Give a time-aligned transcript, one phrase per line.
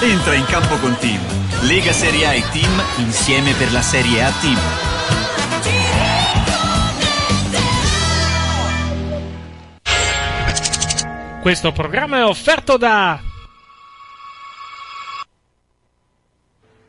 [0.00, 1.20] Entra in campo con Team.
[1.66, 4.58] Lega Serie A e Team insieme per la Serie A Team.
[11.42, 13.20] Questo programma è offerto da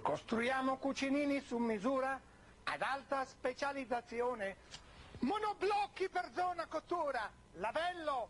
[0.02, 2.18] Costruiamo cucinini su misura
[2.64, 4.56] ad alta specializzazione.
[5.20, 8.30] Monoblocchi per zona cottura, lavello,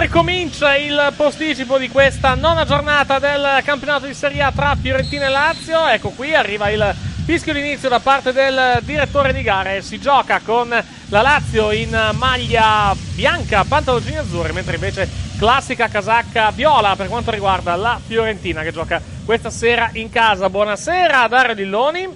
[0.00, 5.26] Mentre comincia il posticipo di questa nona giornata del campionato di Serie A tra Fiorentina
[5.26, 5.86] e Lazio.
[5.88, 6.94] Ecco qui arriva il
[7.26, 9.82] fischio d'inizio da parte del direttore di gare.
[9.82, 15.06] Si gioca con la Lazio in maglia bianca, pantaloncini azzurri, mentre invece
[15.36, 20.48] classica casacca viola per quanto riguarda la Fiorentina che gioca questa sera in casa.
[20.48, 22.08] Buonasera Dario Dilloni.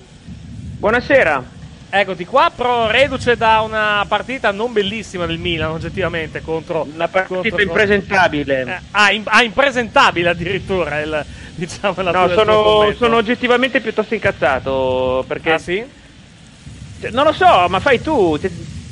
[0.79, 1.54] Buonasera.
[1.97, 6.85] Eccoti qua, pro reduce da una partita non bellissima del Milan, oggettivamente, contro...
[6.93, 8.63] Una partita contro- impresentabile.
[8.63, 11.25] Eh, ah, im- ah, impresentabile addirittura, il,
[11.55, 15.53] diciamo la No, sono, sono oggettivamente piuttosto incazzato perché...
[15.53, 15.85] Ah sì?
[17.01, 18.37] Cioè, Non lo so, ma fai tu.
[18.41, 18.51] Ti,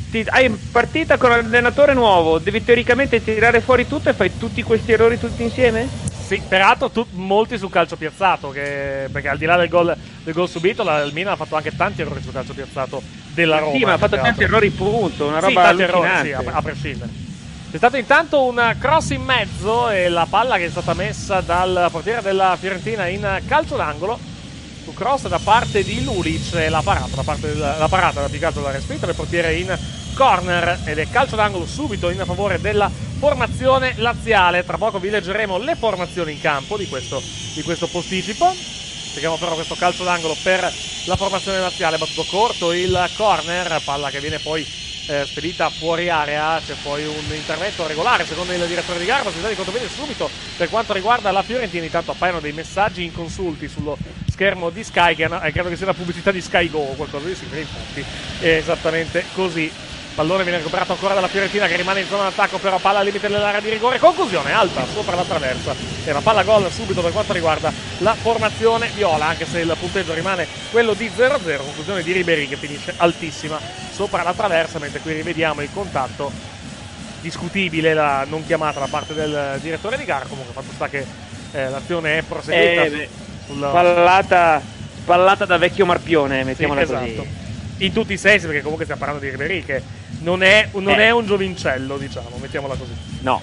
[0.09, 4.63] ti- hai partita con un allenatore nuovo, devi teoricamente tirare fuori tutto e fai tutti
[4.63, 6.12] questi errori tutti insieme?
[6.33, 9.95] Sì, peraltro tu- molti sul calcio piazzato, che- perché al di là del gol,
[10.25, 13.03] del gol subito, la, il Milan ha fatto anche tanti errori sul calcio piazzato
[13.35, 13.77] della Roma.
[13.77, 14.57] sì, ma ha fatto più che tanti altro.
[14.57, 17.11] errori punto, una Sì, roba tanti errori, sì, a, a prescindere.
[17.71, 21.89] C'è stato intanto un cross in mezzo e la palla che è stata messa dal
[21.91, 24.19] portiere della Fiorentina in calcio d'angolo.
[24.85, 28.29] Su cross da parte di Lulic e la parata da parte del, la parata da
[28.29, 29.79] più che altro da respinta del portiere in
[30.15, 34.65] corner ed è calcio d'angolo subito in favore della formazione laziale.
[34.65, 37.23] Tra poco vi leggeremo le formazioni in campo di questo,
[37.55, 38.53] di questo posticipo.
[38.53, 40.73] Spieghiamo però questo calcio d'angolo per
[41.05, 41.99] la formazione laziale.
[41.99, 44.67] Battuto corto il corner, palla che viene poi
[45.07, 46.61] eh, spedita fuori area.
[46.65, 49.23] C'è poi un intervento regolare secondo il direttore di gara.
[49.23, 51.85] Possibilità di contropiede subito per quanto riguarda la Fiorentina.
[51.85, 53.97] Intanto appaiono dei messaggi inconsulti sullo
[54.31, 55.15] schermo di Sky.
[55.15, 57.61] Che credo che sia la pubblicità di Sky Go o qualcosa di simile.
[57.61, 58.05] Infatti,
[58.41, 59.71] è esattamente così.
[60.15, 63.29] Pallone viene recuperato ancora dalla Fiorentina che rimane in zona d'attacco, però palla al limite
[63.29, 63.99] dell'area di rigore.
[63.99, 65.75] Conclusione alta sopra la traversa.
[66.05, 70.13] E la palla gol subito per quanto riguarda la formazione viola, anche se il punteggio
[70.13, 71.57] rimane quello di 0-0.
[71.57, 73.59] Conclusione di Ribery che finisce altissima
[73.91, 76.31] sopra la traversa, mentre qui rivediamo il contatto
[77.23, 80.27] discutibile, la non chiamata da parte del direttore di gara.
[80.29, 81.07] Comunque, fatto sta che
[81.53, 82.83] eh, l'azione è proseguita.
[82.83, 83.09] Eh, beh,
[83.47, 84.61] sul- Pallata,
[85.07, 87.01] pallata da vecchio marpione, Sì, mettiamola esatto.
[87.01, 87.41] così.
[87.79, 89.83] In tutti i sensi, perché comunque stiamo parlando di Ribery che
[90.23, 91.07] non è, non Eh.
[91.07, 92.93] è un giovincello, diciamo, mettiamola così.
[93.21, 93.41] No.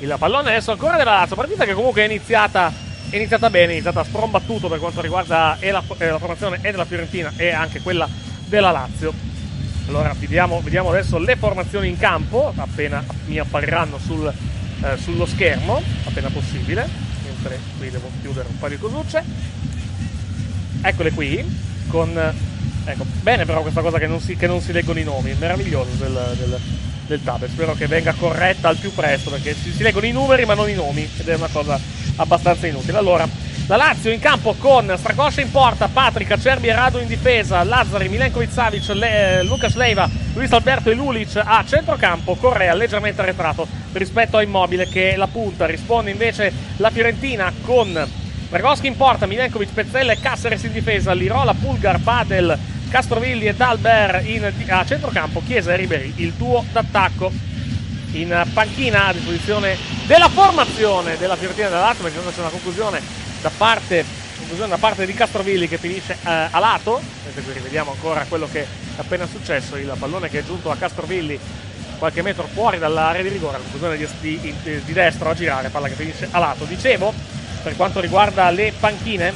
[0.00, 2.72] Il pallone adesso ancora della Lazio, partita che comunque è iniziata,
[3.10, 6.58] è iniziata bene, è iniziata a sprombattuto per quanto riguarda e la, e la formazione
[6.62, 8.08] e della Fiorentina e anche quella
[8.46, 9.12] della Lazio.
[9.88, 14.32] Allora vediamo, vediamo adesso le formazioni in campo, appena mi appariranno sul,
[14.82, 16.88] eh, sullo schermo, appena possibile,
[17.24, 19.22] mentre qui devo chiudere un paio di cosucce.
[20.82, 21.44] Eccole qui,
[21.88, 22.48] con...
[22.84, 25.90] Ecco, bene però questa cosa che non si, che non si leggono i nomi, meraviglioso
[25.98, 26.58] del, del,
[27.06, 27.50] del tablet.
[27.50, 30.68] Spero che venga corretta al più presto perché si, si leggono i numeri ma non
[30.68, 31.78] i nomi ed è una cosa
[32.16, 32.98] abbastanza inutile.
[32.98, 33.28] Allora,
[33.66, 38.08] la Lazio in campo con Stracoscia in porta, Patrick, Acerbi e Rado in difesa, Lazzari,
[38.08, 44.38] Milenkovic Savic, Le- Lucas Leiva, Luis Alberto e Lulic a centrocampo, Correa leggermente arretrato rispetto
[44.38, 48.08] a Immobile che la punta, risponde invece la Fiorentina con
[48.50, 52.58] Dragoschi in porta, Milenkovic, Pezzella e Caceres in difesa, Lirola, Pulgar, Padel,
[52.88, 57.30] Castrovilli e Dalber in, a centrocampo, Chiesa e Ribery, il duo d'attacco.
[58.12, 63.00] In panchina a disposizione della formazione della Fiorentina della Lazio perché c'è una conclusione
[63.40, 64.04] da parte,
[64.66, 67.00] da parte di Castrovilli che finisce eh, a lato.
[67.24, 68.66] Mentre qui rivediamo ancora quello che è
[68.96, 71.38] appena successo il pallone che è giunto a Castrovilli
[71.98, 74.08] qualche metro fuori dall'area di rigore conclusione di,
[74.40, 76.64] di- di destro a girare palla che finisce a lato.
[76.64, 79.32] Dicevo per quanto riguarda le panchine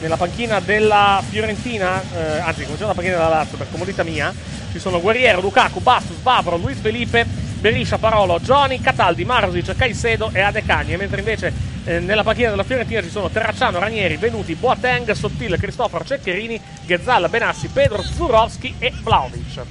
[0.00, 4.32] nella panchina della Fiorentina eh, anzi cominciamo dalla panchina della Lazio per comodità mia
[4.70, 10.40] ci sono Guerriero, Lukaku, Bastos, Vavro, Luis Felipe Beriscia, Parolo, Gioni, Cataldi, Marusic, Caicedo e
[10.40, 11.52] Adecagne, mentre invece
[11.84, 17.28] eh, nella panchina della Fiorentina ci sono Terracciano, Ranieri, Venuti, Boateng, Sottile, Cristoforo, Ceccherini, Ghezzalla,
[17.28, 19.62] Benassi, Pedro, Zurowski e Vlaovic.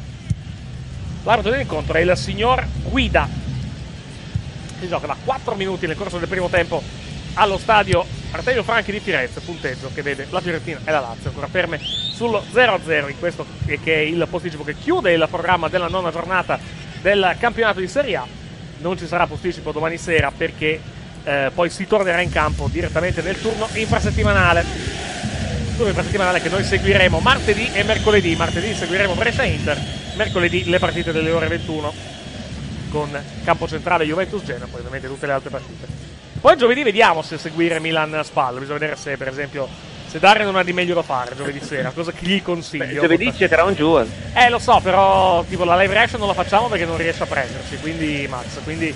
[1.24, 3.28] L'arbitro dell'incontro è il signor Guida.
[4.80, 6.84] Si gioca da 4 minuti nel corso del primo tempo
[7.38, 11.48] allo stadio Artemio Franchi di Firenze, punteggio che vede la Fiorentina e la Lazio ancora
[11.48, 16.12] ferme sullo 0-0 in questo che è il posticipo che chiude il programma della nona
[16.12, 16.60] giornata
[17.02, 18.26] del campionato di Serie A.
[18.80, 20.82] Non ci sarà posticipo domani sera perché
[21.24, 24.66] eh, poi si tornerà in campo direttamente nel turno infrasettimanale.
[25.76, 28.36] Turno infrasettimanale che noi seguiremo martedì e mercoledì.
[28.36, 29.80] Martedì seguiremo Brescia Inter,
[30.16, 31.94] mercoledì le partite delle ore 21
[32.90, 33.10] con
[33.44, 36.07] campo centrale Juventus Genoa, poi ovviamente tutte le altre partite.
[36.48, 39.68] Poi giovedì vediamo se seguire Milan Spal, bisogna vedere se per esempio
[40.08, 43.02] se Dario non ha di meglio da fare giovedì sera, cosa che gli consiglio.
[43.02, 43.98] Giovedì c'è un giù.
[44.34, 47.26] Eh lo so, però tipo la live reaction non la facciamo perché non riesce a
[47.26, 48.96] prenderci, quindi Max, quindi,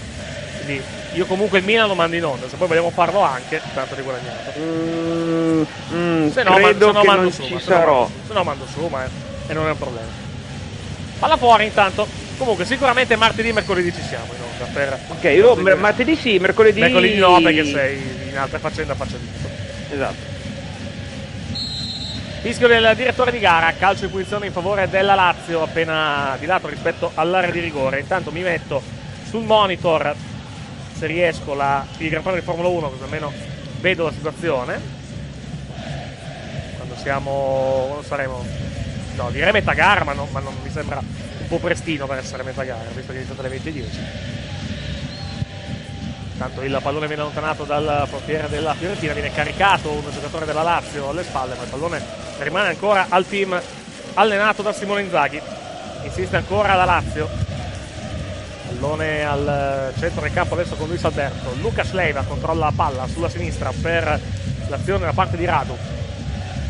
[0.64, 0.82] quindi
[1.12, 4.02] io comunque il Milan lo mando in onda, se poi vogliamo farlo anche, tanto di
[4.02, 4.54] guadagnato.
[4.58, 5.64] Mm,
[5.94, 8.00] mm, Se no, ma- se no mando non su, ci ma se no sarò.
[8.00, 9.04] mando su, se no mando su, ma
[9.48, 10.08] e non è un problema.
[11.20, 12.08] Palla fuori intanto.
[12.38, 16.38] Comunque sicuramente martedì e mercoledì ci siamo in onda per Ok, io mer- martedì sì,
[16.38, 16.80] mercoledì...
[16.80, 19.50] Mercoledì no, perché sei in altre faccende a faccendito.
[19.92, 20.30] Esatto.
[22.42, 26.68] Fischio del direttore di gara, calcio di punizione in favore della Lazio, appena di lato
[26.68, 28.00] rispetto all'area di rigore.
[28.00, 28.82] Intanto mi metto
[29.30, 30.16] sul monitor,
[30.98, 33.32] se riesco, la, il Gran Premio di Formula 1, così almeno
[33.80, 34.80] vedo la situazione.
[36.78, 37.86] Quando siamo.
[37.88, 38.44] quando saremo.
[39.16, 42.42] No, direi metà gara, ma non, ma non mi sembra un po' prestino per essere
[42.42, 44.51] metà gara, visto che è iniziato alle 20.10.
[46.42, 51.10] Intanto il pallone viene allontanato dal portiere della Fiorentina, viene caricato un giocatore della Lazio
[51.10, 52.02] alle spalle, ma il pallone
[52.40, 53.62] rimane ancora al team
[54.16, 55.40] allenato da Simone Inzaghi.
[56.02, 57.30] Insiste ancora la Lazio.
[58.66, 61.54] Pallone al centro del campo adesso con Luis Alberto.
[61.62, 64.20] Lucas Leiva controlla la palla sulla sinistra per
[64.68, 65.78] l'azione da parte di Radu.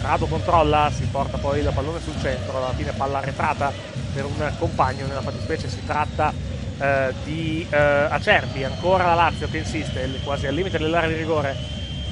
[0.02, 3.72] Radu controlla, si porta poi il pallone sul centro, alla fine palla arretrata
[4.14, 9.60] per un compagno, nella fattispecie si tratta eh, di eh, Acerbi, ancora la Lazio che
[9.60, 11.56] insiste, quasi al limite dell'area di rigore.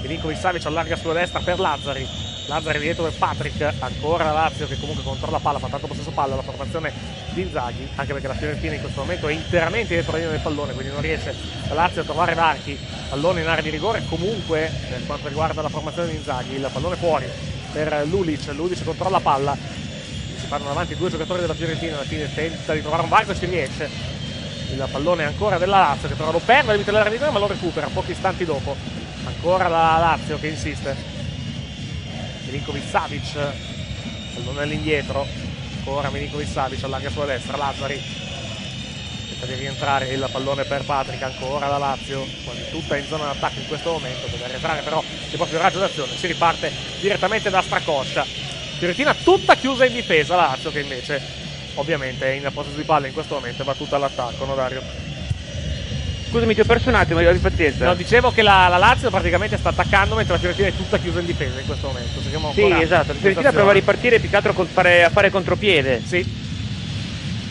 [0.02, 2.08] Milinkovic Savic allarga sulla destra per Lazzari.
[2.48, 6.12] Lazzari dietro per Patrick, ancora la Lazio che comunque controlla la palla, fa tanto possesso
[6.12, 6.92] palla la formazione
[7.32, 10.42] di Inzaghi, anche perché la Fiorentina in questo momento è interamente dietro la linea del
[10.42, 11.36] pallone, quindi non riesce
[11.68, 12.78] la Lazio a trovare varchi.
[13.10, 16.96] Pallone in area di rigore, comunque per quanto riguarda la formazione di Inzaghi, il pallone
[16.96, 17.26] fuori
[17.72, 22.34] per Lulic, Lulic controlla la palla, si fanno avanti due giocatori della Fiorentina, alla fine
[22.34, 24.18] tenta di trovare un varco e ci riesce.
[24.72, 27.48] Il pallone ancora della Lazio che però lo perde limite dell'area di rigore ma lo
[27.48, 28.76] recupera pochi istanti dopo.
[29.26, 30.96] Ancora la Lazio che insiste.
[32.46, 33.38] Milinkovic Savic,
[34.34, 35.28] pallone all'indietro
[35.90, 38.02] ancora Milinkovic Savic allarga sulla destra, Lazzari
[39.30, 43.60] tenta di rientrare il pallone per Patrick, ancora la Lazio, quasi tutta in zona d'attacco
[43.60, 48.24] in questo momento, deve rientrare però c'è proprio raggio d'azione, si riparte direttamente da Stracoscia.
[48.78, 51.22] Fiorentina tutta chiusa in difesa, la Lazio che invece
[51.80, 54.82] ovviamente è in possesso di palla in questo momento è battuta all'attacco, no Dario?
[56.30, 57.86] Scusami, ti ho perso un attimo, abbi pazienza.
[57.86, 61.22] No, dicevo che la, la Lazio praticamente sta attaccando mentre la Fiorentina è tutta chiusa
[61.22, 62.22] in difesa in questo momento.
[62.22, 63.14] Seguiamo Sì, esatto.
[63.14, 66.02] La Fiorentina prova a ripartire più che altro fare- a fare contropiede.
[66.06, 66.24] Sì.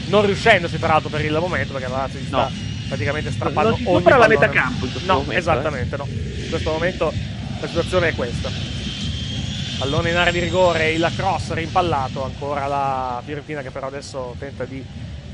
[0.06, 2.50] Non riuscendoci tra l'altro per il momento perché la Lazio gli sta No.
[2.87, 5.38] praticamente strappando Non si ogni la metà campo in questo No, momento, eh.
[5.38, 6.06] esattamente no.
[6.08, 7.12] In questo momento
[7.61, 8.49] la situazione è questa.
[9.78, 14.64] Pallone in area di rigore, il cross rimpallato, ancora la Fiorentina che però adesso tenta
[14.64, 14.85] di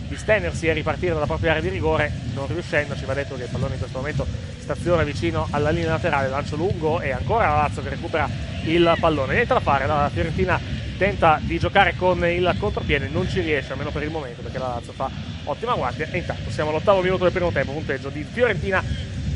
[0.07, 3.49] distendersi e ripartire dalla propria area di rigore, non riuscendo, ci va detto che il
[3.51, 4.27] pallone in questo momento
[4.59, 8.29] staziona vicino alla linea laterale, lancio lungo e ancora la Lazio che recupera
[8.65, 9.33] il pallone.
[9.33, 10.61] Niente da fare, la Fiorentina
[10.99, 14.75] tenta di giocare con il contropiede, non ci riesce almeno per il momento perché la
[14.75, 15.11] Lazio fa
[15.45, 18.85] ottima guardia e intanto siamo all'ottavo minuto del primo tempo, punteggio di Fiorentina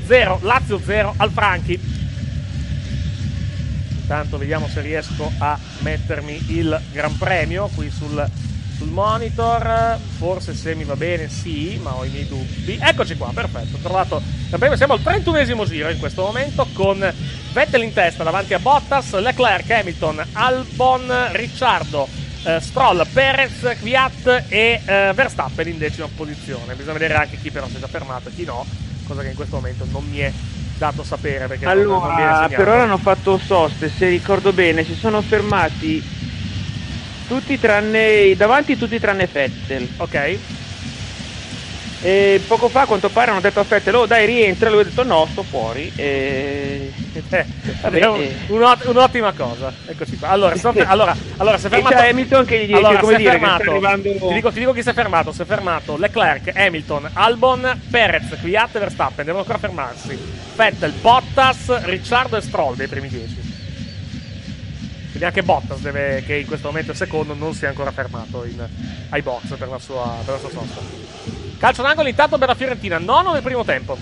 [0.04, 1.96] 0, Lazio 0 al Franchi.
[4.08, 8.26] Intanto vediamo se riesco a mettermi il Gran Premio qui sul,
[8.78, 9.98] sul monitor.
[10.16, 12.78] Forse se mi va bene, sì, ma ho i miei dubbi.
[12.80, 13.76] Eccoci qua, perfetto.
[13.76, 14.76] Ho trovato il Gran Premio.
[14.78, 16.98] Siamo al 31esimo giro in questo momento con
[17.52, 22.08] Vettel in testa davanti a Bottas, Leclerc, Hamilton, Albon, Ricciardo.
[22.44, 26.74] eh, Stroll, Perez, Kvyat e eh, Verstappen in decima posizione.
[26.74, 28.64] Bisogna vedere anche chi però si è già fermato e chi no,
[29.06, 30.32] cosa che in questo momento non mi è
[30.78, 32.54] dato sapere perché non- non, Allora, segnato.
[32.54, 36.02] per ora hanno fatto soste, se ricordo bene, si sono fermati
[37.26, 39.92] tutti tranne davanti tutti tranne Fettel.
[39.96, 40.40] Ok.
[42.00, 44.84] E poco fa a quanto pare hanno detto a Fettel, oh dai rientra, lui ha
[44.84, 45.90] detto no, sto fuori.
[45.96, 46.92] E...
[47.30, 47.44] Eh,
[47.80, 48.36] Vabbè, eh.
[48.48, 49.72] un'ot- un'ottima cosa.
[49.86, 50.28] Eccoci qua.
[50.28, 51.96] Allora, si sono- allora, allora si è E fermato.
[51.96, 53.70] Hamilton che gli dice, allora, come dire, fermato.
[53.70, 55.32] arrivando- Ti, dico, ti dico chi si è fermato.
[55.32, 59.24] Si è fermato Leclerc, Hamilton, Albon, Perez, Kvyat e Verstappen.
[59.24, 60.16] Devono ancora fermarsi.
[60.54, 63.34] Vettel, Bottas, Ricciardo e Stroll dei primi dieci.
[65.10, 68.44] Quindi anche Bottas, deve, che in questo momento è secondo, non si è ancora fermato
[68.44, 68.64] in-
[69.08, 71.37] ai box per la sua, per la sua sosta.
[71.58, 73.98] Calcio d'angolo intanto per la Fiorentina, nono nel primo tempo.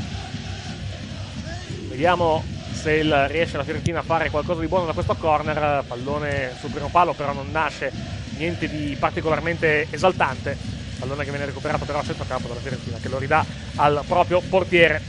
[1.89, 5.83] Vediamo se riesce la Fiorentina a fare qualcosa di buono da questo corner.
[5.87, 7.91] Pallone sul primo palo, però non nasce
[8.37, 10.55] niente di particolarmente esaltante.
[10.99, 13.43] Pallone che viene recuperato però a centrocampo dalla Fiorentina, che lo ridà
[13.77, 15.01] al proprio portiere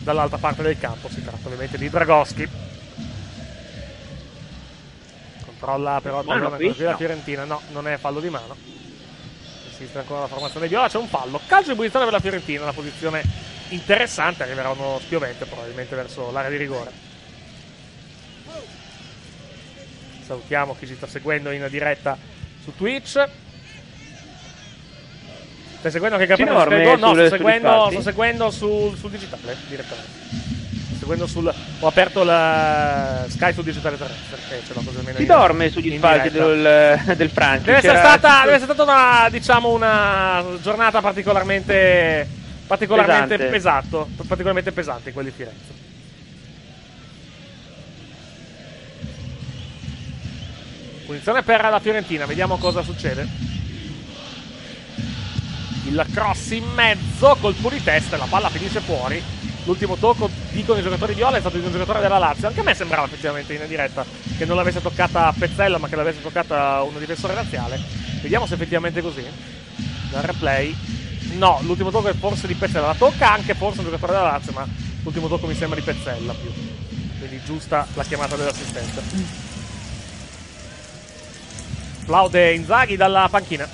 [0.00, 1.08] dall'altra parte del campo.
[1.08, 2.48] Si tratta ovviamente di Dragoschi.
[5.44, 6.96] Controlla però il pallone così la.
[6.96, 7.44] Fiorentina.
[7.44, 8.82] No, non è fallo di mano.
[9.84, 11.38] Esiste ancora la formazione viola, c'è un fallo.
[11.46, 13.22] Calcio di punizione per la Fiorentina, una posizione
[13.68, 16.90] interessante, arriverà uno spiovente probabilmente verso l'area di rigore.
[20.24, 22.16] Salutiamo chi ci sta seguendo in diretta
[22.62, 23.28] su Twitch.
[25.78, 26.96] Stai seguendo anche Sky Go?
[26.96, 30.53] No, sto seguendo, sto seguendo sul, sul digitale direttamente.
[31.04, 31.54] Seguendo sul.
[31.80, 34.38] Ho aperto la Sky sul digitale terrestre.
[34.48, 37.64] che ce l'ho così almeno Si dorme sugli spalti del, del Franchi.
[37.66, 42.26] Deve essere, stata, deve essere stata una, diciamo, una giornata particolarmente,
[42.66, 43.56] particolarmente Pesante.
[43.56, 45.72] esatto, particolarmente pesante in quel di Firenze.
[51.04, 53.28] Punizione per la Fiorentina, vediamo cosa succede.
[55.86, 59.33] Il cross in mezzo, colpo di testa, la palla finisce fuori.
[59.64, 62.48] L'ultimo tocco, dicono i giocatori viola, è stato di un giocatore della Lazio.
[62.48, 64.04] Anche a me sembrava effettivamente in diretta
[64.36, 67.80] che non l'avesse toccata Pezzella, ma che l'avesse toccata un difensore razziale.
[68.20, 69.24] Vediamo se effettivamente è così.
[70.10, 70.76] Dal replay.
[71.36, 72.88] No, l'ultimo tocco è forse di Pezzella.
[72.88, 74.68] La tocca anche forse un giocatore della Lazio, ma
[75.02, 76.52] l'ultimo tocco mi sembra di Pezzella più.
[77.18, 79.02] Quindi giusta la chiamata dell'assistente.
[82.04, 83.66] Plaude Inzaghi dalla panchina.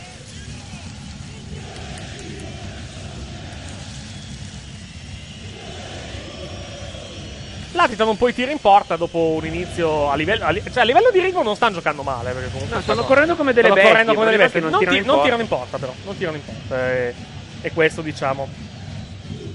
[7.72, 10.82] Latitano un po' i tiri in porta dopo un inizio a livello, a li- cioè
[10.82, 13.68] a livello di ritmo non stanno giocando male perché comunque No, stanno correndo come delle
[13.68, 14.60] bestie, correndo come delle bestie.
[14.60, 15.24] non Non, tirano ti- in non porta.
[15.24, 17.14] tirano in porta però non tirano in porta e,
[17.60, 18.48] e questo diciamo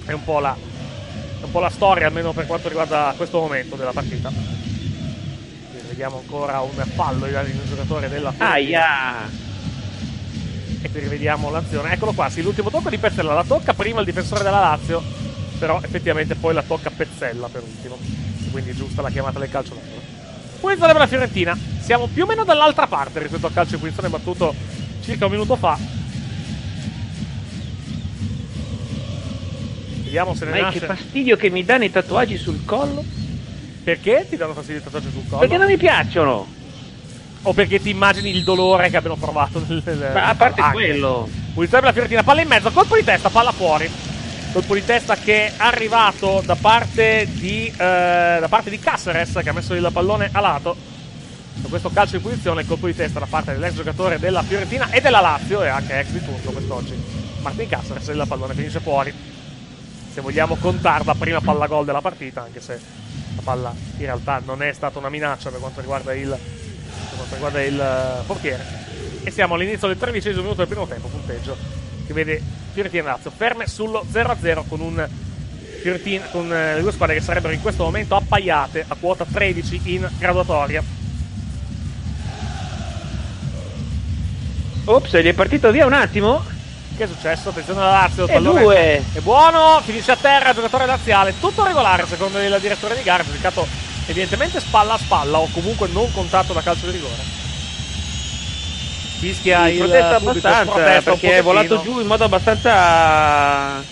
[0.05, 0.55] è un po' la
[1.41, 4.31] un po' la storia almeno per quanto riguarda questo momento della partita
[5.89, 8.34] vediamo ancora un fallo di un giocatore della.
[8.38, 9.43] Aia!
[10.81, 14.05] e qui rivediamo l'azione eccolo qua sì l'ultimo tocco di Pezzella la tocca prima il
[14.05, 15.01] difensore della Lazio
[15.59, 17.97] però effettivamente poi la tocca Pezzella per ultimo
[18.51, 20.01] quindi è giusta la chiamata del calcio d'angolo
[20.59, 24.09] punizione per la Fiorentina siamo più o meno dall'altra parte rispetto al calcio di punizione
[24.09, 24.53] battuto
[25.03, 25.77] circa un minuto fa
[30.03, 33.03] vediamo se ne Ma che nasce fastidio che mi danno i tatuaggi sul collo?
[33.83, 35.39] perché ti danno fastidio i tatuaggi sul collo?
[35.41, 36.47] Perché non mi piacciono?
[37.47, 40.74] o perché ti immagini il dolore che abbiano provato nel, nel- Ma a parte anche.
[40.74, 41.29] quello.
[41.53, 43.88] Punizione per la Fiorentina, palla in mezzo, colpo di testa, palla fuori.
[44.55, 47.75] Colpo di testa che è arrivato da parte di, eh,
[48.39, 50.77] da parte di Caceres che ha messo il pallone a lato.
[51.55, 55.01] Da questo calcio di punizione, colpo di testa da parte dell'ex giocatore della Fiorentina e
[55.01, 56.95] della Lazio e anche ex di turno quest'oggi.
[57.41, 59.13] Martin Caceres il pallone finisce fuori.
[60.13, 62.79] Se vogliamo contare la prima palla gol della partita, anche se
[63.35, 67.33] la palla in realtà non è stata una minaccia per quanto riguarda il, per quanto
[67.33, 68.65] riguarda il eh, portiere.
[69.21, 72.41] E siamo all'inizio del tredicesimo minuto del primo tempo, punteggio che vede
[72.74, 75.07] Fiorentina e Lazio ferme sullo 0-0 con un
[75.81, 79.81] Fiorentina con eh, le due squadre che sarebbero in questo momento appaiate a quota 13
[79.85, 80.83] in graduatoria.
[84.85, 86.43] Ops, gli è partito via un attimo.
[86.95, 87.50] Che è successo?
[87.50, 89.03] Attenzione alla Lazio, il E pallone due.
[89.13, 93.67] è buono, finisce a terra, giocatore laziale, tutto regolare secondo il direttore di gara, giudicato
[94.07, 97.44] evidentemente spalla a spalla o comunque non contatto da calcio di rigore.
[99.25, 103.84] Fischia Sì, il protesta pubblico, abbastanza perché è volato giù in modo abbastanza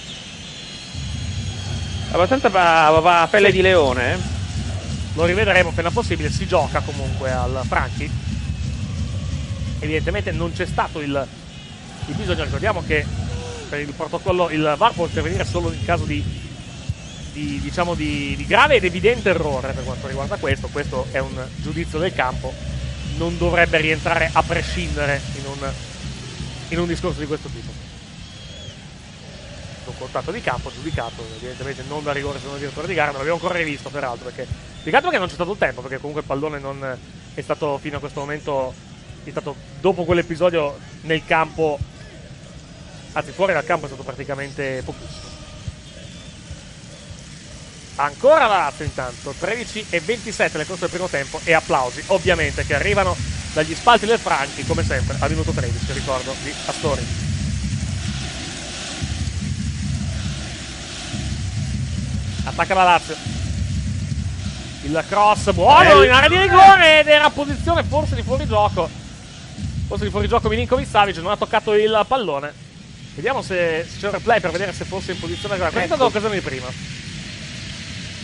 [2.12, 4.18] abbastanza a, a pelle di leone eh.
[5.16, 8.10] lo rivedremo appena possibile, si gioca comunque al Franchi.
[9.80, 11.28] Evidentemente non c'è stato il,
[12.06, 13.04] il bisogno, ricordiamo che
[13.70, 16.24] per il protocollo il VAR può intervenire solo in caso di,
[17.34, 21.44] di, diciamo di, di grave ed evidente errore per quanto riguarda questo, questo è un
[21.58, 22.54] giudizio del campo,
[23.18, 25.72] non dovrebbe rientrare a prescindere in un,
[26.70, 27.72] in un discorso di questo tipo.
[29.86, 33.18] Un contatto di campo giudicato, evidentemente non da rigore secondo il direttore di gara, non
[33.18, 34.48] l'abbiamo ancora rivisto peraltro perché
[34.82, 36.98] più che non c'è stato il tempo, perché comunque il pallone non
[37.34, 38.74] è stato fino a questo momento,
[39.24, 41.78] è stato dopo quell'episodio nel campo,
[43.14, 45.33] anzi fuori dal campo è stato praticamente pochissimo.
[47.96, 52.66] Ancora la Lazio intanto, 13 e 27 nel corso del primo tempo e applausi ovviamente
[52.66, 53.16] che arrivano
[53.54, 57.06] dagli spalti del Franchi come sempre al minuto 13, ricordo, di Astori.
[62.46, 63.16] Attacca la Lazio.
[64.84, 68.90] Il cross buono in area di rigore ed era posizione forse di fuorigioco.
[69.88, 72.52] Forse di fuorigioco Milinkovic Savic non ha toccato il pallone.
[73.16, 75.96] Vediamo se, c'è un replay per vedere se fosse in posizione Questa è Ecco.
[75.96, 76.68] l'occasione di prima.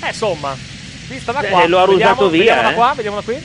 [0.02, 0.56] Eh, insomma,
[1.08, 1.68] vista da Eh, qua.
[1.68, 2.74] lo ha vediamo, rusato via, Vediamo da eh.
[2.74, 3.44] qua, vediamo da qui.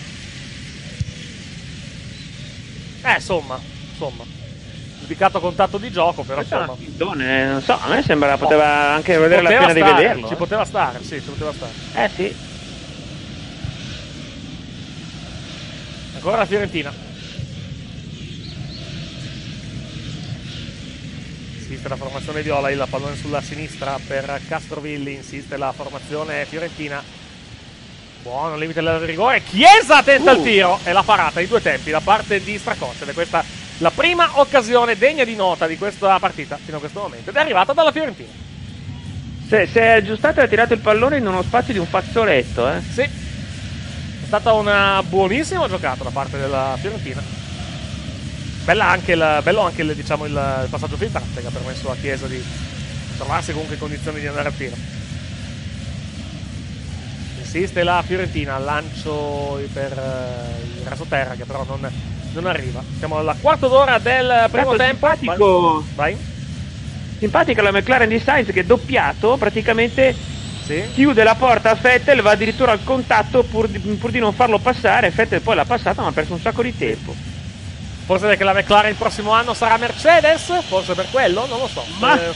[3.03, 3.59] Eh, insomma,
[3.91, 4.25] insomma.
[5.01, 6.73] Giudicato contatto di gioco, però insomma.
[6.73, 10.27] un tintone, non so, a me sembra poteva anche valere la pena di stare, vederlo.
[10.27, 10.37] Ci eh.
[10.37, 11.73] poteva stare, sì, ci poteva stare.
[11.95, 12.37] Eh sì.
[16.15, 17.04] Ancora la Fiorentina.
[21.75, 27.03] Insiste la formazione viola, il pallone sulla sinistra per Castrovilli, insiste la formazione fiorentina.
[28.23, 29.43] Buono, limite del rigore.
[29.43, 30.43] Chiesa tenta il Uh.
[30.45, 33.03] tiro e la parata di due tempi da parte di Stracoccia.
[33.03, 33.45] Ed è questa
[33.79, 37.31] la prima occasione degna di nota di questa partita fino a questo momento.
[37.31, 38.31] Ed è arrivata dalla Fiorentina.
[39.49, 42.71] Se, se è aggiustato e ha tirato il pallone in uno spazio di un fazzoletto,
[42.71, 42.81] eh.
[42.89, 47.43] Sì, è stata una buonissima giocata da parte della Fiorentina.
[48.65, 52.27] Bella anche il, bello anche il, diciamo, il, passaggio filtrante che ha permesso a Chiesa
[52.27, 52.43] di
[53.17, 54.75] trovarsi comunque in condizioni di andare al tiro.
[57.39, 61.89] Insiste la Fiorentina, lancio per eh, il rasoterra che però non,
[62.33, 62.83] non arriva.
[62.99, 65.09] Siamo alla quarta d'ora del primo Tanto tempo.
[65.15, 65.85] simpatico.
[65.95, 66.17] Vai.
[67.19, 70.15] Simpatica la McLaren di Sainz che doppiato praticamente
[70.65, 70.83] Sì.
[70.95, 74.59] chiude la porta a Vettel, va addirittura al contatto pur di, pur di non farlo
[74.59, 75.11] passare.
[75.11, 77.15] Vettel poi l'ha passata ma ha perso un sacco di tempo.
[78.07, 80.53] Forse perché la McLaren il prossimo anno sarà Mercedes?
[80.67, 81.47] Forse per quello?
[81.47, 81.85] Non lo so.
[81.99, 82.33] Ma- Eh,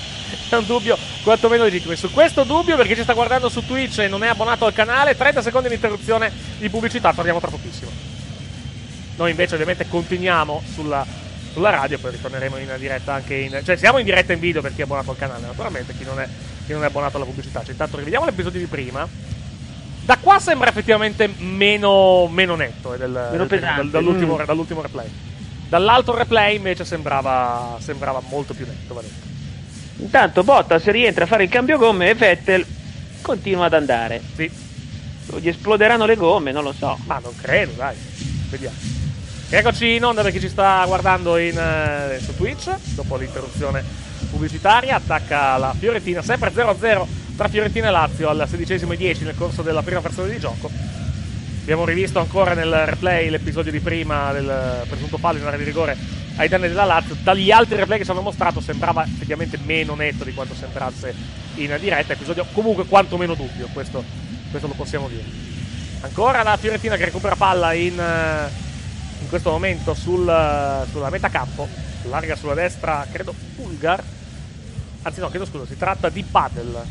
[0.50, 1.92] è un dubbio quantomeno legittimo.
[1.92, 4.64] E su questo dubbio, per chi ci sta guardando su Twitch e non è abbonato
[4.64, 7.90] al canale, 30 secondi di interruzione di pubblicità, torniamo tra pochissimo.
[9.16, 11.04] Noi invece ovviamente continuiamo sulla,
[11.52, 13.60] sulla radio, poi ritorneremo in diretta anche in...
[13.64, 16.20] Cioè siamo in diretta in video per chi è abbonato al canale, naturalmente, chi non
[16.20, 16.28] è,
[16.66, 17.60] chi non è abbonato alla pubblicità.
[17.60, 19.06] Cioè, intanto rivediamo l'episodio di prima.
[20.04, 23.76] Da qua sembra effettivamente meno, meno netto eh, del, Meno del- pesante.
[23.82, 24.44] dal- dall'ultimo, Mm.
[24.44, 25.06] dall'ultimo replay.
[25.68, 28.94] Dall'altro replay invece sembrava, sembrava molto più netto.
[28.94, 29.26] va detto.
[29.98, 32.64] Intanto Bottas rientra a fare il cambio gomme e Vettel
[33.20, 34.22] continua ad andare.
[34.34, 34.50] Sì,
[35.36, 36.96] Gli esploderanno le gomme, non lo so.
[37.04, 37.96] ma non credo, dai.
[38.48, 38.76] Vediamo.
[39.50, 42.70] Eccoci in onda per chi ci sta guardando in, eh, su Twitch.
[42.94, 43.82] Dopo l'interruzione
[44.30, 49.34] pubblicitaria, attacca la Fiorentina, sempre 0-0 tra Fiorentina e Lazio al sedicesimo e 10 nel
[49.36, 50.70] corso della prima frazione di gioco.
[51.68, 55.94] Abbiamo rivisto ancora nel replay l'episodio di prima del presunto fallo in area di rigore
[56.36, 57.14] ai danni della Lazio.
[57.22, 61.14] Dagli altri replay che ci hanno mostrato sembrava effettivamente meno netto di quanto sembrasse
[61.56, 62.14] in diretta.
[62.14, 64.02] Episodio comunque quantomeno dubbio, questo,
[64.50, 65.24] questo lo possiamo dire.
[66.00, 68.50] Ancora la Fiorentina che recupera palla in, eh,
[69.20, 71.68] in questo momento sul, sulla metà campo,
[72.04, 74.02] larga sulla destra, credo Pulgar.
[75.02, 76.82] Anzi no, chiedo scusa, si tratta di Padel.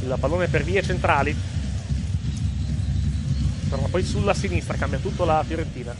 [0.00, 1.62] Il pallone per vie centrali.
[3.74, 5.92] Torna poi sulla sinistra, cambia tutto la Fiorentina.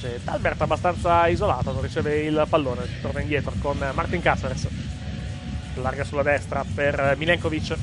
[0.00, 4.66] C'è Talbert abbastanza isolato, non riceve il pallone, torna indietro con Martin Caceres.
[5.74, 7.76] Larga sulla destra per Milenkovic.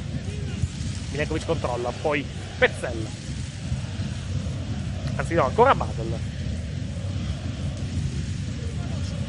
[1.11, 2.25] Milenkovic controlla, poi
[2.57, 3.07] Pezzella.
[5.15, 6.19] Anzi no, ancora Badel.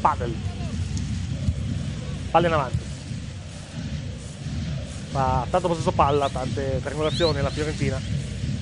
[0.01, 0.35] Padel.
[2.29, 2.83] Palla in avanti.
[5.11, 8.20] Fa tanto possesso palla, tante triangolazioni la Fiorentina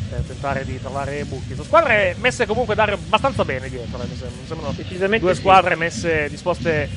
[0.09, 1.51] per tentare di trovare buchi.
[1.51, 5.33] Sono squadre messe comunque Dario abbastanza bene dietro, eh, mi sem- mi sembrano Decisamente due
[5.33, 5.39] sì.
[5.39, 6.89] squadre messe disposte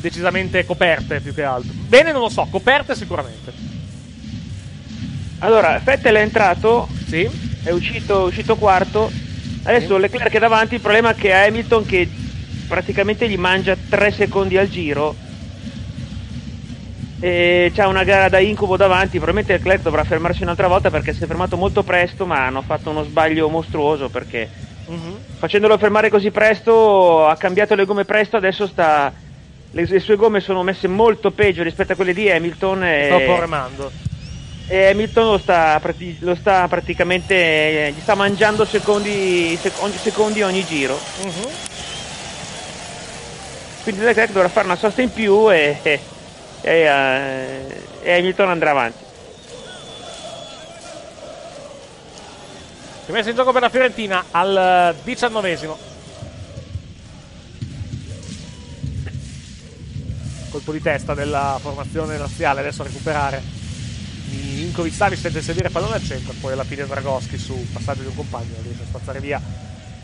[0.00, 1.72] decisamente coperte più che altro.
[1.74, 3.52] Bene non lo so, coperte sicuramente.
[5.40, 7.28] Allora, Vettel è entrato, Sì.
[7.62, 9.10] è uscito, uscito quarto.
[9.62, 12.08] Adesso Leclerc è davanti, il problema è che ha Hamilton che
[12.66, 15.14] praticamente gli mangia 3 secondi al giro.
[17.20, 21.24] E c'ha una gara da incubo davanti, probabilmente Leclerc dovrà fermarsi un'altra volta perché si
[21.24, 24.48] è fermato molto presto, ma hanno fatto uno sbaglio mostruoso perché
[24.86, 25.18] Mhm.
[25.36, 29.12] facendolo fermare così presto ha cambiato le gomme presto, adesso sta
[29.72, 33.40] le, le sue gomme sono messe molto peggio rispetto a quelle di Hamilton e, Sto
[33.40, 33.90] remando.
[34.68, 35.80] e Hamilton lo sta,
[36.20, 39.58] lo sta praticamente eh, gli sta mangiando secondi,
[39.96, 41.46] secondi ogni giro Mhm.
[43.82, 45.80] quindi Leclerc dovrà fare una sosta in più e,
[46.60, 49.06] e- eh, e Hamilton andrà avanti
[53.08, 55.78] Rimessa in gioco per la Fiorentina al diciannovesimo.
[60.50, 63.42] Colpo di testa della formazione razziale, adesso a recuperare
[64.28, 68.02] Milinkovic Savic tenta di seguire il pallone al centro, poi alla fine Dragoschi su passaggio
[68.02, 69.40] di un compagno riesce a spazzare via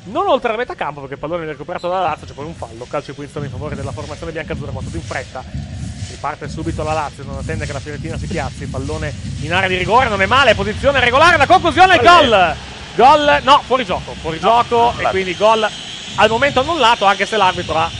[0.04, 2.54] non oltre la metà campo perché il pallone viene recuperato dalla Lazio, c'è poi un
[2.54, 5.83] fallo, calcio di punizione in favore della formazione biancazzurra, ma tutto in fretta.
[6.24, 9.68] Riparte subito la Lazio, non attende che la Fiorentina si piazzi, il pallone in area
[9.68, 12.56] di rigore, non è male, posizione regolare, la conclusione, gol!
[12.94, 15.68] Gol, no, fuori gioco, fuori gioco e quindi gol
[16.14, 17.90] al momento annullato, anche se l'arbitro ha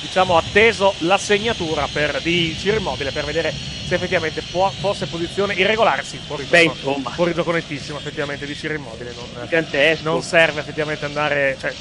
[0.00, 3.54] diciamo atteso la segnatura per, di Ciro Immobile per vedere
[3.86, 6.02] se effettivamente può- fosse posizione irregolare.
[6.02, 7.10] Sì, fuori gioco, Beh, insomma.
[7.10, 9.14] fuori gioco nettissimo effettivamente di Ciro Immobile.
[9.14, 9.68] Non,
[10.02, 11.56] non serve effettivamente andare.
[11.60, 11.72] Cioè,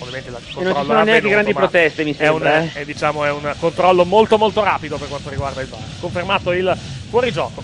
[0.00, 2.62] ovviamente la e non ci controllo sono neanche grandi ma proteste mi È un, sembra
[2.62, 2.72] eh.
[2.72, 5.80] è, diciamo, è un controllo molto molto rapido per quanto riguarda il VAR.
[6.00, 6.76] Confermato il
[7.08, 7.62] fuorigioco.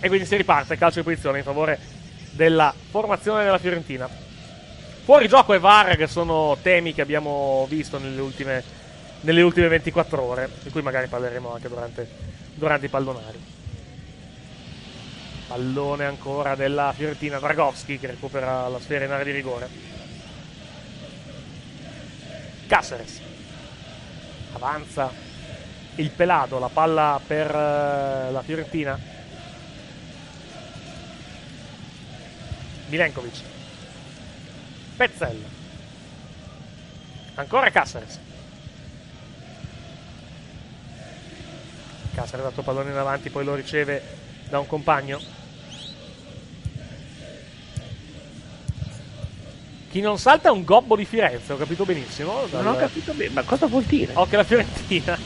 [0.00, 1.78] E quindi si riparte calcio di posizione in favore
[2.30, 4.08] della formazione della Fiorentina.
[5.04, 8.62] Fuori gioco e VAR che sono temi che abbiamo visto nelle ultime,
[9.20, 12.08] nelle ultime 24 ore, di cui magari parleremo anche durante,
[12.54, 13.55] durante i pallonari.
[15.46, 19.68] Pallone ancora della Fiorentina, Dragowski che recupera la sfera in area di rigore.
[22.66, 23.20] Caceres
[24.52, 25.12] avanza
[25.96, 28.98] il pelado, la palla per eh, la Fiorentina.
[32.88, 33.40] Milenkovic.
[34.96, 35.46] Pezzella.
[37.34, 38.18] Ancora Caceres.
[42.14, 44.15] Caceres ha dato pallone in avanti, poi lo riceve
[44.48, 45.20] da un compagno.
[49.90, 52.42] Chi non salta è un gobbo di Firenze, ho capito benissimo.
[52.50, 55.18] non ho capito bene ma cosa vuol dire Occhio alla Fiorentina.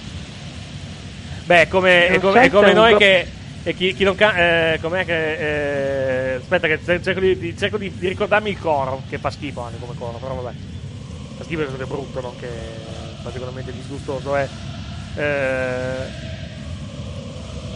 [1.45, 3.27] Beh, come, è come, è come noi gro- che.
[3.63, 6.35] E chi, chi non ca- eh, com'è che.
[6.35, 9.31] eh, aspetta, che cer- cerco, di, di- cerco di, di ricordarmi il coro, che fa
[9.31, 10.55] schifo anche come coro, però vabbè.
[11.37, 12.49] Fa schifo perché è brutto, non che
[13.23, 14.49] particolarmente disgustoso è.
[15.17, 16.29] Eh,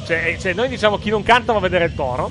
[0.05, 2.31] cioè, cioè, noi diciamo chi non canta va a vedere il toro.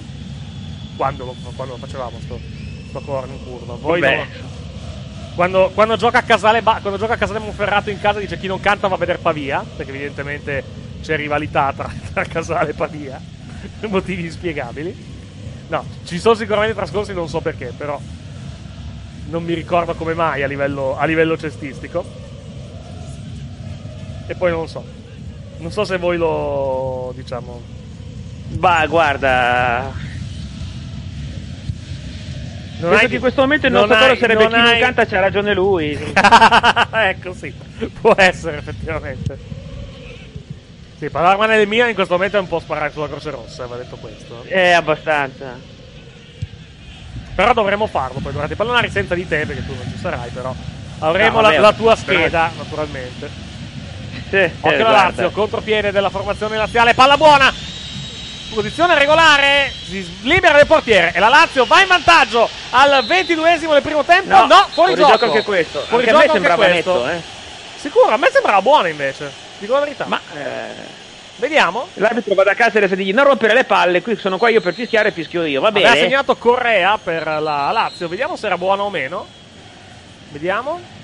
[0.96, 2.40] Quando lo, quando lo facevamo sto,
[2.88, 3.74] sto coro in curva.
[3.76, 4.52] Voi no.
[5.36, 8.60] Quando, quando gioca a Casale, quando gioca a Casale Monferrato in casa dice chi non
[8.60, 10.64] canta va a vedere Pavia, perché evidentemente
[11.02, 13.20] c'è rivalità tra, tra Casale e Pavia,
[13.80, 15.12] per motivi inspiegabili.
[15.70, 18.00] No, ci sono sicuramente trascorsi, non so perché, però
[19.30, 22.06] non mi ricordo come mai a livello, a livello cestistico.
[24.28, 25.02] E poi non so.
[25.64, 27.62] Non so se voi lo diciamo.
[28.50, 29.92] bah guarda
[32.80, 34.66] Non penso hai- che in questo momento il non nostro coro sarebbe non chi non
[34.68, 35.98] hai- canta c'ha ragione lui
[36.92, 37.54] ecco sì,
[38.02, 39.38] può essere effettivamente.
[40.98, 43.78] Sì, parlarmene del Milan in questo momento è un po' sparare sulla Croce Rossa, va
[43.78, 44.44] detto questo.
[44.48, 45.58] è abbastanza
[47.36, 50.30] Però dovremmo farlo poi durante i pallonari senza di te, perché tu non ci sarai,
[50.30, 50.54] però
[51.00, 53.52] avremo No, la, vabbè, la tua però- scheda, naturalmente.
[54.34, 55.04] Sì, Occhio eh, la guarda.
[55.04, 57.54] Lazio, contropiede della formazione laziale, palla buona!
[58.52, 63.84] Posizione regolare, si libera del portiere e la Lazio va in vantaggio al 22esimo del
[63.84, 64.30] primo tempo.
[64.30, 65.12] No, fuori, fuori gioco.
[65.12, 65.82] gioco anche questo.
[65.82, 67.04] Fuori anche a me gioco anche sembrava questo.
[67.04, 67.22] netto, eh.
[67.76, 69.32] Sicuro, a me sembrava buono invece.
[69.60, 70.06] Dico la verità.
[70.08, 71.02] Ma eh,
[71.36, 71.88] Vediamo.
[71.96, 74.62] l'arbitro va da casa e deve dirgli non rompere le palle, qui sono qua io
[74.62, 75.96] per fischiare e fischio io, va bene.
[75.96, 78.08] segnato Correa per la Lazio.
[78.08, 79.28] Vediamo se era buono o meno.
[80.30, 81.02] Vediamo.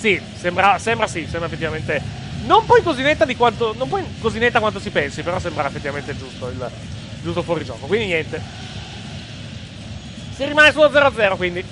[0.00, 2.00] Sì, sembra, sembra sì, sembra effettivamente.
[2.46, 3.74] Non poi così netta di quanto.
[3.74, 6.70] Non poi così netta quanto si pensi, però sembra effettivamente giusto il
[7.20, 7.86] giusto fuorigioco.
[7.86, 8.42] Quindi niente.
[10.34, 11.62] Si rimane sullo 0-0 quindi.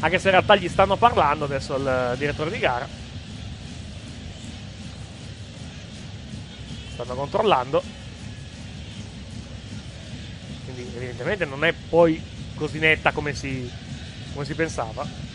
[0.00, 2.88] Anche se in realtà gli stanno parlando adesso il direttore di gara.
[6.94, 7.80] Stanno controllando.
[10.64, 12.20] Quindi evidentemente non è poi
[12.56, 13.70] così netta come si,
[14.32, 15.33] come si pensava.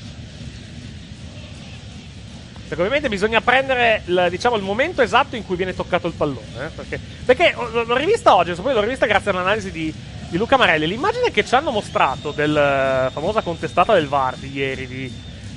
[2.70, 6.46] Perché ovviamente bisogna prendere il, diciamo, il momento esatto in cui viene toccato il pallone.
[6.60, 9.92] eh, Perché, perché l'ho rivista oggi, poi l'ho rivista grazie all'analisi di,
[10.30, 10.86] di Luca Marelli.
[10.88, 15.12] L'immagine che ci hanno mostrato della famosa contestata del VAR di ieri di,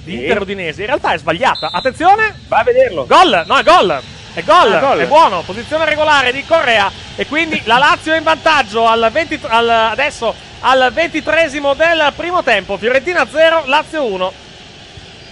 [0.04, 0.20] di Sì.
[0.22, 1.70] Inter Udinese in realtà è sbagliata.
[1.70, 2.34] Attenzione!
[2.48, 3.04] Va a vederlo.
[3.06, 3.44] Gol!
[3.46, 4.00] No, è gol!
[4.32, 4.72] È gol!
[4.72, 4.98] Ah, gol.
[5.00, 5.42] È buono!
[5.42, 6.90] Posizione regolare di Correa.
[7.14, 12.42] E quindi la Lazio è in vantaggio al 20 al- adesso al ventitresimo del primo
[12.42, 12.78] tempo.
[12.78, 14.32] Fiorentina 0, Lazio 1.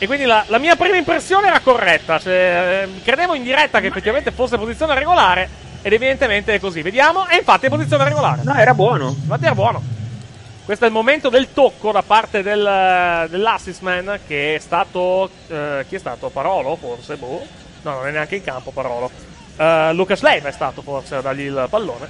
[0.02, 2.18] E quindi la, la mia prima impressione era corretta.
[2.18, 5.46] Cioè, eh, credevo in diretta che effettivamente fosse posizione regolare.
[5.82, 6.80] Ed evidentemente è così.
[6.80, 7.28] Vediamo.
[7.28, 8.40] E infatti è posizione regolare.
[8.42, 9.08] No, era buono.
[9.08, 9.82] Infatti era buono.
[10.64, 15.28] Questo è il momento del tocco da parte del, dell'assist man che è stato.
[15.48, 16.30] eh, chi è stato?
[16.30, 17.16] Parolo forse?
[17.16, 17.46] Boh.
[17.82, 19.10] No, non è neanche in campo Parolo.
[19.54, 22.08] Eh, Lucas Leiva è stato forse a dargli il pallone.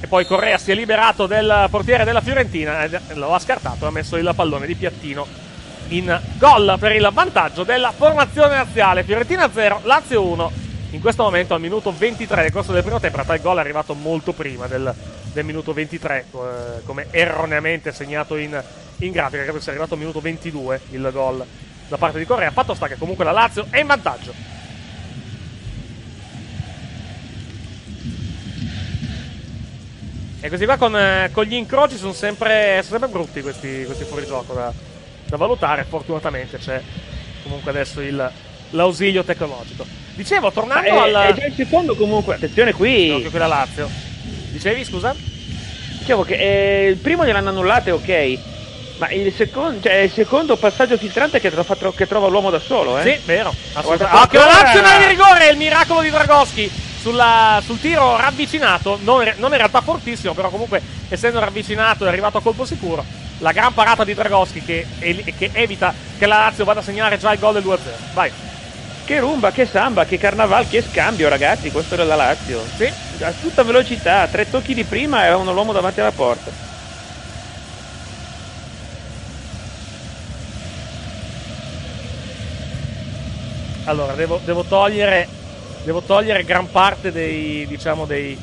[0.00, 2.88] E poi Correa si è liberato del portiere della Fiorentina.
[3.12, 5.50] Lo ha scartato e ha messo il pallone di piattino
[5.92, 9.04] in gol per il vantaggio della formazione razziale.
[9.04, 10.52] Fiorentina 0, Lazio 1.
[10.90, 13.60] In questo momento al minuto 23 del corso del primo tempo, realtà il gol è
[13.60, 14.94] arrivato molto prima del,
[15.32, 18.62] del minuto 23, eh, come erroneamente segnato in,
[18.98, 21.44] in grafica, credo sia arrivato al minuto 22 il gol
[21.88, 22.50] da parte di Correa.
[22.50, 24.34] Fatto sta che comunque la Lazio è in vantaggio.
[30.40, 34.04] E così qua con, eh, con gli incroci sono sempre, sono sempre brutti questi, questi
[34.04, 34.72] fuorigioco da,
[35.32, 35.86] da valutare.
[35.88, 36.80] Fortunatamente c'è
[37.42, 38.30] comunque adesso il,
[38.70, 39.86] l'ausilio tecnologico.
[40.14, 41.28] Dicevo, tornando è, al.
[41.28, 43.20] è già il secondo comunque, attenzione qui.
[43.22, 43.88] Che qui la Lazio.
[44.50, 45.14] Dicevi, scusa?
[45.98, 48.50] Dicevo che eh, il primo gliel'hanno annullato, è ok.
[48.98, 52.98] Ma il secondo, cioè, il secondo passaggio filtrante che, trova, che trova l'uomo da solo,
[52.98, 53.02] eh?
[53.02, 53.54] Sì, vero.
[53.72, 54.20] Assolutamente.
[54.20, 55.48] Occhio, la Lazio in di rigore.
[55.48, 58.98] Il miracolo di Dragoschi sulla- sul tiro ravvicinato.
[59.02, 63.21] Non, non in realtà fortissimo, però comunque essendo ravvicinato è arrivato a colpo sicuro.
[63.42, 67.32] La gran parata di Dragoschi che, che evita che la Lazio vada a segnare già
[67.32, 67.78] il gol del 2-0.
[68.14, 68.30] Vai.
[69.04, 71.72] Che rumba, che samba, che carnaval, che scambio, ragazzi.
[71.72, 72.62] Questo era la Lazio.
[72.76, 72.88] Sì.
[73.20, 76.52] A tutta velocità, tre tocchi di prima e avevano l'uomo davanti alla porta.
[83.84, 85.26] Allora, devo, devo togliere.
[85.82, 87.66] Devo togliere gran parte dei.
[87.66, 88.38] diciamo dei.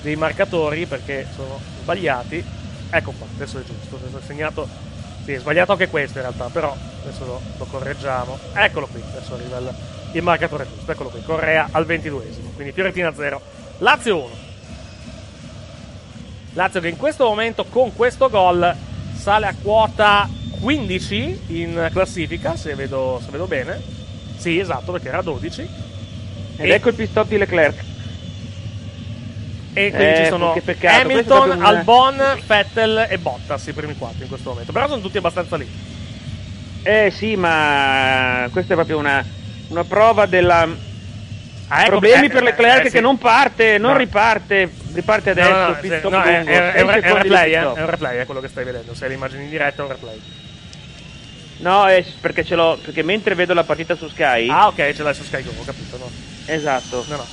[0.00, 2.55] dei marcatori perché sono sbagliati.
[2.90, 3.96] Ecco qua, adesso è giusto.
[3.96, 4.68] Adesso è segnato.
[5.24, 8.38] Sì, è sbagliato anche questo in realtà, però adesso lo, lo correggiamo.
[8.54, 9.74] Eccolo qui, adesso arriva il,
[10.12, 10.92] il marcatore giusto.
[10.92, 12.54] Eccolo qui, Correa al 22esimo.
[12.54, 13.40] Quindi Fiorentina 0,
[13.78, 14.28] Lazio 1.
[16.52, 18.74] Lazio che in questo momento con questo gol
[19.14, 20.28] sale a quota
[20.60, 23.82] 15 in classifica, se vedo, se vedo bene.
[24.36, 25.60] Sì, esatto, perché era 12.
[26.56, 27.84] Ed E- ecco il pistop di Leclerc.
[29.78, 33.94] E quindi Eh, ci sono peccato, Hamilton, proprio un- Albon, Vettel e Bottas i primi
[33.94, 34.72] quattro in questo momento.
[34.72, 35.68] Però sono tutti abbastanza lì.
[36.82, 39.22] Eh sì, ma questa è proprio una,
[39.68, 40.66] una prova della...
[41.68, 42.92] Ah, ecco, Problemi eh, per eh, Leclerc eh, sì.
[42.94, 43.96] che non parte, non No.
[43.98, 47.58] riparte, riparte adesso, no, no, stop no, è, è- è un, è un replay, eh,
[47.58, 48.94] è un replay, è quello che stai vedendo.
[48.94, 50.20] Se hai le immagini in diretta è un replay.
[51.58, 55.02] No, è perché ce l'ho, perché mentre vedo la partita su Sky, Ah, ok, ce
[55.02, 55.96] l'hai su Sky Go, ho capito.
[55.98, 56.08] No,
[56.46, 57.04] esatto.
[57.08, 57.16] no.
[57.16, 57.26] no.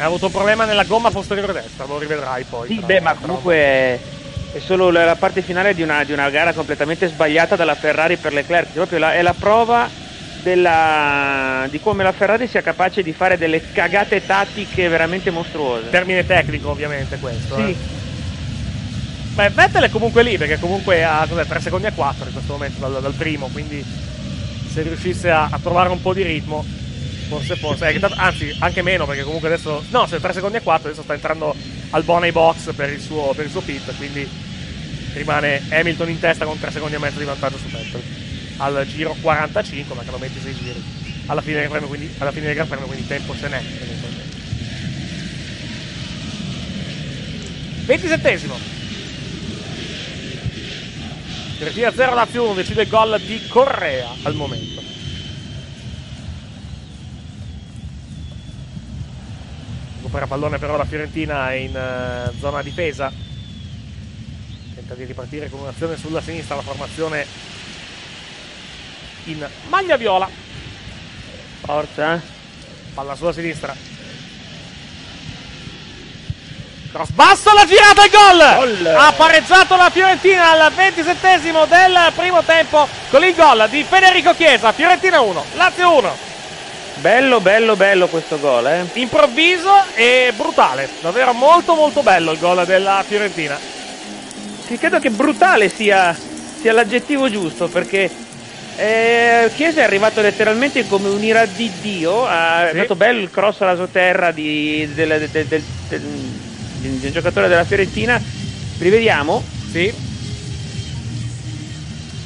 [0.00, 2.68] Hai avuto un problema nella gomma posteriore destra, lo rivedrai poi.
[2.68, 4.00] Sì, beh, ma comunque è,
[4.56, 8.70] solo la, parte finale di una, di una gara completamente sbagliata dalla Ferrari per Leclerc.
[8.72, 9.90] Proprio la- è la prova
[10.42, 15.90] della- di come la Ferrari sia capace di fare delle cagate tattiche veramente mostruose.
[15.90, 17.56] Termine tecnico, ovviamente, questo.
[17.56, 17.70] Sì.
[17.70, 17.76] eh.
[19.34, 22.54] Beh, Vettel è comunque lì, perché comunque ha cos'è, 3 secondi a 4 in questo
[22.54, 23.84] momento dal, dal primo, quindi
[24.66, 26.64] se riuscisse a, a trovare un po' di ritmo,
[27.30, 27.88] Forse, forse.
[27.88, 29.84] Eh, anzi, anche meno, perché comunque adesso.
[29.90, 31.54] No, se 3 secondi e 4, adesso sta entrando
[31.90, 33.94] al Bonai box per il, suo, per il suo pit.
[33.96, 34.28] Quindi
[35.12, 38.02] rimane Hamilton in testa con 3 secondi e mezzo di vantaggio su Vettel.
[38.56, 40.82] Al giro 45, mancano 26 giri.
[41.26, 43.62] Alla fine del Gran Premio, quindi, alla fine del Gran Premio, quindi tempo ce n'è.
[47.86, 48.54] 27esimo.
[51.60, 54.89] Regia 0 Lazio 1, decide il gol di Correa al momento.
[60.10, 63.12] Recupera pallone però la Fiorentina in eh, zona difesa.
[64.74, 67.24] Tenta di ripartire con un'azione sulla sinistra la formazione
[69.26, 70.28] in maglia viola.
[71.60, 72.14] Forza.
[72.14, 72.20] eh.
[72.92, 73.72] Palla sulla sinistra.
[76.90, 78.56] Cross basso, la girata e gol!
[78.56, 78.86] Gol!
[78.86, 84.72] Ha pareggiato la Fiorentina al 27 del primo tempo con il gol di Federico Chiesa.
[84.72, 86.29] Fiorentina 1, Lazio 1.
[87.00, 88.84] Bello, bello, bello questo gol, eh.
[88.92, 90.90] Improvviso e brutale.
[91.00, 93.58] Davvero molto molto bello il gol della Fiorentina.
[94.66, 96.14] Sì, credo che brutale sia,
[96.60, 98.10] sia l'aggettivo giusto perché
[98.76, 102.26] eh, Chiesa è arrivato letteralmente come un'ira di Dio.
[102.26, 102.76] Ha Sì.
[102.76, 106.00] dato bello il cross rasoterra di, del, del, del, del- del-
[106.80, 108.20] di un giocatore della Fiorentina.
[108.78, 109.42] Rivediamo.
[109.70, 109.92] Sì.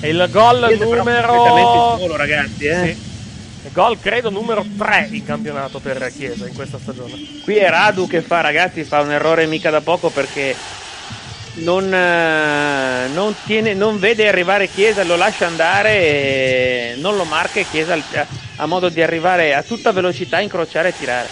[0.00, 2.64] E il gol numero solo, ragazzi.
[2.66, 2.84] Eh.
[2.84, 3.12] Sì.
[3.72, 7.12] Gol credo numero 3 in campionato per Chiesa in questa stagione.
[7.42, 10.54] Qui è Radu che fa, ragazzi, fa un errore mica da poco perché
[11.54, 17.58] non, eh, non tiene- non vede arrivare Chiesa, lo lascia andare e non lo marca
[17.60, 21.28] e Chiesa ha- ha modo di arrivare a tutta velocità, incrociare e tirare.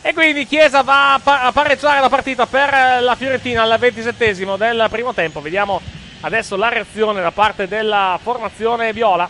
[0.00, 3.78] E quindi Chiesa va a, pa- a pareggiare la partita per eh, la Fiorentina al
[3.78, 5.40] 27 del primo tempo.
[5.42, 5.80] Vediamo
[6.20, 9.28] adesso la reazione da parte della formazione viola.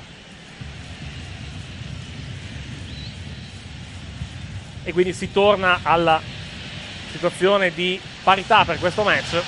[4.88, 6.18] E quindi si torna alla
[7.12, 9.38] situazione di parità per questo match.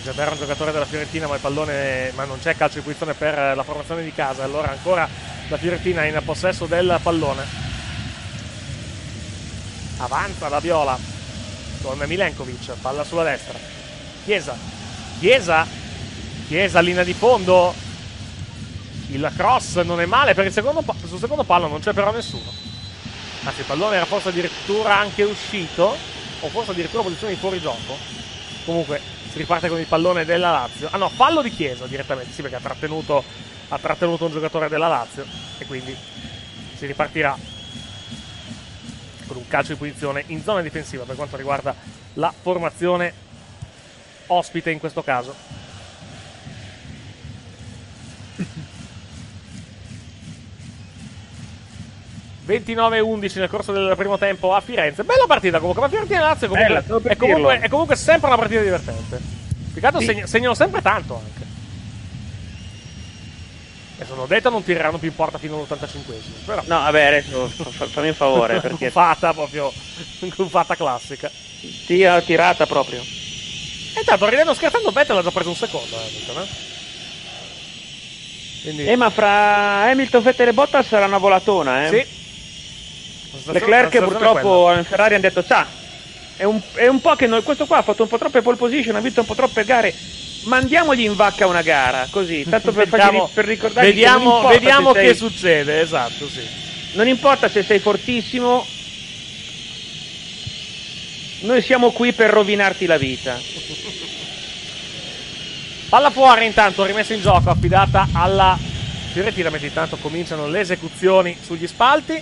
[0.00, 3.14] Isabella è un giocatore della Fiorentina, ma il pallone, ma non c'è calcio di punizione
[3.14, 4.42] per la formazione di casa.
[4.42, 5.08] Allora ancora
[5.46, 7.44] la Fiorentina in possesso del pallone.
[9.98, 10.98] Avanza la Viola
[11.80, 13.56] con Milenkovic, palla sulla destra.
[14.24, 14.58] Chiesa,
[15.20, 15.64] Chiesa,
[16.48, 17.85] Chiesa linea di fondo.
[19.08, 22.52] Il cross non è male per il secondo sul secondo palo non c'è però nessuno.
[23.44, 25.96] Anzi, il pallone era forse addirittura anche uscito,
[26.40, 27.96] o forse addirittura posizione di fuorigioco.
[28.64, 30.88] Comunque si riparte con il pallone della Lazio.
[30.90, 33.22] Ah no, fallo di Chiesa direttamente, sì perché ha trattenuto,
[33.68, 35.24] ha trattenuto un giocatore della Lazio
[35.58, 35.96] e quindi
[36.76, 37.38] si ripartirà
[39.26, 41.74] con un calcio di punizione in zona difensiva per quanto riguarda
[42.14, 43.12] la formazione
[44.26, 45.34] ospite in questo caso.
[52.46, 55.02] ...29-11 nel corso del primo tempo a Firenze.
[55.04, 58.36] Bella partita comunque, ma Fiorentina e Lazio comunque, Bella, è, comunque, è comunque sempre una
[58.38, 59.20] partita divertente.
[59.74, 60.06] Peccato Sì.
[60.06, 61.44] segna- segnano sempre tanto anche.
[63.98, 66.44] E sono detto non tireranno più in porta fino all'85esimo.
[66.44, 69.72] Però No, vabbè, adesso fa- fa- fammi un favore perché Gufata proprio,
[70.36, 71.30] gufata classica.
[71.86, 73.00] ti ha tirata proprio.
[73.00, 76.46] E intanto ridendo scherzando Vettel ha già preso un secondo, eh, Hamilton, eh.
[78.62, 81.88] Quindi, Eh, ma fra Hamilton, Vettel e Bottas sarà una volatona, eh.
[81.88, 82.15] sì.
[83.44, 85.66] Leclerc purtroppo in Ferrari hanno detto sa
[86.36, 88.56] è un, è un po' che noi, questo qua ha fatto un po' troppe pole
[88.56, 89.94] position ha vinto un po' troppe gare
[90.44, 94.92] mandiamogli in vacca una gara così tanto per, Vediamo- per ricordargli che Vediamo, importa vediamo
[94.92, 96.46] che sei- succede, esatto, sì.
[96.92, 98.66] non importa se sei fortissimo
[101.40, 103.38] noi siamo qui per rovinarti la vita
[105.88, 108.58] Palla fuori intanto, rimessa in gioco, affidata alla
[109.12, 112.20] Fiorentina, mentre intanto cominciano le esecuzioni sugli spalti.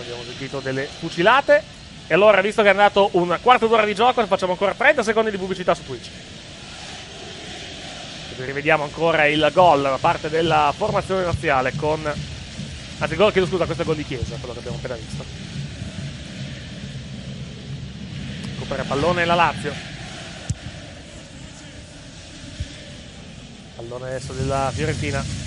[0.00, 1.74] Abbiamo sentito delle fucilate.
[2.06, 5.30] E allora, visto che è andato un quarto d'ora di gioco, facciamo ancora 30 secondi
[5.30, 6.08] di pubblicità su Twitch.
[8.38, 12.00] E rivediamo ancora il gol da parte della formazione razziale con...
[12.98, 15.24] Anzi, gol, chiedo scusa, questo è gol di Chiesa, quello che abbiamo appena visto.
[18.52, 19.72] Recupera pallone la Lazio.
[23.74, 25.45] Pallone adesso della Fiorentina.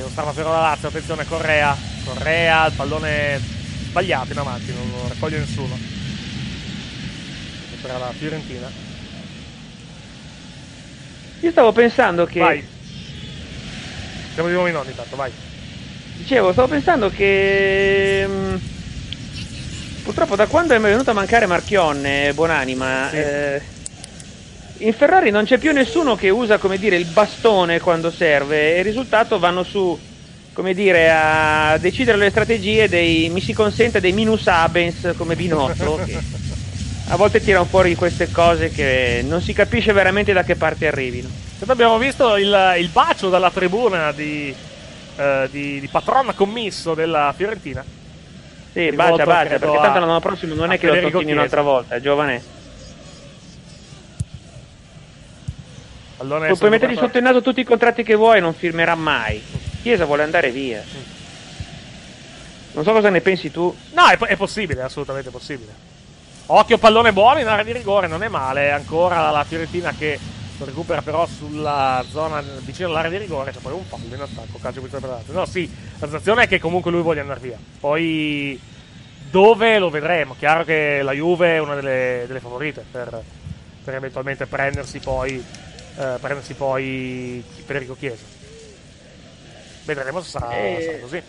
[0.00, 1.76] Non stava però la Lazio, attenzione Correa.
[2.04, 3.40] Correa, il pallone
[3.88, 5.74] sbagliato in avanti, non lo raccoglie nessuno.
[7.72, 8.70] E per la Fiorentina.
[11.40, 12.64] io stavo pensando che Vai.
[14.34, 15.30] Siamo di nuovo in onda intanto, vai.
[16.16, 18.60] Dicevo, stavo pensando che mh,
[20.04, 23.16] purtroppo da quando è venuto a mancare Marchionne, buonanima, Sì.
[23.16, 23.62] eh,
[24.86, 28.78] in Ferrari non c'è più nessuno che usa, come dire, il bastone quando serve e
[28.78, 29.98] il risultato vanno su,
[30.52, 36.00] come dire, a decidere le strategie dei, mi si consente, dei minus abens come Binotto,
[36.06, 36.18] che
[37.08, 41.28] a volte tirano fuori queste cose che non si capisce veramente da che parte arrivino.
[41.66, 44.52] Abbiamo visto il, il bacio dalla tribuna di
[45.16, 47.84] eh, di, di patron commisso della Fiorentina.
[48.72, 51.96] Sì, bacia, bacia, perché a- tanto l'anno prossimo non è che lo tocchini un'altra volta,
[51.96, 52.60] è giovane.
[56.26, 59.42] Poi puoi mettergli sotto il naso tutti i contratti che vuoi, non firmerà mai.
[59.82, 60.82] Chiesa vuole andare via.
[62.72, 63.74] Non so cosa ne pensi tu.
[63.92, 65.90] No, è, è possibile, è assolutamente possibile.
[66.46, 68.70] Occhio pallone buono in area di rigore, non è male.
[68.70, 70.18] Ancora la Fiorentina che
[70.58, 73.52] lo recupera però sulla zona vicino all'area di rigore.
[73.52, 75.32] C'è poi un fallo in attacco, calcio per l'altro.
[75.32, 77.58] No, sì, la sensazione è che comunque lui voglia andare via.
[77.80, 78.60] Poi
[79.30, 80.34] dove lo vedremo.
[80.38, 83.22] Chiaro che la Juve è una delle, delle favorite per,
[83.82, 85.42] per eventualmente prendersi poi,
[85.98, 88.24] eh, prendersi poi Federico Chiesa.
[89.84, 91.22] Vedremo se sarà, Eh, sarà così.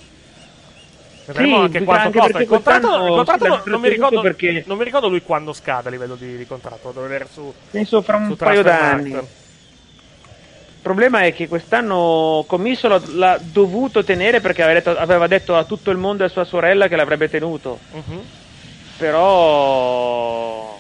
[1.26, 2.40] Vedremo Sì, anche quanto anche costa.
[2.42, 5.88] Il contratto, il contratto non, non mi ricordo, perché- non mi ricordo lui quando scade
[5.88, 6.90] a livello di, di contratto.
[6.92, 9.12] Devo vedere su, Penso fra un paio d'anni.
[9.12, 15.56] Il problema è che quest'anno Commisso l'ha, l'ha dovuto tenere perché aveva detto, aveva detto
[15.56, 17.80] a tutto il mondo e a sua sorella che l'avrebbe tenuto.
[17.92, 18.22] Mhm.
[18.98, 20.78] Però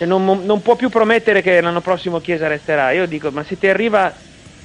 [0.00, 2.92] cioè, non, non può più promettere che l'anno prossimo Chiesa resterà.
[2.92, 4.18] Io dico, ma se ti arriva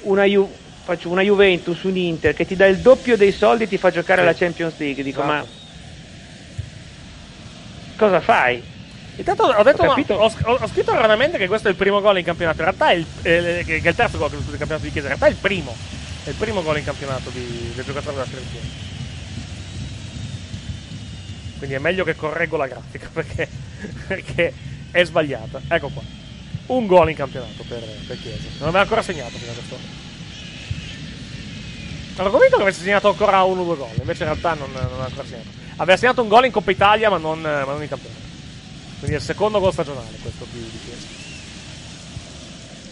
[0.03, 0.61] una, Ju-
[1.03, 4.21] una Juventus, un Inter che ti dà il doppio dei soldi e ti fa giocare
[4.21, 4.27] Sì.
[4.27, 5.33] alla Champions League, dico, Esatto.
[5.33, 5.53] ma
[7.95, 8.65] cosa fai?
[9.17, 10.31] Intanto ho, detto, Ho ho,
[10.61, 12.61] ho- scritto erroneamente che questo è il primo gol in campionato.
[12.61, 15.07] In realtà è il, eh, che è il terzo gol in campionato di Chiesa.
[15.09, 15.81] In realtà è il primo.
[16.21, 18.67] È il primo gol in campionato di- del giocatore della Fiorentina.
[21.57, 23.53] Quindi è meglio che correggo la grafica perché,
[24.07, 24.55] perché
[24.95, 25.59] è sbagliata.
[25.67, 26.01] Ecco qua.
[26.67, 28.47] Un gol in campionato per, per Chiesa.
[28.59, 29.77] Non aveva ancora segnato fino a questo.
[32.17, 34.83] Ero convinto che avesse segnato ancora uno o due gol, invece in realtà non, non
[34.83, 35.49] aveva ancora segnato.
[35.75, 38.21] Aveva segnato un gol in Coppa Italia, ma non, ma non in campionato.
[38.99, 41.07] Quindi è il secondo gol stagionale questo di, di Chiesa.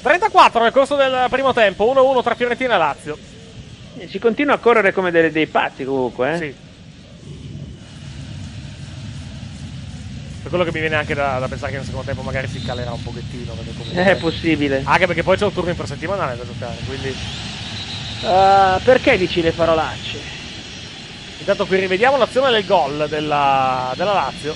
[0.02, 3.18] 34 nel corso del primo tempo, 1-1 tra Fiorentina e Lazio.
[3.98, 6.38] Eh, Si continua a correre come delle- dei pazzi comunque, eh?
[6.38, 6.56] Sì.
[10.44, 12.62] Per quello che mi viene anche da, da pensare che nel secondo tempo magari si
[12.62, 13.56] calerà un pochettino.
[13.56, 14.04] Comunque...
[14.04, 14.82] È possibile.
[14.84, 17.16] Anche perché poi c'è un turno infrasettimanale da giocare, quindi...
[18.24, 20.20] Ah, perché dici le parolacce?
[21.40, 24.54] Intanto qui rivediamo l'azione del gol della, della Lazio.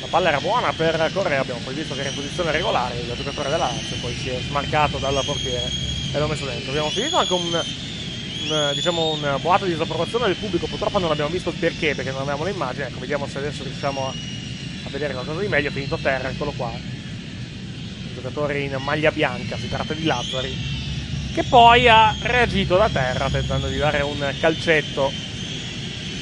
[0.00, 3.12] La palla era buona per Correa, abbiamo poi visto che era in posizione regolare il
[3.14, 5.70] giocatore della Lazio, poi si è smarcato dal portiere
[6.14, 6.70] e l'ha messo dentro.
[6.70, 11.28] Abbiamo finito anche un, un, diciamo, un boato di disapprovazione del pubblico, purtroppo non abbiamo
[11.30, 14.36] visto il perché perché non avevamo le immagini, ecco vediamo se adesso riusciamo a,
[14.84, 16.68] a vedere qualcosa di meglio, finito a terra, eccolo qua.
[16.70, 20.56] Un giocatore in maglia bianca, si tratta di Lazzari,
[21.34, 25.12] che poi ha reagito da terra tentando di dare un calcetto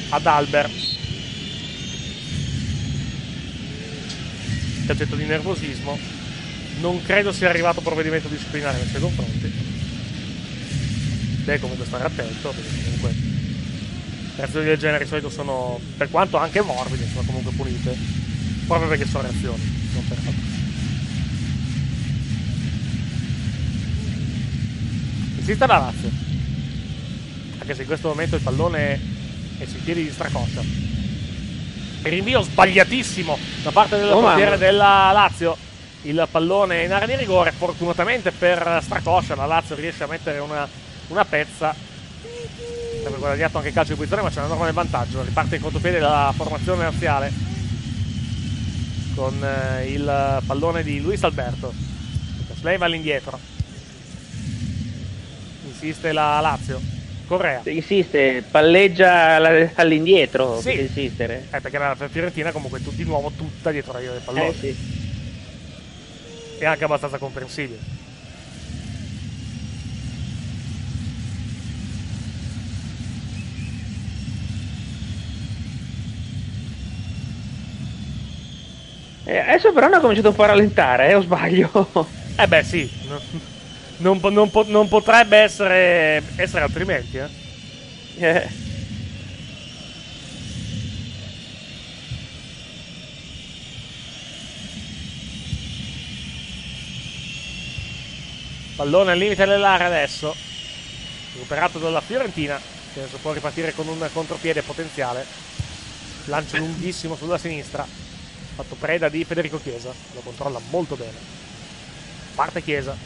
[0.09, 0.71] ad Albert.
[4.85, 5.97] Calcetto di nervosismo.
[6.79, 9.51] Non credo sia arrivato provvedimento disciplinare nei suoi confronti.
[11.43, 13.15] Deve comunque stare attento, perché comunque
[14.35, 18.26] reazioni del genere di solito sono, per quanto anche morbide, sono comunque punite.
[18.67, 20.33] Proprio perché sono reazioni, non per altro.
[25.37, 26.09] Insiste la Lazio.
[27.59, 28.99] Anche se in questo momento il pallone
[29.59, 30.61] è sui piedi di Stracoscia.
[32.01, 34.65] Rinvio sbagliatissimo da parte del Oh, portiere mamma.
[34.65, 35.55] della Lazio.
[36.01, 37.51] Il pallone in area di rigore.
[37.53, 40.67] Fortunatamente per Stracoscia la Lazio riesce a mettere una,
[41.07, 41.73] una pezza.
[42.99, 45.23] Avrebbe guadagnato anche il calcio di posizione, ma c'è una norma nel vantaggio.
[45.23, 47.46] Riparte in contropiede la formazione razziale
[49.17, 51.73] con eh, il pallone di Luis Alberto.
[52.53, 53.39] Slay va all'indietro.
[55.65, 56.79] Insiste la Lazio.
[57.25, 57.61] Correa.
[57.65, 59.35] Insiste, palleggia
[59.73, 60.69] all'indietro Sì.
[60.75, 61.47] per insistere.
[61.51, 64.49] Eh, perché la Fiorentina comunque tu- di nuovo tutta dietro la linea del pallone.
[64.49, 64.75] Eh sì.
[66.59, 67.79] È anche abbastanza comprensibile.
[79.29, 81.69] Eh, adesso però hanno cominciato un po' a rallentare, eh, o sbaglio?
[82.37, 83.19] Eh beh sì, no-
[83.97, 87.17] non, non non potrebbe essere, essere altrimenti.
[87.17, 87.27] Eh.
[88.19, 88.47] Eh.
[98.77, 100.33] Pallone al limite dell'area adesso.
[101.33, 102.57] Recuperato dalla Fiorentina.
[102.93, 105.25] Che adesso può ripartire con un contropiede potenziale.
[106.25, 108.06] Lancio lunghissimo sulla sinistra.
[108.57, 109.93] Fatto preda di Federico Chiesa.
[110.15, 111.13] Lo controlla molto bene.
[112.33, 112.97] Parte Chiesa.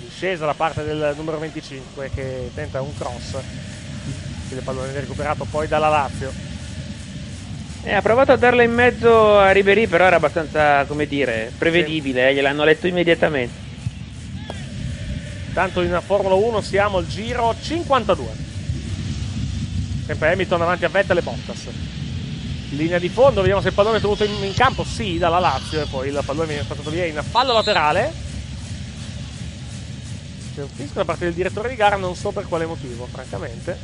[0.00, 3.36] Discesa da parte del numero 25 che tenta un cross.
[4.48, 6.32] Il pallone viene recuperato poi dalla Lazio.
[7.82, 12.30] Eh, ha provato a darla in mezzo a Ribery, però era abbastanza, come dire, prevedibile,
[12.30, 13.54] eh, gliel'hanno letto immediatamente.
[15.48, 18.26] Intanto in Formula 1 siamo al giro 52.
[20.06, 21.95] Sempre Hamilton davanti a Vettel e Bottas.
[22.70, 24.84] Linea di fondo, vediamo se il pallone è tenuto in, in campo.
[24.84, 25.82] Sì, dalla Lazio.
[25.82, 28.12] E poi il pallone viene passato via in fallo laterale.
[30.54, 33.78] C'è un fischio da parte del direttore di gara, non so per quale motivo, francamente.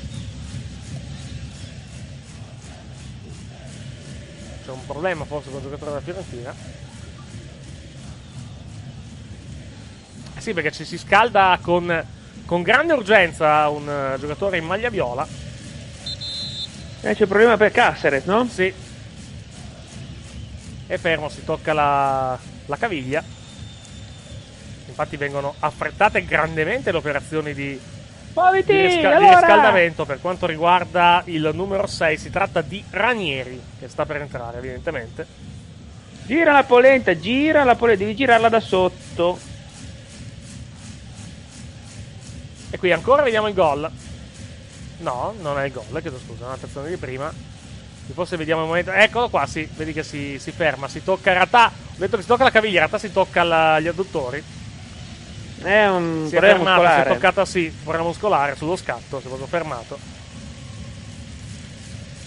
[4.65, 6.55] C'è un problema forse con il giocatore della Fiorentina.
[10.35, 12.05] Eh sì, perché ci si scalda con,
[12.47, 15.42] con grande urgenza un eh, giocatore in maglia viola.
[17.05, 18.47] Eh, c'è un problema per Caceres, no?
[18.47, 18.73] Sì.
[20.87, 23.23] È fermo, si tocca la, la caviglia.
[24.87, 27.81] Infatti vengono affrettate grandemente le operazioni di,
[28.35, 28.73] Muoviti!
[28.73, 29.39] di, risca- di allora!
[29.41, 32.17] riscaldamento per quanto riguarda il numero 6.
[32.17, 35.27] Si tratta di Ranieri, che sta per entrare evidentemente.
[36.25, 39.39] Gira la polenta, gira la polenta, devi girarla da sotto.
[42.71, 43.91] E qui ancora vediamo il gol.
[45.03, 47.33] No, non è il gol, chiedo scusa, è una tazzone di prima.
[48.13, 48.93] Forse vediamo il momento.
[48.93, 51.67] Eccolo qua, sì, vedi che si, si ferma, si tocca in realtà.
[51.67, 54.43] Ho detto che si tocca la caviglia, in realtà si tocca la- gli adduttori.
[55.63, 57.15] È un Si è fermato, si è muscolare.
[57.15, 59.99] toccata sì, problema muscolare sullo scatto, si è proprio fermato.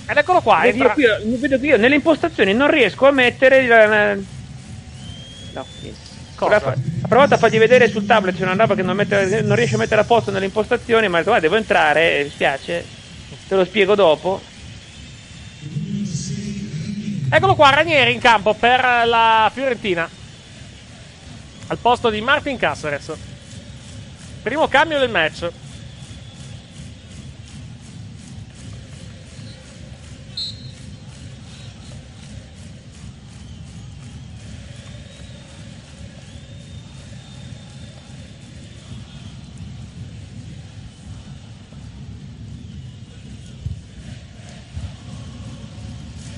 [0.07, 3.11] Ed eccolo qua, Vedi, entra- io qui, vedo che io nelle impostazioni non riesco a
[3.11, 4.25] mettere il...
[5.53, 6.04] No, niente.
[7.01, 9.75] Ha provato a fargli vedere sul tablet c'è una roba che non, mette- non riesce
[9.75, 12.85] a mettere a posto nelle impostazioni, ma ha detto, "Guarda, devo entrare, eh, mi spiace,
[13.47, 14.41] te lo spiego dopo.
[17.29, 20.07] Eccolo qua, Ranieri in campo per la Fiorentina.
[21.67, 23.11] Al posto di Martin Caceres.
[24.43, 25.49] Primo cambio del match.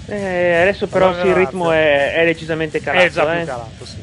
[0.09, 3.05] Eh, adesso però Allora, sì, il ritmo è, è decisamente calato.
[3.05, 3.37] è già eh.
[3.37, 3.97] più calato, sì.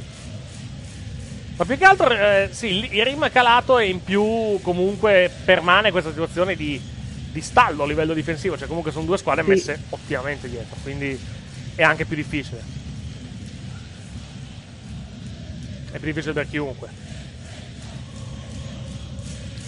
[1.57, 5.93] Ma più che altro, eh, sì, il- rim è calato e in più comunque permane
[5.93, 6.81] questa situazione di,
[7.31, 8.59] di stallo a livello difensivo.
[8.59, 9.49] Cioè comunque sono due squadre Sì.
[9.51, 11.19] messe ottimamente dietro, quindi
[11.75, 12.61] è anche più difficile.
[15.93, 16.89] È più difficile per chiunque.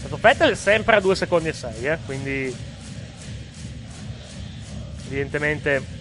[0.00, 2.54] Stato Vettel è sempre a 2 secondi e 6, eh, quindi
[5.06, 5.95] evidentemente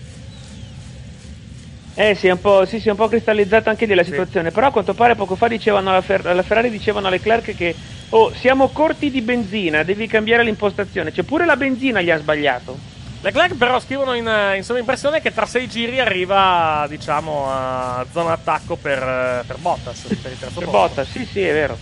[1.98, 4.52] Eh sì, è un po', sì, sì, è un po' cristallizzata anche lì la situazione.
[4.52, 7.74] Però a quanto pare poco fa dicevano alla, Fer- alla Ferrari dicevano a Leclerc che
[8.10, 11.14] oh, siamo corti di benzina, devi cambiare l'impostazione.
[11.14, 12.78] Cioè pure la benzina gli ha sbagliato.
[13.22, 18.34] Leclerc però scrivono in, eh, in sovraimpressione che tra sei giri arriva diciamo a zona
[18.34, 20.88] attacco per, eh, per Bottas per il terzo Per posto.
[20.88, 21.78] Botta, sì, sì, è vero.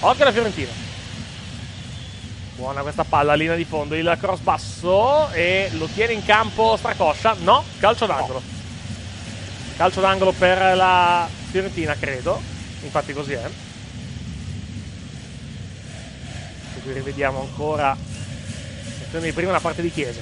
[0.00, 0.70] Occhio alla Fiorentina
[2.58, 7.36] buona questa palla linea di fondo il cross basso e lo tiene in campo Stracoscia
[7.38, 8.57] no calcio d'angolo
[9.78, 12.42] calcio d'angolo per la Fiorentina credo
[12.82, 13.48] infatti così è
[16.76, 17.96] e qui rivediamo ancora
[19.00, 20.20] l'azione di prima da parte di Chiesa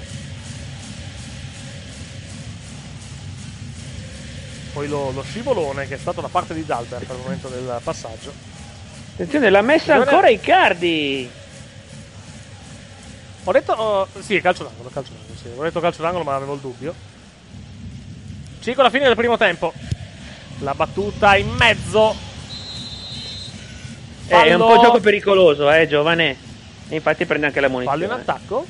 [4.74, 8.56] poi lo, lo scivolone che è stato da parte di Dalbert al momento del passaggio
[9.14, 10.10] Attenzione, l'ha messa Attenzione.
[10.10, 11.30] ancora Icardi.
[13.44, 13.72] Ho detto.
[13.72, 15.34] oh, sì, calcio d'angolo, calcio d'angolo.
[15.40, 15.48] Sì.
[15.56, 16.94] Ho detto calcio d'angolo, ma avevo il dubbio.
[18.66, 19.72] Cico alla fine del primo tempo.
[20.58, 22.16] La battuta in mezzo.
[24.26, 26.36] Eh, è un Fallo- po' gioco pericoloso, eh, giovane.
[26.88, 28.20] E infatti prende anche la Fallo in munizione.
[28.20, 28.66] attacco.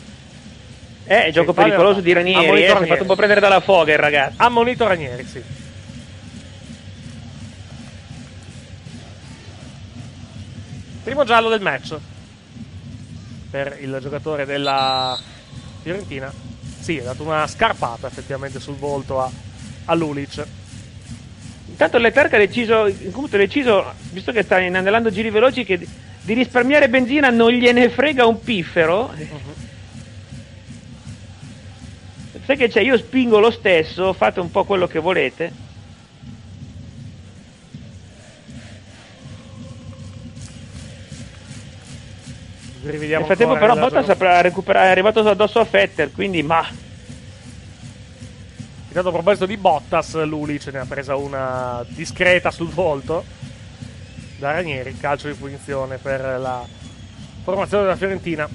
[1.06, 2.12] Eh, è gioco Sì, fallo in pericoloso di.
[2.12, 2.88] Ranieri, eh, si è Ranieri.
[2.88, 4.34] fatto un po' prendere dalla foga il ragazzo.
[4.36, 5.42] Ammonito Ranieri, sì.
[11.02, 11.96] Primo giallo del match.
[13.50, 15.18] Per il giocatore della
[15.82, 16.32] Fiorentina.
[16.80, 19.30] Sì, ha dato una scarpata effettivamente sul volto a,
[19.86, 20.46] a Lulic.
[21.68, 26.88] Intanto Leclerc ha deciso, ha deciso, visto che sta inanellando giri veloci, che di, risparmiare
[26.88, 29.12] benzina non gliene frega un piffero.
[32.44, 35.64] Sai che c'è, io spingo lo stesso, fate un po' quello che volete.
[42.82, 46.85] Nel frattempo però Bottas è arrivato addosso a Fetter, quindi ma...
[48.96, 53.26] Intanto a proposito di Bottas, Lulic ne ha presa una discreta sul volto
[54.38, 56.64] da Ranieri, calcio di punizione per la
[57.42, 58.48] formazione della Fiorentina.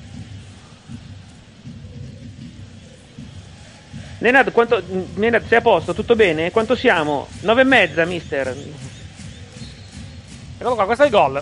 [4.18, 4.82] Nenad, quanto,
[5.14, 5.94] Nenad, sei a posto?
[5.94, 6.50] Tutto bene?
[6.50, 7.28] Quanto siamo?
[7.42, 8.48] Nove e mezza, mister.
[10.58, 11.39] Eccolo qua, questo è il gol.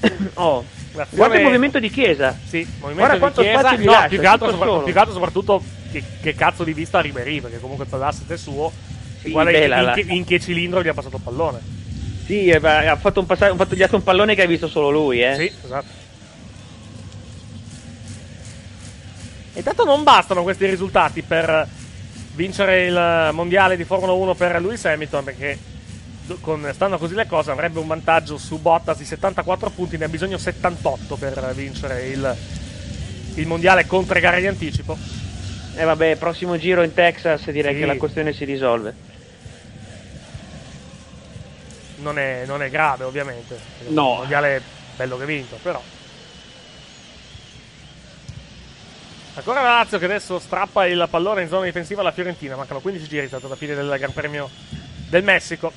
[0.34, 0.64] Oh,
[1.10, 2.36] Guarda il movimento di Chiesa.
[2.44, 3.70] Sì, movimento Guarda di quanto Chiesa.
[4.00, 7.40] No, più che altro, più che altro soprattutto che, che cazzo di vista a Ribery,
[7.40, 8.72] perché comunque l'asset è suo.
[9.20, 11.60] Sì, guarda beh, in, in che, in che cilindro gli ha passato il pallone.
[12.26, 14.90] Sì, eh, ha fatto, un passaggio, ha fatto gli un pallone che ha visto solo
[14.90, 15.36] lui, eh.
[15.36, 16.04] Sì, esatto.
[19.52, 21.66] E tanto non bastano questi risultati per
[22.34, 25.58] vincere il mondiale di Formula 1 per Lewis Hamilton, perché
[26.40, 30.08] con, stando così le cose avrebbe un vantaggio su Bottas di 74 punti, ne ha
[30.08, 32.36] bisogno 78 per vincere il,
[33.34, 34.98] il mondiale con tre gare di anticipo.
[35.78, 37.80] E vabbè, prossimo giro in Texas direi Sì.
[37.80, 38.94] che la questione si risolve.
[41.98, 43.58] Non è, non è grave, ovviamente.
[43.88, 44.12] No.
[44.12, 44.60] Il mondiale è
[44.96, 45.82] bello che vinto, però.
[49.34, 52.56] Ancora la Lazio che adesso strappa il pallone in zona difensiva alla Fiorentina.
[52.56, 54.48] Mancano 15 giri, tanto alla fine del Gran Premio
[55.10, 55.70] del Messico.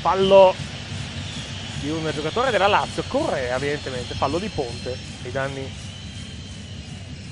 [0.00, 0.52] Fallo
[1.80, 3.04] di un giocatore della Lazio.
[3.06, 4.14] Correa, evidentemente.
[4.14, 5.90] Fallo di Ponte ai danni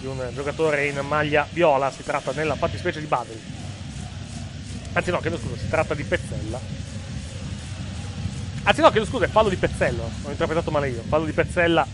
[0.01, 1.91] di un giocatore in maglia viola.
[1.91, 3.41] Si tratta nella fattispecie di Badri.
[4.93, 6.61] Anzi, no, chiedo scusa, si tratta di Pezzella.
[8.63, 10.03] Anzi, no, chiedo scusa, è fallo di Pezzella.
[10.03, 11.03] Ho interpretato male io.
[11.07, 11.87] Fallo di Pezzella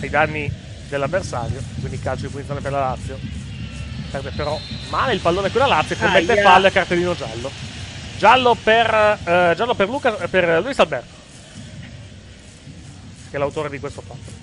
[0.00, 0.52] ai danni
[0.88, 1.62] dell'avversario.
[1.78, 3.18] Quindi calcio di punizione per la Lazio.
[4.10, 4.58] Perde però
[4.90, 6.42] male il pallone quella Lazio e commette Aia.
[6.42, 7.50] fallo e cartellino giallo.
[8.18, 11.14] Giallo per, eh, giallo per, Luca, per Luis Alberto,
[13.30, 14.41] che è l'autore di questo fatto.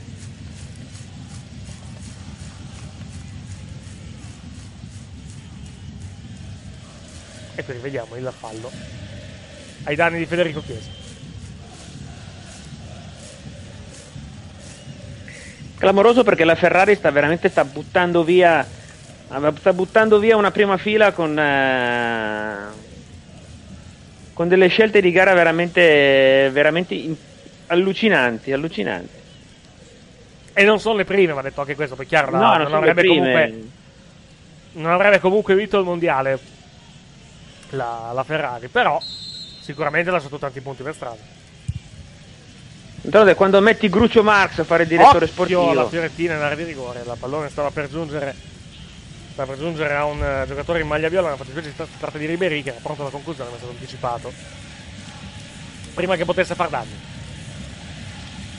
[7.59, 8.71] E qui rivediamo il fallo
[9.83, 10.89] ai danni di Federico Chiesa.
[15.77, 18.65] Clamoroso perché la Ferrari sta veramente sta buttando via
[19.57, 22.55] sta buttando via una prima fila con eh,
[24.31, 27.15] con delle scelte di gara veramente veramente in-
[27.67, 29.17] allucinanti, allucinanti.
[30.53, 32.75] E non sono le prime, va detto anche questo, perché chiaro, la- no, non, non,
[32.75, 33.63] avrebbe comunque,
[34.71, 36.39] non avrebbe comunque vinto il mondiale
[37.71, 38.99] la, la Ferrari, però
[39.59, 41.37] sicuramente ha lasciato tanti punti per strada.
[43.01, 45.69] D'altronde quando metti Grucio Marx a fare il direttore Occhio sportivo.
[45.69, 48.35] alla Fiorentina in area di rigore, la pallone stava per giungere,
[49.31, 51.97] stava per giungere a un eh, giocatore in maglia viola, nella fattispecie si tra- si
[51.97, 54.33] tratta di Ribery che era pronto alla conclusione ma è stato anticipato
[55.93, 56.97] prima che potesse far danni.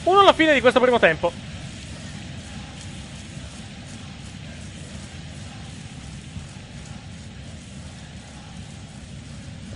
[0.04, 1.49] Uno alla fine di questo primo tempo.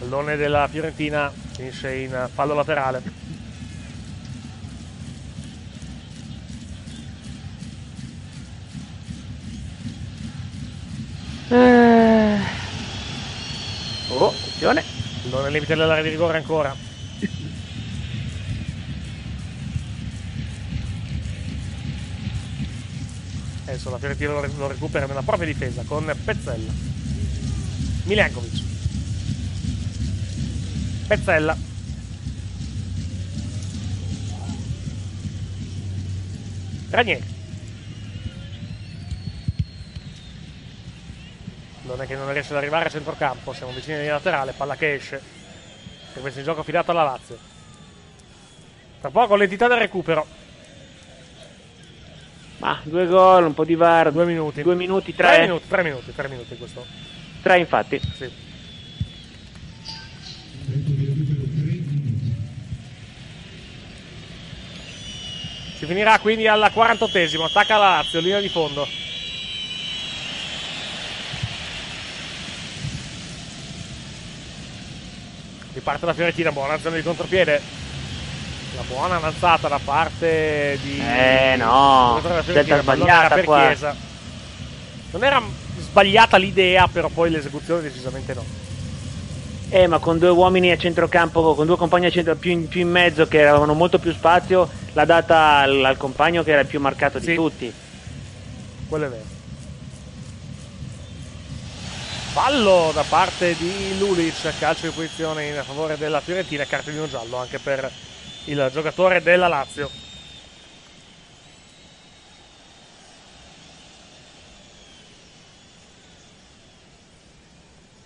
[0.05, 3.03] Pallone della Fiorentina finisce in fallo laterale.
[11.49, 12.39] Eh.
[14.09, 14.83] Oh, attenzione.
[14.83, 16.77] È limite dell'area di rigore ancora.
[23.65, 26.73] Adesso la Fiorentina lo, lo recupera nella propria difesa con Pezzella.
[28.05, 28.64] Milenkovic.
[31.07, 31.57] Pezzella.
[36.91, 37.33] Ranieri.
[41.83, 44.95] Non è che non riesce ad arrivare a centrocampo, siamo vicini di laterale, palla che
[44.95, 45.21] esce.
[46.13, 47.37] Per questo in gioco affidato alla Lazio.
[49.01, 50.27] Tra poco l'entità del recupero.
[52.59, 54.11] Ma due gol, un po' di VAR.
[54.13, 54.63] Due minuti.
[54.63, 55.41] Due minuti, Tre tre.
[55.43, 56.87] minuti, tre minuti, tre minuti questo.
[57.43, 58.01] Tre infatti.
[58.17, 58.44] Sì.
[65.77, 67.45] Si finirà quindi alla 48esimo.
[67.45, 68.89] Attacca la Lazio, linea di fondo.
[75.75, 77.61] Riparte la Fiorentina, buona azione di contropiede.
[78.77, 80.99] La buona avanzata da parte di.
[80.99, 83.67] Eh, no, scelta sbagliata per qua.
[83.67, 83.95] Chiesa.
[85.11, 85.43] Non era
[85.79, 88.45] sbagliata l'idea, però poi l'esecuzione decisamente no.
[89.71, 92.81] Eh, ma con due uomini a centrocampo, con due compagni a centro, più, in, più
[92.83, 96.67] in mezzo che avevano molto più spazio, l'ha data al, al compagno che era il
[96.67, 97.35] più marcato di Sì.
[97.35, 97.73] tutti.
[98.89, 99.33] Quello è vero.
[102.33, 107.59] Fallo da parte di Lulic, calcio di posizione in favore della Fiorentina, cartellino giallo anche
[107.59, 107.91] per
[108.47, 109.89] il giocatore della Lazio.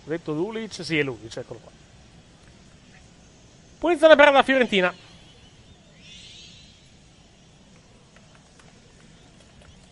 [0.09, 0.82] Ho detto Lulic?
[0.82, 1.70] Sì, è Lulic, cioè, eccolo qua.
[3.78, 4.94] Punizione per la Fiorentina.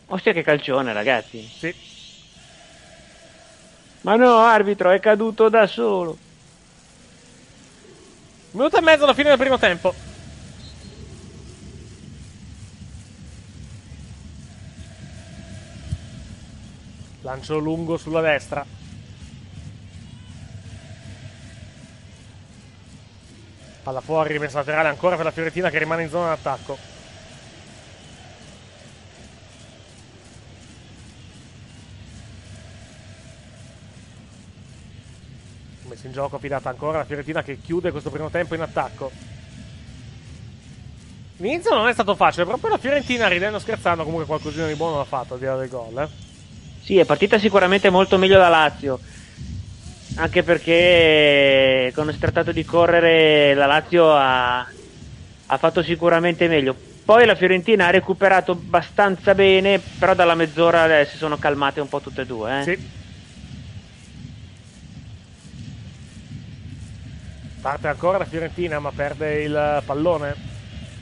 [0.06, 1.46] Ostia che calcione, ragazzi.
[1.46, 1.74] Sì.
[4.00, 6.16] Ma no, arbitro, è caduto da solo.
[8.52, 9.94] Minuto e mezzo alla fine del primo tempo.
[17.20, 18.85] Lancio lungo sulla destra.
[23.86, 26.76] Palla fuori, rimessa laterale ancora per la Fiorentina che rimane in zona d'attacco.
[35.82, 39.12] Messa in gioco, affidata ancora la Fiorentina che chiude questo primo tempo in attacco.
[41.36, 45.04] L'inizio non è stato facile, poi la Fiorentina, ridendo scherzando, comunque qualcosina di buono l'ha
[45.04, 45.96] fatto al di là del gol.
[45.96, 46.08] Eh.
[46.82, 48.98] Sì, è partita sicuramente molto meglio da Lazio.
[50.18, 56.74] Anche perché quando si è trattato di correre la Lazio ha, ha fatto sicuramente meglio.
[57.04, 61.88] Poi la Fiorentina ha recuperato abbastanza bene, però dalla mezz'ora eh, si sono calmate un
[61.88, 62.60] po' tutte e due.
[62.60, 62.62] Eh.
[62.64, 62.88] Sì.
[67.60, 70.34] Parte ancora la Fiorentina, ma perde il pallone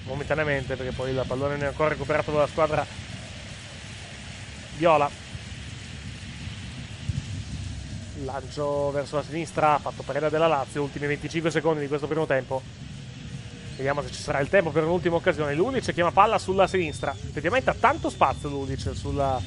[0.06, 2.84] momentaneamente perché poi il pallone non è ancora recuperato dalla squadra
[4.76, 5.08] viola.
[8.22, 12.62] Lancio verso la sinistra, fatto preda della Lazio, ultimi 25 secondi di questo primo tempo.
[13.76, 15.54] Vediamo se ci sarà il tempo per un'ultima occasione.
[15.54, 17.12] Ludic chiama palla sulla sinistra.
[17.12, 19.40] Effettivamente ha tanto spazio Ludic sulla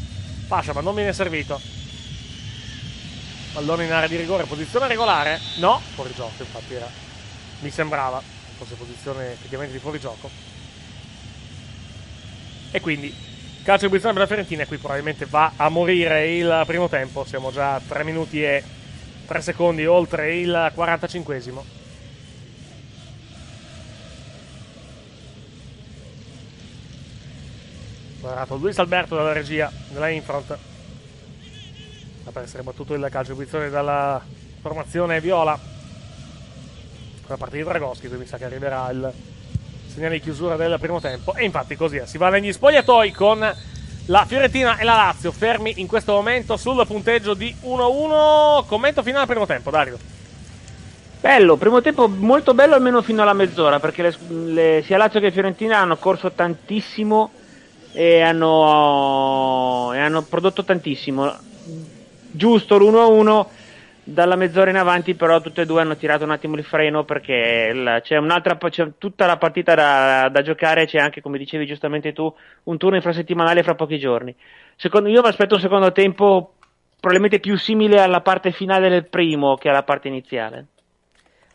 [0.47, 1.59] fascia, ma non viene servito.
[3.53, 5.39] Pallone in area di rigore, posizione regolare?
[5.59, 6.89] No, fuori gioco, infatti era.
[7.61, 10.29] Mi sembrava fosse posizione effettivamente di fuori gioco.
[12.71, 13.15] E quindi
[13.67, 17.25] calcio di posizione per la Fiorentina qui probabilmente va a morire il primo tempo.
[17.25, 18.63] Siamo già a 3 minuti e
[19.25, 21.61] 3 secondi oltre il 45esimo.
[28.21, 30.57] Guardato Luis Alberto dalla regia della Infront.
[32.21, 34.23] Sta per essere battuto il calcio di posizione dalla
[34.61, 35.59] formazione viola
[37.27, 39.13] da parte di Dragoschi, quindi mi sa che arriverà il
[39.97, 41.33] segnale di chiusura del primo tempo.
[41.33, 43.55] E infatti così è, si va negli spogliatoi con
[44.05, 48.65] la Fiorentina e la Lazio fermi in questo momento sul punteggio di 1-1.
[48.67, 49.97] Commento finale del primo tempo, Dario.
[51.19, 55.31] Bello, primo tempo molto bello almeno fino alla mezz'ora perché le, le, sia Lazio che
[55.31, 57.31] Fiorentina hanno corso tantissimo
[57.91, 61.35] e hanno, e hanno prodotto tantissimo.
[62.29, 63.45] Giusto l'1-1
[64.09, 67.71] dalla mezz'ora in avanti però tutte e due hanno tirato un attimo il freno perché
[67.73, 72.13] il, c'è un'altra c'è tutta la partita da, da, giocare c'è anche come dicevi giustamente
[72.13, 72.33] tu
[72.63, 74.33] un turno infrasettimanale fra pochi giorni
[74.77, 76.53] secondo io mi aspetto un secondo tempo
[77.01, 80.67] probabilmente più simile alla parte finale del primo che alla parte iniziale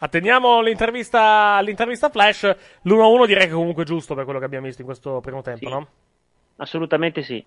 [0.03, 2.43] Attendiamo l'intervista, l'intervista flash.
[2.83, 5.65] L'1-1 direi che comunque è giusto per quello che abbiamo visto in questo primo tempo,
[5.65, 5.71] sì.
[5.71, 5.87] no?
[6.57, 7.45] Assolutamente sì.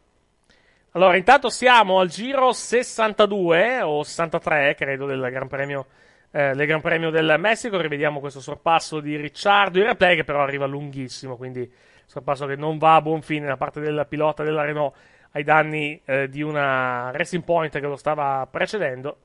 [0.95, 5.87] Allora, intanto siamo al giro 62 o 63, credo, del Gran Premio,
[6.31, 7.77] eh, del Gran Premio del Messico.
[7.81, 11.69] Rivediamo questo sorpasso di Ricciardo in replay, che però arriva lunghissimo, quindi
[12.05, 14.95] sorpasso che non va a buon fine da parte del pilota della Renault
[15.31, 19.17] ai danni eh, di una Racing Point che lo stava precedendo.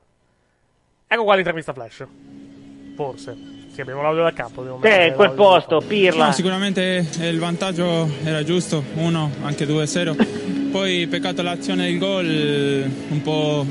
[1.07, 2.05] Ecco qua l'intervista flash.
[2.97, 3.37] Forse.
[3.71, 4.81] Sì, abbiamo l'audio dal campo.
[4.81, 6.25] Eh, in quel posto, Pirla.
[6.25, 10.60] No, sicuramente il vantaggio era giusto, uno, anche 2-0.
[10.71, 13.65] Poi peccato l'azione del gol, un po'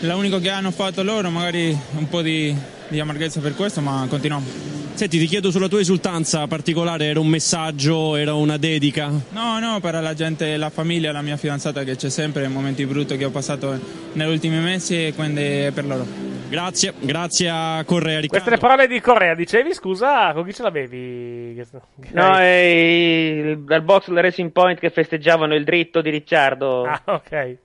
[0.00, 2.54] l'unico che hanno fatto loro, magari un po' di,
[2.88, 4.44] di amarghezza per questo, ma continuiamo.
[4.92, 9.10] Senti, ti chiedo sulla tua esultanza particolare, era un messaggio, era una dedica?
[9.30, 12.84] No, no, per la gente, la famiglia, la mia fidanzata che c'è sempre, i momenti
[12.84, 13.78] brutti che ho passato
[14.12, 16.25] negli ultimi mesi, quindi è per loro.
[16.48, 18.20] Grazie, grazie a Correa.
[18.20, 18.28] Riccardo.
[18.28, 21.60] Queste le parole di Correa, dicevi scusa, con chi ce l'avevi?
[22.12, 26.84] No, è dal box del Racing Point che festeggiavano il dritto di Ricciardo.
[26.84, 27.56] Ah, ok,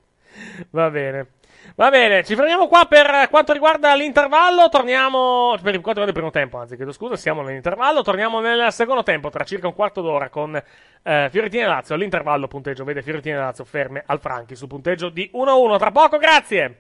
[0.72, 1.28] va bene.
[1.76, 4.68] Va bene, ci fermiamo qua per quanto riguarda l'intervallo.
[4.70, 5.56] Torniamo.
[5.62, 8.02] Per quanto riguarda il primo tempo, anzi, chiedo scusa, siamo nell'intervallo.
[8.02, 11.96] Torniamo nel secondo tempo, tra circa un quarto d'ora, con eh, Fiorentina e Lazio.
[11.96, 15.78] All'intervallo, punteggio, vede Fiorentina e Lazio ferme al Franchi sul punteggio di 1-1.
[15.78, 16.76] Tra poco, grazie.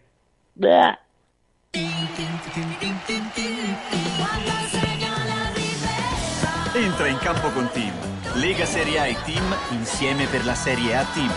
[0.51, 0.97] Beh.
[6.73, 7.93] Entra in campo con Team.
[8.33, 11.31] Lega Serie A e Team insieme per la Serie A Team.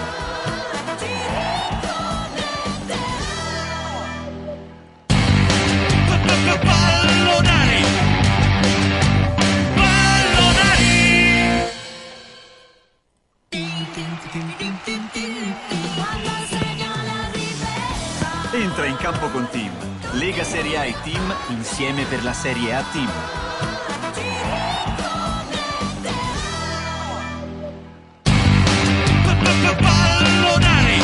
[6.63, 7.85] Pallonari!
[9.75, 11.03] Pallonari!
[18.51, 19.64] Entra in campo con Team.
[20.15, 23.11] Lega Serie A e Team insieme per la Serie A Team.
[29.81, 31.01] Pallonari!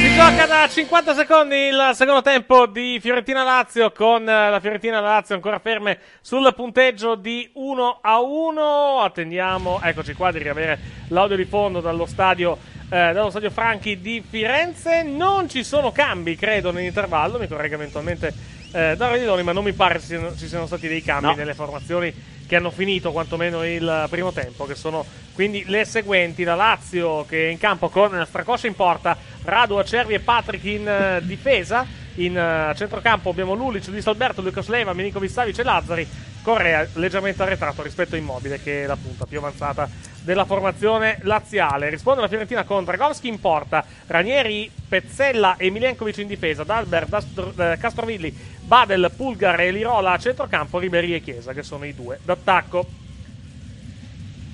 [0.00, 5.58] Si gioca da 50 secondi il secondo tempo di Fiorentina-Lazio con eh, la Fiorentina-Lazio ancora
[5.58, 9.00] ferme sul punteggio di 1 a 1.
[9.00, 14.22] Attendiamo, eccoci qua, di riavere l'audio di fondo dallo stadio eh, dallo stadio Franchi di
[14.28, 15.02] Firenze.
[15.02, 17.38] Non ci sono cambi, credo, nell'intervallo.
[17.38, 18.32] Mi corregga eventualmente
[18.72, 21.34] eh, da Reniloni, ma non mi pare ci siano, ci siano stati dei cambi No.
[21.34, 22.12] nelle formazioni
[22.46, 26.44] che hanno finito quantomeno il primo tempo, che sono quindi le seguenti.
[26.44, 30.86] La Lazio che è in campo con Stracoscia in porta, Radu, Acervi e Patrick in
[30.86, 32.02] eh, difesa.
[32.16, 36.08] In eh, centrocampo abbiamo Lulic, Luis Alberto, Lucas Leva, Milinkovic Savic e Lazzari.
[36.42, 39.88] Correa leggermente arretrato rispetto a Immobile, che è la punta più avanzata
[40.24, 41.90] della formazione laziale.
[41.90, 47.52] Risponde la Fiorentina con Dragowski in porta, Ranieri, Pezzella e Milenkovic in difesa, D'Albert, Dastro-
[47.56, 52.18] eh, Castrovilli, Badel, Pulgar e Lirola a centrocampo, Ribéry e Chiesa, che sono i due
[52.24, 52.86] d'attacco.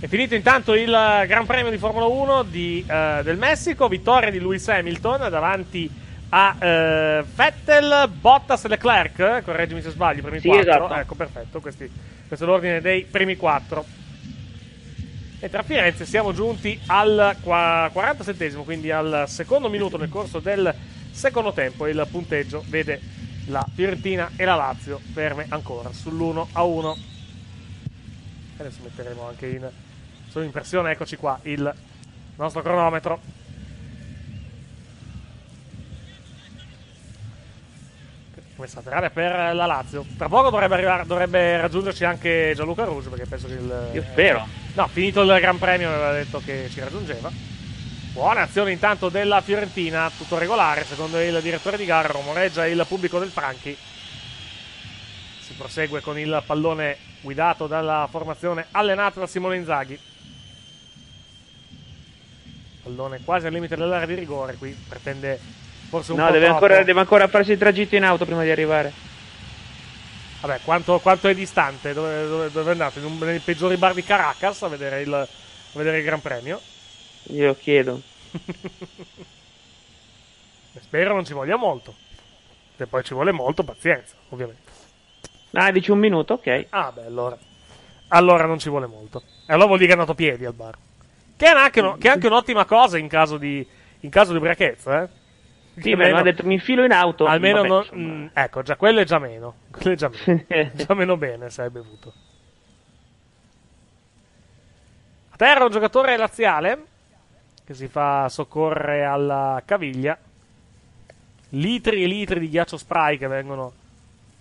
[0.00, 0.90] È finito intanto il
[1.26, 5.88] Gran Premio di Formula 1 di, eh, del Messico, vittoria di Lewis Hamilton davanti
[6.30, 10.70] a eh, Vettel, Bottas e Leclerc, eh, correggimi se sbaglio, i primi Sì, quattro.
[10.86, 10.94] esatto.
[10.94, 11.90] Ecco, perfetto, questi-
[12.26, 13.84] questo è l'ordine dei primi quattro.
[15.40, 20.72] Mentre a Firenze siamo giunti al qua- 47esimo, quindi al secondo minuto nel corso del
[21.10, 21.86] secondo tempo.
[21.86, 23.00] Il punteggio vede
[23.46, 26.96] la Fiorentina e la Lazio ferme ancora sull'1 a 1.
[28.58, 29.70] Adesso metteremo anche in
[30.28, 31.74] solo eccoci qua, il
[32.36, 33.39] nostro cronometro.
[38.60, 40.04] Come laterale per la Lazio.
[40.18, 43.90] Tra poco dovrebbe, arrivare- dovrebbe raggiungerci anche Gianluca Rouge perché penso che il...
[43.94, 44.46] Io spero.
[44.74, 47.30] No, finito il Gran Premio aveva detto che ci raggiungeva.
[48.12, 53.18] Buona azione intanto della Fiorentina, tutto regolare, secondo il direttore di gara, rumoreggia il pubblico
[53.18, 53.74] del Franchi.
[55.40, 59.98] Si prosegue con il pallone guidato dalla formazione allenata da Simone Inzaghi.
[62.82, 65.40] Pallone quasi al limite dell'area di rigore, qui pretende
[65.90, 66.64] forse un No, po' deve troppo.
[66.64, 68.92] ancora, deve ancora farsi il tragitto in auto prima di arrivare.
[70.40, 71.92] Vabbè, quanto, quanto è distante?
[71.92, 72.98] Dove, dove, dove è andato?
[72.98, 75.28] In un, nei peggiori bar di Caracas a vedere il, a
[75.72, 76.58] vedere il Gran Premio?
[77.24, 78.00] Glielo chiedo.
[80.80, 81.94] Spero non ci voglia molto.
[82.76, 84.70] Se poi ci vuole molto, pazienza, ovviamente.
[85.52, 86.66] Ah, dici un minuto, ok.
[86.70, 87.36] Ah, beh, allora.
[88.08, 89.22] Allora non ci vuole molto.
[89.46, 90.76] E allora vuol dire che è andato a piedi al bar.
[91.36, 93.66] Che è anche, no- che è anche un'ottima cosa in caso di,
[94.00, 95.08] in caso di ubriachezza, eh?
[95.78, 97.26] Sì, ma mi ha detto mi infilo in auto.
[97.26, 98.12] Almeno Vabbè, non- insomma.
[98.14, 99.54] mm, ecco, già quello è già meno.
[99.70, 100.70] Quello è già meno.
[100.74, 102.12] già meno bene se hai bevuto.
[105.30, 106.84] A terra un giocatore laziale
[107.64, 110.18] che si fa soccorrere alla caviglia.
[111.50, 113.72] Litri e litri di ghiaccio spray che vengono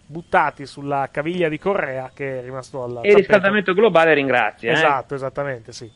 [0.05, 4.71] buttati sulla caviglia di Correa che è rimasto al E il riscaldamento globale ringrazia.
[4.71, 4.73] eh.
[4.73, 5.89] Esatto, esattamente, sì.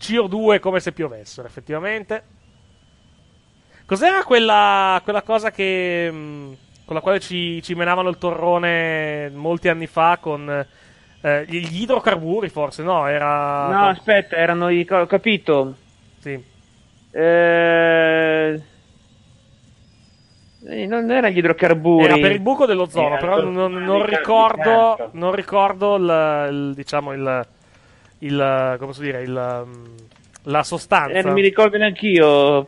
[0.00, 2.22] CO2 come se piovessero, effettivamente.
[3.88, 6.10] Cos'era quella, quella cosa che.
[6.12, 10.66] mh, con la quale ci, ci menavano il torrone molti anni fa con
[11.22, 12.82] eh, gli idrocarburi, forse?
[12.82, 13.68] No, era.
[13.68, 14.86] No, aspetta, erano i.
[14.90, 15.74] Ho capito.
[16.18, 16.38] Sì.
[17.10, 18.62] Eh...
[20.66, 22.04] eh, Non erano gli idrocarburi.
[22.04, 25.08] Era per il buco dell'ozono, Era però per- non, non ricordo, carburante.
[25.18, 27.46] non ricordo il, il- diciamo il,
[28.18, 28.36] il
[28.76, 29.94] come posso dire, il, um,
[30.42, 31.16] la sostanza.
[31.16, 32.66] Eh, non mi ricordo neanch'io.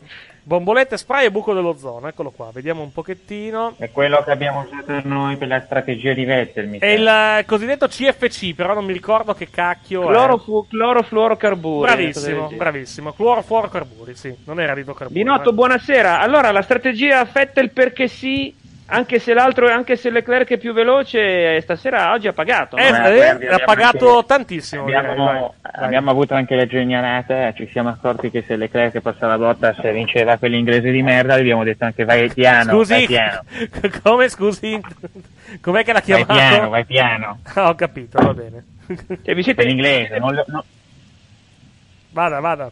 [0.50, 3.74] Bombolette, spray e buco dell'ozono, eccolo qua, vediamo un pochettino.
[3.78, 7.86] È quello che abbiamo usato noi per la strategia di Vettel, mi È il cosiddetto
[7.86, 10.06] CFC, però non mi ricordo che cacchio è.
[10.06, 11.92] Clorofu- clorofluorocarburi.
[11.92, 13.12] Bravissimo, bravissimo.
[13.12, 15.22] Clorofluorocarburi, sì, non era idrocarburi.
[15.22, 15.52] Binotto, eh.
[15.52, 16.18] buonasera.
[16.18, 18.52] Allora, la strategia Fettel perché sì,
[18.90, 22.76] anche se l'altro, anche se Leclerc è più veloce, eh, stasera oggi ha pagato.
[22.76, 22.82] no?
[22.82, 24.84] Eh, Beh, eh, guardi, ha pagato anche- tantissimo.
[24.84, 25.50] direi, Abbiamo, vai, vai.
[25.84, 30.36] abbiamo avuto anche la genialata, ci siamo accorti che se Leclerc passava Bottas e vinceva
[30.36, 33.40] quell'inglese di merda, gli abbiamo detto anche vai piano, Scusi, vai piano,
[34.02, 34.80] come scusi?
[35.60, 36.32] Com'è che l'ha vai chiamato?
[36.34, 37.38] piano, vai piano.
[37.54, 38.64] Ah, ho capito, va bene.
[39.24, 39.64] Cioè, vi siete...
[39.64, 40.64] L'inglese, non lo- no,
[42.12, 42.70] Vada, vada.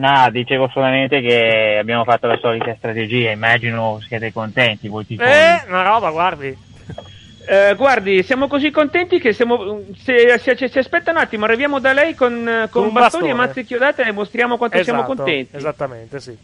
[0.00, 5.28] No, dicevo solamente che abbiamo fatto la solita strategia, immagino siete contenti voi tifosi.
[5.28, 6.56] Eh, una roba, guardi.
[7.42, 11.80] Eh, guardi, siamo così contenti che siamo, se, se- se- se aspetta un attimo, arriviamo
[11.80, 13.34] da lei con, eh, con, bastoni e bastone.
[13.34, 15.56] mazze chiodate e mostriamo quanto siamo Esatto, contenti.
[15.56, 16.36] Esattamente, sì.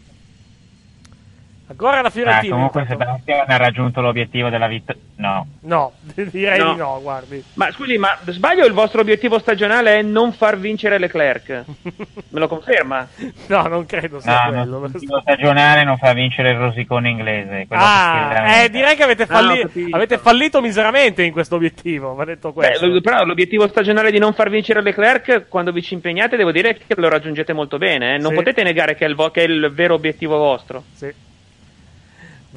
[1.69, 2.53] Ancora la Fiorentina.
[2.55, 3.03] comunque intanto.
[3.03, 5.01] Sebastian ha raggiunto l'obiettivo della vittoria.
[5.17, 5.91] No, No,
[6.31, 6.71] direi No.
[6.73, 7.43] di no, guardi.
[7.55, 11.63] Ma scusi, ma sbaglio il vostro obiettivo stagionale è non far vincere Leclerc?
[12.29, 13.05] Me lo conferma?
[13.47, 14.79] No, non credo sia no, quello.
[14.79, 17.65] l'obiettivo stagionale non fa vincere il rosicone inglese.
[17.69, 19.95] Ah, eh, direi che avete, Ah, falli- capito.
[19.95, 22.13] avete fallito miseramente in questo obiettivo.
[22.15, 22.85] Va detto Beh, questo.
[22.87, 26.75] lo- però l'obiettivo stagionale di non far vincere Leclerc, quando vi ci impegnate, devo dire
[26.77, 28.15] che lo raggiungete molto bene.
[28.15, 28.17] eh.
[28.19, 28.35] Non Sì.
[28.35, 30.83] potete negare che è, il vo- che è il vero obiettivo vostro.
[30.93, 31.11] Sì.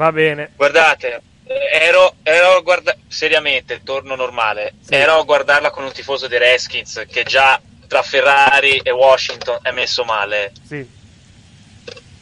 [0.00, 0.52] Va bene.
[0.56, 1.20] Guardate,
[1.72, 7.22] ero, ero guarda- seriamente, torno normale, ero a guardarla con un tifoso dei Redskins che
[7.22, 10.52] già tra Ferrari e Washington è messo male.
[10.66, 10.98] Sì.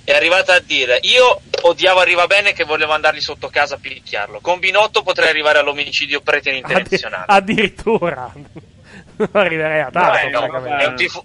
[0.02, 4.40] è arrivata a dire io odiavo Arriva Bene che volevo andargli sotto casa a picchiarlo.
[4.40, 7.26] Con Binotto potrei arrivare all'omicidio preterintenzionale.
[7.28, 8.32] Addirittura.
[9.18, 10.28] Non arriverei a tanto.
[10.40, 11.24] No, eh, no, è un tifo-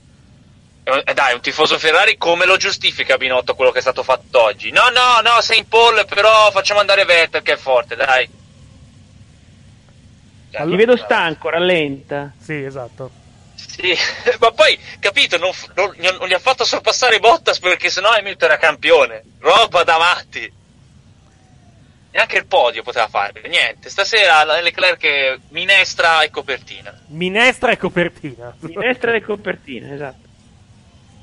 [0.83, 4.69] dai, un tifoso Ferrari come lo giustifica Binotto quello che è stato fatto oggi?
[4.71, 8.29] No, no, no, sei in pole, però facciamo andare Vettel che è forte, dai.
[10.51, 12.33] Ti vedo stanco, rallenta.
[12.37, 13.09] Sì, esatto.
[13.55, 13.95] Sì,
[14.39, 18.59] ma poi, capito, non, non- non gli ha fatto sorpassare Bottas perché sennò Hamilton era
[18.59, 19.23] campione.
[19.39, 20.51] Roba davanti.
[22.11, 23.41] Neanche il podio poteva fare.
[23.47, 26.95] Niente, stasera Leclerc minestra e copertina.
[27.07, 28.55] Minestra e copertina.
[28.59, 30.22] Minestra e copertina, esatto.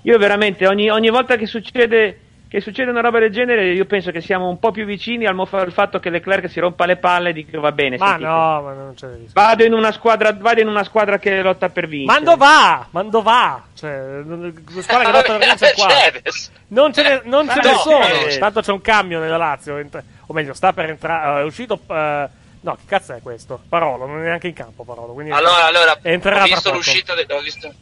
[0.02, 4.10] Io veramente ogni, ogni volta che succede, che succede una roba del genere, io penso
[4.10, 6.96] che siamo un po' più vicini al, mo- al fatto che Leclerc si rompa le
[6.96, 7.96] palle e dica va bene.
[7.98, 9.30] Ma sentite, no, ma non c'è rischio.
[9.34, 12.18] Vado in una squadra, vado in una squadra che lotta per vincere.
[12.20, 13.62] Mando va, mando va.
[13.74, 13.90] Cioè,
[14.24, 15.86] la squadra che lotta per vincere è qua.
[15.92, 16.50] Mercedes.
[16.68, 18.04] Non ce ne, non ce ne no, sono.
[18.06, 18.38] eh.
[18.38, 19.76] Tanto c'è un cambio nella Lazio.
[19.76, 21.42] entra- o meglio, sta per entrare.
[21.42, 21.78] è uscito.
[21.88, 22.28] eh,
[22.60, 23.60] no, che cazzo è questo?
[23.68, 24.82] Parolo, non è neanche in campo.
[24.84, 25.12] Parolo.
[25.12, 27.72] Quindi Allora, allora, entrerà ho visto l'uscita de- ho visto-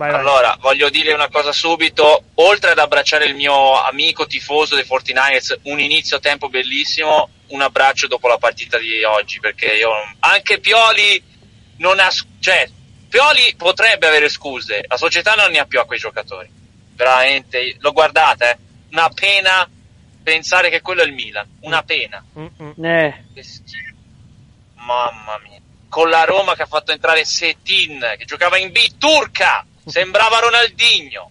[0.00, 0.20] Vai, vai.
[0.20, 2.24] Allora, voglio dire una cosa subito.
[2.36, 8.06] Oltre ad abbracciare il mio amico tifoso dei 49ers, un inizio tempo bellissimo, un abbraccio
[8.06, 9.90] dopo la partita di oggi, perché io
[10.20, 11.22] anche Pioli
[11.76, 12.08] non ha
[12.40, 12.66] cioè
[13.10, 16.48] Pioli potrebbe avere scuse, la società non ne ha più a quei giocatori.
[16.94, 18.56] Veramente, lo guardate, eh?
[18.92, 19.68] una pena
[20.22, 22.24] pensare che quello è il Milan, una pena.
[22.34, 23.94] Eh, Che schifo.
[24.76, 25.58] Mamma mia.
[25.90, 31.30] Con la Roma che ha fatto entrare Setin, che giocava in B turca, sembrava Ronaldinho.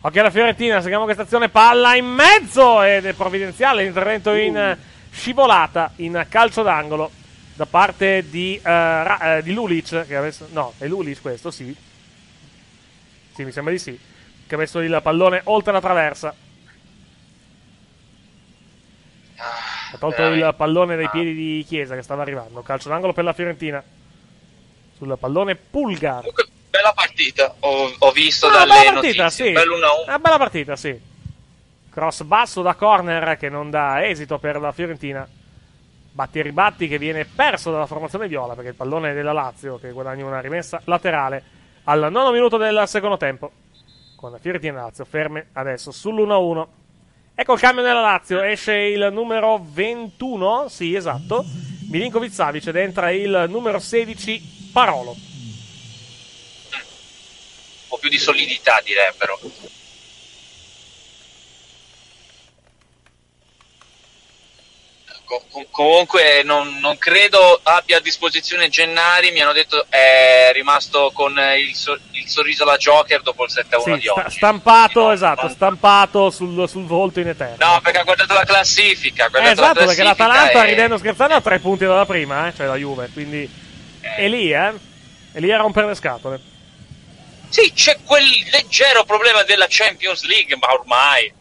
[0.00, 4.78] Ok, la Fiorentina, seguiamo questa azione, palla in mezzo ed è provvidenziale l'intervento in eh,
[5.10, 7.10] scivolata, in calcio d'angolo
[7.54, 11.74] da parte di, eh, Ra- eh, di Lulic, che avesse, no, è Lulic questo, sì.
[13.34, 13.98] Sì, mi sembra di sì,
[14.46, 16.34] che ha messo il pallone oltre la traversa.
[19.38, 23.32] Ha tolto il pallone dai piedi di Chiesa che stava arrivando, calcio d'angolo per la
[23.32, 23.82] Fiorentina.
[24.96, 26.24] Sul pallone Pulgar.
[26.68, 29.46] Bella partita, ho, ho visto Una dalle bella partita, notizie.
[29.46, 29.52] sì.
[29.52, 29.80] Bello 1-1.
[30.06, 31.00] Una bella partita, sì.
[31.90, 35.26] Cross basso da corner che non dà esito per la Fiorentina.
[36.12, 39.78] Batti e ribatti che viene perso dalla formazione viola perché il pallone è della Lazio
[39.78, 41.42] che guadagna una rimessa laterale
[41.84, 43.50] al nono minuto del secondo tempo.
[44.16, 46.66] Con la Fiorentina e Lazio ferme adesso sull'1-1.
[47.34, 51.44] Ecco il cambio nella Lazio, esce il numero 21, sì esatto,
[51.90, 55.14] Milinkovic Savic ed entra il numero 16 Parolo.
[57.96, 59.40] Po' più di solidità direbbero.
[65.24, 71.10] Co- com- comunque non, non credo abbia a disposizione Gennari, mi hanno detto è rimasto
[71.14, 74.36] con eh, il, so- il sorriso alla Joker dopo il 7-1 Sì, di oggi.
[74.36, 77.56] stampato, esatto, stampato sul, sul volto in eterno.
[77.58, 79.24] No, perché ha guardato la classifica.
[79.26, 82.06] Eh, guardato esatto, la perché classifica l'Atalanta, e- ridendo e scherzando, ha tre punti dalla
[82.06, 83.50] prima, eh, cioè la Juve, quindi
[84.00, 84.72] è lì, eh.
[85.32, 86.54] È lì a rompere le scatole.
[87.48, 91.32] Sì, c'è quel leggero problema della Champions League, ma ormai.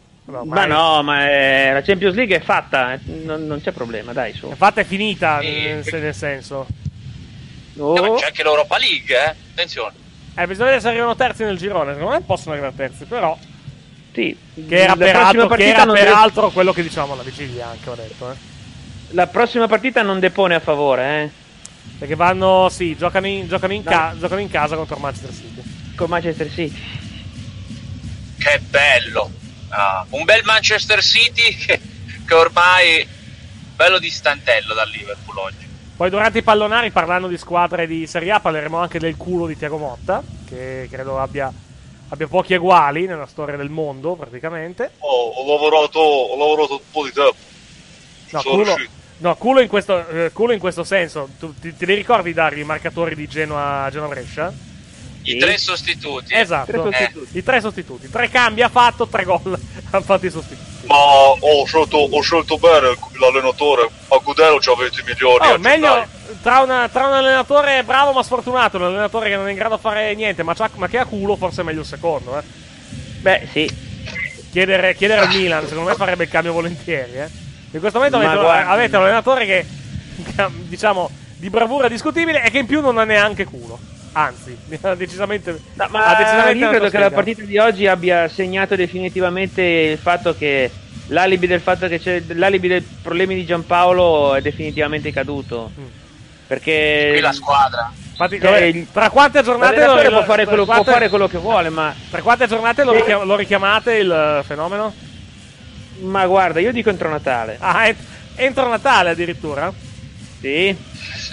[0.46, 4.34] ma no, ma eh, la Champions League è fatta, eh, non, non c'è problema, dai,
[4.34, 4.54] su.
[4.58, 6.68] È finita, nel, nel senso.
[7.78, 7.98] Oh.
[7.98, 9.36] Eh, ma c'è anche l'Europa League, eh.
[9.52, 9.94] Attenzione.
[10.38, 11.94] Eh, bisogna vedere se arrivano terzi nel girone.
[11.94, 13.38] Secondo me possono arrivare terzi, però.
[14.14, 14.38] Sì.
[14.68, 17.68] Che era, La prossima peraltro, che partita era deve- peraltro quello che dicevamo alla vigilia,
[17.68, 18.36] anche ho detto, eh.
[19.12, 21.30] La prossima partita non depone a favore, eh.
[21.98, 25.55] Perché vanno, sì, giocano in, giocano in, ca- giocano in casa contro Manchester City.
[25.96, 26.82] Con Manchester City.
[28.38, 29.32] Che bello.
[29.70, 31.80] Ah, un bel Manchester City che,
[32.26, 33.08] che ormai
[33.76, 35.66] bello distantello dal Liverpool oggi.
[35.96, 39.58] Poi durante i pallonari, parlando di squadre di Serie A, parleremo anche del culo di
[39.58, 41.52] Tiago Motta, che credo abbia,
[42.10, 44.92] abbia pochi eguali nella storia del mondo, praticamente.
[45.00, 47.36] Oh, ho lavorato, ho lavorato un po' di tempo.
[48.32, 48.76] No, sono culo,
[49.20, 51.30] no, culo, in questo, eh, culo in questo senso.
[51.40, 54.54] Tu, ti, te li ricordi Dario, i marcatori di Genoa, Genoa Brescia?
[55.28, 56.34] I tre sostituti.
[56.34, 58.10] Esatto, Eh, i tre sostituti.
[58.10, 59.58] Tre cambi ha fatto, tre gol
[59.92, 60.74] ha fatto i sostituti.
[60.88, 63.90] Ma ho scelto, ho scelto bene l'allenatore.
[64.10, 65.48] A Gudelo c'ha 20 milioni.
[65.48, 66.06] Oh, a meglio
[66.44, 69.58] tra, una- tra un allenatore bravo ma sfortunato e un allenatore che non è in
[69.58, 72.38] grado di fare niente, ma, c'ha- ma che ha culo, forse è meglio il secondo.
[72.38, 72.44] Eh.
[73.22, 73.70] Beh, sì.
[74.52, 77.18] Chiedere, chiedere al Milan, secondo me farebbe il cambio volentieri.
[77.18, 77.30] Eh.
[77.72, 79.66] In questo momento avete, avete un allenatore che,
[80.36, 83.78] che, diciamo, di bravura discutibile e che in più non ha neanche culo.
[84.18, 85.60] Anzi, ha decisamente.
[85.74, 90.36] Ma ha decisamente io credo che la partita di oggi abbia segnato definitivamente il fatto
[90.36, 90.72] che
[91.08, 95.72] l'alibi del fatto che c'è l'alibi dei problemi di Giampaolo è definitivamente caduto.
[95.78, 95.86] Mm.
[96.48, 97.92] Perché qui la squadra.
[98.12, 101.38] Infatti, Cioè, tra quante giornate lo, può fare, quello, tra può quante- fare quello che
[101.38, 104.94] vuole, ma Tra quante giornate lo, richiam- lo richiamate il eh, fenomeno?
[106.04, 107.58] Ma guarda, io dico entro Natale.
[107.60, 107.94] Ah,
[108.36, 109.74] entro Natale addirittura?
[110.46, 110.76] Sì.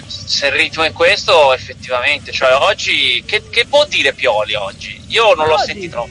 [0.07, 4.99] Se il ritmo è questo, effettivamente, cioè oggi, che, che può dire Pioli oggi?
[5.09, 6.09] Io non l'ho sentito.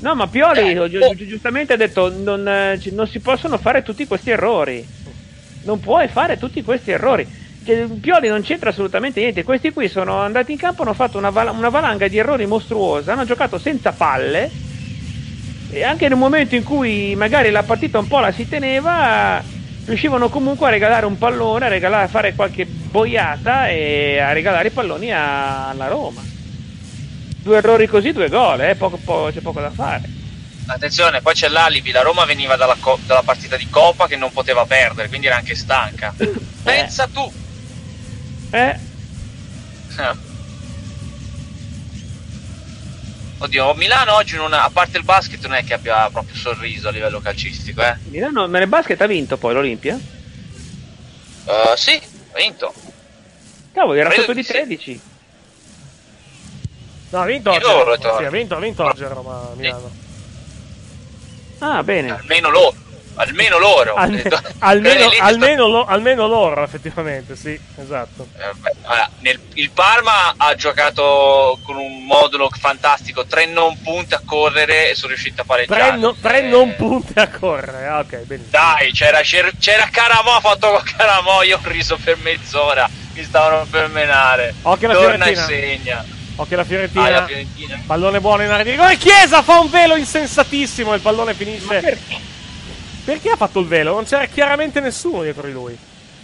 [0.00, 1.14] No, ma Pioli Eh, gi- oh.
[1.14, 4.86] gi- giustamente ha detto non, eh, non si possono fare tutti questi errori.
[5.62, 7.26] Non puoi fare tutti questi errori.
[7.64, 9.42] Cioè, Pioli non c'entra assolutamente niente.
[9.44, 13.12] Questi qui sono andati in campo, hanno fatto una, val- una valanga di errori mostruosa,
[13.12, 14.50] hanno giocato senza palle.
[15.70, 19.42] E anche nel momento in cui magari la partita un po' la si teneva,
[19.84, 24.68] riuscivano comunque a regalare un pallone, a, regalare, a fare qualche boiata e a regalare
[24.68, 26.22] i palloni a- alla Roma.
[27.42, 30.02] Due errori così, due gol, eh, poco- po- c'è poco da fare.
[30.66, 34.30] Attenzione, poi c'è l'alibi, la Roma veniva dalla, co- dalla partita di Coppa che non
[34.32, 36.14] poteva perdere, quindi era anche stanca.
[36.62, 37.32] Pensa tu!
[38.50, 38.78] Eh,
[43.42, 46.86] Oddio, Milano oggi, non ha- a parte il basket, non è che abbia proprio sorriso
[46.86, 47.96] a livello calcistico, eh?
[48.04, 49.98] Milano, ma nel basket ha vinto poi l'Olimpia?
[51.46, 52.00] Eh, sì,
[52.32, 52.72] ha vinto.
[53.72, 54.52] Cavolo, era Credo sotto di di sì.
[54.52, 55.00] 13.
[57.10, 57.60] No, ha vinto oggi.
[57.62, 57.94] lo Roma.
[57.96, 58.18] ritorno.
[58.18, 59.90] Sì, ha vinto, ha vinto oggi a Roma Milano.
[61.58, 62.10] Ah, bene.
[62.10, 62.74] Almeno loro.
[63.14, 63.94] Almeno loro.
[63.94, 64.22] Alme-
[64.60, 68.26] almeno, lì- almeno, lo- almeno loro, effettivamente, sì, esatto.
[68.36, 74.14] Eh, beh, allora, nel- il Parma ha giocato con un modulo fantastico, tre non punti
[74.14, 75.88] a correre e sono riusciti a pareggiare.
[75.90, 77.86] Tre, no- tre Eh, non punti a correre.
[77.86, 78.50] Ah, ok, benissimo.
[78.50, 83.22] Dai, c'era, c'era, c'era Caramò, ha fatto con Caramò, io ho riso per mezz'ora, mi
[83.22, 84.54] stavano per menare.
[84.62, 85.46] Occhio alla Torna e Fiorentina.
[85.46, 86.04] segna.
[86.36, 87.04] Occhio la Fiorentina.
[87.04, 87.80] Ah, la Fiorentina.
[87.86, 88.96] Pallone buono in area di rigore.
[88.96, 90.92] Chiesa fa un velo insensatissimo.
[90.92, 91.98] e Il pallone finisce.
[93.04, 93.30] Perché?
[93.30, 93.94] ha fatto il velo?
[93.94, 95.76] Non c'era chiaramente nessuno dietro di lui.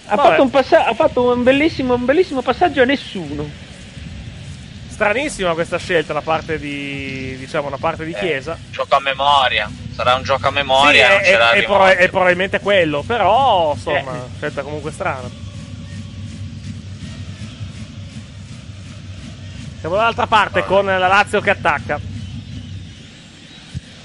[0.07, 0.29] Ha Vabbè.
[0.31, 3.67] fatto, un, passa- ha fatto un, bellissimo, un bellissimo passaggio a nessuno.
[4.89, 7.37] Stranissima questa scelta da parte di.
[7.39, 8.59] diciamo, da parte di Eh, Chiesa.
[8.71, 9.71] Gioco a memoria.
[9.95, 13.03] Sarà un gioco a Sì, memoria, non è, c'era è- proba- è probabilmente quello.
[13.07, 14.37] Però, insomma, Eh.
[14.39, 15.29] scelta comunque strana.
[19.81, 22.01] Siamo dall'altra parte con la Lazio che attacca.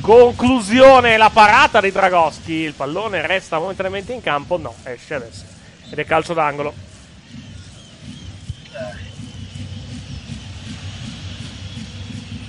[0.04, 2.52] Conclusione la parata di Dragoschi.
[2.52, 4.58] Il pallone resta momentaneamente in campo.
[4.58, 5.46] No, esce adesso.
[5.90, 6.74] Ed è calcio d'angolo.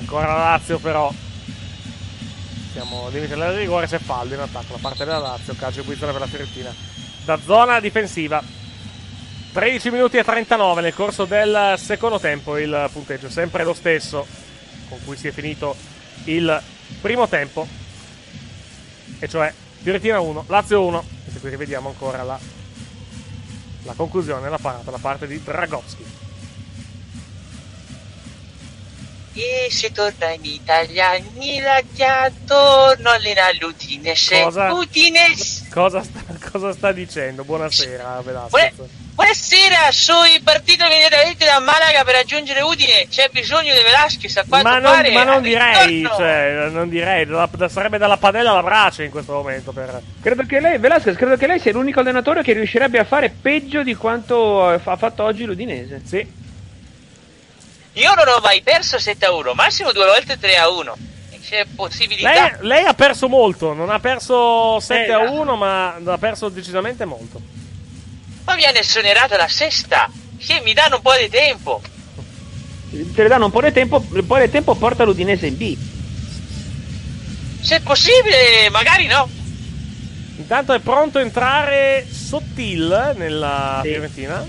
[0.01, 1.13] Ancora la Lazio però.
[2.73, 3.87] Siamo limite del rigore.
[3.87, 5.55] C'è fallo in attacco da parte della Lazio.
[5.55, 6.75] Calcio di punizione per la Fiorentina.
[7.25, 8.43] Da zona difensiva.
[9.53, 12.59] 13 minuti e 39 nel corso del secondo tempo.
[12.59, 14.27] Il punteggio sempre lo stesso
[14.89, 15.77] con cui si è finito
[16.25, 16.61] il
[17.01, 17.67] primo tempo.
[19.19, 21.05] E cioè Fiorentina 1, Lazio 1.
[21.35, 22.39] E qui rivediamo ancora la,
[23.83, 26.05] la conclusione, la parata da parte di Dragowski.
[29.37, 34.43] E se torna in Italia, Nilaglia torno all'Udinese.
[34.43, 34.73] Cosa?
[34.73, 35.69] Udinese.
[35.71, 37.45] Cosa sta, cosa sta dicendo?
[37.45, 39.04] Buonasera, Velasquez.
[39.15, 43.07] Buonasera, sono partito immediatamente da Malaga per raggiungere Udine.
[43.09, 45.13] C'è bisogno di Velasquez a quanto Ma non, pare.
[45.13, 49.33] ma non direi, cioè, non direi, da- da- sarebbe dalla padella alla brace in questo
[49.33, 50.03] momento per...
[50.21, 53.85] Credo che lei, Velasquez, credo che lei sia l'unico allenatore che riuscirebbe a fare peggio
[53.85, 56.03] di quanto eh, ha fatto oggi l'Udinese.
[56.05, 56.43] Sì.
[57.93, 60.97] Io non ho mai perso 7 a 1, massimo due volte 3 a 1.
[61.41, 62.31] C'è possibilità.
[62.33, 65.41] Lei, lei ha perso molto, non ha perso 7 Eh, a no.
[65.43, 67.41] 1, ma ha perso decisamente molto.
[68.45, 70.11] Ma viene esonerata la sesta.
[70.37, 71.81] Che mi danno un po' di tempo.
[72.91, 75.77] Te le danno un po' di tempo, un po' di tempo porta l'Udinese in B.
[77.61, 79.29] Se è possibile, magari no.
[80.37, 83.89] Intanto è pronto a entrare Sottil nella Sì.
[83.89, 84.47] Fiorentina.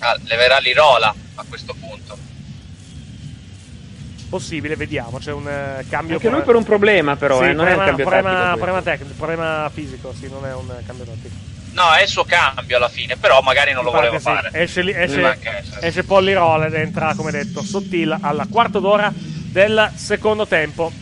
[0.00, 2.18] Ah, leverà l'Irola a questo punto.
[4.28, 7.66] Possibile, vediamo, c'è un eh, cambio Anche lui per un problema, però, Sì, eh, non
[7.66, 8.56] è un problema, cambio problema, tattico.
[8.56, 11.34] problema tecnico, problema fisico, sì, non è un eh, cambio tattico.
[11.72, 14.50] No, è il suo cambio alla fine, però magari non lo voleva sì, fare.
[14.52, 15.38] Esce, lì- esce,
[15.80, 20.92] esce Pollirola ed entra, come detto, Sottil alla quarta d'ora del secondo tempo.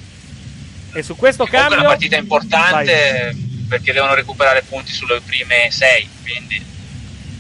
[0.93, 1.79] E su questo è cambio...
[1.79, 3.37] una partita importante
[3.69, 6.63] perché devono recuperare punti sulle prime sei, quindi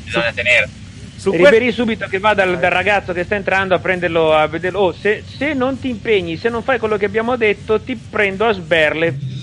[0.04, 0.68] bisogna tenere.
[1.16, 4.78] Su Ribéry subito che va dal, dal ragazzo che sta entrando a prenderlo, a vederlo.
[4.78, 8.46] Oh, se, se non ti impegni, se non fai quello che abbiamo detto, ti prendo
[8.46, 9.38] a sberle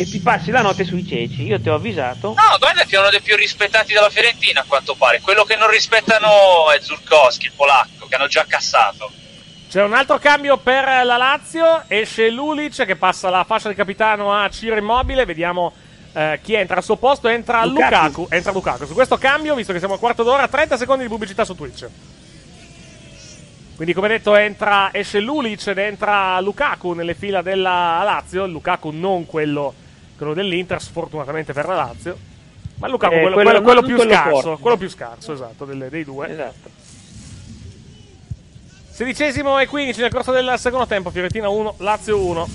[0.00, 1.42] e ti passi la notte sui ceci.
[1.42, 2.28] Io ti ho avvisato.
[2.28, 5.20] No, guarda che è uno dei più rispettati della Fiorentina a quanto pare.
[5.20, 9.10] Quello che non rispettano è Zurkowski, il polacco, che hanno già cassato.
[9.68, 14.32] C'è un altro cambio per la Lazio, esce Lulic che passa la fascia di capitano
[14.32, 15.72] a Ciro Immobile, vediamo
[16.14, 17.92] eh, chi entra al suo posto, entra Lukaku.
[17.92, 18.26] Lukaku.
[18.30, 18.86] entra Lukaku.
[18.86, 21.88] Su questo cambio, visto che siamo a quarto d'ora, 30 secondi di pubblicità su Twitch.
[23.80, 28.46] Quindi, come detto, entra, esce Lulic ed entra Lukaku nelle fila della Lazio.
[28.46, 29.72] Lukaku non quello,
[30.20, 32.16] quello dell'Inter, sfortunatamente per la Lazio.
[32.76, 34.40] Ma Lukaku Eh, quello, quello- quello- più quello scarso.
[34.40, 34.62] forte.
[34.62, 36.30] Quello più scarso, esatto, delle- dei due.
[36.30, 36.68] Esatto.
[38.90, 41.10] Sedicesimo e 15 nel corso del secondo tempo.
[41.10, 42.48] Fiorentina 1, Lazio 1.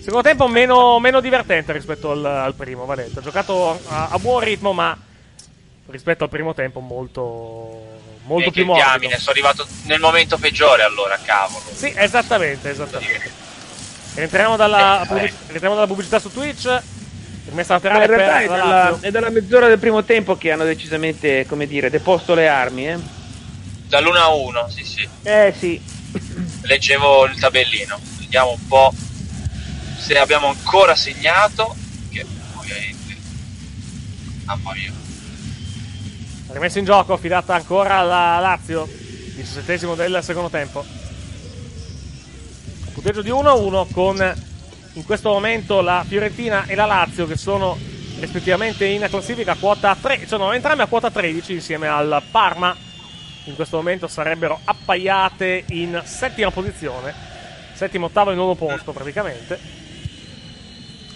[0.00, 3.20] Secondo tempo meno, meno divertente rispetto al, al primo, va detto.
[3.20, 4.96] Giocato a, a buon ritmo, ma
[5.86, 7.82] rispetto al primo tempo molto,
[8.24, 8.86] molto E più morbido.
[8.88, 11.64] diamine, sono arrivato nel momento peggiore allora, cavolo.
[11.72, 13.42] Sì, esattamente, esattamente.
[14.14, 16.82] Rientriamo dalla, pubblic- rientriamo dalla pubblicità su Twitch.
[17.46, 20.50] Rimessa Ma laterale in realtà è la dalla, è dalla mezz'ora del primo tempo che
[20.50, 22.98] hanno decisamente, come dire, deposto le armi, eh.
[23.88, 25.08] Dall'1 a 1, sì sì.
[25.22, 25.80] Eh sì.
[26.62, 27.98] Leggevo il tabellino.
[28.18, 28.92] Vediamo un po'
[29.98, 31.74] se abbiamo ancora segnato.
[32.10, 32.24] Che
[32.54, 33.16] ovviamente.
[34.44, 34.92] Mamma mia.
[36.48, 38.88] Rimessa in gioco, affidata ancora alla Lazio.
[39.34, 40.84] 17 del secondo tempo.
[42.94, 44.34] Punteggio di 1-1 con
[44.92, 47.76] in questo momento la Fiorentina e la Lazio che sono
[48.20, 52.74] rispettivamente in classifica a quota 3, sono entrambe a quota 13 insieme al Parma.
[53.46, 57.12] In questo momento sarebbero appaiate in settima posizione,
[57.74, 59.58] settimo, ottavo e nono posto praticamente.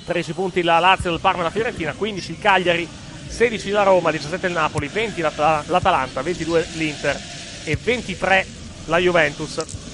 [0.05, 2.88] 13 punti la Lazio, il Parma e la Fiorentina, 15 il Cagliari,
[3.28, 7.20] 16 la Roma, 17 il Napoli, 20 l'Ata- l'Atalanta, 22 l'Inter
[7.62, 8.46] e 23
[8.86, 9.88] la Juventus.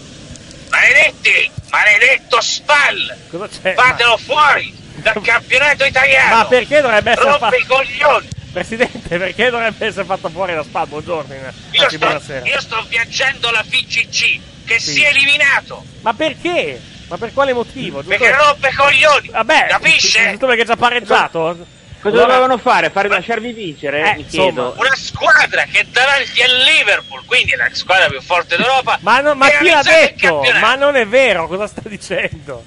[0.89, 1.51] Maledetti!
[1.70, 3.16] Maledetto Spal!
[3.31, 3.73] Cosa c'è?
[3.73, 6.36] Fatelo fuori dal campionato italiano!
[6.36, 7.56] Ma perché dovrebbe essere Rompe fatto?
[7.56, 8.28] i coglioni!
[8.52, 10.86] Presidente, perché dovrebbe essere fatto fuori da Spal?
[10.86, 11.35] Buongiorno,
[11.70, 12.47] Io sto, buonasera.
[12.47, 14.93] io sto viaggiando alla FCC che Sì.
[14.93, 15.82] si è eliminato!
[16.02, 16.78] Ma perché?
[17.09, 18.02] Ma per quale motivo?
[18.02, 19.28] Perché rompe i coglioni!
[19.31, 20.28] Vabbè, Capisce?
[20.32, 21.66] giusto perché è già pareggiato?
[22.05, 22.90] Cosa Allora- dovevano fare?
[22.90, 24.01] Fare lasciarvi vincere?
[24.16, 24.43] Eh, insomma.
[24.44, 24.74] chiedo.
[24.76, 28.98] Una squadra che è davanti al Liverpool, quindi la squadra più forte d'Europa.
[29.02, 30.43] Ma, no- ma chi l'ha detto?
[30.60, 32.62] Ma non è vero, cosa sta dicendo?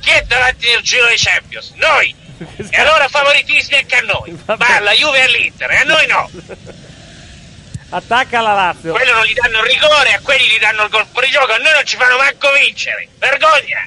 [0.00, 1.70] Chi è davanti nel giro dei Champions?
[1.76, 2.12] Noi!
[2.70, 4.36] E allora favoritismi anche a noi!
[4.46, 6.30] Ma alla Juve e all'Inter, e a noi no!
[7.90, 8.92] Attacca la Lazio.
[8.92, 11.56] Quello non gli danno il rigore, a quelli gli danno il gol fuori gioco, a
[11.58, 13.06] noi non ci fanno manco vincere!
[13.18, 13.86] Vergogna!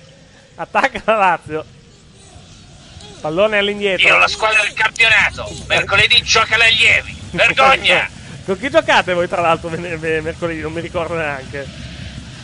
[0.55, 1.65] Attacca la Lazio.
[3.21, 4.07] Pallone all'indietro.
[4.07, 7.15] Io la squadra del campionato, mercoledì gioca l'allievi!
[7.31, 8.09] Vergogna!
[8.43, 10.59] Con chi giocate voi, tra l'altro, mercoledì?
[10.59, 11.65] Non mi ricordo neanche.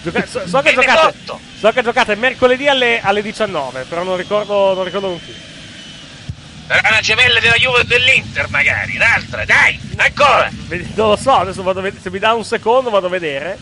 [0.03, 1.15] Gioca- so, so che giocate,
[1.59, 5.33] so che giocate mercoledì alle, alle 19, però non ricordo, non ricordo con chi.
[6.67, 10.49] Sarà una gemella della Juve e dell'Inter magari, un'altra, dai, ancora!
[10.67, 12.01] Non lo so, adesso vado a vedere.
[12.01, 13.57] Se mi dà un secondo, vado a vedere.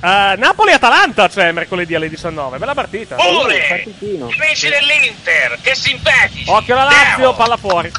[0.00, 2.58] Eh, Napoli-Atalanta c'è mercoledì alle 19.
[2.58, 3.16] Bella partita.
[3.16, 3.82] Pure!
[3.82, 6.44] Amici dell'Inter, che simpatici!
[6.48, 7.90] Occhio alla Lazio, palla fuori.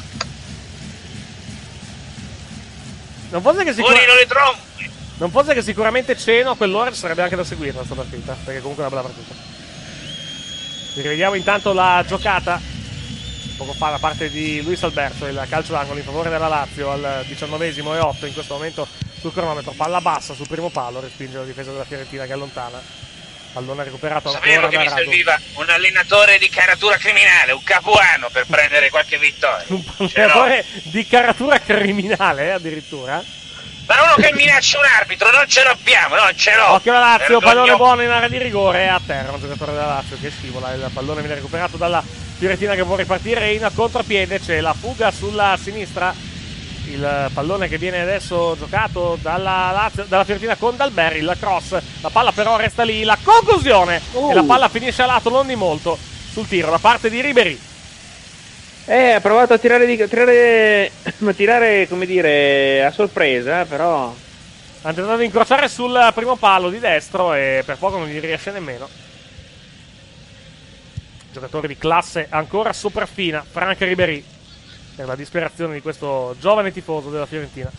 [3.30, 4.26] Non fosse che sicuramente.
[5.18, 8.60] Non fosse che sicuramente Ceno a quell'ora ci sarebbe anche da seguire questa partita, perché
[8.60, 9.34] comunque è una bella partita.
[10.94, 12.60] Rivediamo intanto la giocata.
[13.58, 17.24] Poco fa da parte di Luis Alberto, il calcio d'angolo in favore della Lazio al
[17.26, 18.88] diciannovesimo e 8 in questo momento
[19.20, 19.72] sul cronometro.
[19.72, 22.82] Palla bassa sul primo palo, respinge la difesa della Fiorentina che allontana.
[23.52, 28.28] Pallone recuperato Sapevo ancora che da mi serviva un allenatore di caratura criminale, un capuano
[28.30, 29.64] per prendere qualche vittoria.
[29.68, 33.22] Un allenatore di caratura criminale, eh, addirittura.
[33.86, 36.74] Ma uno che minaccia un arbitro, non ce l'abbiamo, non ce l'ho!
[36.74, 39.86] Occhio alla Lazio, Vergogno- pallone buono in area di rigore a terra, un giocatore della
[39.86, 42.00] Lazio che scivola, il pallone viene recuperato dalla
[42.38, 46.14] Fiorentina che può ripartire in contropiede, c'è la fuga sulla sinistra,
[46.92, 52.10] il pallone che viene adesso giocato dalla, Lazio, dalla Fiorentina con Dalberi, il cross, la
[52.10, 54.00] palla però resta lì, la conclusione
[54.30, 55.98] e la palla finisce a lato non di molto
[56.30, 57.58] sul tiro da parte di Ribery.
[58.86, 64.12] Eh, ha provato a tirare, di, tirare, a tirare, come dire, a sorpresa, però...
[64.82, 68.50] Ha tentato di incrociare sul primo palo di destro e per poco non gli riesce
[68.50, 68.88] nemmeno.
[71.30, 74.24] Giocatore di classe ancora sopraffina, Frank Ribery.
[75.00, 77.70] Per la disperazione di questo giovane tifoso della Fiorentina.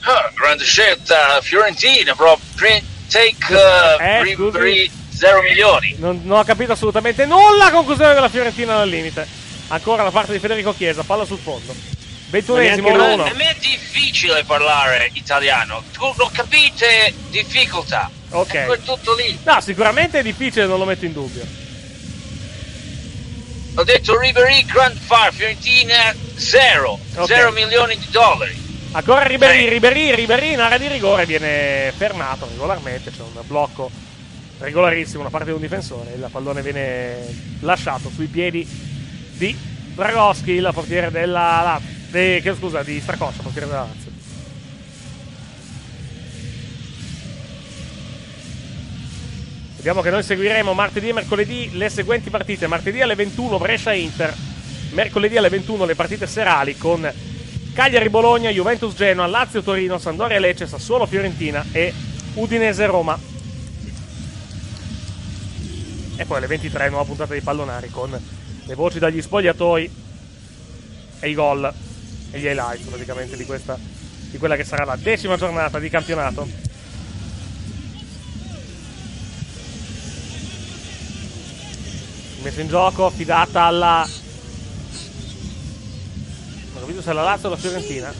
[0.00, 2.38] Ah, grande scelta, Fiorentina, bro.
[2.54, 5.94] Pre- take uh, Eh, Ribery 0 milioni.
[5.96, 7.70] Non, non ho capito assolutamente nulla.
[7.70, 9.26] Conclusione della Fiorentina dal limite.
[9.68, 11.74] Ancora da parte di Federico Chiesa, palla sul fondo.
[12.28, 13.20] Ventunesimo, Ma 1-1.
[13.30, 15.82] a me è difficile parlare italiano.
[15.90, 18.10] Tu non capite difficoltà.
[18.32, 18.52] Ok.
[18.52, 19.38] È tutto lì.
[19.42, 21.67] No, sicuramente è difficile, non lo metto in dubbio.
[23.78, 26.98] Ho detto Ribery Grand Far, Fiorentina 0.
[27.14, 27.26] Ok.
[27.26, 28.52] 0 milioni di dollari.
[28.90, 33.88] Ancora Ribery, Ribery, Ribery in area di rigore viene fermato regolarmente, c'è un blocco
[34.58, 37.24] regolarissimo da parte di un difensore, il pallone viene
[37.60, 39.56] lasciato sui piedi di
[39.94, 44.07] Dragoschi, il portiere della Lazio, eh, che, scusa, di Stracoscia, portiere della Lazio.
[49.88, 52.66] Diciamo che noi seguiremo martedì e mercoledì le seguenti partite.
[52.66, 54.36] Martedì alle 21 Brescia-Inter,
[54.90, 57.10] mercoledì alle 21 le partite serali con
[57.72, 61.94] Cagliari-Bologna, Juventus-Genoa, Lazio-Torino, Sandoria-Lecce, Sassuolo-Fiorentina e
[62.34, 63.18] Udinese-Roma.
[66.16, 69.90] E poi alle 23 nuova puntata di Pallonari con le voci dagli spogliatoi
[71.20, 71.64] e i gol
[72.30, 76.67] e gli highlights praticamente di, questa, di quella che sarà la decima giornata di campionato.
[82.42, 84.08] Messa in gioco, affidata alla.
[86.72, 88.12] Non ho capito se è la Lazio o la Fiorentina.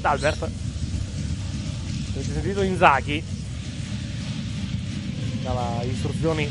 [0.00, 0.42] D'Albert.
[2.12, 3.24] Avete sentito Inzaghi?
[5.42, 6.50] Dava istruzioni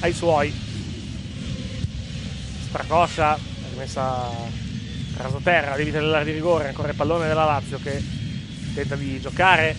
[0.00, 0.52] ai suoi.
[2.68, 3.38] Stracoscia,
[3.70, 4.30] rimessa
[5.16, 8.02] raso terra, limite dell'area di rigore, ancora il pallone della Lazio che
[8.74, 9.76] tenta di giocare,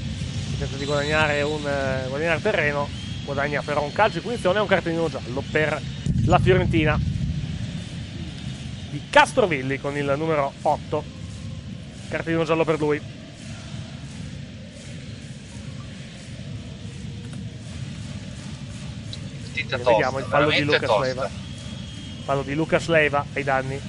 [0.58, 2.88] tenta di guadagnare, un, eh, guadagnare terreno,
[3.24, 5.82] guadagna però un calcio di punizione e un cartellino giallo per
[6.26, 7.00] la Fiorentina
[8.90, 11.04] di Castrovilli con il numero 8,
[12.10, 13.02] cartellino giallo per lui.
[19.54, 21.04] Partita tosta, vediamo il fallo di Lucas tosta.
[21.04, 21.30] Leiva.
[22.24, 23.80] Fallo di Lucas Leiva ai danni.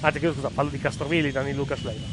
[0.00, 2.06] Anzi, chiedo scusa, fallo di Castrovilli ai danni di Lucas Leiva.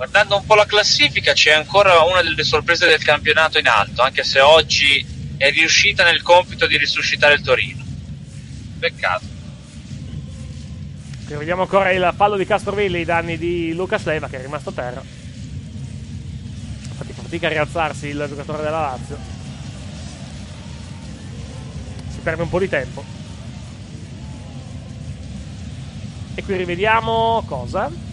[0.00, 4.24] Guardando un po' la classifica c'è ancora una delle sorprese del campionato in alto, anche
[4.24, 5.06] se oggi
[5.36, 7.84] è riuscita nel compito di risuscitare il Torino.
[8.78, 9.26] Peccato.
[11.28, 14.70] E vediamo ancora il fallo di Castrovilli ai danni di Lucas Leiva che è rimasto
[14.70, 15.02] a terra.
[16.88, 19.18] Infatti fa fatica a rialzarsi il giocatore della Lazio.
[22.10, 23.04] Si perde un po' di tempo.
[26.36, 28.08] E qui rivediamo cosa?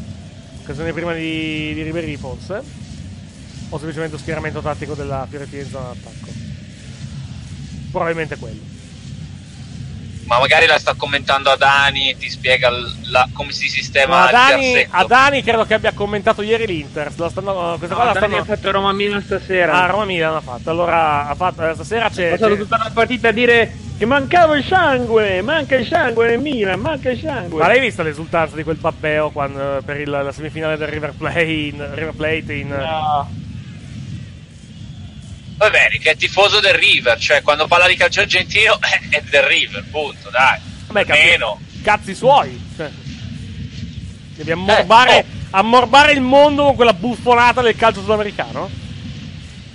[0.68, 2.62] Occasione prima di, di Ribery forse?
[3.70, 6.28] O semplicemente schieramento tattico della Fiorentina in zona d'attacco?
[7.90, 8.77] Probabilmente quello.
[10.28, 12.70] Ma magari la sta commentando Adani e ti spiega
[13.10, 14.88] la- come si sistema Ma il Adani.
[14.90, 17.12] Adani credo che abbia commentato ieri l'Inter.
[17.16, 18.42] La stanno- questa No, qua la Dani stanno...
[18.42, 19.72] ha fatto Roma Milan stasera.
[19.84, 20.70] Ah, Roma Milan ha fatto.
[20.70, 22.32] Allora, ha fatto, eh, stasera c'è.
[22.32, 26.40] passato c'è- tutta la partita a dire che mancava il sangue, manca il sangue nel
[26.40, 27.60] Milan, manca il sangue.
[27.62, 31.70] Ma l'hai vista l'esultanza di quel Pappeo quando, per il- la semifinale del River, Play
[31.70, 32.68] in, River Plate in.
[32.68, 33.46] No.
[35.58, 38.78] Va bene, che è tifoso del River, cioè quando parla di calcio argentino
[39.10, 40.60] è del River, punto, dai.
[40.88, 41.60] Vabbè, cazzi, Almeno.
[41.82, 42.64] cazzi suoi.
[42.76, 42.90] Cioè,
[44.36, 45.58] devi ammorbare, Eh, oh.
[45.58, 48.70] ammorbare il mondo con quella buffonata del calcio sudamericano.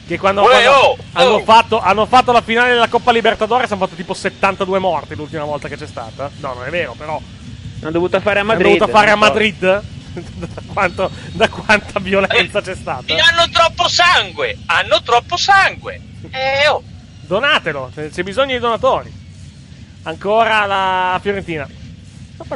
[0.06, 1.42] Che quando, Uè, quando oh, hanno, oh.
[1.42, 5.68] Fatto, hanno fatto la finale della Coppa Libertadores hanno fatto tipo 72 morti l'ultima volta
[5.68, 6.30] che c'è stata.
[6.38, 7.20] No, non è vero, però.
[7.80, 8.66] L'hanno dovuta fare a Madrid.
[8.66, 10.00] Hanno dovuto fare a non so.
[10.42, 13.04] Da, quanto- da quanta violenza c'è stata?
[13.06, 16.00] E hanno troppo sangue, hanno troppo sangue.
[16.30, 16.82] Eh, oh.
[17.20, 19.12] Donatelo, c'è c'è bisogno di donatori.
[20.04, 21.68] Ancora la Fiorentina.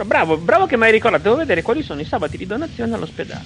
[0.05, 1.23] Bravo, bravo che mi hai ricordato.
[1.23, 3.45] Devo vedere quali sono i sabati di donazione all'ospedale.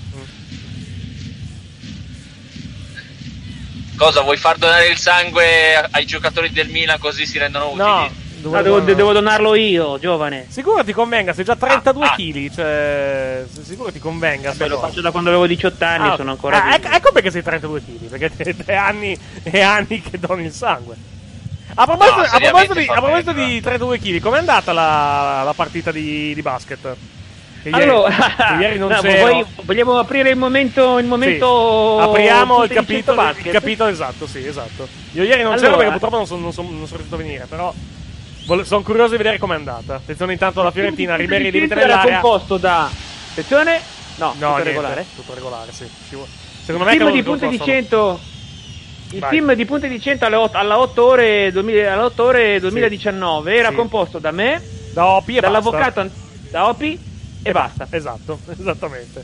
[3.97, 7.83] Cosa, vuoi far donare il sangue ai giocatori del Milan così si rendono utili?
[7.85, 8.11] No,
[8.53, 10.47] Ah, devo, devo donarlo io, giovane.
[10.49, 12.15] Sicuro ti convenga, sei già 32 Ah, ah.
[12.17, 14.53] kg, cioè sicuro ti convenga.
[14.53, 14.87] Sta lo cosa.
[14.89, 16.65] faccio da quando avevo 18 anni, Ah, sono ancora.
[16.65, 20.45] ah, ecco, ecco perché sei 32 kg, perché è, è anni e anni che doni
[20.45, 20.97] il sangue.
[21.75, 25.53] A proposito, No, a proposito di, a proposito di 32 kg, com'è andata la, la
[25.55, 26.97] partita di, di basket?
[27.63, 28.09] Ieri, Allora,
[28.59, 29.19] ieri non no, c'ero.
[29.29, 30.99] vuoi- vogliamo aprire il momento.
[30.99, 32.05] Il momento Sì.
[32.09, 33.53] Apriamo il capitolo, il basket?
[33.53, 34.89] capitolo esatto, sì, esatto.
[35.13, 37.19] Io ieri non c'ero Allora- perché purtroppo non sono, non sono- non sono riuscito a
[37.19, 37.73] venire, però
[38.65, 39.95] sono curioso di vedere com'è andata.
[39.97, 42.21] Attenzione intanto alla Fiorentina, Ribery Il limite era dell'area.
[42.21, 42.91] composto da.
[43.31, 43.81] Attenzione,
[44.17, 45.07] no, No, tutto regolare.
[45.15, 45.89] Tutto regolare, sì.
[46.63, 48.21] Secondo me Il team di punte di possono- 100
[49.13, 49.31] il Vai.
[49.31, 53.57] team di punte di 100 alle 8, alla 8 ore, 2000 alla 8 ore 2019
[53.57, 53.75] era Sì.
[53.75, 54.63] composto da me,
[54.93, 56.13] Da Opi e dall'avvocato Ant-
[56.51, 56.99] da Opi
[57.43, 57.87] e basta.
[57.91, 59.23] Esatto, esattamente.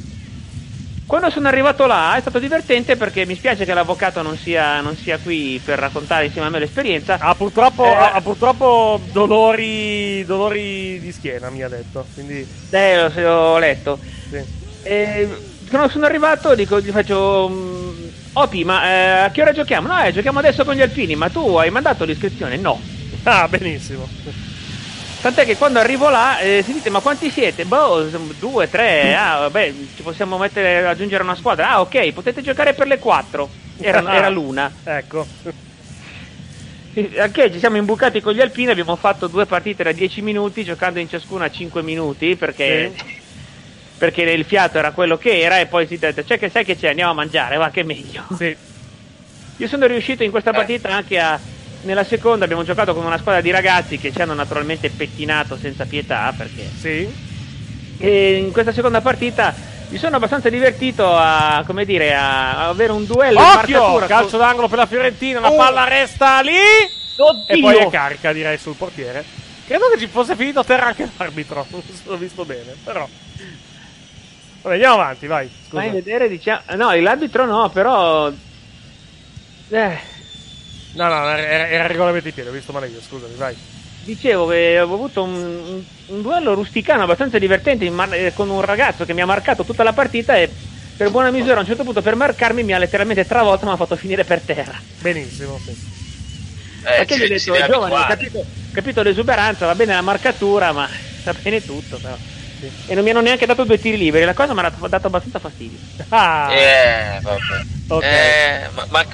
[1.06, 4.96] Quando sono arrivato là è stato divertente perché mi spiace che l'avvocato non sia, non
[4.96, 7.16] sia qui per raccontare insieme a me l'esperienza.
[7.20, 7.94] Ha purtroppo, Eh.
[7.94, 12.04] ha, ha purtroppo dolori, dolori di schiena, mi ha detto.
[12.12, 13.98] Quindi, Eh, lo, ho letto.
[14.30, 14.42] sì.
[14.82, 15.28] E
[15.68, 18.04] quando sono arrivato dico, gli faccio mm,
[18.34, 19.86] Opi ma eh, a che ora giochiamo?
[19.88, 22.56] No eh, giochiamo adesso con gli alpini ma tu hai mandato l'iscrizione?
[22.56, 22.80] No
[23.24, 24.06] Ah, benissimo.
[25.26, 27.64] Tant'è che quando arrivo là eh, si dite ma quanti siete?
[27.64, 28.04] Boh,
[28.38, 32.86] due, tre, ah vabbè ci possiamo mettere, aggiungere una squadra Ah ok, potete giocare per
[32.86, 33.50] le quattro
[33.80, 34.14] Era, Ah.
[34.14, 35.26] era l'una Ecco.
[36.92, 40.62] Sì, Anche ci siamo imbucati con gli alpini, abbiamo fatto due partite da 10 minuti
[40.62, 42.92] giocando in ciascuna 5 minuti perché
[43.98, 46.76] perché il fiato era quello che era e poi si detto, cioè che sai che
[46.76, 48.22] c'è, andiamo a mangiare, va che è meglio.
[48.36, 48.56] Sì.
[49.56, 51.40] Io sono riuscito in questa partita anche a...
[51.86, 55.84] Nella seconda abbiamo giocato con una squadra di ragazzi che ci hanno naturalmente pettinato senza
[55.84, 56.68] pietà perché...
[56.76, 57.08] Sì.
[57.98, 59.54] E in questa seconda partita
[59.90, 63.98] mi sono abbastanza divertito a, come dire, a, avere un duello Occhio!
[64.04, 65.56] Calcio d'angolo per la Fiorentina, la Oh.
[65.56, 66.56] palla resta lì.
[67.18, 67.54] Oddio!
[67.54, 69.24] E poi è carica, direi, sul portiere.
[69.64, 71.64] Credo che ci fosse finito a terra anche l'arbitro.
[71.70, 73.08] Non l'ho visto bene, però.
[74.62, 75.48] Vabbè, andiamo avanti, vai.
[75.48, 75.82] Scusa.
[75.82, 76.62] Vai a vedere, diciamo...
[76.74, 78.28] No, l'arbitro no, però...
[79.68, 79.98] Eh,
[80.97, 83.55] No, no, era, era- regolamento in piedi, ho visto male io, scusami, vai.
[83.98, 88.60] dicevo che avevo avuto un, un- un duello rusticano abbastanza divertente mar- eh, con un
[88.60, 90.52] ragazzo che mi ha marcato tutta la partita e
[90.97, 93.74] per buona misura a un certo punto per marcarmi mi ha letteralmente travolto e mi
[93.74, 94.81] ha fatto finire per terra.
[95.01, 95.70] Benissimo, sì.
[95.70, 95.77] Eh,
[97.05, 100.89] Perché gli ho detto, giovane, ho capito, capito l'esuberanza, va bene la marcatura, ma
[101.24, 102.16] va bene tutto però.
[102.86, 105.06] E non mi hanno neanche dato due tiri liberi, la cosa mi ha dato- dato
[105.09, 105.78] abbastanza fastidio.
[106.09, 108.05] Ah, Eh, vabbè.
[108.06, 109.05] Eh, ma, ma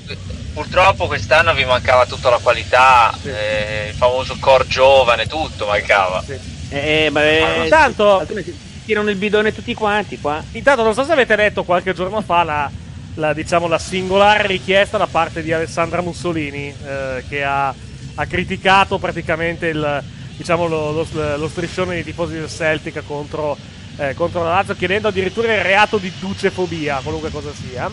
[0.52, 6.22] purtroppo quest'anno vi mancava tutta la qualità, eh, il famoso core giovane, tutto mancava.
[6.70, 10.42] Eh, ma eh, Intanto- altrimenti tirano il bidone tutti quanti qua.
[10.52, 12.70] Intanto non so se avete letto qualche giorno fa la,
[13.14, 17.68] la, diciamo, la singolare richiesta da parte di Alessandra Mussolini eh, che ha,
[18.14, 20.02] ha criticato praticamente il,
[20.36, 23.56] diciamo, lo, lo- lo striscione dei tifosi del Celtic contro,
[23.98, 27.88] eh, contro la Lazio chiedendo addirittura il reato di ducefobia, qualunque cosa sia.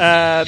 [0.00, 0.44] Eh,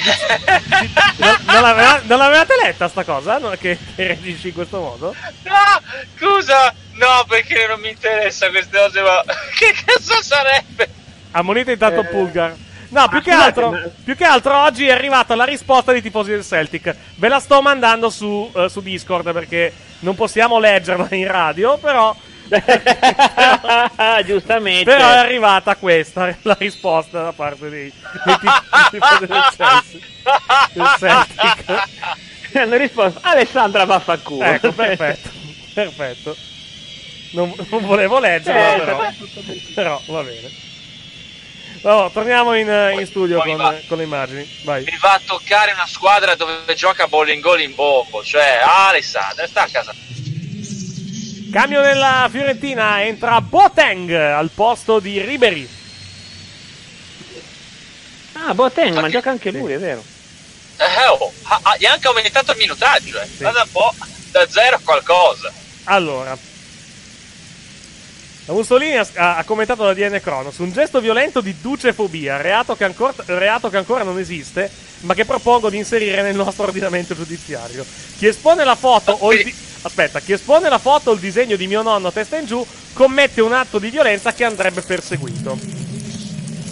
[1.17, 3.37] non, non l'aveva- non l'avevate letta sta cosa?
[3.37, 5.13] No, che, che reagisci in questo modo?
[5.43, 5.53] No,
[6.17, 9.21] scusa, no, perché non mi interessa queste cose, ma
[9.57, 10.89] che cazzo sarebbe?
[11.31, 12.05] Ammonite intanto Eh.
[12.05, 12.55] Pulgar.
[12.89, 16.01] No, più che, scusate, altro, ma- più che altro oggi è arrivata la risposta dei
[16.01, 16.95] tifosi del Celtic.
[17.15, 22.15] Ve la sto mandando su, eh, su Discord perché non possiamo leggerla in radio, però...
[24.25, 24.83] Giustamente.
[24.91, 27.91] Però è arrivata questa, la risposta da parte dei,
[28.25, 29.99] dei tif- tifosi del Chelsea.
[30.73, 31.89] Del Celtic.
[32.53, 34.43] Hanno risposto Alessandra vaffanculo.
[34.43, 35.29] Ecco, perfetto.
[35.73, 36.35] Perfetto.
[37.31, 39.11] Non, non volevo leggerla, Eh, però,
[39.73, 40.51] però va bene.
[41.83, 44.47] No, torniamo in, eh, in studio con, va- con le immagini.
[44.63, 44.83] Vai.
[44.83, 49.63] Mi va a toccare una squadra dove gioca bowling goal in bombo, cioè Alessandra, sta
[49.63, 49.93] a casa.
[51.51, 55.67] Cambio nella Fiorentina, entra Boateng al posto di Ribery.
[58.33, 60.01] Ah, Boateng, ma gioca anche lui, è vero.
[60.77, 63.27] Eh, oh, ha, ha- gli ha anche aumentato il minutaggio, eh.
[63.37, 63.93] Guarda un po',
[64.31, 65.51] da zero a qualcosa.
[65.85, 66.37] Allora,
[68.47, 69.07] Mussolini ha,
[69.37, 73.77] ha- commentato la DN Cronos un gesto violento di ducefobia, reato che, ancora, reato che
[73.77, 74.69] ancora non esiste,
[75.01, 77.85] ma che propongo di inserire nel nostro ordinamento giudiziario.
[78.17, 79.53] Chi espone la foto o il di-
[79.83, 82.65] aspetta, chi espone la foto o il disegno di mio nonno a testa in giù
[82.93, 85.57] commette un atto di violenza che andrebbe perseguito.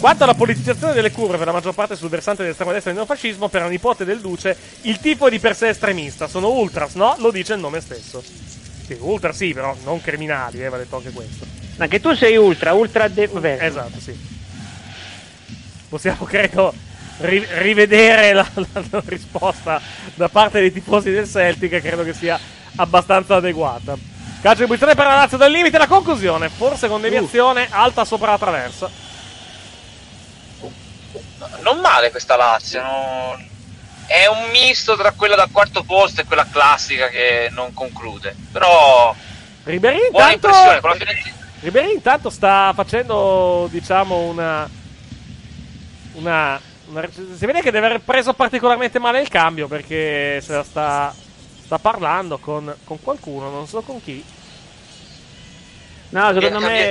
[0.00, 3.48] Quanto alla politicizzazione delle curve, per la maggior parte sul versante dell'estrema destra del neofascismo,
[3.48, 6.26] per la nipote del Duce, il tipo è di per sé estremista.
[6.26, 7.14] Sono ultras, no?
[7.18, 8.22] Lo dice il nome stesso.
[8.90, 11.46] Sì, ultra sì, però non criminali, eh, va detto anche questo.
[11.76, 13.58] Anche tu sei ultra, ultra de- vabbè.
[13.60, 14.18] Esatto, sì.
[15.88, 16.74] Possiamo, credo,
[17.18, 19.80] ri- rivedere la, la- la risposta
[20.14, 22.36] da parte dei tifosi del Celtic, credo che sia
[22.76, 23.96] abbastanza adeguata.
[24.40, 28.32] Calcio di punizione per la Lazio dal limite, la conclusione, forse con deviazione, alta sopra
[28.32, 28.90] la traversa.
[31.62, 33.48] Non male questa Lazio, non-
[34.10, 38.34] è un misto tra quella da quarto posto e quella classica che non conclude.
[38.50, 39.14] Però
[40.10, 40.48] buona intanto.
[41.60, 44.68] Ribéry intanto sta facendo, diciamo, una,
[46.14, 50.64] una, una- Si vede che deve aver preso particolarmente male il cambio perché se la
[50.64, 51.14] sta,
[51.64, 54.24] sta parlando con, con qualcuno, non so con chi.
[56.08, 56.90] No, secondo me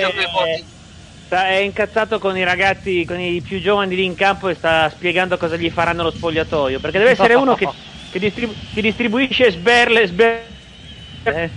[1.30, 4.90] sta- è incazzato con i ragazzi, con i più giovani lì in campo e sta
[4.90, 6.80] spiegando cosa gli faranno allo spogliatoio.
[6.80, 7.70] Perché deve essere uno che,
[8.12, 10.48] che distribu- che distribuisce sberle, sberle.
[11.24, 11.50] Eh,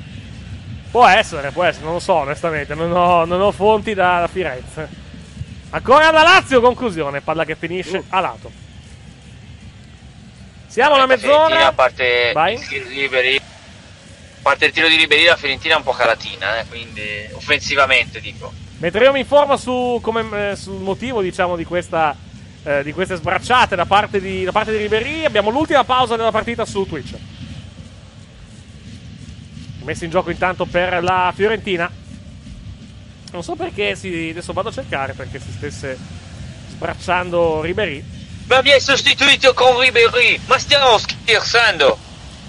[0.91, 4.29] Può essere, può essere, non lo so onestamente, non ho, non ho fonti da, da
[4.29, 4.87] Firenze.
[5.71, 8.51] Ancora da Lazio, conclusione, palla che finisce a lato.
[10.67, 11.67] Siamo alla Fiorentina, mezz'ora.
[11.69, 12.55] a parte Vai.
[12.55, 13.41] il tiro di Ribéry, a
[14.43, 17.01] parte il tiro di Ribéry, la Fiorentina è un po' calatina, eh, quindi
[17.33, 18.53] offensivamente dico.
[18.83, 22.17] Mentre io mi informo su, come, eh, sul motivo, diciamo, di, questa,
[22.65, 26.33] eh, di queste sbracciate da parte di, da parte di Ribéry, abbiamo l'ultima pausa della
[26.33, 27.15] partita su Twitch.
[29.85, 31.89] Messo in gioco intanto per la Fiorentina.
[33.31, 35.97] Non so perché si, adesso vado a cercare perché si stesse
[36.71, 38.05] sbracciando Ribéry.
[38.49, 41.97] Ma mi hai sostituito con Ribéry, ma stiamo scherzando?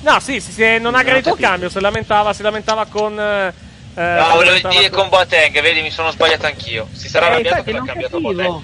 [0.02, 3.54] No, sì, sì, sì, non ha gradito il cambio, si lamentava, si lamentava con, eh,
[3.96, 6.88] Eh, No, volevo dire con Boateng, vedi, mi sono sbagliato anch'io.
[6.92, 8.20] Si sarà Eh, arrabbiato perché ha cambiato.
[8.20, 8.62] Boateng.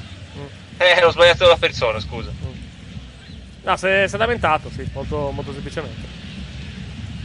[0.78, 2.32] Eh, ho sbagliato la persona, scusa.
[3.62, 6.08] No, si è, lamentato, sì, molto, molto semplicemente.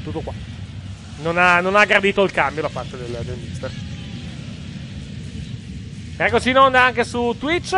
[0.02, 0.32] Tutto qua.
[1.22, 3.70] Non ha, non ha gradito il cambio da parte del, del mister.
[6.16, 7.72] Eccoci in onda anche su Twitch.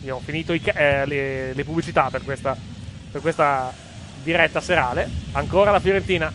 [0.00, 2.56] Abbiamo finito i eh, le, le pubblicità per questa,
[3.10, 3.72] per questa
[4.22, 5.08] diretta serale.
[5.32, 6.32] Ancora la Fiorentina.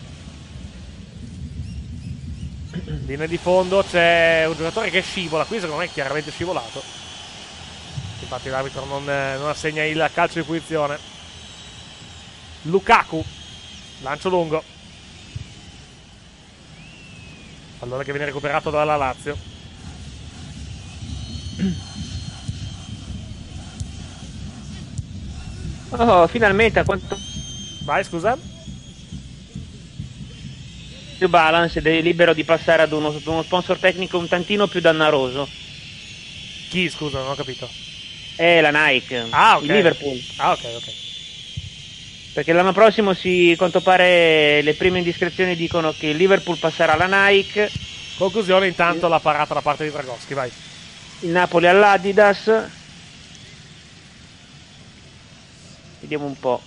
[3.06, 5.44] Linea di fondo c'è un giocatore che scivola.
[5.44, 6.82] Qui secondo me è chiaramente scivolato.
[8.20, 10.98] Infatti l'arbitro non, eh, non assegna il calcio di punizione.
[12.62, 13.24] Lukaku.
[14.00, 14.62] Lancio lungo.
[17.78, 19.36] Pallone che viene recuperato dalla Lazio.
[25.90, 27.16] Oh, finalmente a quanto
[27.84, 28.36] Vai, scusa.
[31.14, 34.66] Più balance ed è libero di passare ad uno, ad uno sponsor tecnico un tantino
[34.66, 35.48] più dannaroso.
[36.68, 37.68] Chi, scusa, non ho capito.
[38.36, 39.64] È la Nike, Ah, ok.
[39.64, 40.20] il Liverpool.
[40.36, 40.92] Ah, ok, ok.
[42.32, 46.94] Perché l'anno prossimo, si, a quanto pare, le prime indiscrezioni dicono che il Liverpool passerà
[46.94, 47.70] alla Nike,
[48.16, 50.50] Conclusione, intanto la parata da parte di Dragoschi, vai.
[51.20, 52.50] il Napoli all'Adidas.
[56.00, 56.60] Vediamo un po'.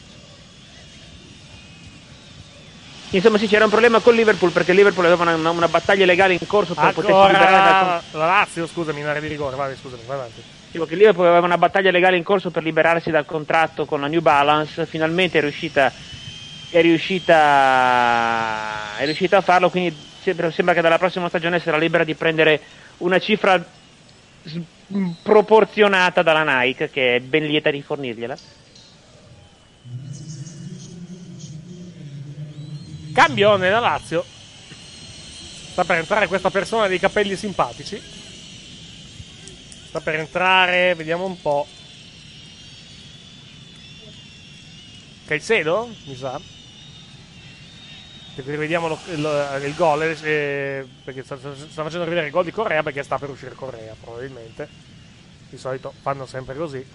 [3.12, 6.46] Insomma, sì, c'era un problema con Liverpool perché Liverpool aveva una, una battaglia legale in
[6.46, 10.04] corso per potersi liberare dal Ancora la Lazio, scusami, in area di rigore, vai, scusami,
[10.04, 10.44] vai avanti.
[10.66, 14.08] Dicevo che Liverpool aveva una battaglia legale in corso per liberarsi dal contratto con la
[14.08, 15.94] New Balance, finalmente è riuscita,
[16.68, 17.38] è riuscita,
[18.98, 22.62] è riuscita a farlo, quindi sembra, sembra che dalla prossima stagione sarà libera di prendere
[22.98, 23.74] una cifra
[24.42, 24.62] s-
[25.22, 28.38] proporzionata dalla Nike, che è ben lieta di fornirgliela.
[33.18, 34.24] Cambio nella Lazio.
[35.72, 38.00] Sta per entrare questa persona dei capelli simpatici.
[39.88, 41.66] Sta per entrare, vediamo un po'.
[45.26, 46.40] Caicedo, mi sa.
[48.36, 52.84] Rivediamo lo- il, il gol, eh, perché sta, sta facendo rivedere il gol di Correa
[52.84, 54.70] perché sta per uscire Correa, probabilmente.
[55.50, 56.86] Di solito fanno sempre così.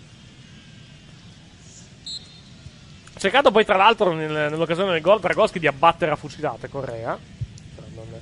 [3.23, 7.17] Cercato poi, tra l'altro, nel- nell'occasione del gol, Dragoschi di abbattere a fucilate Correa.
[7.73, 8.21] Però Non,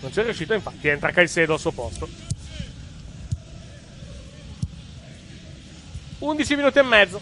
[0.00, 2.08] non c'è riuscito, infatti, entra Caicedo al suo posto.
[6.18, 7.20] 11 minuti e mezzo.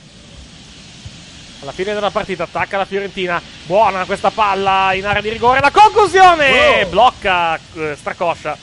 [1.60, 3.42] Alla fine della partita attacca la Fiorentina.
[3.66, 5.60] Buona questa palla in area di rigore.
[5.60, 6.86] La conclusione!
[6.88, 8.56] Blocca eh, Stracoscia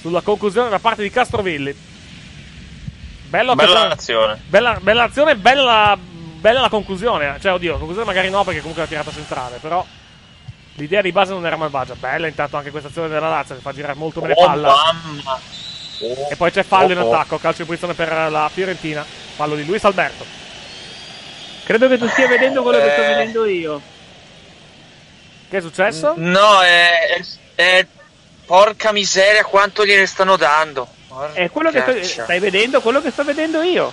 [0.00, 1.72] sulla conclusione da parte di Castrovilli.
[3.28, 4.40] Bella occasione- azione.
[4.48, 5.96] Bella, bella azione, bella,
[6.42, 7.38] bella la conclusione.
[7.40, 9.56] Cioè, oddio, la conclusione magari no, perché comunque la tirata centrale.
[9.58, 9.84] Però
[10.74, 11.94] l'idea di base non era malvagia.
[11.94, 14.74] Bella intanto anche questa azione della Lazio che fa girare molto bene Oh, palla.
[14.92, 15.40] mamma.
[16.00, 16.28] Oh.
[16.30, 17.14] E poi c'è fallo in Oh, oh.
[17.14, 17.38] attacco.
[17.38, 19.04] Calcio di posizione per la Fiorentina.
[19.36, 20.24] Fallo di Luis Alberto.
[21.64, 23.06] Credo che tu stia vedendo quello che sto Eh.
[23.06, 23.80] vedendo io.
[25.48, 26.14] Che è successo?
[26.16, 27.24] No, è, è-
[27.54, 27.86] è-
[28.44, 30.86] Porca miseria, quanto gliene stanno dando.
[31.32, 33.92] È quello che sto- stai vedendo quello che sto vedendo io.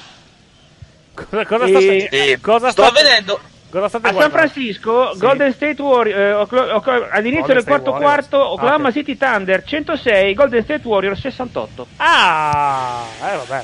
[1.29, 3.39] Cosa, cosa E- sta, Sì, cosa sto sta- vedendo.
[3.69, 4.31] Cosa state A San?
[4.31, 5.19] Francisco, Sì.
[5.19, 8.27] Golden State Warriors, all'inizio Golden del State quarto Warriors.
[8.29, 8.93] quarto, Ah, Oklahoma ok.
[8.93, 11.87] City Thunder 106, Golden State Warriors 68.
[11.97, 13.63] Ah, eh vabbè.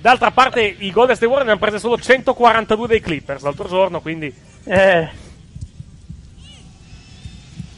[0.00, 4.00] D'altra parte, i Golden State Warriors ne hanno prese solo 142 dei Clippers l'altro giorno,
[4.00, 4.32] quindi
[4.64, 5.08] Eh,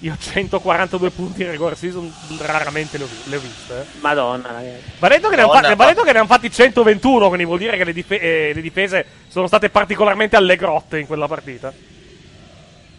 [0.03, 3.75] io 142 punti in regular season raramente le ho, vi- le ho viste.
[3.81, 3.85] eh.
[4.01, 4.83] Madonna, ragazzi.
[4.99, 7.27] Va detto che ne hanno Madonna, fa- va ma- detto che ne hanno fatti 121,
[7.27, 11.07] quindi vuol dire che le, dife- eh, le difese sono state particolarmente alle grotte in
[11.07, 11.73] quella partita.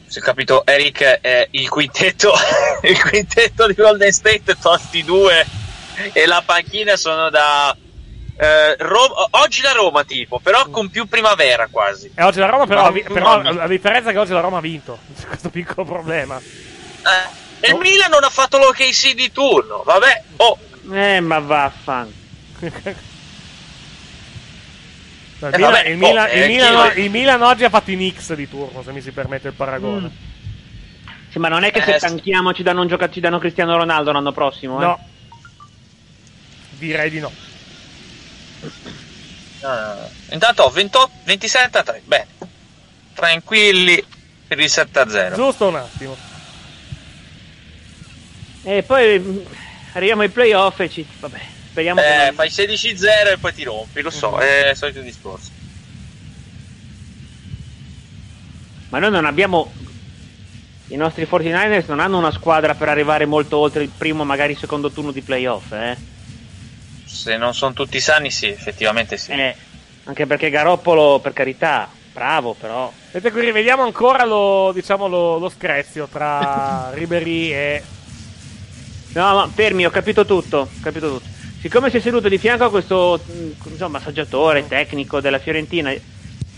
[0.06, 2.34] Si è capito, Eric, è il quintetto,
[2.84, 5.46] il quintetto di Golden State, tolti due,
[6.14, 7.76] e la panchina sono da.
[8.38, 12.12] eh, Ro- oggi la Roma, tipo, però con più primavera quasi.
[12.14, 14.62] E oggi la Roma, però, vi- però la differenza è che oggi la Roma ha
[14.62, 15.00] vinto.
[15.20, 16.40] C'è questo piccolo problema.
[17.04, 20.58] Eh, e il Milan non ha fatto l'OKC di turno, vabbè, oh,
[20.92, 22.14] Eh, ma vaffan.
[25.40, 27.70] No, il, Eh, Milan, vabbè, il oh, Milan- eh, il Milan- il Milan oggi ha
[27.70, 30.30] fatto i Knicks di turno, se mi si permette il paragone.
[31.32, 33.78] Sì, ma non è che se Eh, tanchiamo ci danno, un gioca- ci danno Cristiano
[33.78, 34.84] Ronaldo l'anno prossimo, eh?
[34.84, 35.08] No,
[36.78, 37.32] direi di no.
[39.62, 42.28] Ah, intanto ho 28, 27 a 3, bene,
[43.14, 44.04] tranquilli
[44.48, 45.36] per il 7 a 0.
[45.36, 46.18] Giusto un attimo.
[48.64, 49.38] E poi mm,
[49.94, 51.06] arriviamo ai playoff e ci...
[51.20, 51.40] Vabbè,
[51.70, 52.28] speriamo che...
[52.28, 55.50] Eh, fai 16-0 e poi ti rompi, lo so, è il solito discorso.
[58.90, 59.72] Ma noi non abbiamo
[60.92, 64.92] i nostri 49ers non hanno una squadra per arrivare molto oltre il primo, magari secondo
[64.92, 65.96] turno di playoff, eh.
[67.06, 69.32] Se non sono tutti sani, sì, effettivamente sì.
[69.32, 69.56] Eh,
[70.04, 72.92] anche perché Garoppolo, per carità, bravo, però.
[73.12, 77.84] Vedete qui rivediamo ancora lo, diciamo, lo, lo screzio tra Ribery e...
[79.14, 81.28] No, ma fermi, ho capito tutto, ho capito tutto.
[81.60, 85.94] Siccome si è seduto di fianco a questo mh, insomma, massaggiatore tecnico della Fiorentina,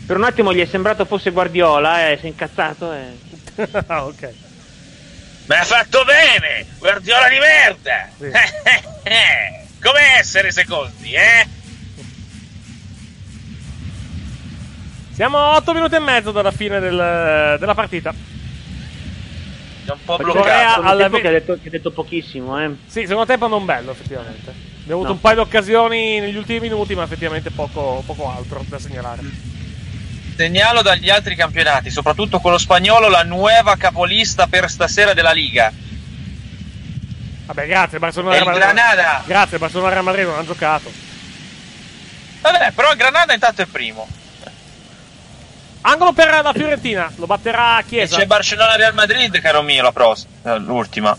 [0.05, 3.17] per un attimo gli è sembrato fosse Guardiola e si è incazzato e...
[3.87, 4.33] ah, ok.
[5.45, 6.65] Ma ha fatto bene!
[6.77, 8.09] Guardiola di merda!
[9.81, 11.47] Come essere secondi, eh?
[15.13, 18.13] Siamo a 8 minuti e mezzo dalla fine del- della partita.
[19.85, 22.69] È un po' Corea alla ve- che ha detto, che ha detto pochissimo, eh.
[22.85, 24.49] Sì, secondo tempo non bello, effettivamente.
[24.49, 25.11] Abbiamo avuto No.
[25.13, 29.21] un paio di occasioni negli ultimi minuti, ma effettivamente poco, poco altro da segnalare.
[30.35, 35.71] Segnalo dagli altri campionati, soprattutto quello spagnolo, la nuova capolista per stasera della Liga.
[37.45, 38.63] Vabbè, grazie, Barcellona Real Madrid.
[38.63, 39.23] Granada.
[39.25, 40.91] Grazie, Barcellona Real Madrid non hanno giocato.
[42.41, 44.07] Vabbè, però il Granada intanto è primo.
[45.85, 48.17] Angolo per la Fiorentina, lo batterà E Chiesa.
[48.17, 51.17] c'è Barcellona-Real Madrid, caro mio, la prossima, l'ultima.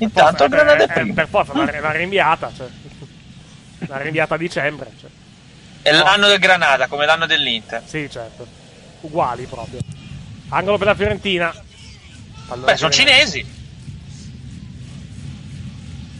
[0.00, 1.14] Intanto il Granada è Eh, eh, primo.
[1.14, 2.52] per forza, l'ha, rinviata.
[2.54, 2.66] Cioè.
[3.86, 4.90] L'ha rinviata a dicembre.
[5.00, 5.08] Cioè.
[5.82, 7.82] È l'anno del Granada, come l'anno dell'Inter.
[7.86, 8.46] Sì, certo.
[9.02, 9.78] Uguali proprio.
[10.48, 11.54] Angolo per la Fiorentina.
[12.48, 13.62] Pallone Beh, sono che- cinesi.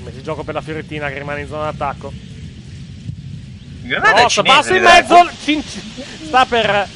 [0.07, 2.13] Il gioco per la Fiorentina che rimane in zona d'attacco.
[3.87, 4.43] Rossa, cinese.
[4.43, 5.31] passa in mezzo.
[5.43, 5.63] cin-
[6.27, 6.89] sta per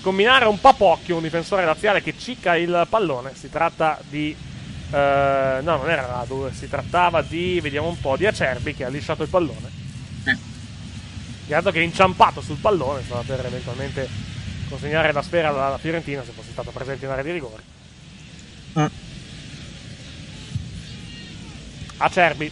[0.00, 3.32] combinare un papocchio un difensore laziale che cicca il pallone.
[3.34, 4.34] Si tratta di.
[4.90, 6.50] eh, no, non era Radu.
[6.52, 7.60] Si trattava di.
[7.60, 8.16] Vediamo un po'.
[8.16, 9.82] Di Acerbi che ha lisciato il pallone.
[11.46, 13.02] Guarda che è inciampato sul pallone.
[13.04, 14.08] Stava per eventualmente
[14.68, 17.62] consegnare la sfera alla Fiorentina se fosse stato presente in area di rigore.
[18.78, 18.86] Mm.
[21.98, 22.50] Acerbi.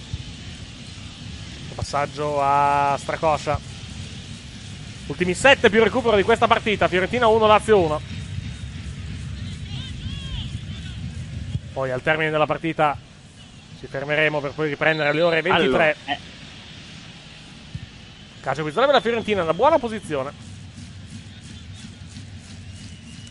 [1.74, 3.71] Passaggio a Stracoscia.
[5.06, 6.88] Ultimi 7 più recupero di questa partita.
[6.88, 8.00] Fiorentina 1, Lazio 1.
[11.72, 12.96] Poi al termine della partita
[13.80, 15.66] ci fermeremo per poi riprendere alle ore 23.
[15.66, 16.18] Allora, eh.
[18.40, 20.50] Calcio pistola per la Fiorentina, una buona posizione.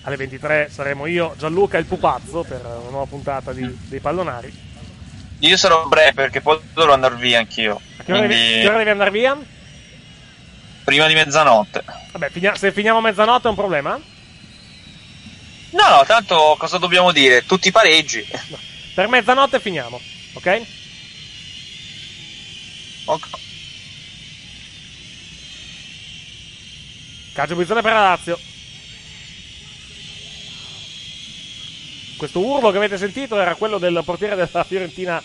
[0.03, 4.69] Alle 23 saremo io, Gianluca e il Pupazzo per una nuova puntata di- dei pallonari.
[5.39, 7.79] Io sarò breve perché poi dovrò andare via anch'io.
[7.97, 9.37] A che ora, devi, Quindi, che ora devi andare via?
[10.91, 11.85] Prima di mezzanotte.
[12.11, 13.91] Vabbè, se finiamo a mezzanotte è un problema?
[15.69, 17.45] No, no, tanto cosa dobbiamo dire?
[17.45, 18.27] Tutti pareggi.
[18.93, 20.01] Per mezzanotte finiamo,
[20.33, 20.61] ok?
[23.05, 23.27] Ok.
[27.31, 28.37] Calcio pistola per la Lazio.
[32.17, 35.23] Questo urlo che avete sentito era quello del portiere della Fiorentina,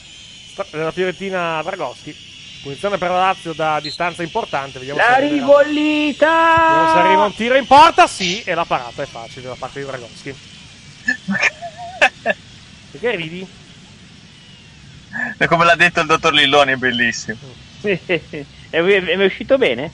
[0.71, 2.36] della Fiorentina Dragoschi.
[2.67, 4.81] Punizione per la Lazio da distanza importante.
[4.81, 5.07] Vediamo La!
[6.17, 8.09] Vediamo se arriva un tiro in porta.
[8.09, 10.35] Sì, e la parata è facile da parte di Dragoschi.
[12.91, 13.47] Perché ridi?
[15.39, 17.39] E come l'ha detto il dottor Lilloni, è bellissimo.
[17.83, 18.01] è,
[18.69, 19.93] è uscito bene?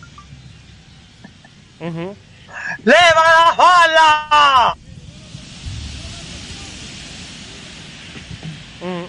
[1.76, 2.14] Mhm.
[2.84, 4.76] Leva la palla!
[8.82, 9.04] Mm.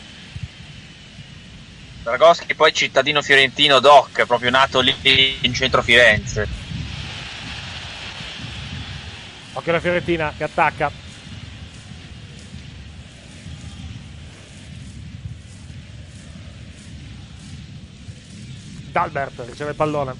[2.03, 4.93] Dragoschi poi cittadino fiorentino doc, proprio nato lì
[5.39, 6.45] in centro Firenze.
[9.53, 10.91] Occhio alla Fiorentina che attacca.
[18.91, 20.13] Dalbert riceve il pallone.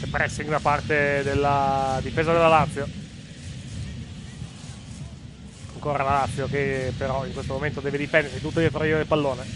[0.00, 2.97] C'è pressing da parte della difesa della Lazio.
[5.78, 9.46] Ancora la Lazio che però in questo momento deve difendersi tutto dietro io del pallone.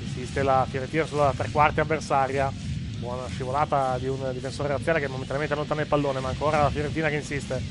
[0.00, 2.50] Insiste la Fiorentina sulla tre quarti avversaria.
[2.96, 7.10] Buona scivolata di un difensore razziale che momentaneamente allontana il pallone, ma ancora la Fiorentina
[7.10, 7.62] che insiste.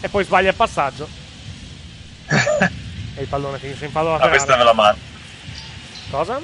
[0.00, 1.06] E poi sbaglia il passaggio.
[3.14, 5.00] e il pallone finisce in fallo Ah, questa me la mando.
[6.10, 6.40] Cosa?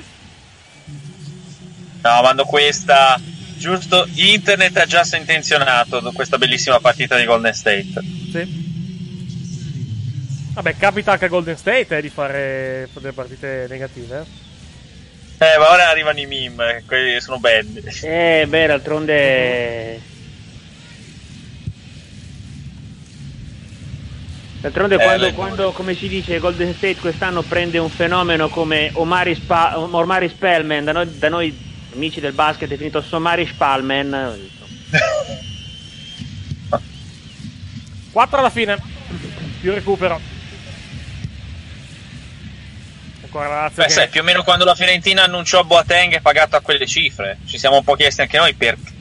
[2.02, 3.20] No, mando questa.
[3.56, 8.19] Giusto, internet ha già sentenzionato questa bellissima partita di Golden State.
[8.30, 8.68] Sì.
[10.54, 14.24] Vabbè, capita anche a Golden State eh, di fare delle partite negative.
[15.38, 17.82] Eh, ma ora arrivano i meme, quelli sono belli.
[18.02, 20.00] Eh, beh, d'altronde.
[24.60, 29.34] D'altronde, Eh, quando, quando, come si dice, Golden State quest'anno prende un fenomeno come Omari,
[29.34, 31.56] Spa- Omari Spellman, da noi, da noi
[31.94, 34.48] amici del basket definito Somari Spalmen.
[38.12, 38.78] 4 alla fine.
[39.60, 40.20] Più recupero.
[43.22, 46.20] Ancora la Lazio Beh, che- sai, più o meno quando la Fiorentina annunciò Boateng è
[46.20, 47.38] pagato a quelle cifre.
[47.46, 48.98] Ci siamo un po' chiesti anche noi perché.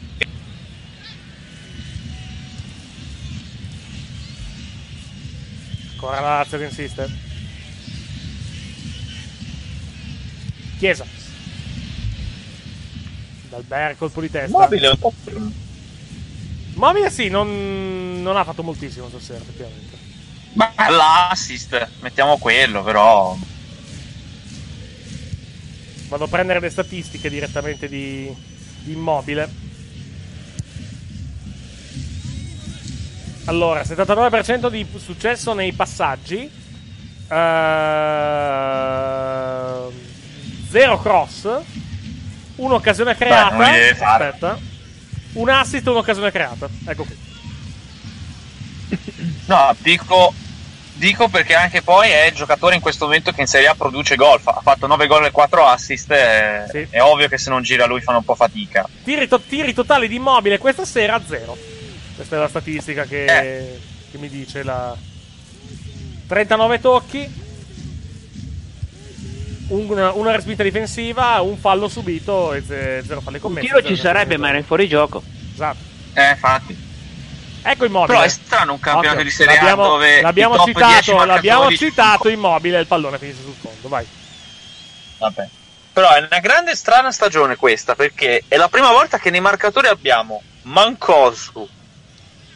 [5.94, 7.10] Ancora la Lazio che insiste.
[10.78, 11.06] Chiesa.
[13.50, 14.58] Dal colpo di testa.
[14.58, 15.14] Mobile un po'.
[16.80, 19.98] Mobile sì, non, non ha fatto moltissimo stasera, effettivamente.
[20.54, 23.36] Ma l'assist, mettiamo quello, però.
[26.08, 28.34] Vado a prendere le statistiche direttamente di,
[28.80, 29.68] di Immobile.
[33.44, 36.50] Allora, 79% di successo nei passaggi.
[37.28, 37.40] Ehm,
[40.70, 41.60] zero cross.
[42.56, 43.58] Un'occasione creata.
[43.96, 44.28] fare.
[44.28, 44.69] Aspetta.
[45.40, 46.68] Un assist e un'occasione creata.
[46.86, 47.18] Ecco qui.
[49.46, 50.34] No, dico,
[50.94, 54.16] dico perché anche poi è il giocatore in questo momento che in Serie A produce
[54.16, 54.40] gol.
[54.44, 56.12] Ha fatto 9 gol e 4 assist.
[56.12, 56.88] È, Sì.
[56.90, 58.88] è ovvio che se non gira lui fanno un po' fatica.
[59.04, 61.58] Tiri, to- tiri totali di Immobile questa sera zero.
[62.16, 63.80] Questa è la statistica che, Eh.
[64.12, 64.96] che mi dice la
[66.28, 67.48] 39 tocchi.
[69.70, 73.68] Una, una respinta difensiva, un fallo subito e ze- zero falli Un commessi.
[73.68, 75.24] tiro zero ci sarebbe, ma era in fuorigioco.
[75.54, 75.78] Esatto.
[76.14, 76.88] Eh, infatti.
[77.62, 78.14] Ecco Immobile.
[78.14, 81.04] Però è strano un campionato Occhio, di Serie A l'abbiamo, dove l'abbiamo i top 10
[81.04, 83.88] citato, l'abbiamo citato Immobile il pallone finisce sul fondo.
[83.88, 84.08] Vai.
[85.18, 85.48] Vabbè.
[85.92, 89.88] Però è una grande strana stagione questa, perché è la prima volta che nei marcatori
[89.88, 91.68] abbiamo Mancosu,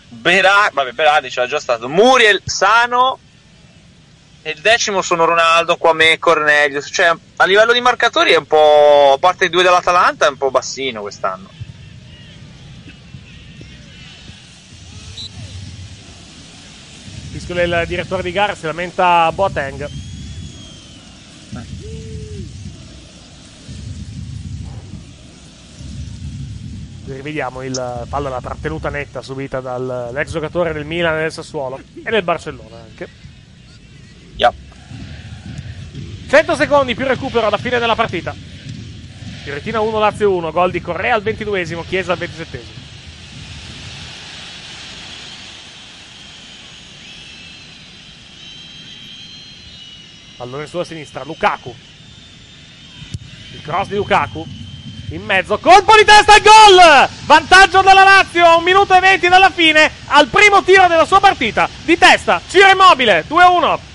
[0.08, 3.20] Berardi, vabbè Berardi c'era già stato, Muriel, Sano
[4.46, 6.90] e il decimo sono Ronaldo, Quame, Cornelius.
[6.92, 10.38] Cioè, a livello di marcatori è un po', a parte i due dell'Atalanta, è un
[10.38, 11.50] po' bassino quest'anno.
[17.32, 19.90] Fischio il direttore di gara si lamenta Boateng.
[27.06, 32.10] Rivediamo il fallo alla trattenuta netta subita dall'ex giocatore del Milan e del Sassuolo e
[32.10, 33.33] del Barcellona anche.
[34.36, 34.54] Yup.
[36.30, 38.36] 100 secondi più recupero alla fine della partita.
[39.44, 42.82] Fiorentina 1, Lazio 1, gol di Correa al 22esimo, Chiesa al 27esimo.
[50.38, 51.76] Pallone sulla sinistra, Lukaku.
[53.54, 54.46] Il cross di Lukaku.
[55.10, 57.10] In mezzo, colpo di testa al gol!
[57.26, 61.20] Vantaggio della Lazio, a un minuto e 20 dalla fine, al primo tiro della sua
[61.20, 61.70] partita.
[61.84, 63.93] Di testa, Ciro Immobile, 2-1.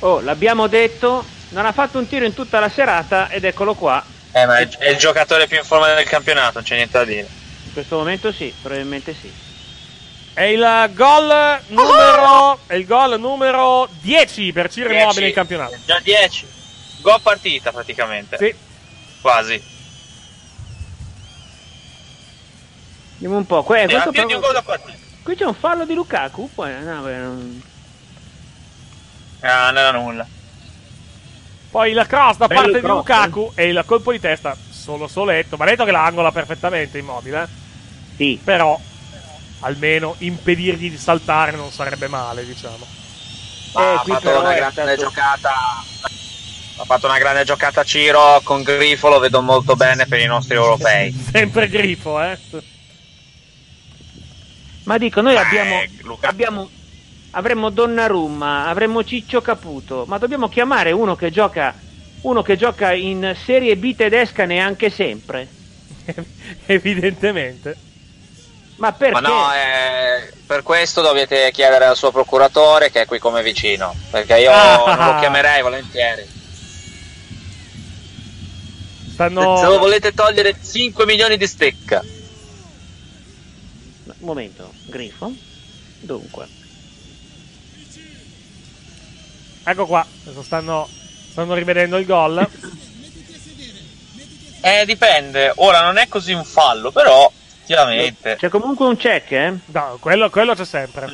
[0.00, 4.04] Oh, l'abbiamo detto, non ha fatto un tiro in tutta la serata ed eccolo qua.
[4.32, 7.04] Eh, ma è, è il giocatore più in forma del campionato, non c'è niente da
[7.04, 7.28] dire.
[7.64, 9.32] In questo momento sì, probabilmente sì.
[10.34, 15.02] È il gol numero, è il gol numero 10 per Ciro 10.
[15.02, 15.76] Immobile in campionato.
[15.84, 16.46] Già 10.
[17.00, 18.36] Gol partita praticamente.
[18.36, 18.54] Sì.
[19.20, 19.60] Quasi.
[23.14, 23.64] Vediamo un po'.
[23.64, 24.96] Que- questo partita.
[25.24, 26.50] Qui c'è un fallo di Lukaku.
[26.54, 27.62] Poi, no, non-
[29.40, 30.26] Ah, non era nulla.
[31.70, 34.56] Poi il cross da Bello parte il di cross, Lukaku e il colpo di testa
[34.70, 35.56] solo soletto.
[35.56, 37.42] Ma detto che la angola perfettamente Immobile.
[37.42, 37.46] eh.
[38.16, 38.40] Sì.
[38.42, 38.78] Però
[39.60, 42.86] almeno impedirgli di saltare non sarebbe male, diciamo.
[43.74, 45.50] Ma Eh, ha qui fatto però una è grande stato- giocata.
[46.80, 50.54] Ha fatto una grande giocata Ciro con Grifo, lo vedo molto bene per i nostri
[50.54, 51.12] europei.
[51.32, 52.38] Sempre grifo, eh.
[54.84, 56.70] Ma dico, noi abbiamo, Eh, Luca- abbiamo
[57.32, 61.74] avremmo Donnarumma, avremmo Ciccio Caputo, ma dobbiamo chiamare uno che gioca
[62.20, 65.46] uno che gioca in Serie B tedesca neanche sempre.
[66.66, 67.76] Evidentemente.
[68.76, 69.20] Ma perché?
[69.20, 73.94] Ma no, eh, per questo dovete chiedere al suo procuratore che è qui come vicino.
[74.10, 74.94] Perché io Ah.
[74.96, 76.26] non lo chiamerei volentieri.
[79.12, 79.56] Stanno...
[79.58, 82.02] Se lo volete togliere 5 milioni di stecca.
[84.04, 85.32] Un momento, Grifo.
[86.00, 86.46] Dunque,
[89.70, 90.88] Ecco qua, adesso stanno,
[91.30, 92.48] stanno rivedendo il gol.
[94.62, 95.52] Eh, dipende.
[95.56, 98.36] Ora non è così un fallo, però effettivamente.
[98.36, 99.54] c'è comunque un check, eh?
[99.66, 101.06] No, quello, quello c'è sempre.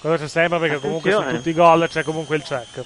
[0.00, 1.38] Quello c'è sempre perché comunque su Attenzione.
[1.38, 2.82] tutti i gol c'è comunque il check.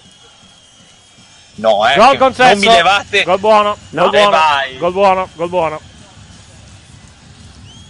[1.55, 1.97] No, eh.
[1.97, 2.51] Gol concesso.
[2.55, 3.23] Non mi levate.
[3.23, 3.77] Gol buono.
[3.91, 4.31] No, gol e buono.
[4.31, 4.77] vai.
[4.77, 5.29] Gol buono.
[5.33, 5.81] Gol buono.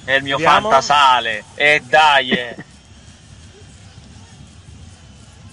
[0.04, 0.68] È il mio Vediamo.
[0.70, 1.42] fantasale.
[1.56, 2.30] E dai.
[2.30, 2.56] eh.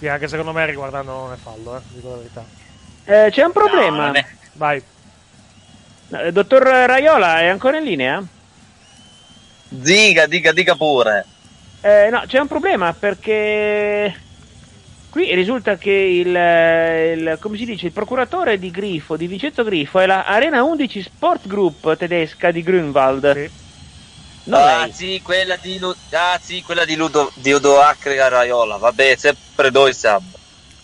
[0.04, 2.46] Sì, anche secondo me riguardando non è fallo, eh, dico la verità.
[3.06, 4.04] Eh, c'è un problema.
[4.04, 4.82] non è- Vai.
[6.10, 8.22] Eh, Dottor Raiola è ancora in linea?
[9.66, 11.26] Dica, dica, dica pure.
[11.80, 14.14] Eh, no, c'è un problema perché
[15.08, 19.64] qui risulta che il, eh, il- come si dice, il procuratore di Grifo, di Vincenzo
[19.64, 23.52] Grifo, è la Arena 11 Sport Group tedesca di Grünwald.
[24.44, 28.76] No, ah, sì, quella di, Lu- ah, sì, quella di, Ludo- di Odoacre a Raiola.
[28.76, 30.30] Vabbè, sempre noi siamo.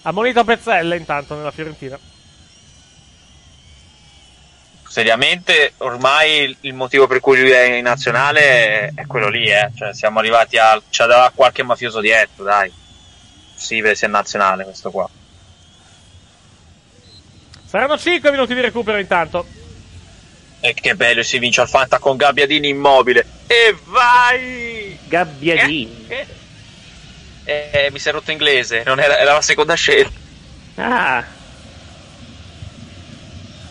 [0.02, 1.98] Ammonito Pezzelle intanto nella Fiorentina.
[4.88, 9.70] Seriamente, ormai il- motivo per cui lui è in nazionale è, è quello lì, eh.
[9.76, 10.80] Cioè, siamo arrivati a.
[10.90, 12.72] C'ha da qualche mafioso dietro, dai.
[13.54, 15.08] Sì, sia nazionale questo qua.
[17.66, 19.46] Saranno 5 minuti di recupero intanto.
[20.60, 23.24] E che bello, si vince al Fanta con Gabbiadini immobile.
[23.46, 24.98] E vai!
[25.08, 26.06] Gabbiadini.
[26.06, 26.26] Eh,
[27.44, 30.18] eh, mi si è rotto inglese, non era, era la seconda scelta.
[30.76, 31.24] Ah,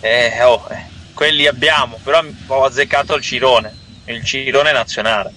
[0.02, 3.76] Eh, oh, eh, quelli abbiamo, però ho azzeccato il Cirone,
[4.06, 5.32] il Cirone nazionale.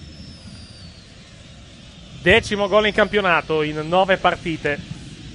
[2.21, 4.92] Decimo gol in campionato in 9 partite.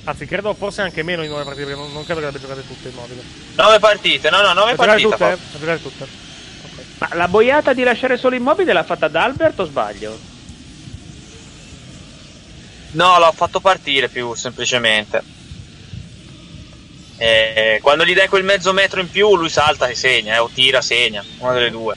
[0.08, 2.66] Anzi, credo forse anche meno in 9 partite, perché non, non credo che abbia giocate
[2.66, 3.22] tutte immobile.
[3.56, 5.08] Nove partite, no, no, nove Le giocate partite.
[5.10, 5.32] tutte?
[5.32, 5.58] eh?
[5.58, 6.06] Giocate tutte.
[6.98, 10.18] ma la boiata di lasciare solo immobile l'ha fatta D'Albert o sbaglio?
[12.92, 15.22] No, l'ho fatto partire più semplicemente.
[17.18, 20.48] Eh, quando gli dai quel mezzo metro in più, lui salta e segna, eh, o
[20.48, 21.94] tira, segna, una delle due.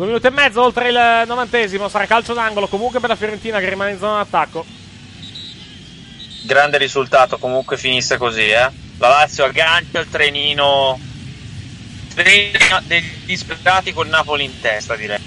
[0.00, 1.86] Due minuti e mezzo oltre il novantesimo.
[1.90, 4.64] Sarà calcio d'angolo comunque per la Fiorentina che rimane in zona d'attacco.
[6.44, 8.70] Grande risultato, comunque finisse così, eh.
[8.96, 10.98] La Lazio aggancia il trenino.
[12.14, 15.18] Degli disperati col Napoli in testa, direi.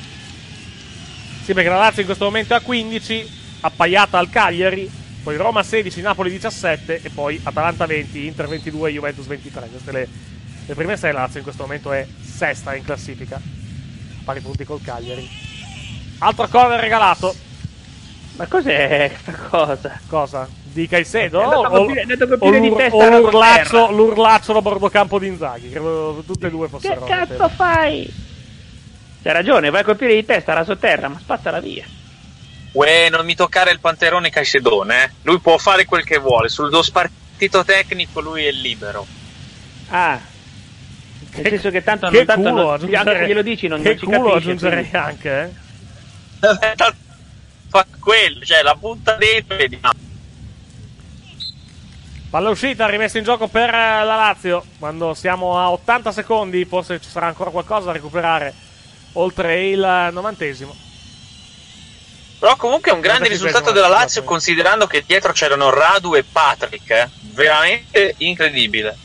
[1.43, 4.89] Sì, perché la Lazio in questo momento è a 15, appaiata al Cagliari,
[5.21, 9.67] poi Roma 16, Napoli 17 e poi Atalanta 20, Inter 22, Juventus 23.
[9.67, 10.07] Queste le,
[10.65, 13.39] le prime sei, la Lazio in questo momento è sesta in classifica,
[14.23, 15.29] pari punti col Cagliari.
[16.19, 17.35] Altro corner regalato.
[18.35, 19.99] Ma cos'è questa cosa?
[20.07, 20.47] Cosa?
[20.63, 21.39] Di Caicedo?
[21.39, 24.61] O- colpire- è andato a o colpire di l'ur- testa o la l'urlaccio, l'urlaccio da
[24.61, 25.69] bordocampo di Inzaghi.
[25.69, 27.03] Credo tutte e due Che fossero.
[27.05, 28.11] cazzo fai?
[29.21, 31.85] C'hai ragione, vai a colpire di testa raso terra, ma spazzala via.
[32.71, 35.09] Uè, non mi toccare il panterone Caisedone, eh.
[35.21, 39.05] Lui può fare quel che vuole, sul do spartito tecnico lui è libero.
[39.89, 40.19] Ah.
[41.35, 43.89] Nel senso che tanto, che non, tanto culo non, aggiungere- anche glielo dici non, che
[43.89, 44.38] non ci culo capisce.
[44.38, 45.41] aggiungerei quindi- anche,
[46.39, 46.76] eh?
[47.69, 49.93] Fa quello, cioè la butta dentro e vediamo.
[52.30, 54.64] Palla uscita, rimessa in gioco per eh, la Lazio.
[54.80, 58.53] Quando siamo a 80 secondi, forse ci sarà ancora qualcosa da recuperare
[59.14, 60.76] oltre il eh, novantesimo.
[62.39, 66.15] Però comunque è un grande risultato bello, della eh, Lazio considerando che dietro c'erano Radu
[66.15, 67.10] e Patrick, eh.
[67.34, 68.97] Veramente incredibile.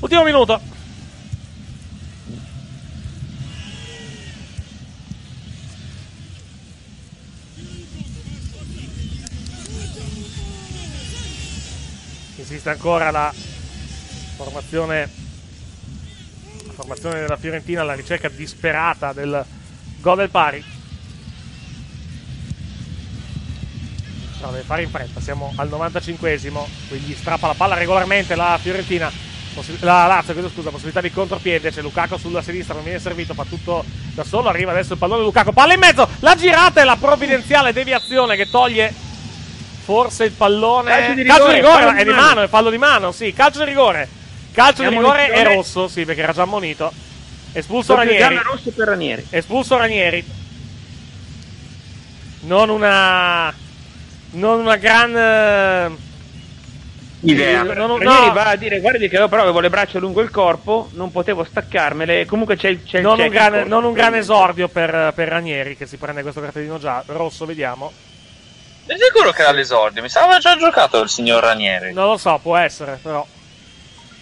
[0.00, 0.60] Ultimo minuto.
[12.36, 13.32] Insiste ancora la
[14.36, 15.10] formazione,
[16.66, 19.44] la formazione della Fiorentina alla ricerca disperata del
[20.00, 20.64] gol del pari.
[24.40, 29.12] No, deve fare in fretta, siamo al 95esimo, quindi strappa la palla regolarmente la Fiorentina,
[29.54, 33.34] possi- la Lazio, chiedo scusa, possibilità di contropiede, c'è Lukaku sulla sinistra, non viene servito,
[33.34, 36.84] fa tutto da solo, arriva adesso il pallone Lukaku, palla in mezzo, la girata e
[36.84, 38.92] la provvidenziale deviazione che toglie
[39.82, 40.90] forse il pallone.
[40.90, 42.22] Calcio di Calcio di rigore, rigore, di è di mano.
[42.26, 44.08] mano, è fallo di mano, sì, calcio di rigore.
[44.52, 46.92] Calcio di E rigore è rosso, sì, perché era già ammonito.
[47.52, 48.36] Espulso Ranieri.
[48.42, 49.26] rosso per Ranieri.
[49.30, 50.24] Espulso Ranieri.
[52.42, 53.52] Non una.
[54.32, 55.16] Non una gran.
[55.16, 55.96] eh,
[57.22, 57.62] Idea.
[57.62, 58.32] Non- non- Ranieri no.
[58.32, 61.44] va a dire guardi che io però avevo le braccia lungo il corpo, non potevo
[61.44, 65.12] staccarmele, comunque c'è il, c'è il non, un check gran, non un gran esordio per,
[65.14, 67.92] per Ranieri che si prende questo cartellino già rosso, vediamo.
[68.86, 70.00] Sei sicuro che era l'esordio?
[70.02, 71.92] Mi sembrava già giocato il signor Ranieri.
[71.92, 73.24] Non lo so, può essere, però.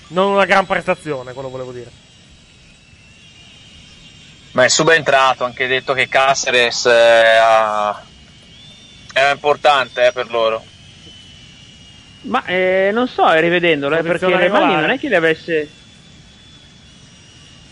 [0.09, 1.91] Non una gran prestazione, quello volevo dire.
[4.53, 7.37] Ma è subentrato, anche detto che Caceres eh,
[9.12, 10.65] era importante eh, per loro.
[12.23, 14.81] Ma eh, non so, eh, rivedendolo, eh, perché Revalli regolare.
[14.81, 15.70] non è che le avesse...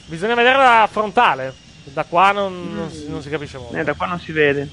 [0.06, 1.52] Bisogna vedere la frontale.
[1.84, 3.76] Da qua non, non si, non si capisce molto.
[3.76, 4.68] Eh, da qua non si vede.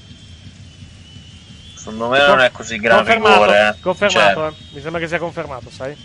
[1.74, 3.68] Secondo me non è così grave confermato, rigore.
[3.68, 3.80] eh.
[3.80, 4.74] confermato, Cioè, eh.
[4.74, 5.96] Mi sembra che sia confermato, sai?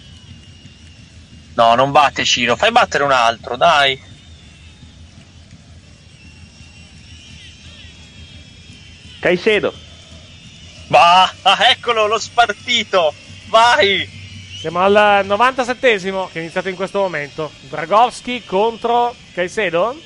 [1.53, 4.01] no, non batte Ciro, fai battere un altro, dai.
[9.19, 9.73] Caicedo.
[10.87, 13.13] Bah, ah, eccolo lo spartito.
[13.49, 14.07] Vai.
[14.59, 17.51] Siamo al 97esimo che è iniziato in questo momento.
[17.69, 19.99] Dragowski contro Caicedo?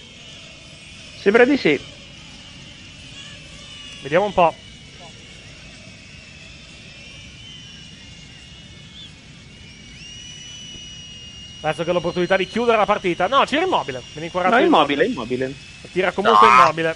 [1.20, 1.80] Sembra di sì.
[4.02, 4.54] Vediamo un po'.
[11.62, 13.28] Adesso che ho l'opportunità di chiudere la partita.
[13.28, 14.02] No, c'era immobile.
[14.12, 15.54] Viene inquadrato No, immobile, immobile.
[15.94, 16.64] Tira comunque Ah.
[16.64, 16.96] immobile.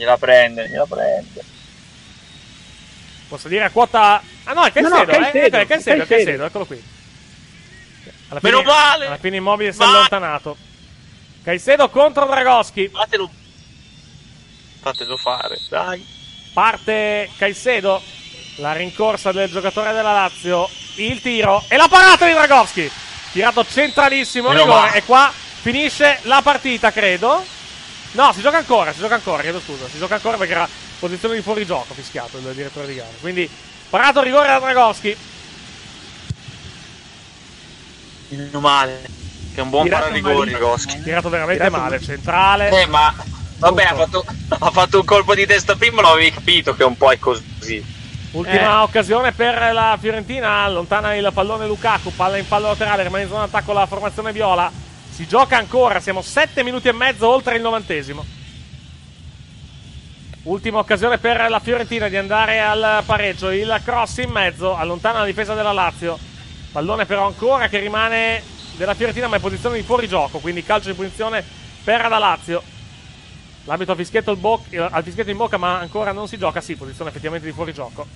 [0.00, 1.44] Gliela prende, gliela prende.
[3.28, 4.22] Posso dire a quota.
[4.44, 5.60] Ah no, è Caicedo, No, no, Caicedo, eh?
[5.60, 6.06] È Caicedo, è Caicedo.
[6.06, 6.82] Caicedo, eccolo qui.
[8.28, 9.06] Alla fine, Meno male!
[9.06, 10.56] Alla fine immobile si è allontanato.
[11.44, 12.88] Caicedo contro Dragoschi.
[12.88, 13.30] Fatelo.
[14.80, 16.06] Fatelo fare, dai.
[16.54, 18.02] Parte Caicedo.
[18.56, 20.66] La rincorsa del giocatore della Lazio.
[20.94, 22.90] Il tiro e la parata di Dragowski.
[23.32, 24.94] Tirato centralissimo rigore.
[24.94, 27.44] E qua finisce la partita, credo.
[28.12, 29.86] No, si gioca ancora, si gioca ancora, chiedo scusa.
[29.88, 30.68] Si gioca ancora perché era
[30.98, 33.08] posizione di fuorigioco fischiato il direttore di gara.
[33.20, 33.48] Quindi
[33.88, 35.16] parato rigore da Dragowski.
[38.28, 39.00] Meno male.
[39.54, 40.44] Che è un buon malissimo.
[40.44, 41.02] Dragowski.
[41.02, 42.04] Tirato veramente Tirato male, male.
[42.04, 42.82] centrale.
[42.82, 43.14] Eh, ma
[43.58, 44.24] vabbè, ha fatto,
[44.58, 47.98] ha fatto un colpo di testa prima, lo avevi capito che un po' è così.
[48.32, 48.82] Ultima Eh.
[48.82, 53.46] occasione per la Fiorentina, allontana il pallone Lukaku, palla in fallo laterale, rimane in zona
[53.46, 54.70] d'attacco la formazione viola.
[55.20, 58.24] Si gioca ancora, siamo 7 minuti e mezzo oltre il novantesimo.
[60.44, 65.26] Ultima occasione per la Fiorentina di andare al pareggio, il cross in mezzo, allontana la
[65.26, 66.18] difesa della Lazio.
[66.72, 68.42] Pallone però ancora che rimane
[68.78, 71.44] della Fiorentina ma in posizione di fuorigioco, quindi calcio di punizione
[71.84, 72.62] per la Lazio.
[73.64, 76.62] L'arbitro ha fischietto bo- eh, ha il fischietto in bocca ma ancora non si gioca,
[76.62, 78.06] sì, posizione effettivamente di fuorigioco.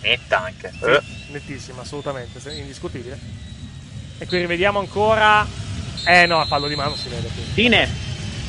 [0.00, 0.72] Netta anche.
[0.76, 1.02] Sì, Eh.
[1.30, 3.54] nettissima, assolutamente, indiscutibile.
[4.18, 5.46] E qui rivediamo ancora.
[6.06, 7.42] Eh no, fallo di mano si vede qui.
[7.52, 7.86] Fine.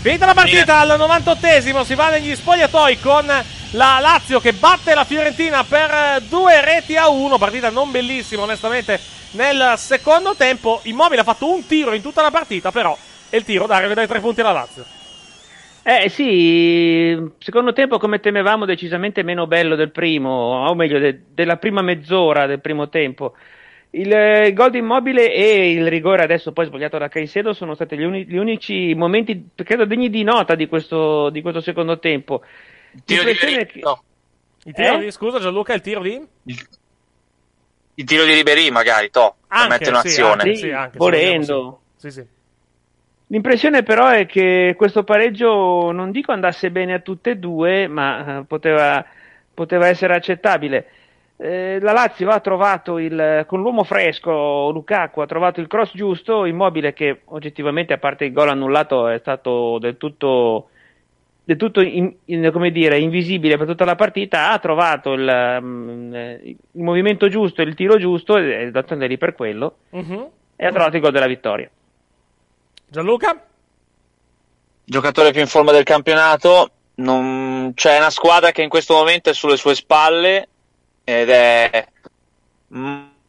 [0.02, 5.04] Finita la partita al 98esimo, si va negli spogliatoi con la Lazio che batte la
[5.04, 7.38] Fiorentina per due reti a uno.
[7.38, 9.00] Partita non bellissima, onestamente,
[9.32, 10.80] nel secondo tempo.
[10.84, 12.98] Immobile ha fatto un tiro in tutta la partita, però
[13.30, 14.86] è il tiro Dario che dà i tre punti alla Lazio.
[15.84, 20.30] Eh sì, secondo tempo come temevamo decisamente meno bello del primo,
[20.68, 23.34] o meglio de- della prima mezz'ora del primo tempo.
[23.92, 27.98] Il eh, gol di Immobile e il rigore adesso poi sbagliato da Caicedo sono stati
[27.98, 32.44] gli, uni- gli unici momenti, credo, degni di nota di questo, di questo secondo tempo.
[33.06, 34.04] tiro di che- no.
[34.66, 35.00] Il tiro Eh?
[35.00, 36.22] di, scusa Gianluca, il tiro di?
[37.96, 40.42] Il tiro di Ribery magari, to, per Anche, mettere in sì, azione.
[40.44, 41.82] anche, sì, anche, volendo.
[41.96, 42.26] Sì, sì.
[43.28, 48.40] L'impressione però è che questo pareggio non dico andasse bene a tutte e due, ma
[48.40, 49.04] eh, poteva,
[49.54, 50.86] poteva essere accettabile.
[51.40, 56.46] Eh, la Lazio ha trovato il, con l'uomo fresco, Lukaku ha trovato il cross giusto,
[56.46, 60.70] immobile che oggettivamente a parte il gol annullato è stato del tutto,
[61.44, 66.42] del tutto in- in- come dire, invisibile per tutta la partita, ha trovato il, eh,
[66.72, 70.28] il movimento giusto, il tiro giusto, e d'altronde è lì per quello, Mhm.
[70.56, 71.70] e ha trovato il gol della vittoria.
[72.90, 73.44] Gianluca?
[74.90, 76.70] giocatore più in forma del campionato.
[76.96, 77.74] Non...
[77.76, 80.48] C'è una squadra che in questo momento è sulle sue spalle
[81.10, 81.88] ed è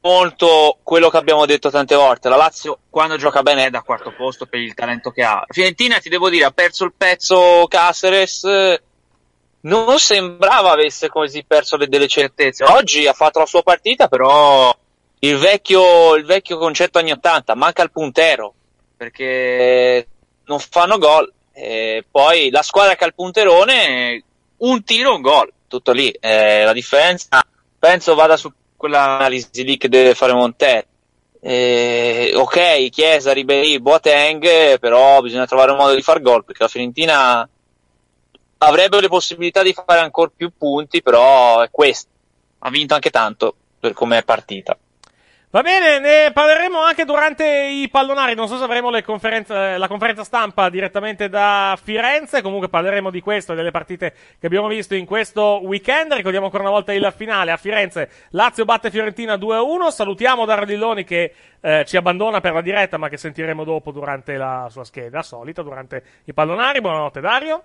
[0.00, 2.28] molto quello che abbiamo detto tante volte.
[2.28, 5.44] La Lazio, quando gioca bene, è da quarto posto per il talento che ha.
[5.46, 8.80] Fiorentina, ti devo dire, ha perso il pezzo Caceres.
[9.60, 12.64] Non sembrava avesse così perso le- delle certezze.
[12.64, 14.76] Oggi ha fatto la sua partita, però
[15.20, 18.54] il vecchio, il vecchio concetto anni 80 manca il puntero
[18.96, 20.08] perché
[20.46, 21.32] non fanno gol.
[21.52, 24.24] E poi la squadra che ha il punterone,
[24.56, 26.10] un tiro, un gol, tutto lì.
[26.10, 27.40] Eh, la differenza
[27.78, 30.84] penso vada su quell'analisi lì che deve fare Montella.
[31.40, 36.68] Eh, ok, Chiesa, Ribéry, Boateng, però bisogna trovare un modo di far gol perché la
[36.68, 37.48] Fiorentina
[38.58, 42.08] avrebbe le possibilità di fare ancora più punti, però è questo.
[42.60, 44.76] Ha vinto anche tanto per come è partita.
[45.50, 48.34] Va bene, ne parleremo anche durante i pallonari.
[48.34, 52.42] Non so se avremo conferenze- la conferenza stampa direttamente da Firenze.
[52.42, 56.12] Comunque parleremo di questo e delle partite che abbiamo visto in questo weekend.
[56.12, 58.10] Ricordiamo ancora una volta il finale a Firenze.
[58.32, 59.88] Lazio batte Fiorentina 2-1.
[59.88, 64.66] Salutiamo Daradilloni che eh, ci abbandona per la diretta, ma che sentiremo dopo durante la
[64.70, 66.82] sua scheda solita, durante i pallonari.
[66.82, 67.62] Buonanotte, Dario.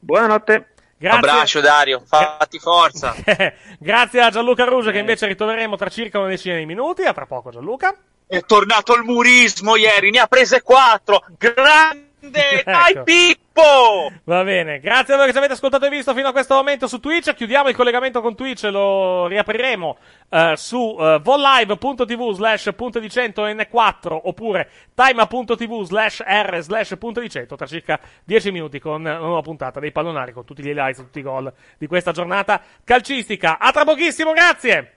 [0.00, 0.66] Buonanotte.
[1.02, 1.18] Grazie.
[1.18, 3.12] Abbraccio Dario, fatti forza.
[3.80, 7.02] Grazie a Gianluca Ruge che invece ritroveremo tra circa una decina di minuti.
[7.02, 7.92] A tra poco, Gianluca.
[8.24, 11.24] È tornato il murismo ieri, ne ha prese quattro.
[11.36, 12.11] Grande
[12.64, 14.12] Dai Pippo!
[14.24, 16.86] Va bene, grazie a voi che ci avete ascoltato e visto fino a questo momento
[16.86, 17.34] su Twitch.
[17.34, 23.46] Chiudiamo il collegamento con Twitch, lo riapriremo eh, su eh, vollive.tv slash punto di 100
[23.46, 29.18] N4 oppure time.tv slash R slash punto di 100 tra circa 10 minuti con una
[29.18, 33.58] nuova puntata dei pallonari con tutti gli highlights, tutti i gol di questa giornata calcistica.
[33.58, 34.92] A tra pochissimo, grazie!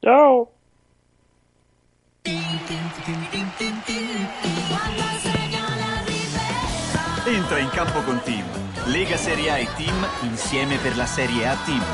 [0.00, 0.50] Ciao!
[7.44, 8.42] Entra in campo con Team.
[8.86, 11.84] Lega Serie A e Team insieme per la Serie A Team.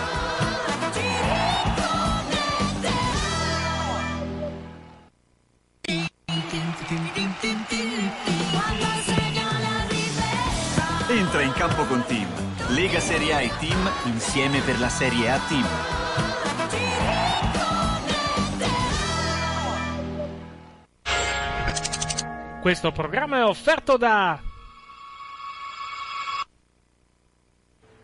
[11.08, 12.28] Entra in campo con Team.
[12.68, 15.66] Lega Serie A e Team insieme per la Serie A Team.
[22.60, 24.38] Questo programma è offerto da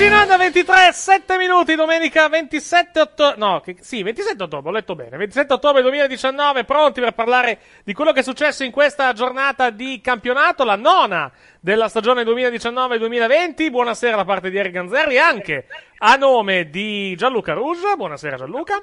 [0.00, 5.18] Onda 23, 7 minuti, domenica 27 ottobre, no, che, sì, 27 ottobre, ho letto bene,
[5.18, 10.00] 27 ottobre 2019, pronti per parlare di quello che è successo in questa giornata di
[10.00, 15.66] campionato, la nona della stagione 2019-2020, buonasera da parte di Eric Ganzerri, anche
[15.98, 18.82] a nome di Gianluca Rouge, buonasera Gianluca.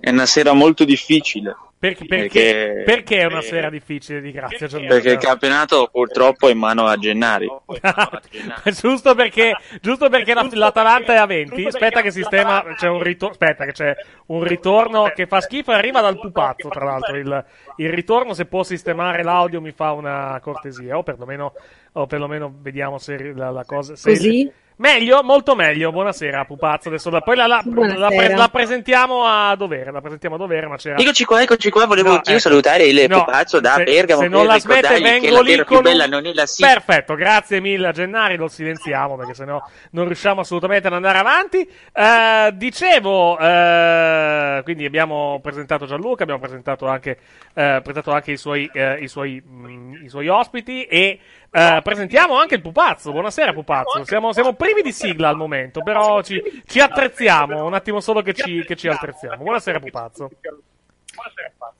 [0.00, 1.54] È una sera molto difficile.
[1.82, 4.94] Perché, perché, perché è una sera difficile di grazia Gianluca?
[4.94, 7.48] Perché il campionato purtroppo è in mano a Gennari.
[8.80, 11.66] giusto perché, giusto perché la- l'Atalanta è a 20.
[11.66, 12.62] Aspetta che sistema.
[12.76, 13.32] C'è un ritorno.
[13.32, 13.96] Aspetta, che c'è
[14.26, 16.68] un ritorno che fa schifo e arriva dal pupazzo.
[16.68, 17.44] Tra l'altro, il,
[17.78, 20.96] il ritorno, se può sistemare l'audio, mi fa una cortesia.
[20.96, 21.52] O perlomeno,
[21.94, 23.96] o perlomeno vediamo se la, la cosa.
[23.96, 24.52] Se Così?
[24.82, 25.92] Meglio, molto meglio.
[25.92, 26.88] Buonasera, pupazzo.
[26.88, 29.92] Adesso la, poi la, la, la pre- la presentiamo a dovere.
[29.92, 30.96] La presentiamo a dovere, ma c'era.
[30.98, 32.40] Eccoci qua, eccoci qua, volevo No, anch'io ecco.
[32.40, 35.80] salutare il No, pupazzo da se- Bergamo se non la smette, vengo lì con più
[35.82, 36.62] bella non è la sì.
[36.64, 41.60] Perfetto, grazie mille a Gennari, lo silenziamo perché sennò non riusciamo assolutamente ad andare avanti.
[41.92, 47.18] Eh, dicevo, eh, quindi abbiamo presentato Gianluca, abbiamo presentato anche,
[47.54, 51.20] eh, presentato anche i, suoi, eh, i, suoi, mm, i suoi ospiti e
[51.54, 53.12] eh, presentiamo anche il pupazzo.
[53.12, 58.00] Buonasera pupazzo, siamo, siamo privi di sigla al momento, però ci, ci attrezziamo, un attimo
[58.00, 59.42] solo che ci, che ci attrezziamo.
[59.42, 60.30] Buonasera pupazzo.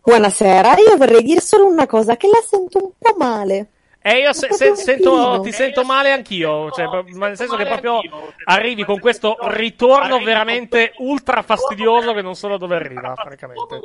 [0.03, 3.69] Buonasera, io vorrei dire solo una cosa, che la sento un po' male.
[4.05, 8.01] E io se- se- sento, ti sento male anch'io, cioè, ma nel senso che proprio
[8.47, 13.79] arrivi con questo ritorno veramente ultra fastidioso che non so da dove arriva, francamente.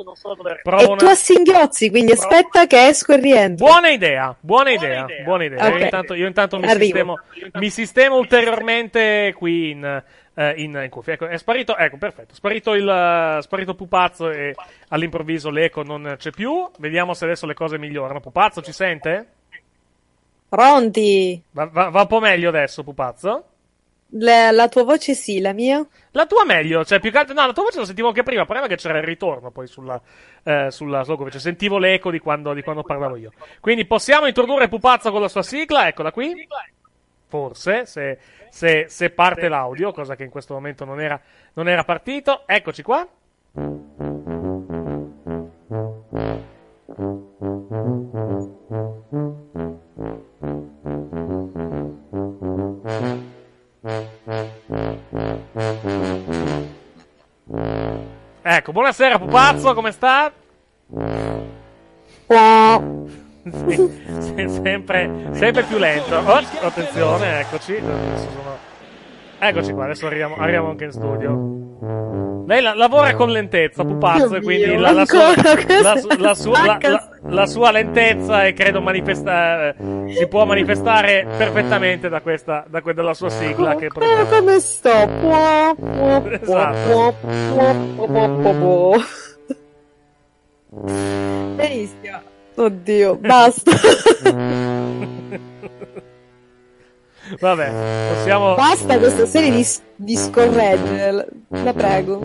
[0.62, 3.64] Provo E una- tu a singhiozzi, quindi aspetta che esco e rientro.
[3.66, 5.66] Buona idea, buona idea, buona idea.
[5.66, 5.72] Ok.
[5.78, 7.18] Io intanto, io intanto mi, sistemo,
[7.52, 10.02] mi sistemo ulteriormente qui in,
[10.34, 11.12] eh, in, in cuffia.
[11.12, 14.54] Ecco, è sparito, ecco, perfetto, sparito il eh, sparito pupazzo e
[14.88, 16.68] all'improvviso l'eco non c'è più.
[16.78, 18.18] Vediamo se adesso le cose migliorano.
[18.18, 19.26] Pupazzo ci sente?
[20.48, 21.42] Pronti?
[21.50, 23.44] Va, va- va un po' meglio adesso, pupazzo?
[24.12, 25.86] La, la tua voce sì, la mia?
[26.12, 28.44] La tua meglio, cioè più che altro, no, la tua voce lo sentivo anche prima,
[28.46, 30.00] è che c'era il ritorno poi sulla,
[30.42, 33.32] eh, sulla Slogovic, cioè sentivo l'eco di quando, di quando parlavo io.
[33.60, 36.34] Quindi possiamo introdurre Pupazzo con la sua sigla, eccola qui.
[37.26, 38.18] forse, se,
[38.48, 41.20] se- se parte l'audio, cosa che in questo momento non era,
[41.54, 42.44] non era partito.
[42.46, 43.06] Eccoci qua.
[58.40, 60.32] Ecco, buonasera pupazzo, come sta?
[63.42, 63.74] Sì,
[64.20, 66.14] sì, sempre, sempre più lento.
[66.14, 67.82] Oh, attenzione, eccoci.
[69.40, 72.27] Eccoci qua, adesso arriviamo, arriviamo anche in studio.
[72.48, 75.34] Lei la- lavora con lentezza, pupazzo, e quindi la, la sua,
[75.82, 76.78] la su- la sua-
[77.26, 79.74] la- sua lentezza e credo manifesta-
[80.08, 84.88] si può manifestare perfettamente da questa, da que- dalla sua sigla che Eh, come sto?
[86.40, 87.14] Esatto.
[91.56, 92.20] Benissimo.
[92.54, 93.72] Oddio, basta.
[97.40, 98.54] Vabbè, possiamo...
[98.54, 101.26] Basta questa serie di, di scorreggere, la-
[101.62, 102.20] la prego.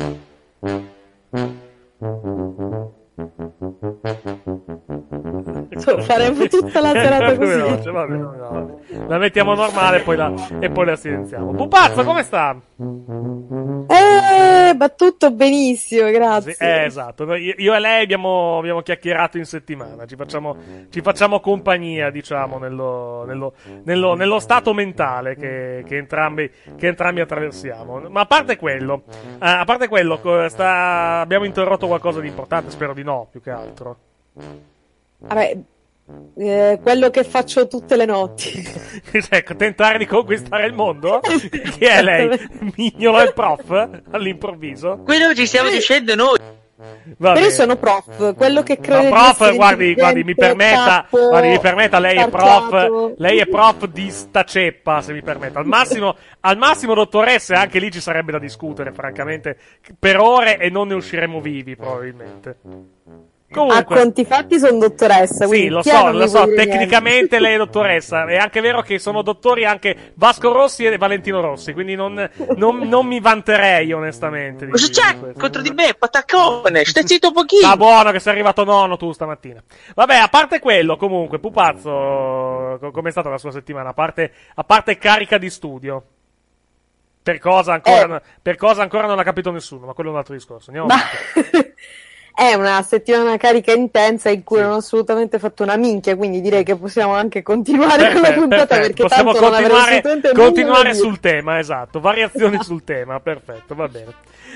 [5.76, 7.52] So, faremo tutta la serata così.
[7.52, 8.80] veloce, vabbè, no.
[9.07, 11.52] La mettiamo normale poi la- e poi la silenziamo.
[11.53, 12.56] Pupazzo, come sta?
[13.88, 16.53] Eh, va tutto benissimo, grazie.
[16.53, 17.34] Sì, eh, esatto.
[17.35, 20.06] Io, io e lei abbiamo, abbiamo chiacchierato in settimana.
[20.06, 20.56] Ci facciamo,
[20.90, 23.53] ci facciamo compagnia, diciamo, nello, nello-
[23.84, 28.03] nello- nello stato mentale che, che entrambi, che entrambi attraversiamo.
[28.10, 32.69] Ma a parte quello, eh, a parte quello, sta- abbiamo interrotto qualcosa di importante.
[32.72, 33.98] Spero di no, più che altro.
[35.19, 35.57] Vabbè,
[36.35, 38.52] eh, quello che faccio tutte le notti.
[39.30, 41.19] ecco, tentare di conquistare il mondo?
[41.23, 42.38] Chi è lei?
[42.76, 44.02] Mignolo il prof?
[44.11, 44.98] All'improvviso?
[45.03, 46.38] Quello che ci stiamo dicendo noi.
[47.18, 50.86] Va Però io sono prof, quello che Ma credo di prof, guardi, guardi, mi permetta,
[50.86, 55.22] capo, guardi, mi permetta, lei è prof, lei è prof di sta ceppa, se mi
[55.22, 55.58] permette.
[55.58, 59.58] Al massimo, al massimo dottoressa, anche lì ci sarebbe da discutere, francamente,
[59.98, 62.58] per ore e non ne usciremo vivi, probabilmente.
[63.60, 65.46] A Comunque, conti fatti sono dottoressa.
[65.48, 66.66] sì, lo so, lo so, niente.
[66.66, 71.40] tecnicamente lei è dottoressa, è anche vero che sono dottori anche Vasco Rossi e Valentino
[71.42, 74.66] Rossi, quindi non, non- non mi vanterei onestamente.
[74.66, 75.40] di- Cosa c'è questo.
[75.40, 75.94] contro di me?
[75.98, 77.62] Pataccone, stai zitto un pochino.
[77.68, 79.62] Sta buono che sei arrivato nono tu stamattina.
[79.96, 83.90] Vabbè, a parte quello, comunque, Pupazzo, co- com'è stata la sua settimana?
[83.90, 86.04] A parte, a parte carica di studio.
[87.24, 90.34] Per cosa, ancora, per cosa ancora non ha capito nessuno, ma quello è un altro
[90.34, 90.72] discorso.
[90.72, 91.74] Andiamo Ma- avanti.
[92.36, 96.64] È una settimana carica intensa in cui non ho assolutamente fatto una minchia, quindi direi
[96.64, 100.02] che possiamo anche continuare con la puntata perché Possiamo tanto continuare,
[100.34, 102.00] continuare sul tema, esatto.
[102.00, 104.14] Variazioni sul tema, perfetto, va bene.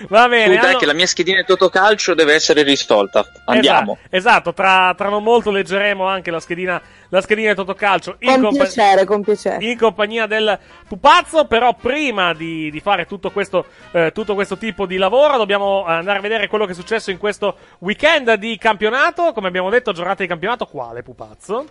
[0.09, 0.45] Va bene.
[0.45, 3.25] Scusa, è allora- che la mia schedina di Totocalcio deve essere risolta.
[3.45, 3.97] Andiamo.
[4.09, 6.79] Esatto, esatto, tra, tra non molto leggeremo anche la schedina,
[7.09, 9.65] la schedina di Totocalcio in, Con compa- piacere, con piacere.
[9.65, 11.45] in compagnia del pupazzo.
[11.45, 16.19] Però, prima di, di fare tutto questo, eh, tutto questo tipo di lavoro, dobbiamo andare
[16.19, 19.33] a vedere quello che è successo in questo weekend di campionato.
[19.33, 21.65] Come abbiamo detto, giornata di campionato, quale pupazzo?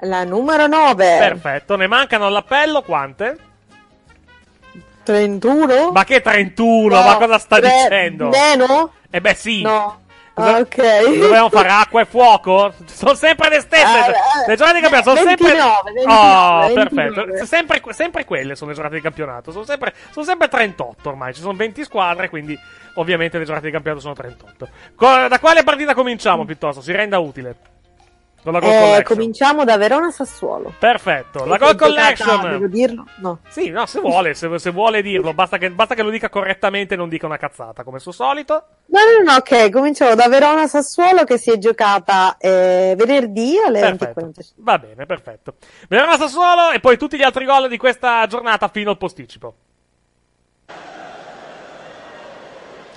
[0.00, 1.16] La numero 9.
[1.18, 3.36] Perfetto, ne mancano all'appello quante?
[5.04, 5.90] 31?
[5.92, 6.94] Ma che 31?
[6.94, 8.28] No, ma cosa sta tre- dicendo?
[8.28, 8.92] Meno?
[9.10, 9.62] Eh beh, sì.
[9.62, 10.01] No.
[10.42, 11.18] Cosa- Ah, ok.
[11.18, 12.72] Dobbiamo fare acqua e fuoco?
[12.86, 13.82] Sono sempre le stesse.
[13.84, 15.92] Eh, eh, le giornate di campionato sono 29, sempre.
[15.92, 16.88] 29, oh, 29.
[17.24, 17.46] perfetto.
[17.46, 19.50] Sempre, sempre quelle sono le giornate di campionato.
[19.52, 21.32] Sono sempre, sono sempre 38 ormai.
[21.34, 22.58] Ci sono 20 squadre, quindi
[22.94, 24.68] ovviamente le giornate di campionato sono 38.
[24.94, 26.80] Co- da quale partita cominciamo piuttosto?
[26.82, 27.56] Si renda utile.
[28.42, 29.04] Con la Goal Eh, Collection.
[29.16, 30.74] cominciamo da Verona Sassuolo.
[30.76, 31.44] Perfetto.
[31.44, 32.50] La Goal giocata, Collection.
[32.50, 33.04] Devo dirlo?
[33.18, 33.38] No.
[33.48, 36.94] Sì, no, se vuole, se, se vuole dirlo, basta che, basta che lo dica correttamente
[36.94, 38.64] e non dica una cazzata, come al suo solito.
[38.86, 43.78] No, no, no, ok, cominciamo da Verona Sassuolo che si è giocata eh, venerdì alle
[43.78, 44.20] Perfetto.
[44.20, 44.42] 20.45.
[44.56, 45.54] Va bene, perfetto.
[45.88, 49.54] Verona Sassuolo e poi tutti gli altri gol di questa giornata fino al posticipo.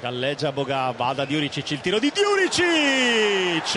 [0.02, 3.74] Galleggia Boga, va da Diuricic, il tiro di Diuricic!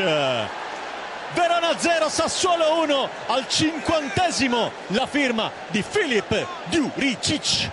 [1.33, 7.71] Verona 0, Sassuolo 1, al cinquantesimo la firma di Filip Diuricic.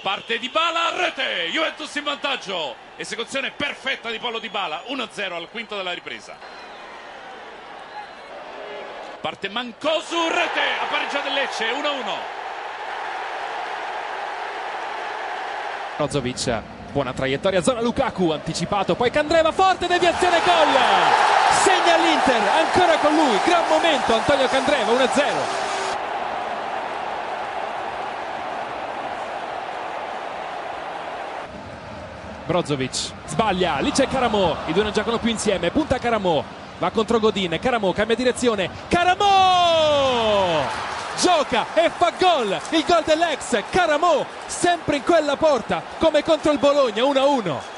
[0.00, 2.76] Parte di Bala a rete, Juventus in vantaggio.
[2.96, 6.36] Esecuzione perfetta di Paolo Di Bala, 1-0 al quinto della ripresa.
[9.20, 12.36] Parte Mancosu, rete, ha pareggiato il Lecce, 1-1.
[15.96, 16.62] Brozovic,
[16.92, 20.74] buona traiettoria, zona Lukaku, anticipato, poi Candreva, forte deviazione, gol!
[21.62, 25.66] Segna l'Inter, ancora con lui, gran momento, Antonio Candreva, 1-0.
[32.46, 36.42] Brozovic sbaglia, lì c'è Caramo, i due non giocano più insieme, punta Caramo,
[36.78, 40.86] va contro Godin, Caramo cambia direzione, Caramo!
[41.20, 46.58] gioca e fa gol, il gol dell'ex Caramo, sempre in quella porta, come contro il
[46.58, 47.77] Bologna 1-1.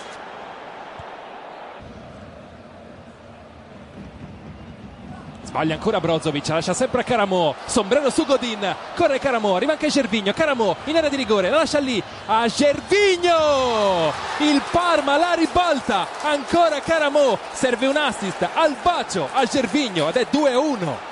[5.51, 10.33] Sbaglia ancora Brozovic, lascia sempre a Caramo, sombrero su Godin, corre Caramo, arriva anche Gervigno,
[10.33, 16.79] Caramo in area di rigore, la lascia lì a Gervigno, il Parma la ribalta, ancora
[16.79, 21.10] Caramo, serve un assist al bacio a Gervigno ed è 2-1.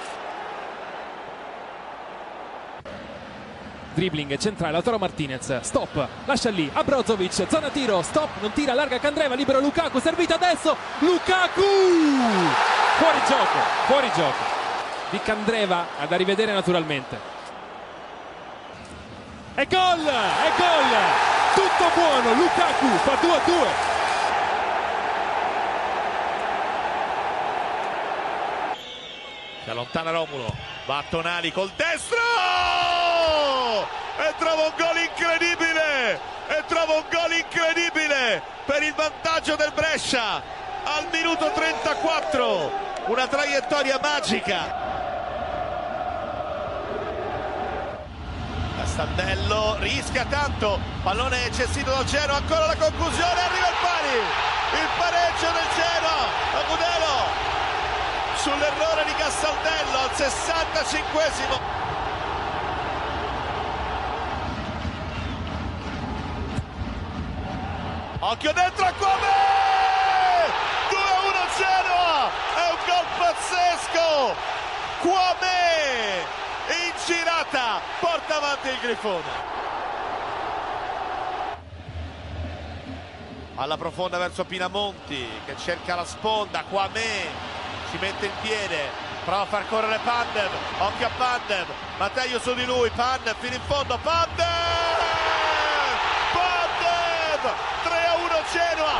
[3.99, 9.01] Dribbling centrale Lautaro Martinez stop lascia lì a Brozovic zona tiro stop non tira larga
[9.01, 11.63] Candreva libero Lukaku servito adesso Lukaku!
[12.97, 14.57] Fuori gioco fuori gioco.
[15.11, 17.19] Di Candreva da rivedere naturalmente.
[19.55, 20.95] E gol e gol!
[21.55, 23.67] Tutto buono Lukaku fa 2 a 2
[29.65, 30.55] Si allontana Romulo,
[30.87, 32.88] va a Tonali col destro
[34.19, 36.21] e trova un gol incredibile!
[36.49, 40.43] E trova un gol incredibile per il vantaggio del Brescia
[40.85, 44.87] al minuto 34 una traiettoria magica.
[48.77, 50.79] Castandello rischia tanto.
[51.03, 53.41] Pallone cestito dal Genoa ancora la conclusione.
[53.41, 54.17] Arriva il pari.
[54.81, 56.29] Il pareggio del Genoa
[56.61, 57.47] Agudelo
[58.37, 61.61] sull'errore di Castaldello al 65esimo
[68.21, 69.27] Occhio dentro a Quame!
[70.91, 72.29] 2-1 Genoa!
[72.53, 74.35] È un gol pazzesco!
[75.03, 76.27] Quame!
[76.67, 79.57] In girata porta avanti il Grifone.
[83.55, 86.65] Alla profonda verso Pinamonti che cerca la sponda.
[86.69, 87.27] Quame
[87.91, 88.91] si mette in piede.
[89.25, 90.51] Prova a far correre Pandev.
[90.79, 91.67] Occhio a Pandev.
[91.99, 92.91] Matteo su di lui.
[92.91, 93.97] Pandev fino in fondo.
[93.99, 94.59] Pandev!
[97.85, 98.97] 3 a 1 Genoa!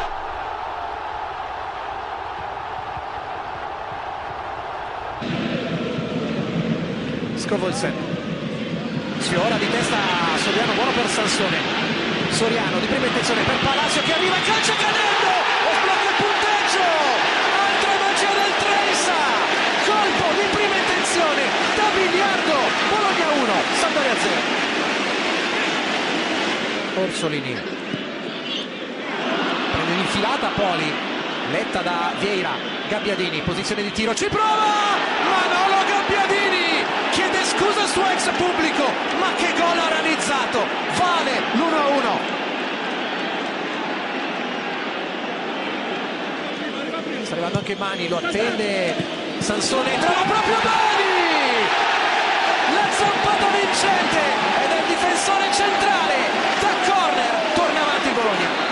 [7.37, 7.95] Scovolsen
[9.21, 9.97] sfiora di testa
[10.37, 11.57] Soriano buono per Sansone.
[12.31, 15.33] Soriano di prima intenzione per Palacio che arriva in calcio cadendo
[15.65, 16.85] e sblocca il punteggio!
[17.65, 19.21] Altra magia del Treisa
[19.89, 21.43] colpo di prima intenzione
[21.75, 22.57] da biliardo.
[22.93, 24.67] Bologna 1 Sampdoria 0
[27.01, 27.88] Orsolini
[29.99, 30.93] prende l'infilata Poli
[31.51, 32.51] letta da Vieira
[32.89, 34.97] Gabbiadini posizione di tiro ci prova!
[35.25, 38.85] Manolo Gabbiadini chiede scusa al suo ex pubblico
[39.19, 40.67] ma che gol ha realizzato?
[40.97, 42.37] Vale l'1-1
[47.23, 48.95] sta arrivando anche Mani lo attende.
[49.39, 51.67] Sansone trova proprio Mani!
[52.75, 54.19] La zampata vincente
[54.65, 56.15] ed è il difensore centrale
[56.61, 58.69] da corner torna avanti Bologna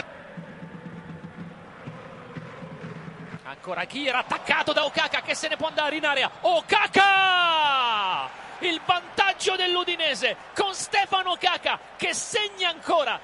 [3.66, 6.30] Ancora Kier attaccato da Okaka che se ne può andare in area.
[6.42, 8.30] Okaka!
[8.60, 13.18] Il vantaggio dell'Udinese con Stefano Okaka che segna ancora.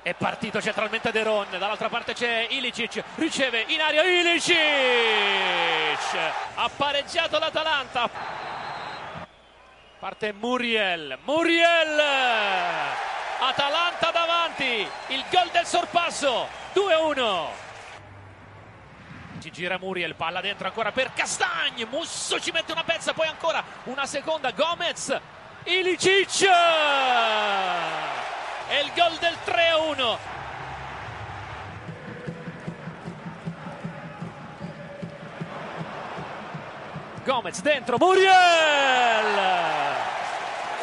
[0.00, 4.56] È partito centralmente De Ron, dall'altra parte c'è Ilicic, riceve in aria Ilicic!
[6.54, 8.08] Ha pareggiato l'Atalanta.
[9.98, 12.00] Parte Muriel, Muriel!
[13.38, 17.72] Atalanta davanti, il gol del sorpasso, 2-1.
[19.44, 23.62] Ci gira Muriel, palla dentro ancora per Castagni, Musso ci mette una pezza, poi ancora
[23.84, 25.20] una seconda, Gomez,
[25.64, 26.46] Ilicic!
[28.68, 30.16] È il gol del 3-1.
[37.22, 38.32] Gomez dentro, Muriel!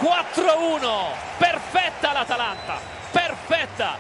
[0.01, 2.79] 4-1, perfetta l'Atalanta,
[3.09, 3.97] perfetta!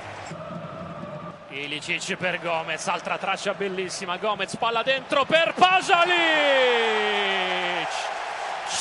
[1.53, 6.15] Ilicic per Gomez, altra traccia bellissima, Gomez palla dentro per Pasalic!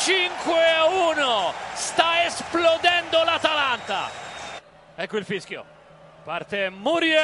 [0.05, 4.09] 5 a 1, sta esplodendo l'Atalanta.
[4.95, 5.65] Ecco il fischio,
[6.23, 7.21] parte Muriel,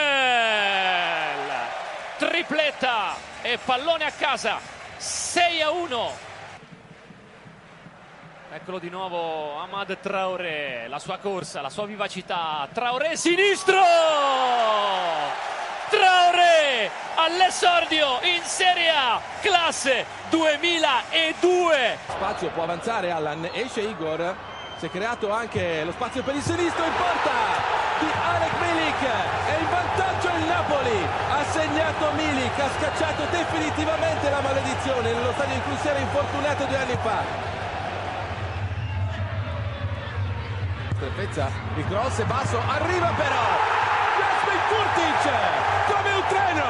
[2.18, 4.58] tripletta e pallone a casa,
[4.96, 6.35] 6 a 1.
[8.56, 12.66] Eccolo di nuovo Ahmad Traoré, la sua corsa, la sua vivacità.
[12.72, 13.82] Traoré sinistro!
[15.90, 21.98] Traoré all'esordio in Serie A, classe 2002.
[22.08, 24.34] Spazio può avanzare Allan, esce Igor.
[24.78, 27.30] Si è creato anche lo spazio per il sinistro in porta
[27.98, 29.02] di Alec Milik.
[29.48, 31.06] È in vantaggio il Napoli.
[31.28, 36.64] Ha segnato Milik, ha scacciato definitivamente la maledizione nello stadio in cui si era infortunato
[36.64, 37.55] due anni fa.
[40.98, 43.44] Certezza il cross è basso, arriva però
[44.16, 45.24] Jasmin Kurtic
[45.92, 46.68] come un treno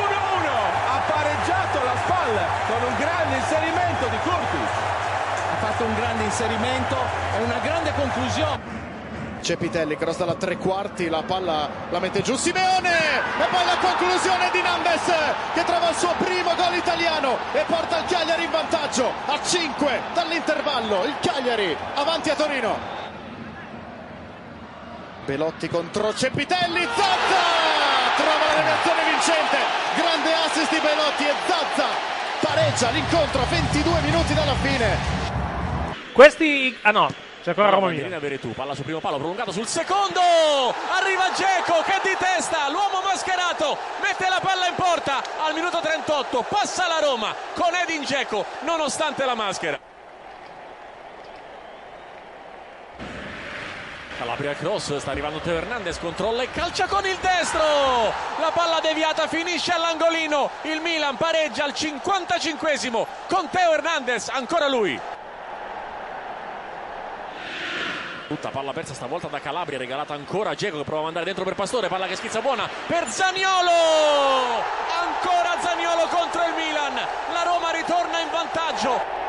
[0.00, 0.48] 1-1
[0.88, 4.68] ha pareggiato la spalla con un grande inserimento di Kurtic
[5.52, 6.96] Ha fatto un grande inserimento
[7.36, 8.84] e una grande conclusione.
[9.42, 14.50] Cepitelli, cross dalla tre quarti, la palla la mette giù Simeone e poi la conclusione
[14.50, 15.12] di Nandes
[15.54, 20.00] che trova il suo primo gol italiano e porta il Cagliari in vantaggio a 5
[20.14, 21.04] dall'intervallo.
[21.04, 23.05] Il Cagliari avanti a Torino.
[25.26, 27.42] Belotti contro Cepitelli, Zazza
[28.16, 29.56] trova la reazione vincente,
[29.96, 31.86] grande assist di Belotti e Zazza
[32.40, 34.96] pareggia l'incontro a 22 minuti dalla fine.
[36.12, 36.78] Questi.
[36.82, 37.08] Ah no,
[37.42, 38.16] c'è ancora Roma Milan.
[38.20, 40.20] Veretù, palla sul primo palo, prolungato sul secondo.
[40.20, 46.44] Arriva Geco che di testa, l'uomo mascherato, mette la palla in porta al minuto 38,
[46.48, 49.95] passa la Roma con Edin Geco nonostante la maschera.
[54.16, 57.60] Calabria cross, sta arrivando Teo Hernandez, controlla e calcia con il destro.
[58.40, 60.50] La palla deviata finisce all'angolino.
[60.62, 64.98] Il Milan pareggia al 55esimo con Teo Hernandez, ancora lui.
[68.26, 71.44] Tutta palla persa stavolta da Calabria, regalata ancora a Geco che prova a mandare dentro
[71.44, 73.70] per Pastore, palla che schizza buona per Zaniolo!
[74.98, 79.25] Ancora Zaniolo contro il Milan, la Roma ritorna in vantaggio.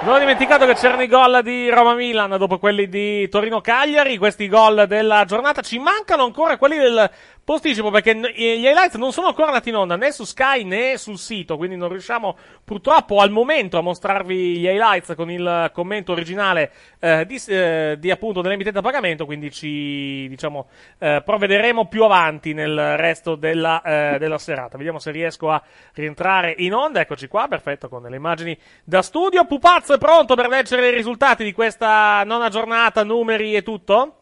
[0.00, 4.86] Non ho dimenticato che c'erano i gol di Roma-Milan dopo quelli di Torino-Cagliari, questi gol
[4.86, 5.60] della giornata.
[5.60, 7.10] Ci mancano ancora quelli del
[7.48, 11.16] posticipo perché gli highlights non sono ancora andati in onda né su Sky né sul
[11.16, 16.70] sito, quindi non riusciamo purtroppo al momento a mostrarvi gli highlights con il commento originale
[16.98, 20.66] eh, di, eh, di appunto dell'emittente a pagamento, quindi ci diciamo
[20.98, 24.76] eh, provvederemo più avanti nel resto della, eh, della serata.
[24.76, 25.62] Vediamo se riesco a
[25.94, 27.00] rientrare in onda.
[27.00, 29.46] Eccoci qua, perfetto, con le immagini da studio.
[29.46, 34.17] Pupazzo è pronto per leggere i risultati di questa nona giornata, numeri e tutto?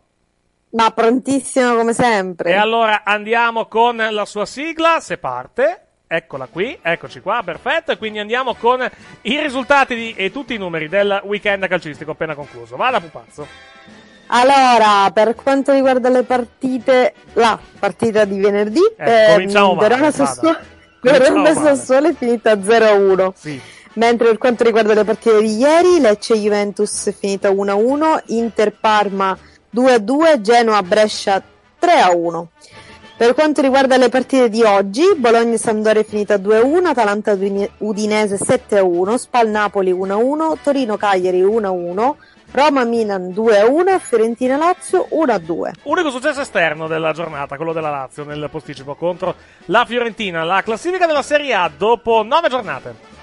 [0.76, 2.50] Ma prontissimo come sempre.
[2.50, 5.80] E allora andiamo con la sua sigla, se parte.
[6.06, 7.92] Eccola qui, eccoci qua, perfetto.
[7.92, 8.86] E quindi andiamo con
[9.22, 12.76] i risultati di- e tutti i numeri del weekend calcistico appena concluso.
[12.76, 13.46] Vada, pupazzo.
[14.26, 20.24] Allora, per quanto riguarda le partite, la partita di venerdì, Eh, cominciamo male, Verona vada.
[20.26, 20.58] Sassuolo
[21.00, 21.54] Verona.
[21.54, 23.32] Sassuolo è finita 0-1.
[23.34, 23.58] Sì.
[23.94, 29.36] Mentre per quanto riguarda le partite di ieri, Lecce Juventus è finita 1-1, Inter Parma
[29.74, 31.42] 2-2, Genoa Brescia
[31.80, 32.46] 3-1.
[33.16, 38.36] Per quanto riguarda le partite di oggi, Bologna Sampdoria è finita 2-1, Atalanta Udine- Udinese
[38.36, 42.14] 7-1, Spal Napoli 1-1, Torino Cagliari 1-1,
[42.50, 45.72] Roma Milan 2-1, Fiorentina Lazio 1-2.
[45.84, 49.34] Unico successo esterno della giornata, quello della Lazio nel posticipo contro
[49.66, 50.44] la Fiorentina.
[50.44, 53.15] La classifica della Serie A dopo nove giornate.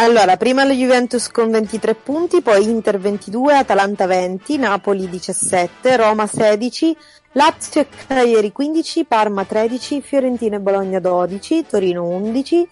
[0.00, 6.28] Allora, prima la Juventus con 23 punti, poi Inter 22, Atalanta 20, Napoli 17, Roma
[6.28, 6.96] 16,
[7.32, 12.68] Lazio e Cagliari 15, Parma 13, Fiorentina e Bologna 12, Torino 11,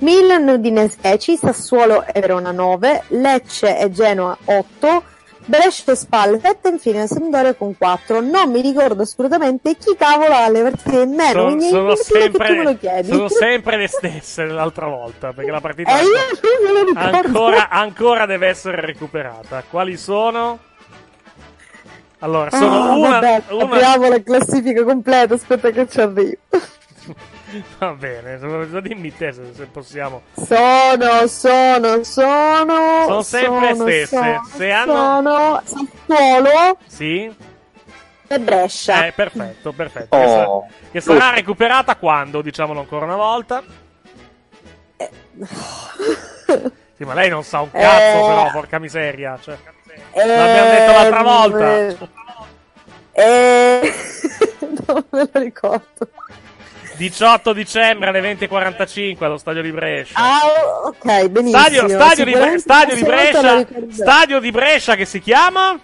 [0.00, 5.02] Milan, Udinese 10, Sassuolo e Verona 9, Lecce e Genoa 8,
[5.48, 8.20] Brescia e Spal 7 e infine Sampdoria con 4.
[8.20, 11.84] Non mi ricordo assolutamente chi cavolo ha le partite in meno, Sono, sono tu me
[11.84, 13.08] lo sempre, chiedi.
[13.08, 16.98] sono sempre le stesse dell'altra volta, perché la partita Eh, ricordo.
[16.98, 19.62] ancora, ancora deve essere recuperata.
[19.70, 20.58] Quali sono?
[22.20, 26.36] Allora, sono Ah, una, vabbè, una- apriamo la classifica completa, aspetta che ci arrivo.
[27.78, 28.38] Va bene,
[28.82, 30.22] dimmi te se, se possiamo.
[30.34, 33.04] Sono, sono, sono.
[33.06, 34.06] Sono sempre le sono, stesse.
[34.16, 37.34] Sono, Se hanno- sono Sassuolo Sì?
[38.28, 39.06] e Brescia.
[39.06, 40.16] Eh, perfetto, perfetto.
[40.16, 40.66] Che, sa- Oh.
[40.90, 42.42] che sarà recuperata quando?
[42.42, 43.62] Diciamolo ancora una volta.
[46.96, 48.26] Sì, ma lei non sa un cazzo, Eh.
[48.28, 49.38] però, porca miseria.
[49.40, 49.56] Cioè,
[50.12, 51.76] Eh, l'abbiamo detto l'altra volta.
[53.12, 53.92] Eh,
[54.86, 56.08] non me lo ricordo.
[56.96, 60.14] 18 dicembre alle 20.45 allo stadio di Brescia.
[60.18, 60.40] Ah,
[60.86, 61.60] ok, benissimo.
[61.62, 63.66] Stadio, stadio, di, Bre- stadio di la Brescia.
[63.90, 65.78] Stadio di Brescia che si chiama?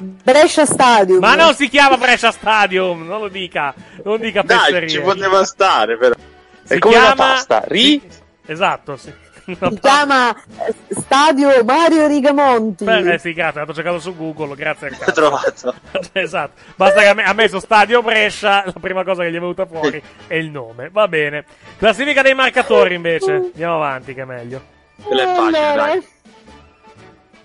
[0.00, 1.18] Brescia Stadium.
[1.18, 3.74] Ma non si chiama Brescia Stadium, non lo dica.
[4.04, 4.88] Non dica Dai, fesserie.
[4.88, 6.14] ci poteva stare, però.
[6.62, 7.62] Si è come la chiama- pasta.
[7.66, 8.00] Ri?
[8.46, 9.12] Esatto, sì.
[9.56, 12.84] Si chiama eh, Stadio Mario Rigamonti.
[12.84, 15.12] Beh, eh sì, grazie, l'ho cercato su Google, grazie al cazzo.
[15.12, 15.74] trovato.
[16.12, 16.60] esatto.
[16.76, 19.64] Basta che ha me- ha messo Stadio Brescia, la prima cosa che gli è venuta
[19.66, 20.90] fuori è il nome.
[20.92, 21.44] Va bene.
[21.78, 23.32] Classifica dei marcatori invece.
[23.32, 24.60] Andiamo avanti che è meglio.
[25.08, 25.94] allora,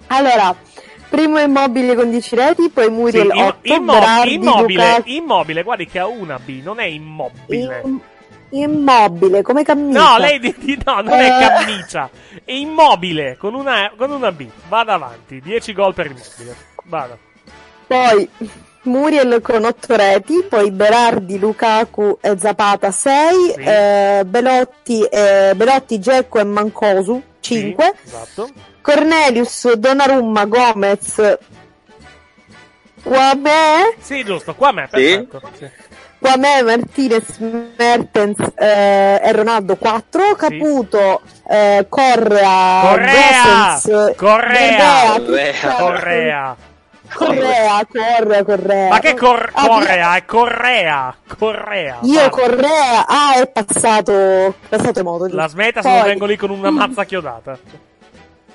[0.08, 0.56] allora,
[1.10, 5.64] primo immobile con 10 reti, poi Sì, Muriel im- 8, immo- Berardi, immobile, Lukaku- immobile,
[5.64, 7.82] guardi che ha una B, non è immobile.
[7.84, 8.02] Im-
[8.56, 10.12] Immobile, come cammina.
[10.12, 11.48] No, lei di, di- no, non è Eh.
[11.48, 12.10] cammicia.
[12.44, 14.48] È immobile con una, con una B.
[14.68, 15.40] Vada avanti.
[15.42, 16.56] 10 gol per immobile.
[16.86, 17.18] Vada.
[17.88, 18.30] Poi
[18.84, 26.44] Muriel con 8 reti, poi Berardi, Lukaku e Zapata 6, Belotti, eh, Belotti, Dzeko e
[26.44, 28.50] Mancosu 5, Esatto.
[28.82, 31.38] Cornelius, Donnarumma, Gomez,
[33.02, 34.54] Quame, Sì, giusto.
[34.56, 35.26] Qua a me, Sì.
[35.28, 35.42] perfetto.
[35.58, 35.70] Sì.
[36.24, 37.38] Quame, Martinez,
[37.78, 43.74] Mertens eh, e Ronaldo 4, Caputo, eh, Correa, Correa!
[43.82, 45.20] Gosens, Correa!
[45.20, 46.56] Correa, Correa!
[47.14, 48.90] Correa, Correa, Correa.
[48.90, 50.16] Ma che cor- Ah, Correa?
[50.16, 51.16] È Correa!
[51.38, 51.98] Correa!
[52.04, 52.30] Io Vada.
[52.30, 55.28] Correa, ah, è passato, passato modo.
[55.30, 57.58] La smetta se non vengo lì con una mazza chiodata.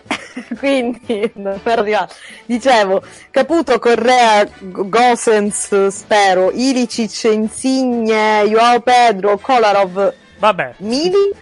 [0.59, 2.15] Quindi, non arrivato.
[2.47, 10.75] Dicevo, Caputo, Correa, Gosens, spero, Ilicic, Insigne, Joao Pedro, Kolarov, Vabbè.
[10.79, 11.37] Milik,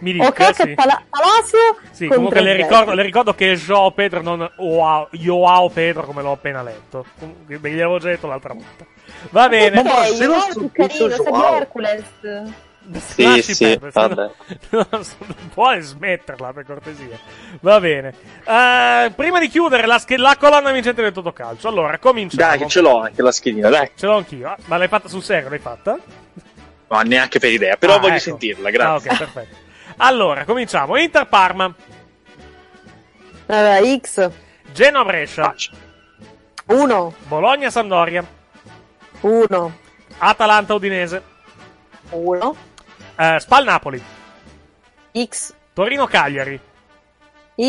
[0.00, 0.70] Milik, Okaka sì.
[0.70, 1.78] e Pala- Palacio.
[1.92, 6.32] Sì, comunque le ricordo, le ricordo che Joao Pedro, non Joao, Joao Pedro come l'ho
[6.32, 7.04] appena letto.
[7.18, 8.84] Comunque, Ve l'avevo già detto l'altra volta.
[9.30, 9.78] Va bene.
[9.78, 11.14] Ok, Joao è più carino, di
[11.54, 12.04] Hercules.
[12.98, 13.90] Sì, Lasci sì, perdere,
[14.70, 14.98] no- vabbè.
[14.98, 17.18] non puoi smetterla per cortesia.
[17.60, 18.14] Va bene.
[18.44, 22.48] Eh, prima di chiudere la, sch- la colonna vincente del Totocalcio, allora cominciamo.
[22.48, 23.90] Dai, che ce l'ho anche la schedina, dai.
[23.94, 24.48] Ce l'ho anch'io.
[24.48, 25.50] Ah, Ma l'hai fatta sul serio?
[25.50, 25.98] L'hai fatta?
[26.88, 28.22] Ma neanche per idea, però Ah, voglio ecco.
[28.22, 29.10] sentirla, grazie.
[29.10, 29.56] Ah, ok, perfetto.
[29.98, 30.96] Allora, cominciamo.
[30.96, 31.72] Inter Parma,
[33.46, 34.30] Vabbè, X,
[34.72, 35.54] Genoa Brescia,
[36.66, 38.24] 1, Bologna Sampdoria,
[39.20, 39.78] 1,
[40.18, 41.22] Atalanta Udinese,
[42.10, 42.56] 1,
[43.20, 44.02] eh, Spal Napoli,
[45.12, 46.58] X, Torino Cagliari,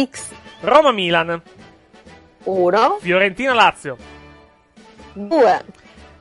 [0.10, 1.41] X, Roma Milan,
[2.44, 3.98] 1, Fiorentina Lazio.
[5.14, 5.65] 2,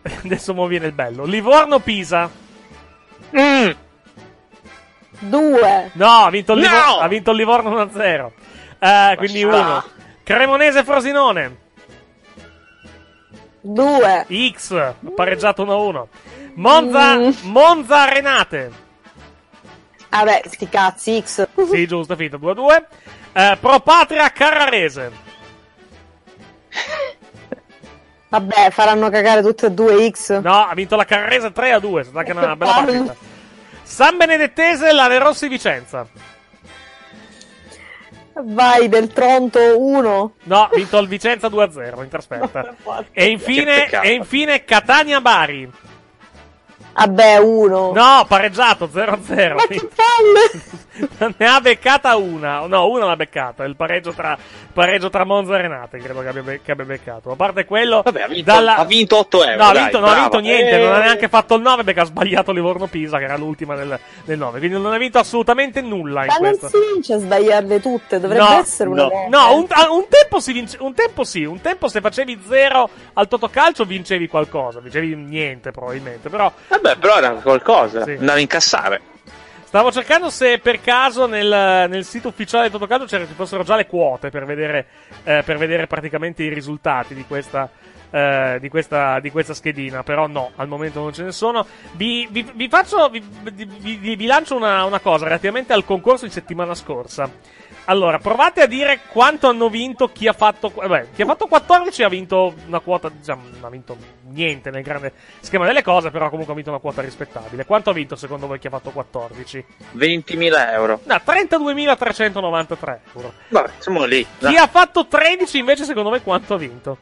[0.24, 1.24] Adesso mo viene il bello.
[1.24, 2.28] Livorno Pisa.
[5.22, 6.66] 2, No, ha vinto il, No!
[6.68, 8.30] Livo- ha vinto il Livorno 1-0.
[8.78, 9.60] Eh, quindi Lascia.
[9.70, 9.84] 1.
[10.24, 11.58] Cremonese Frosinone.
[13.62, 14.26] 2,
[14.56, 16.06] X, ha pareggiato 1-1.
[16.54, 17.30] Monza, Mm.
[17.42, 18.88] Monza Renate.
[20.18, 22.84] Vabbè, sti cazzi, X, Sì, giusto, è finito 2-2.
[23.32, 25.10] Eh, Pro Patria Carrarese.
[28.28, 30.40] vabbè, faranno cagare tutte e due X.
[30.40, 32.00] No, ha vinto la Carrarese 3-2.
[32.00, 33.16] È stata anche una bella partita.
[33.82, 36.06] San Benedettese Lave Rossi Vicenza.
[38.42, 40.32] Vai del Tronto 1.
[40.44, 42.74] No, ha vinto il Vicenza 2-0 in trasferta.
[43.12, 45.70] e, infine, e infine Catania Bari.
[46.92, 47.92] Vabbè, 1.
[47.92, 49.54] No, pareggiato 0-0.
[49.54, 50.78] Ma che palle!
[51.38, 52.66] ne ha beccata una.
[52.66, 53.64] No, una l'ha beccata.
[53.64, 54.36] Il pareggio tra,
[54.72, 57.30] pareggio tra Monza e Renate, credo che abbia, be- che abbia beccato.
[57.30, 58.02] A parte quello.
[58.02, 59.56] Vabbè, ha vinto, dalla- ha vinto 8 euro.
[59.62, 61.84] No, ha dai, vinto, non ha vinto niente, Eh, non ha neanche fatto il 9
[61.84, 64.58] perché ha sbagliato Livorno-Pisa, che era l'ultima del, del 9.
[64.58, 66.68] Quindi non ha vinto assolutamente nulla in Ma non questo.
[66.68, 70.40] si vince a sbagliarle tutte, dovrebbe No, essere una no, no, un, ah, un tempo
[70.40, 75.14] si vince, un tempo sì, un tempo se facevi zero al Totocalcio vincevi qualcosa, vincevi
[75.14, 78.04] niente probabilmente, però Vabbè, però era qualcosa.
[78.04, 78.12] Sì.
[78.12, 79.00] Andava a incassare.
[79.64, 83.86] Stavo cercando se per caso nel, nel sito ufficiale del Totocalcio ci fossero già le
[83.86, 84.86] quote per vedere,
[85.22, 87.70] eh, per vedere praticamente i risultati di questa,
[88.10, 91.64] eh, di, questa, di questa schedina, però no, al momento non ce ne sono.
[91.92, 96.24] Vi, vi- vi faccio, vi, vi- vi- vi lancio una, una cosa relativamente al concorso
[96.24, 97.30] di settimana scorsa.
[97.90, 100.68] Allora, provate a dire quanto hanno vinto chi ha fatto.
[100.70, 103.08] Beh, chi ha fatto 14 ha vinto una quota.
[103.08, 103.96] Diciamo, non ha vinto
[104.28, 107.64] niente nel grande schema delle cose, però comunque ha vinto una quota rispettabile.
[107.64, 109.64] Quanto ha vinto secondo voi chi ha fatto 14?
[109.96, 111.00] 20.000 euro.
[111.02, 113.32] No, 32.393 euro.
[113.48, 114.24] Vabbè, siamo lì.
[114.38, 116.96] Chi ha fatto 13 invece secondo voi quanto ha vinto?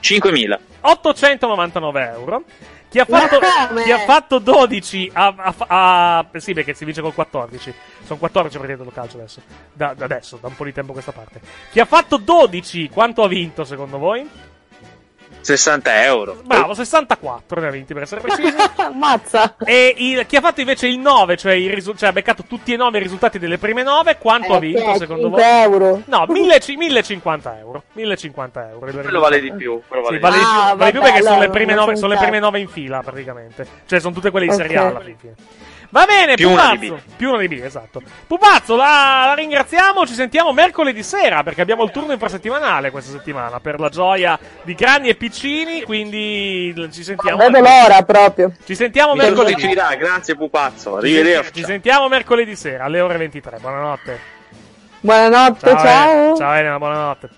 [0.00, 0.58] 5.000.
[0.80, 2.42] 899 euro.
[2.92, 3.38] Chi ha fatto,
[3.82, 7.74] chi ha fatto 12 ha, ha- ha- sì, perché si vince col 14.
[8.04, 9.40] Sono 14 partite del calcio adesso.
[9.72, 11.40] Da, da adesso, da un po' di tempo a questa parte.
[11.70, 14.28] Chi ha fatto 12, quanto ha vinto secondo voi?
[15.42, 16.40] 60 euro.
[16.44, 18.54] Bravo, 64 ne ha vinti per essere precisi.
[18.76, 19.56] Ammazza.
[19.64, 22.72] E il- chi ha fatto invece il 9, cioè, il risu- cioè ha beccato tutti
[22.72, 25.50] e 9 i risultati delle prime 9, quanto Eh, ha vinto ok, secondo 5 voi?
[25.62, 26.02] euro.
[26.06, 27.82] No, 1000 1050 euro.
[27.92, 28.78] 1050 euro.
[28.90, 29.80] Quello vale di più.
[29.88, 31.50] vale Sì, di vale di più, Ah, vale di più vabbè, perché sono le, allora,
[31.58, 33.66] prime non nove, sono le prime nove in fila, praticamente.
[33.86, 34.58] Cioè, sono tutte quelle di Ok.
[34.60, 35.34] Serie A alla fine.
[35.92, 37.04] Va bene, Più una di Pupazzo.
[37.18, 38.00] Più una di B, esatto.
[38.26, 40.06] Pupazzo, la, la ringraziamo.
[40.06, 44.74] Ci sentiamo mercoledì sera perché abbiamo il turno infrasettimanale questa settimana per la gioia di
[44.74, 45.82] grandi e piccini.
[45.82, 47.36] Quindi ci sentiamo.
[47.36, 48.52] Vedo l'ora proprio.
[48.64, 50.96] Ci sentiamo Mercoledì dirà, grazie pupazzo.
[50.96, 51.52] Arrivederci.
[51.52, 53.58] Ci sentiamo mercoledì sera alle ore 23.
[53.60, 54.20] Buonanotte.
[55.00, 56.36] Buonanotte, ciao.
[56.36, 57.28] Ciao Elena, buonanotte.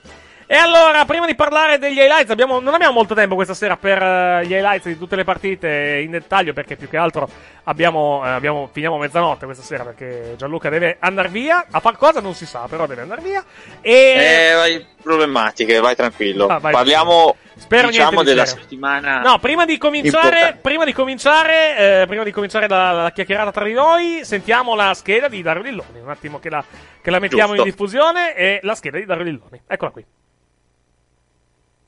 [0.54, 4.00] E allora, prima di parlare degli highlights, abbiamo- non abbiamo molto tempo questa sera per
[4.00, 7.28] eh, gli highlights di tutte le partite in dettaglio, perché più che altro
[7.64, 11.66] abbiamo, eh, abbiamo- finiamo mezzanotte questa sera, perché Gianluca deve andare via.
[11.68, 13.44] A far cosa non si sa, però deve andare via.
[13.80, 13.92] E...
[13.92, 16.46] Eh, vai, problematiche, vai tranquillo.
[16.46, 18.62] Ah, vai, Parliamo, Spero diciamo, di della serio.
[18.62, 19.22] settimana.
[19.22, 23.64] No, prima di cominciare, prima di cominciare, eh, prima di cominciare la, la chiacchierata tra
[23.64, 25.98] di noi, sentiamo la scheda di Dario Lilloni.
[25.98, 26.64] Un attimo che la,
[27.02, 27.64] che la mettiamo Giusto.
[27.64, 28.36] in diffusione.
[28.36, 29.60] E la scheda di Dario Lilloni.
[29.66, 30.04] Eccola qui.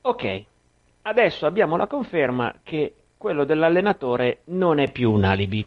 [0.01, 0.43] Ok,
[1.01, 5.65] adesso abbiamo la conferma che quello dell'allenatore non è più un alibi,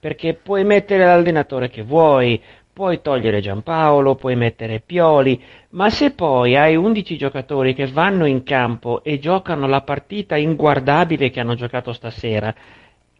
[0.00, 2.42] perché puoi mettere l'allenatore che vuoi,
[2.72, 5.40] puoi togliere Giampaolo, puoi mettere Pioli,
[5.70, 11.30] ma se poi hai 11 giocatori che vanno in campo e giocano la partita inguardabile
[11.30, 12.54] che hanno giocato stasera,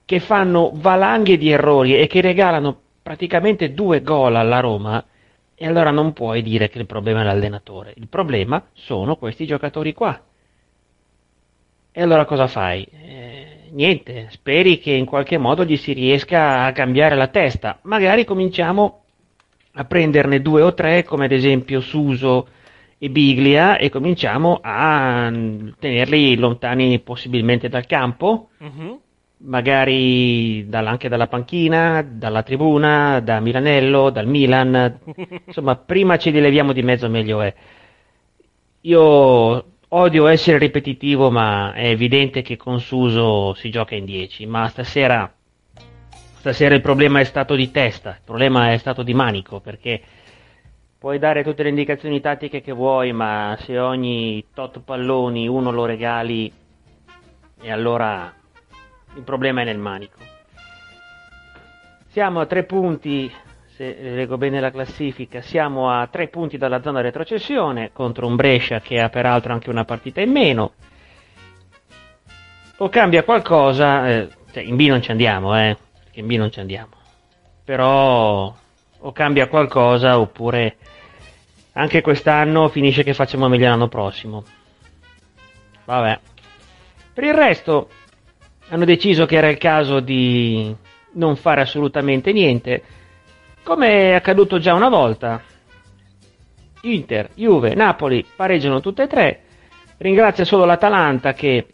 [0.04, 5.04] che fanno valanghe di errori e che regalano praticamente due gol alla Roma,
[5.54, 9.94] e allora non puoi dire che il problema è l'allenatore, il problema sono questi giocatori
[9.94, 10.20] qua.
[11.98, 12.86] E allora cosa fai?
[12.92, 17.78] Eh, niente, speri che in qualche modo gli si riesca a cambiare la testa.
[17.84, 19.04] Magari cominciamo
[19.72, 22.48] a prenderne due o tre, come ad esempio Suso
[22.98, 25.32] e Biglia, e cominciamo a
[25.78, 28.50] tenerli lontani possibilmente dal campo,
[29.38, 34.98] magari dal- anche dalla panchina, dalla tribuna, da Milanello, dal Milan.
[35.46, 37.54] Insomma, prima ce li leviamo di mezzo meglio è.
[38.82, 44.46] Io odio essere ripetitivo, ma è evidente che con Suso si gioca in 10.
[44.46, 45.32] Ma stasera,
[46.38, 50.02] stasera il problema è stato di testa, il problema è stato di manico, perché
[50.98, 55.84] puoi dare tutte le indicazioni tattiche che vuoi, ma se ogni tot palloni uno lo
[55.84, 56.52] regali,
[57.60, 58.32] e allora
[59.14, 60.18] il problema è nel manico.
[62.08, 63.30] Siamo a tre punti,
[63.76, 68.80] se leggo bene la classifica, siamo a tre punti dalla zona retrocessione contro un Brescia
[68.80, 70.72] che ha peraltro anche una partita in meno.
[72.78, 75.76] O cambia qualcosa, eh, cioè in B non ci andiamo, eh,
[76.12, 76.92] in B non ci andiamo.
[77.64, 78.54] Però
[78.98, 80.76] o cambia qualcosa oppure
[81.72, 84.42] anche quest'anno finisce che facciamo meglio l'anno prossimo.
[85.84, 86.18] Vabbè.
[87.12, 87.90] Per il resto
[88.68, 90.74] hanno deciso che era il caso di
[91.12, 92.82] non fare assolutamente niente,
[93.66, 95.42] come è accaduto già una volta.
[96.82, 99.40] Inter, Juve, Napoli pareggiano tutte e tre.
[99.96, 101.66] Ringrazia solo l'Atalanta che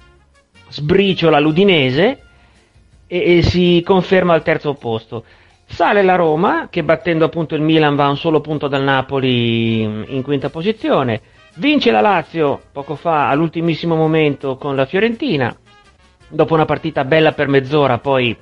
[0.70, 2.22] sbriciola l'Udinese
[3.06, 5.24] e, e si conferma al terzo posto.
[5.66, 9.82] Sale la Roma che battendo appunto il Milan va a un solo punto dal Napoli
[9.82, 11.20] in in quinta posizione.
[11.56, 15.54] Vince la Lazio poco fa all'ultimissimo momento con la Fiorentina.
[16.26, 18.34] Dopo una partita bella per mezz'ora, poi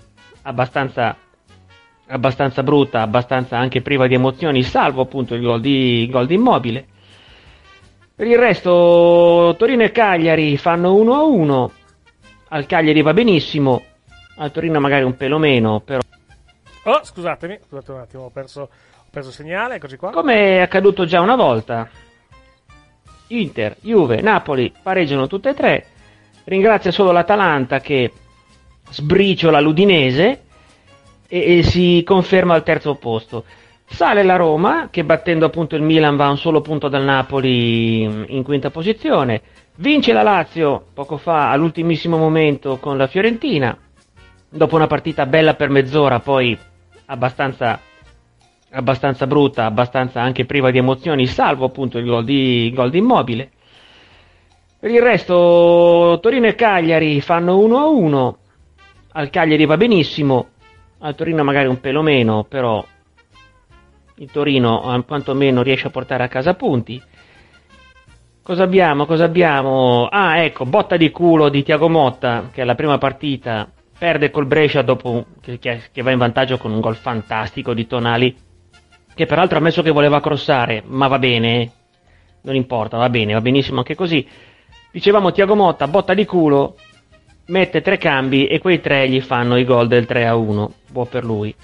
[0.42, 1.16] abbastanza,
[2.10, 6.34] abbastanza brutta, abbastanza anche priva di emozioni, salvo appunto il gol di, il gol di
[6.34, 6.86] Immobile.
[8.14, 11.70] Per il resto, Torino e Cagliari fanno 1-1.
[12.48, 13.82] Al Cagliari va benissimo,
[14.36, 16.00] al Torino magari un pelo meno, però.
[16.84, 20.10] Oh, scusatemi, scusate un attimo, ho perso, ho perso il segnale, eccoci qua.
[20.10, 21.88] Come è accaduto già una volta.
[23.28, 25.86] Inter, Juve, Napoli pareggiano tutte e tre.
[26.44, 28.12] Ringrazia solo l'Atalanta che
[28.90, 30.46] sbriciola l'Udinese
[31.30, 33.44] e, e si conferma al terzo posto.
[33.86, 38.02] Sale la Roma che battendo appunto il Milan va a un solo punto dal Napoli
[38.02, 39.40] in in quinta posizione.
[39.76, 43.76] Vince la Lazio poco fa all'ultimissimo momento con la Fiorentina.
[44.48, 46.58] Dopo una partita bella per mezz'ora, poi
[47.06, 47.80] abbastanza
[48.72, 53.50] abbastanza brutta, abbastanza anche priva di emozioni, salvo appunto il gol di, gol di Immobile.
[54.78, 58.34] Per il resto, Torino e Cagliari fanno 1-1.
[59.12, 60.48] Al Cagliari va benissimo,
[61.00, 62.84] al Torino magari un pelo meno, però
[64.16, 67.02] il Torino eh, quantomeno riesce a portare a casa punti.
[68.42, 69.06] Cosa abbiamo?
[69.06, 70.08] Cosa abbiamo?
[70.10, 73.70] Ah, ecco, botta di culo di Tiago Motta, che è la prima partita
[74.00, 78.34] perde col Brescia dopo che, che- va in vantaggio con un gol fantastico di Tonali,
[79.14, 81.70] che peraltro ha messo che voleva crossare, ma va bene,
[82.40, 84.26] non importa, va bene, va benissimo anche così.
[84.90, 86.76] Dicevamo Tiago Motta, botta di culo,
[87.50, 90.74] mette tre cambi e quei tre gli fanno i gol del 3 a 1.
[90.88, 91.54] Buon per lui.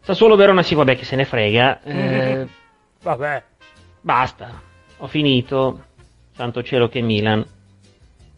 [0.00, 1.82] Sassuolo Verona sì, vabbè, che se ne frega.
[1.82, 2.46] Eh,
[3.02, 3.42] Vabbè.
[4.00, 4.60] basta,
[4.98, 5.84] ho finito.
[6.32, 7.44] Santo cielo che Milan.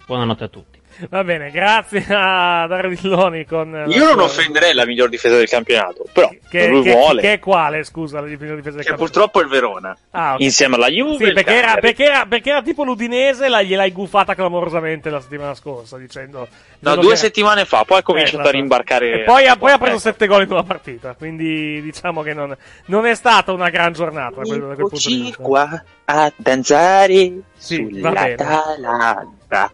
[0.07, 0.72] Buonanotte a tutti.
[1.09, 3.85] Va bene, grazie a Dario Villoni con...
[3.89, 7.21] Io non offenderei la miglior difesa del campionato, però Che, lui che- vuole.
[7.23, 9.05] che è quale, scusa, la difesa difesa del Che campionato?
[9.31, 9.97] purtroppo è il Verona.
[10.11, 10.41] Ah, ok.
[10.41, 11.27] Insieme alla Juve.
[11.27, 15.55] Sì, perché era, perché, era, perché era tipo l'Udinese, la, gliel'hai guffata clamorosamente la settimana
[15.55, 16.47] scorsa, dicendo...
[16.81, 18.49] No, due che- settimane fa, poi ha cominciato esatto.
[18.49, 19.21] a rimbarcare.
[19.21, 22.57] E poi, ha, poi ha preso sette gol in una partita, quindi diciamo che non,
[22.87, 25.43] non è stata una gran giornata da quel, da quel punto di vista.
[25.43, 28.35] qua a danzare Sì, va sulla bene.
[28.35, 29.73] talata.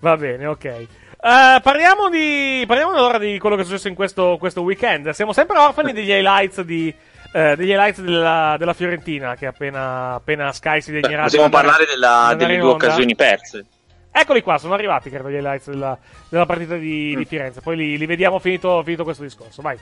[0.00, 0.64] Va bene, ok.
[0.64, 0.86] Eh,
[1.20, 5.10] parliamo, di, parliamo allora di quello che è successo in questo, questo weekend.
[5.10, 6.94] Siamo sempre orfani degli highlights, di,
[7.32, 11.22] eh, degli highlights della, della Fiorentina che appena, appena Sky si degnerà.
[11.24, 12.86] di Possiamo parlare della- delle due onda.
[12.86, 13.64] occasioni perse.
[14.12, 17.18] Eccoli qua, sono arrivati credo gli highlights della, della partita di, Mm.
[17.18, 17.60] di Firenze.
[17.60, 19.60] Poi li, li vediamo finito, finito questo discorso.
[19.62, 19.76] Vai.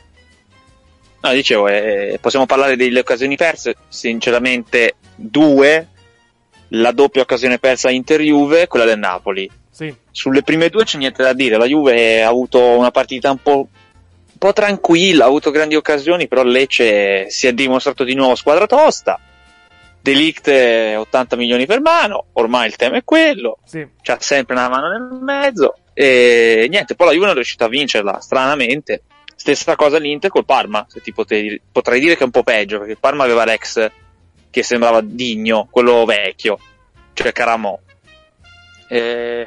[1.20, 3.74] No, dicevo, eh, possiamo parlare delle occasioni perse.
[3.88, 5.88] Sinceramente, due.
[6.70, 9.48] La doppia occasione persa Inter-Juve quella del Napoli.
[9.76, 9.94] Sì.
[10.10, 11.58] Sulle prime due c'è niente da dire.
[11.58, 16.28] La Juve ha avuto una partita un po', un po' tranquilla, ha avuto grandi occasioni,
[16.28, 19.20] però Lecce si è dimostrato di nuovo squadra tosta.
[20.00, 23.58] Delict eh, 80 milioni per mano, ormai il tema è quello.
[23.66, 23.86] Sì.
[24.00, 25.76] C'ha sempre una mano nel mezzo.
[25.92, 29.02] E niente, poi la Juve non è riuscita a vincerla, stranamente.
[29.34, 32.78] Stessa cosa l'Inter col Parma, se ti potevi- potrei dire che è un po' peggio,
[32.78, 33.90] perché il Parma aveva l'ex
[34.48, 36.58] che sembrava digno, quello vecchio,
[37.12, 37.78] cioè Caramò.
[38.88, 39.46] E...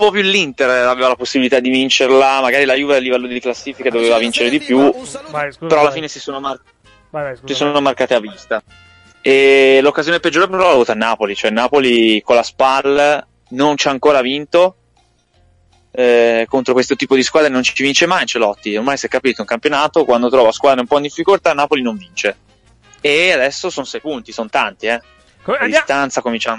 [0.00, 3.38] Un po' più l'Inter aveva la possibilità di vincerla, magari la Juve a livello di
[3.38, 5.20] classifica doveva vincere di più, Vai, scusa,
[5.58, 5.92] però alla vai.
[5.92, 6.58] fine si sono, mar-
[7.10, 8.62] Vai, vai, scusa, si sono marcate a vista.
[9.20, 13.88] E l'occasione peggiore però l'ha avuta il Napoli, cioè Napoli con la SPAL non ci
[13.88, 14.76] ha ancora vinto.
[15.92, 18.74] eh, contro questo tipo di squadre non ci vince mai Ancelotti.
[18.76, 21.96] Ormai si è capito un campionato, quando trova squadre un po' in difficoltà, Napoli non
[21.98, 22.36] vince.
[23.02, 24.98] E adesso sono sei punti, sono tanti, eh.
[25.42, 26.58] Come- distanza comincia a.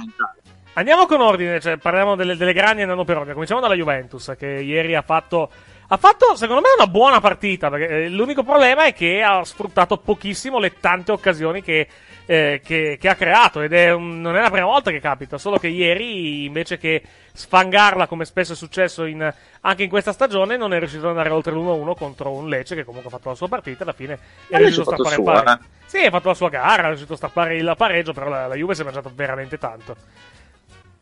[0.73, 3.33] Andiamo con ordine, cioè parliamo delle, delle grandi andando per ordine.
[3.33, 5.49] Cominciamo dalla Juventus, che ieri ha fatto,
[5.87, 7.69] ha fatto, secondo me, una buona partita.
[7.69, 11.87] Perché eh, l'unico problema è che ha sfruttato pochissimo le tante occasioni che,
[12.25, 13.59] eh, che- che ha creato.
[13.59, 15.37] Ed è un- non è la prima volta che capita.
[15.37, 17.01] Solo che ieri, invece che
[17.33, 21.31] sfangarla, come spesso è successo in- anche in questa stagione, non è riuscito ad andare
[21.31, 23.83] oltre l'1-1 contro un Lecce che comunque ha fatto la sua partita.
[23.83, 24.17] Alla fine
[24.47, 25.65] è riuscito a strappare il pareggio.
[25.85, 28.13] Sì, ha fatto la sua gara, è riuscito a strappare il pareggio.
[28.13, 29.97] Però la, la Juve si è mangiato veramente tanto.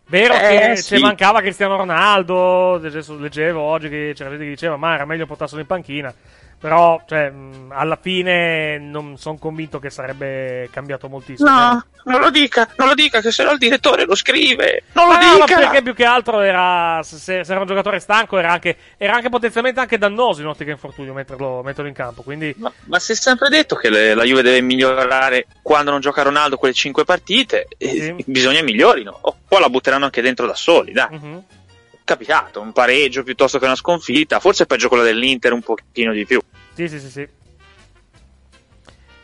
[0.10, 0.96] Vero Eh, che sì.
[0.96, 5.62] ci mancava Cristiano Ronaldo, leggevo oggi che c'era gente che diceva ma era meglio portarselo
[5.62, 6.12] in panchina,
[6.60, 7.32] però cioè,
[7.70, 11.50] alla fine non sono convinto che sarebbe cambiato moltissimo.
[11.50, 14.84] No, non lo dica, non lo dica, che se no il direttore lo scrive.
[14.94, 15.58] Non lo Ah, no, ma dica!
[15.60, 19.30] perché più che altro era, se, se- era un giocatore stanco era anche, era anche
[19.30, 22.54] potenzialmente anche dannoso in ottica infortunio metterlo, metterlo in campo, quindi...
[22.58, 26.22] Ma, ma si è sempre detto che le- la Juve deve migliorare quando non gioca
[26.24, 29.18] Ronaldo quelle 5 partite, e bisogna migliorino.
[29.22, 31.08] O poi la butteranno anche dentro da soli, dai.
[31.12, 31.44] Mhm.
[32.10, 36.42] Capitato, un pareggio piuttosto che una sconfitta, forse peggio quella dell'Inter un pochino di più.
[36.74, 37.28] Sì, sì, sì, sì.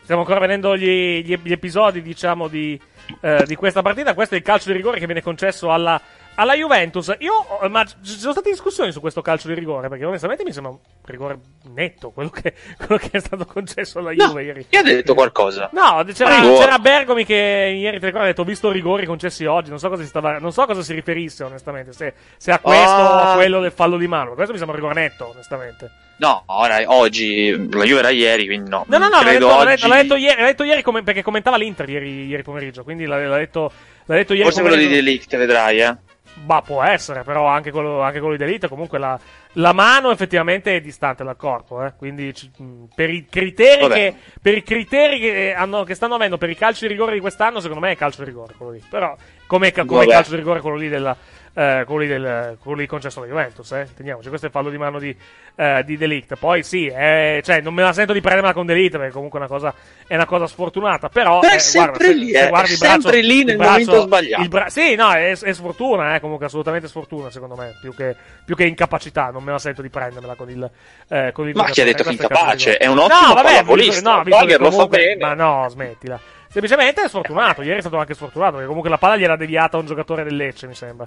[0.02, 2.80] Stiamo ancora vedendo gli, gli- gli episodi, diciamo, di,
[3.22, 4.14] eh, di questa partita.
[4.14, 6.00] Questo è il calcio di rigore che viene concesso alla,
[6.36, 7.14] alla Juventus.
[7.18, 10.52] Io, eh, ma ci sono state discussioni su questo calcio di rigore, perché onestamente mi
[10.52, 11.38] sembra un rigore
[11.74, 14.66] netto quello che, quello che è stato concesso alla Juve ieri.
[14.68, 15.68] Chi ha detto qualcosa?
[15.72, 19.78] No, c'era, c'era Bergomi che ieri ti ha detto ho visto rigori concessi oggi, non
[19.78, 22.94] so cosa si stava, non so a cosa si riferisse onestamente, se, se a questo
[22.94, 23.32] o Ah.
[23.32, 24.34] a quello del fallo di mano.
[24.34, 25.90] Questo mi sembra un rigore netto, onestamente.
[26.18, 28.84] No, ora, oggi, la Juve era ieri, quindi no.
[28.88, 29.66] No, no, no, l'ha detto, l'ha oggi...
[29.66, 33.04] detto- l'ha detto ieri, l'ha detto ieri come- perché commentava l'Inter ieri, ieri pomeriggio, quindi
[33.04, 33.70] l'ha, l'ha detto,
[34.06, 34.88] l'ha detto ieri Forse quello di.
[34.88, 35.96] Delict, vedrai, eh.
[36.44, 39.18] Bah, può essere, però anche quello, anche quello di Delite, comunque la,
[39.54, 41.94] la mano effettivamente è distante dal corpo, eh.
[41.96, 46.50] quindi mh, per i criteri, che, per i criteri che, hanno- che stanno avendo per
[46.50, 48.82] i calci di rigore di quest'anno, secondo me è calcio di rigore quello lì.
[48.88, 49.16] Però,
[49.46, 51.16] come, come calcio di rigore quello lì della,
[51.58, 53.86] eh, quello lì del, quello lì concesso alla Juventus, eh.
[53.88, 55.16] Intendiamoci, questo è il fallo di mano di,
[55.56, 56.36] eh, di Delict.
[56.36, 59.42] Poi sì, eh, cioè, non me la sento di prendermela con Delict, perché comunque è
[59.42, 59.74] una cosa,
[60.06, 61.40] è una cosa sfortunata, però...
[61.40, 63.56] È eh, sempre guarda, se- lì, se eh, guardi è il braccio- sempre lì nel
[63.56, 64.48] braccio- momento sbagliato.
[64.48, 68.54] bra- sì, no, è, è sfortuna, eh, comunque assolutamente sfortuna, secondo me, più che, più
[68.54, 70.70] che incapacità, non me la sento di prendermela con il,
[71.08, 72.76] eh, con il Ma chi ha detto che è incapace?
[72.76, 75.24] È un ottimo no, vabbè, pallavolista, no, visto Bagher lo fa comunque- bene.
[75.24, 76.20] Ma no, smettila.
[76.48, 79.80] Semplicemente è sfortunato, ieri è stato anche sfortunato, perché comunque la palla gliela deviata a
[79.80, 81.06] un giocatore del Lecce, mi sembra.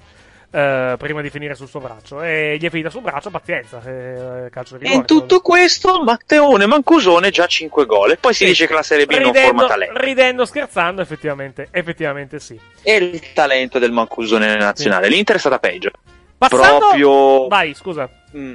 [0.52, 4.50] Eh, prima di finire sul suo braccio e gli è finita sul braccio pazienza eh,
[4.50, 8.12] calcio di E rigore in tutto questo, Matteone Mancusone già 5 gol.
[8.12, 10.00] E poi si dice che la Serie B non ridendo, forma talento.
[10.00, 15.08] ridendo scherzando effettivamente effettivamente sì E il talento del Mancusone nazionale.
[15.08, 15.92] L'Inter è stata peggio.
[16.38, 17.48] Passando- Proprio.
[17.48, 18.54] vai scusa Mm.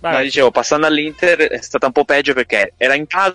[0.00, 3.34] Vai, No, dicevo, passando all'Inter è stata un po' peggio perché era in casa,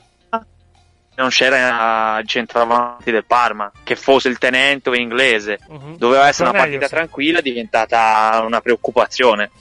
[1.19, 5.59] non c'era il centravanti del Parma, che fosse il tenente o inglese.
[5.67, 5.97] Mhm.
[5.97, 9.51] Doveva essere una partita tranquilla, diventata una preoccupazione.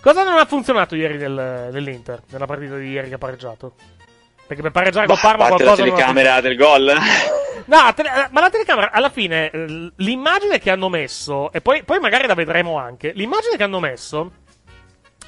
[0.00, 3.74] Cosa non ha funzionato ieri del- dell'Inter, nella partita di ieri che ha pareggiato?
[4.46, 6.92] Perché per pareggiare Bah, Parma a parte la qualcosa non ha telecamera del gol.
[7.66, 11.98] No, tele- ma la telecamera, alla fine, eh, l'immagine che hanno messo, e poi, poi
[11.98, 14.32] magari la vedremo anche, l'immagine che hanno messo,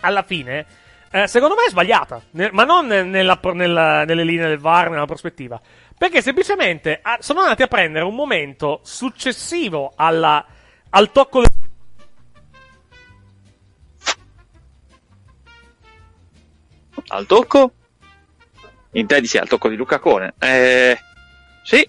[0.01, 0.67] alla fine,
[1.23, 4.91] eh, secondo me è sbagliata, Ne- ma non ne- nella, nella- nelle linee del VAR,
[4.91, 5.61] nella prospettiva,
[5.97, 10.45] perché semplicemente ah, sono andati a prendere un momento successivo alla-
[10.91, 11.51] al tocco del...
[17.09, 17.73] Al tocco?
[18.93, 20.35] Intendi sì, al tocco di Luca Cone.
[20.39, 20.97] Eh,
[21.63, 21.89] sì.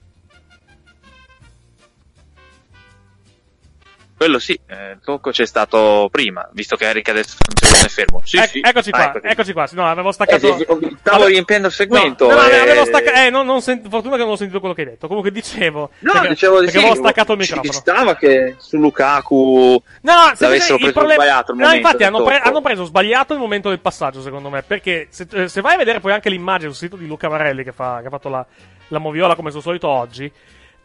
[4.18, 8.22] Quello sì, eh, il tocco c'è stato prima, visto che Eric adesso non è fermo.
[8.26, 8.62] Sì, Ec- sì.
[8.64, 9.28] Eccoci Ah, qua, eccoti.
[9.28, 10.58] eccoci qua, sì, no, avevo staccato...
[10.58, 10.68] Eh,
[11.00, 12.28] stavo riempiendo il segmento.
[12.28, 12.58] No, no, eh.
[12.58, 13.16] avevo staccato...
[13.20, 15.08] Eh, non, non sent- fortuna che non ho sentito quello che hai detto.
[15.08, 15.92] Comunque dicevo...
[16.00, 16.86] No, perché, dicevo di perché sì.
[16.86, 17.80] avevo staccato il ci microfono.
[17.80, 22.40] stava che su Lukaku No, no, l'avessero preso problema- sbagliato il No, infatti hanno, pre-
[22.40, 24.64] hanno preso sbagliato il momento del passaggio, secondo me.
[24.64, 27.64] Perché se, eh, se vai a vedere poi anche l'immagine sul sito di Luca Varelli,
[27.64, 28.44] che, fa- che ha fatto la,
[28.88, 30.32] la moviola come sul solito oggi,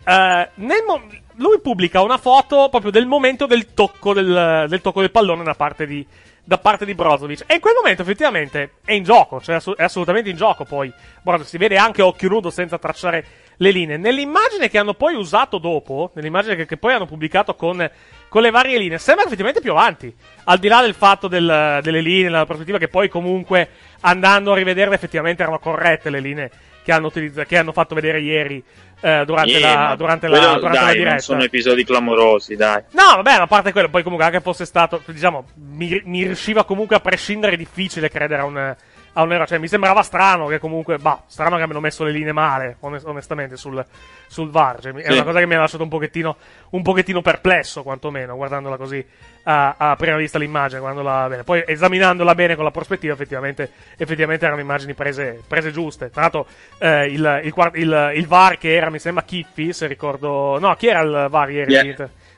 [0.05, 1.07] eh, nel mo-
[1.37, 5.55] lui pubblica una foto proprio del momento del tocco del, del tocco del pallone da
[5.55, 6.07] parte di,
[6.45, 7.45] da parte di Brozovic.
[7.47, 10.93] E in quel momento effettivamente è in gioco, cioè è assolutamente in gioco poi.
[11.23, 13.25] Brozovic si vede anche occhio nudo senza tracciare
[13.57, 13.97] le linee.
[13.97, 17.89] Nell'immagine che hanno poi usato dopo, nell'immagine che, che poi hanno pubblicato con,
[18.29, 20.13] con le varie linee, sembra effettivamente più avanti.
[20.45, 23.69] Al di là del fatto del- delle linee, la prospettiva che poi comunque
[24.01, 26.51] andando a rivederle effettivamente erano corrette le linee
[26.85, 28.63] che hanno, utilizza- che hanno fatto vedere ieri
[29.01, 31.11] eh, durante, Eh, la, durante, la, quello, durante la dai, diretta.
[31.11, 32.83] non sono episodi clamorosi, dai.
[32.93, 36.97] No, vabbè, a parte quello, poi comunque anche fosse stato, diciamo, mi, mi riusciva comunque
[36.97, 38.77] a prescindere difficile credere a un,
[39.15, 39.47] a un errore.
[39.49, 43.07] Cioè, mi sembrava strano che comunque, bah, strano che abbiano messo le linee male, onest-
[43.07, 43.85] onestamente, sul,
[44.27, 44.81] sul VAR.
[44.81, 45.13] Cioè, è Sì.
[45.13, 46.37] una cosa che mi ha lasciato un pochettino,
[46.71, 49.05] un pochettino perplesso, quantomeno, guardandola così
[49.45, 51.43] a, a prima vista l'immagine, guardandola bene.
[51.45, 56.11] Poi esaminandola bene con la prospettiva, effettivamente, effettivamente erano immagini prese, prese giuste.
[56.11, 56.47] Tra l'altro,
[56.79, 60.59] eh, il, il, il- il VAR che era, mi sembra, Kiffi, se ricordo...
[60.59, 61.73] No, chi era il VAR ieri?
[61.73, 61.83] Yeah.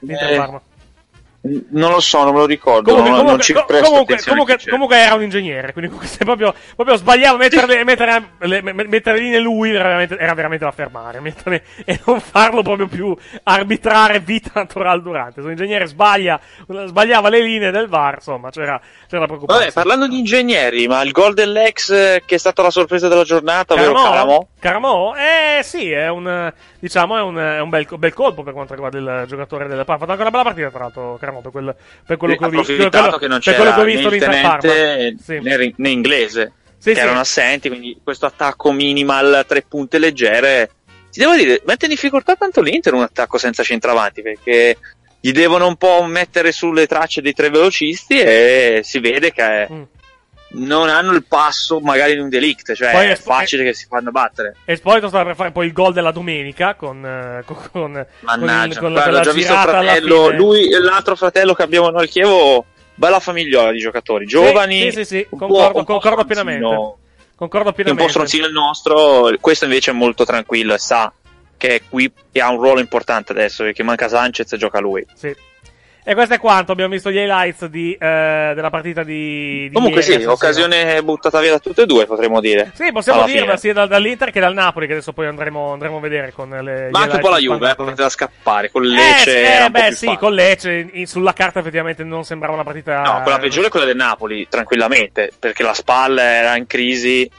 [0.00, 0.60] l'Inter Eh, Parma?
[1.46, 2.94] Non lo so, non me lo ricordo.
[2.94, 6.96] Comunque, non, comunque, non ci co- comunque, comunque- comunque era un ingegnere, quindi proprio, proprio
[6.96, 11.62] sbagliava mettere, mettere, le- me- mettere linee lui era veramente, era veramente da fermare mettere-
[11.84, 15.40] e non farlo proprio più arbitrare vita naturale durante.
[15.42, 16.40] Se un ingegnere sbaglia,
[16.86, 19.66] sbagliava le linee del VAR, insomma, c'era, c'era preoccupazione.
[19.70, 23.22] Vabbè, parlando di ingegneri, ma il gol dell'ex eh, che è stata la sorpresa della
[23.24, 24.48] giornata, ovvero Caramo?
[24.68, 25.14] Caramo?
[25.14, 28.96] Eh sì, è un diciamo è un, è un bel, bel colpo per quanto riguarda
[28.96, 29.92] il giocatore del Parma.
[29.96, 31.76] Ha fatto anche una bella partita, tra l'altro, Caramo, per, quel,
[32.06, 32.72] per quello Sì, che ho visto.
[32.72, 35.16] approfittato quello- che non per c'era quello che ho visto l'Inter Parma.
[35.22, 35.72] Sì.
[35.76, 37.00] né, inglese, Sì, che sì.
[37.02, 40.70] erano assenti, quindi questo attacco minimal, tre punte leggere.
[41.10, 44.78] Ti devo dire, mette in difficoltà tanto l'Inter un attacco senza centravanti, perché
[45.20, 49.82] gli devono un po' mettere sulle tracce dei tre velocisti e si vede che Mm.
[50.54, 54.10] Non hanno il passo magari di un delict, cioè Poi è facile che si fanno
[54.10, 54.56] battere.
[54.64, 58.92] Esposito stava per fare poi il gol della domenica con, eh, con, con, Mannaggia, con,
[58.92, 62.08] con guarda, ho già visto il fratello, lui e l'altro fratello che abbiamo noi al
[62.08, 66.64] Chievo, bella famigliola di giocatori, giovani, Sì, sì, sì, un concordo, po', concordo pienamente.
[67.36, 68.10] Concordo che è un po' pienamente.
[68.10, 71.12] stronzino il nostro, questo invece è molto tranquillo e sa
[71.56, 75.04] che è qui e ha un ruolo importante adesso perché manca Sanchez e gioca lui.
[75.14, 75.34] Sì.
[76.06, 76.72] E questo è quanto.
[76.72, 79.68] Abbiamo visto gli highlights di, eh, della partita di.
[79.68, 82.72] di Comunque ieri, sì, occasione buttata via da tutte e due potremmo dire.
[82.74, 86.00] Sì, possiamo dirla sia dal- dall'Inter che dal Napoli, che adesso poi andremo, andremo a
[86.00, 86.88] vedere con le.
[86.90, 89.62] Ma anche un po' la Juve, eh, potete da scappare, con Eh, Lecce sì, eh,
[89.64, 90.18] po' beh, sì, facile.
[90.18, 93.00] con Lecce in- sulla carta effettivamente non sembrava una partita.
[93.00, 97.30] No, quella peggiore è quella del Napoli, tranquillamente, perché la spalla era in crisi.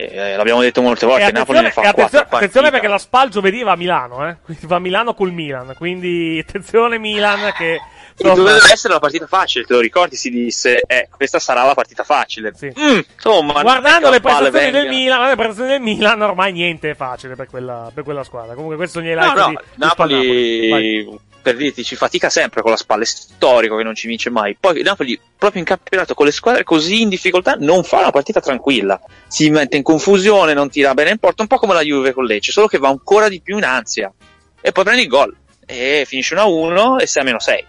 [0.00, 3.64] E l'abbiamo detto molte volte, E Napoli ne fa attenzione, attenzione perché la SPAL giovedì
[3.64, 4.36] va a Milano, eh?
[4.44, 5.74] Quindi va a Milano col Milan.
[5.76, 7.72] Quindi attenzione Milan che.
[7.72, 7.80] E
[8.16, 10.14] insomma, doveva essere la partita facile, te lo ricordi?
[10.14, 12.52] Si disse, eh, questa sarà la partita facile.
[12.62, 14.88] Mm, insomma, Guardando le prestazioni del.
[14.88, 18.54] Milan, le prestazioni del Milan, ormai niente è facile per quella, per quella squadra.
[18.54, 21.18] Comunque, questi sono gli No, highlights no, di, Napoli.
[21.48, 24.54] Per dirti, ci fatica sempre con la spalla, è storico che non ci vince mai.
[24.60, 28.38] Poi Napoli, proprio in campionato, con le squadre così in difficoltà, non fa una partita
[28.38, 29.00] tranquilla.
[29.28, 32.26] Si mette in confusione, non tira bene in porta, un po' come la Juve con
[32.26, 34.12] Lecce, solo che va ancora di più in ansia.
[34.60, 37.64] E poi prendi il gol, e finisce 1-1 e sei a meno 6.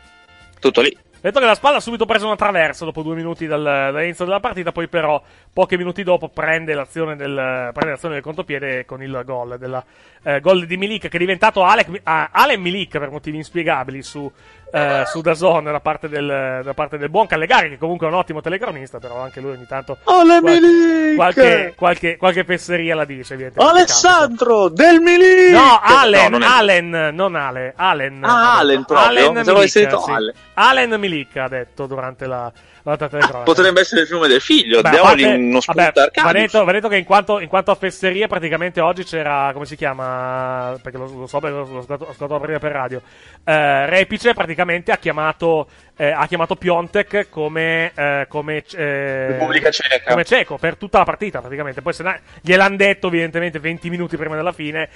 [0.60, 0.98] Tutto lì.
[1.22, 4.42] Detto che la spalla ha subito preso una traversa dopo due minuti dal- dall'inizio della
[4.42, 7.34] partita, poi però, pochi minuti dopo prende l'azione del,
[7.74, 9.84] prende l'azione del contropiede con il gol, della,
[10.24, 14.32] eh, gol di Milik che è diventato Alec, ah, Allen Milik per motivi inspiegabili su,
[14.72, 18.16] eh, su Dazon da parte, del, da parte del buon Callegari che comunque è un
[18.16, 21.16] ottimo telecronista però anche lui ogni tanto Ale qual- Milik!
[21.16, 23.52] qualche, qualche, qualche fesseria la dice.
[23.56, 25.52] Alessandro del Milik!
[25.52, 28.24] No, Allen, No, non è- Allen, non Ale, Allen.
[28.24, 29.08] Ah, Allen proprio?
[29.08, 29.84] Allen Milik, sì.
[29.84, 30.34] Allen.
[30.54, 32.52] Allen Milik ha detto durante la,
[32.84, 33.40] telecronaca.
[33.44, 36.52] Potrebbe essere il nome del figlio, Beh, diamogli parte- uno spunto vabbè, Arcadius.
[36.64, 40.78] va detto, che in quanto, in quanto a fesserie, praticamente oggi c'era, come si chiama?
[40.82, 43.02] Perché lo, lo so, perché l'ho ascoltato, prima per radio.
[43.44, 45.68] Eh, Repice praticamente ha chiamato,
[45.98, 50.12] eh, ha chiamato Piontek come, eh, come, eh, Repubblica Ceca.
[50.12, 51.82] come cieco per tutta la partita praticamente.
[51.82, 54.90] Poi se ne- gliel'hanno detto evidentemente 20 minuti prima della fine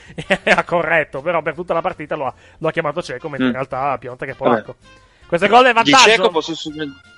[0.43, 3.45] e ha corretto, però per tutta la partita lo ha, lo ha chiamato cieco, mentre
[3.45, 3.49] Mm.
[3.49, 4.75] in realtà Piontek è polacco.
[5.27, 6.09] Questo gol è Di vantaggio.
[6.09, 6.53] Ceco posso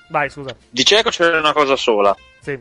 [0.08, 0.54] Vai, scusa.
[0.68, 2.14] Di Ceco c'è una cosa sola.
[2.40, 2.58] Sì.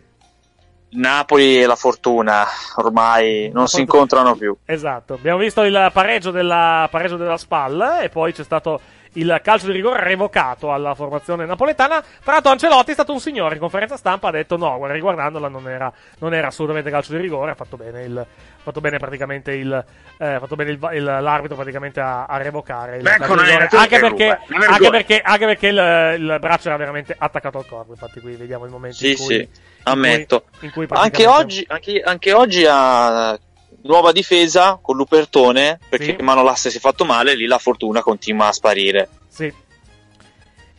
[0.92, 2.46] Napoli e la fortuna
[2.78, 4.56] ormai non si incontrano più.
[4.66, 8.80] Esatto, abbiamo visto il pareggio della, pareggio della SPAL e poi c'è stato
[9.16, 12.02] il calcio di rigore revocato alla formazione napoletana.
[12.24, 15.48] Tra l'altro Ancelotti è stato un signore, in conferenza stampa ha detto no, guarda, riguardandola
[15.50, 18.26] non era, non era assolutamente calcio di rigore, ha fatto bene, il, ha
[18.62, 19.86] fatto bene praticamente il,
[20.18, 23.38] eh, ha fatto bene il, il- l'arbitro praticamente a, a revocare il Beh, calcio con
[23.38, 27.58] di rigore, una anche perché, anche perché, anche perché il, il braccio era veramente attaccato
[27.58, 29.26] al corpo, infatti qui vediamo il momento Sì, in cui...
[29.26, 29.48] sì, in
[29.84, 30.46] ammetto.
[30.60, 33.38] cui- in cui Anche oggi, anche, anche oggi ha
[33.86, 36.24] nuova difesa con Lupertone perché Sì.
[36.24, 39.10] Manolas si è fatto male, lì la fortuna continua a sparire.
[39.28, 39.54] Sì.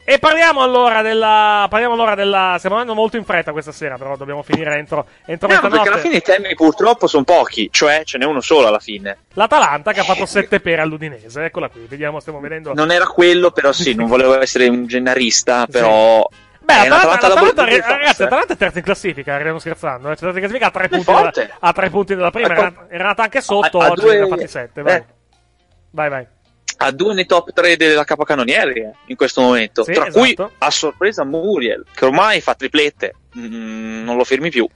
[0.08, 1.66] E parliamo allora della.
[1.68, 2.54] Parliamo allora della.
[2.58, 5.98] Stiamo andando molto in fretta questa sera, però dobbiamo finire entro, entro No, perché alla
[5.98, 9.18] fine i temi purtroppo sono pochi, cioè ce n'è uno solo alla fine.
[9.32, 11.42] L'Atalanta che ha fatto 7 pere all'Udinese.
[11.42, 12.72] Eccola qui, vediamo, stiamo vedendo.
[12.72, 16.24] Non era quello, però sì, non volevo essere un gennarista, però...
[16.66, 18.24] Beh, è da l'Atalanta- di ragazzi, forza.
[18.24, 20.10] Atalanta è terza in classifica, arriviamo scherzando.
[20.10, 20.14] Eh.
[20.14, 22.48] C'è terza in classifica a 3 punti, dalla, a tre punti dalla prima.
[22.54, 24.82] Era, era nata anche sotto, a- a oggi due- ne ha fatti 7.
[24.82, 24.94] Vai.
[24.96, 25.04] eh.
[25.92, 26.26] vai, vai.
[26.78, 30.18] ha due nei top 3 della capocannonieri eh, in questo momento, Sì, tra esatto.
[30.18, 34.66] cui a sorpresa Muriel, che ormai fa triplette, Mm, non lo fermi più.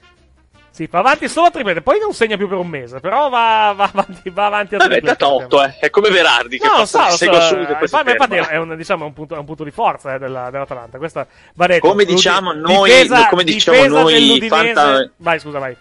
[0.80, 3.74] Sì, va avanti solo a triplete, poi non segna più per un mese, però va,
[3.76, 5.16] va avanti, va avanti a Vabbè, triplete.
[5.18, 5.76] da 8, eh.
[5.78, 8.74] è come Verardi che No, passa- so, segue so, subito e poi infatti, è un,
[8.78, 10.96] diciamo, un, punto, un punto di forza eh, della, dell'Atalanta.
[10.96, 11.26] Questa
[11.56, 11.86] va detto.
[11.86, 15.76] Come L'Udi- diciamo noi- difesa- come diciamo noi fanta- Vai, scusa, vai.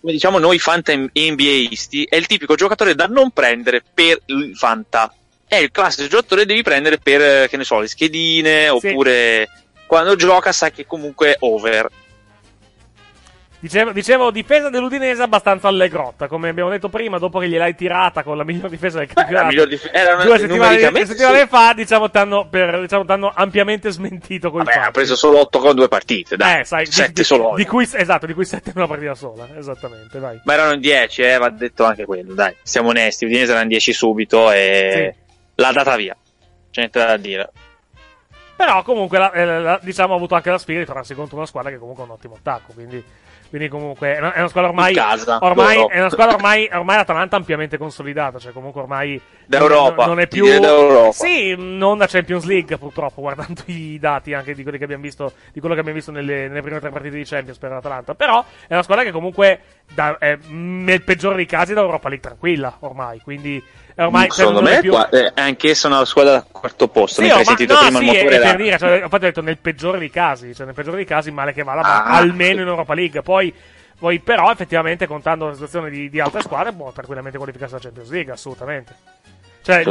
[0.00, 5.12] Come diciamo noi Fanta NBAisti, è il tipico giocatore da non prendere per il Fanta.
[5.46, 9.50] È il classico giocatore che devi prendere per, eh, che ne so, le schedine, oppure
[9.86, 11.88] quando gioca sai che comunque è over.
[13.62, 18.38] Dicevo, dicevo, difesa dell'Udinese abbastanza allegrotta, come abbiamo detto prima, dopo che gliel'hai tirata con
[18.38, 19.46] la miglior difesa del campionato.
[19.48, 21.46] miglior dif- era una- due settimane, due settimane sì.
[21.46, 24.90] fa, diciamo, t'hanno, per, diciamo, t'hanno ampiamente smentito col Vabbè, ha fatto.
[24.92, 26.60] preso solo 8 con due partite, dai.
[26.60, 29.46] Eh, sai, 7 di, solo di cui, esatto, di cui 7 in una partita sola,
[29.54, 30.40] esattamente, vai.
[30.44, 32.56] Ma erano in 10, eh, va detto anche quello, dai.
[32.62, 35.14] Siamo onesti, Udinese erano in 10 subito e
[35.54, 36.16] l'ha data via.
[36.70, 37.50] C'è niente da dire.
[38.56, 41.46] Però comunque, la- eh, la- diciamo, ha avuto anche la sfida di trovarsi contro una
[41.46, 43.02] squadra che comunque ha un ottimo attacco, quindi,
[43.50, 44.94] quindi comunque è una, è squadra ormai...
[44.94, 49.20] Casa, ormai è una squadra ormai, ormai l'Atalanta ampiamente consolidata, cioè comunque ormai...
[49.44, 50.46] D'Europa, Non, è più...
[51.12, 55.32] Sì, non da Champions League purtroppo, guardando i dati anche di quelli che abbiamo visto,
[55.52, 58.14] di quello che abbiamo visto nelle, nelle prime tre partite di Champions per l'Atalanta.
[58.14, 59.60] Però è una squadra che comunque
[59.92, 63.62] da- è, nel peggiore dei casi da Europa League tranquilla ormai, quindi...
[64.04, 64.92] Ormai cioè, Secondo me più...
[64.92, 67.22] qua- è anch'essa una squadra da quarto posto.
[67.22, 69.18] Sì, oh, hai sentito no, prima sì, il motore è, è per dire, cioè, ho
[69.18, 72.16] detto nel peggiore dei casi, cioè nel peggiore dei casi male che vada, Ah.
[72.16, 73.22] almeno in Europa League.
[73.22, 73.52] Poi,
[73.98, 78.10] poi però effettivamente contando la situazione di, di altre squadre può tranquillamente qualificarsi alla Champions
[78.10, 78.94] League, assolutamente.
[79.62, 79.88] Cioè, il,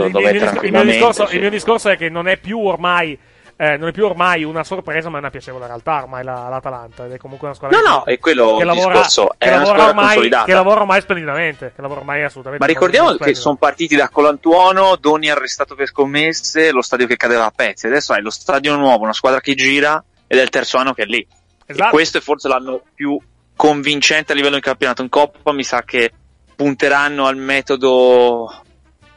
[0.63, 3.17] il mio, discorso, il mio discorso è che non è più ormai
[3.61, 7.05] eh, non è più ormai una sorpresa, ma è una piacevole realtà ormai la- l'Atalanta.
[7.05, 9.35] Ed è comunque una squadra No, che- no, è quello che il lavora, discorso, è
[9.37, 10.45] che una lavora squadra ormai, consolidata.
[10.45, 11.71] che lavora ormai splendidamente.
[11.75, 16.71] Che lavora ormai assolutamente Ma ricordiamo che sono partiti da Colantuono, Doni arrestato per scommesse,
[16.71, 17.87] lo stadio che cadeva a pezzi.
[17.87, 21.01] Adesso hai lo stadio nuovo, una squadra che gira ed è il terzo anno che
[21.03, 21.27] è lì.
[21.65, 21.87] Esatto.
[21.89, 23.19] E questo è forse l'anno più
[23.57, 25.01] convincente a livello di campionato.
[25.01, 26.13] In Coppa mi sa che
[26.55, 28.63] punteranno al metodo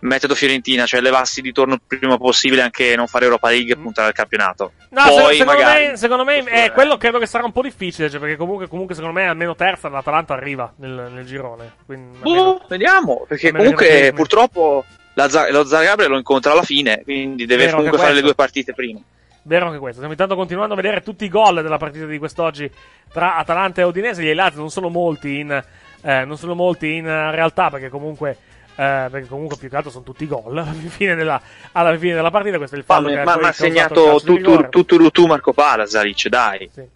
[0.03, 3.77] metodo Fiorentina, cioè levarsi di torno il prima possibile anche non fare Europa League e
[3.77, 4.73] puntare al campionato.
[4.91, 8.11] No, Poi secondo, magari me, secondo me eh, quello credo che sarà un po' difficile,
[8.11, 11.73] cioè, perché comunque, comunque secondo me almeno terza l'Atalanta arriva nel, nel girone.
[11.87, 17.47] Quindi, Boh, vediamo, perché almeno comunque purtroppo la lo Zagabria lo incontra alla fine, quindi
[17.47, 19.01] deve Vero, comunque fare le due partite prima.
[19.45, 19.97] Vero anche questo.
[19.97, 22.71] Stiamo intanto continuando a vedere tutti i gol della partita di quest'oggi
[23.13, 24.23] tra Atalanta e Udinese.
[24.23, 25.65] Gli highlights non sono molti in,
[26.03, 28.37] eh, non sono molti in realtà, perché comunque.
[28.75, 31.41] Eh, perché comunque più che altro sono tutti gol alla fine della,
[31.73, 32.57] alla fine della partita.
[32.57, 36.71] Questo è il fallo ma- ha segnato tutto tu, tu, Marco Palasaric, dai.
[36.73, 36.91] Quindi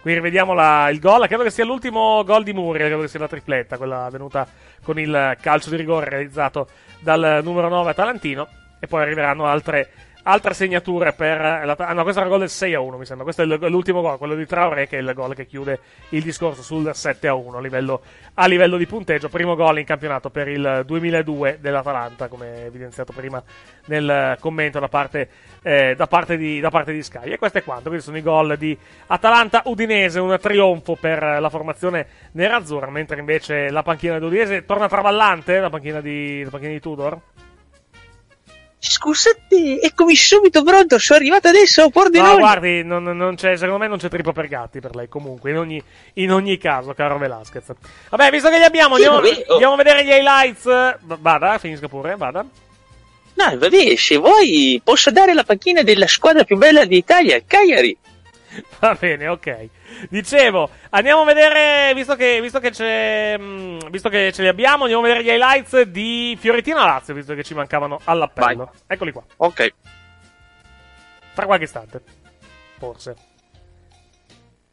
[0.00, 1.26] Quindi rivediamo la- il gol.
[1.26, 2.86] Credo che sia l'ultimo gol di Muriel.
[2.88, 4.46] Credo che sia la tripletta, quella avvenuta
[4.82, 6.68] con il calcio di rigore realizzato
[7.00, 8.48] dal numero 9 Atalantino.
[8.78, 9.88] E poi arriveranno altre,
[10.26, 11.38] altre segnature per.
[11.64, 13.24] la- ah, no, questo era il gol del 6 a 1, mi sembra.
[13.24, 15.80] Questo è l'ultimo gol, quello di Traoré, che è il gol che chiude
[16.10, 18.02] il discorso sul 7 a 1 a livello,
[18.34, 19.28] a livello di punteggio.
[19.28, 23.42] Primo gol in campionato per il 2002 dell'Atalanta, come evidenziato prima
[23.86, 25.28] nel commento da parte,
[25.62, 27.30] eh, da parte, di, da parte di Sky.
[27.30, 27.88] E questo è quanto.
[27.88, 33.82] Questi sono i gol di Atalanta-Udinese, un trionfo per la formazione nerazzurra, mentre invece la
[33.82, 37.20] panchina di Udinese torna traballante, la panchina di, la panchina di Tudor.
[38.88, 42.38] Scusate, eccomi subito pronto, sono arrivato adesso, No, Pordenone.
[42.38, 45.58] guardi, non, non c'è, secondo me non c'è triplo per gatti per lei, comunque, in
[45.58, 45.82] ogni,
[46.14, 47.64] in ogni caso, caro Velasquez.
[48.10, 49.52] Vabbè, visto che li abbiamo, andiamo, Sì, vabbè, oh.
[49.54, 50.96] andiamo a vedere gli highlights.
[51.18, 52.44] Vada, finisca pure, vada.
[53.34, 57.96] No, vabbè, se vuoi posso dare la panchina della squadra più bella d'Italia, Cagliari.
[58.80, 59.68] Va bene, ok.
[60.08, 64.82] Dicevo, andiamo a vedere, visto che, visto che, c'è, mh, visto che ce li abbiamo,
[64.84, 68.72] andiamo a vedere gli highlights di Fiorentina-Lazio, visto che ci mancavano all'appello.
[68.86, 69.24] Eccoli qua.
[69.36, 69.74] Ok.
[71.34, 72.02] Tra qualche istante.
[72.78, 73.16] Forse.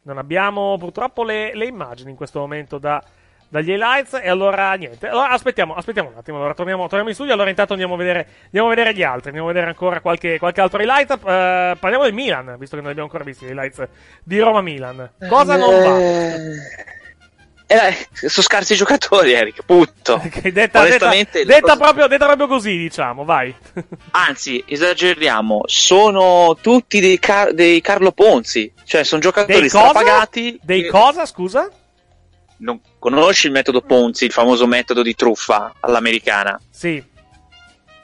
[0.02, 3.02] Non abbiamo purtroppo le, le immagini in questo momento da,
[3.48, 4.20] dagli highlights.
[4.22, 5.08] E allora niente.
[5.08, 6.38] Allora aspettiamo, aspettiamo un attimo.
[6.38, 7.32] Allora torniamo, torniamo in studio.
[7.32, 9.28] Allora intanto andiamo a vedere, andiamo a vedere gli altri.
[9.28, 11.10] Andiamo a vedere ancora qualche, qualche altro highlight.
[11.12, 13.86] Eh, parliamo del Milan, visto che non abbiamo ancora visti gli highlights
[14.22, 15.10] di Roma-Milan.
[15.28, 16.92] Cosa non va?
[17.66, 20.20] Eh, sono scarsi i giocatori, Eric, punto.
[20.42, 23.54] Detta, detta, le detta cose- proprio, detta proprio così, diciamo, vai.
[24.12, 29.88] Anzi, esageriamo, sono tutti dei, Car- dei Carlo Ponzi, cioè sono giocatori Dei cosa?
[29.88, 30.60] strapagati.
[30.62, 31.70] Dei cosa, scusa?
[32.58, 36.58] Non conosci il metodo Ponzi, il famoso metodo di truffa all'americana?
[36.70, 37.02] Sì.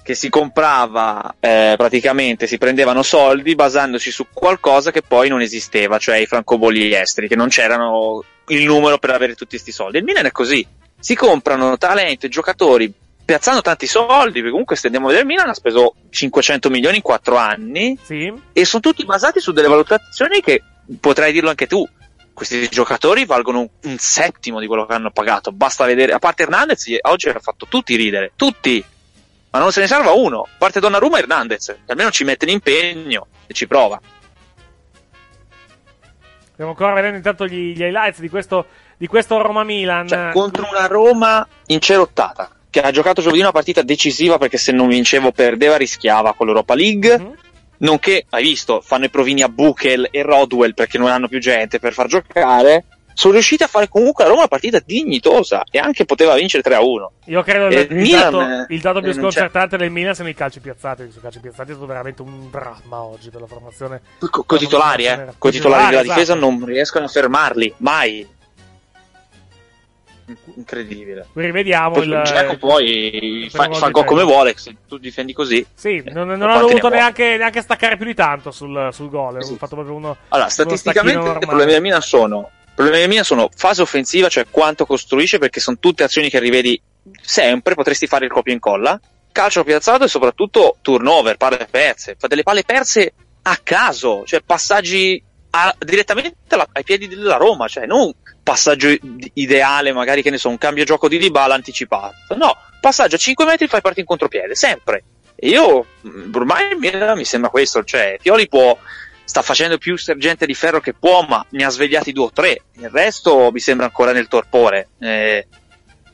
[0.02, 5.96] Che si comprava, eh, praticamente si prendevano soldi basandosi su qualcosa che poi non esisteva,
[5.98, 9.98] cioè i francobolli esteri, che non c'erano il numero per avere tutti questi soldi.
[9.98, 10.66] Il Milan è così,
[10.98, 12.92] si comprano talenti, giocatori,
[13.24, 16.96] piazzando tanti soldi, perché comunque se andiamo a vedere il Milan ha speso 500 milioni
[16.96, 18.32] in 4 anni Sì.
[18.52, 20.62] e sono tutti basati su delle valutazioni che
[20.98, 21.86] potrai dirlo anche tu.
[22.40, 25.52] Questi giocatori valgono un, settimo di quello che hanno pagato.
[25.52, 28.82] Basta vedere, a parte Hernandez, oggi ha fatto tutti ridere, tutti.
[29.50, 30.44] Ma non se ne salva uno.
[30.44, 34.00] A parte Donnarumma e Hernandez, che almeno ci mette l'impegno e ci prova.
[36.52, 40.08] Stiamo ancora vedendo intanto gli, gli highlights di questo, di questo Roma-Milan.
[40.08, 44.88] Cioè, contro una Roma incerottata, che ha giocato giovedì una partita decisiva perché se non
[44.88, 47.18] vincevo perdeva, rischiava con l'Europa League.
[47.18, 47.34] Mhm.
[47.80, 51.78] Nonché, hai visto, fanno i provini a Buchel e Rodwell perché non hanno più gente
[51.78, 52.84] per far giocare.
[53.12, 57.06] Sono riusciti a fare comunque a Roma una partita dignitosa e anche poteva vincere 3-1.
[57.26, 59.18] Io credo che il, Milan, dato, eh, il dato più eh, c'è.
[59.18, 61.02] sconcertante del Milan siano i calci piazzati.
[61.02, 64.00] I calci piazzati è stato veramente un dramma oggi per la formazione.
[64.18, 65.26] Co- Con i titolari, eh.
[65.36, 66.40] Con i titolari della difesa esatto.
[66.40, 68.26] non riescono a fermarli, mai.
[70.56, 71.28] Incredibile.
[71.32, 72.20] Rivediamo Poi il.
[72.24, 75.64] Dzeko poi fa, fa il gol come vuole, se tu difendi così.
[75.74, 79.08] Sì, non, non Quanti ha ne dovuto neanche, neanche staccare più di tanto sul, sul
[79.10, 79.36] gol.
[79.36, 80.16] Ha fatto proprio uno.
[80.28, 84.28] Allora, uno statisticamente i problemi del Milan sono i problemi del Milan sono fase offensiva,
[84.28, 86.80] cioè quanto costruisce, perché sono tutte azioni che rivedi
[87.20, 88.98] sempre, potresti fare il copia e incolla,
[89.32, 95.22] calcio piazzato e soprattutto turnover, palle perse, fa delle palle perse a caso, cioè passaggi
[95.50, 98.12] a- direttamente alla- ai piedi della Roma, cioè non
[98.42, 98.94] passaggio
[99.34, 103.44] ideale, magari che ne so, un cambio gioco di Dybala anticipato, no, passaggio a 5
[103.44, 105.04] metri fai parte in contropiede, sempre.
[105.36, 108.76] E io, mh, ormai mi sembra questo, cioè Pioli può,
[109.24, 112.62] sta facendo più sergente di ferro che può, ma ne ha svegliati due o tre,
[112.72, 114.88] il resto mi sembra ancora nel torpore.
[114.98, 115.46] Eh,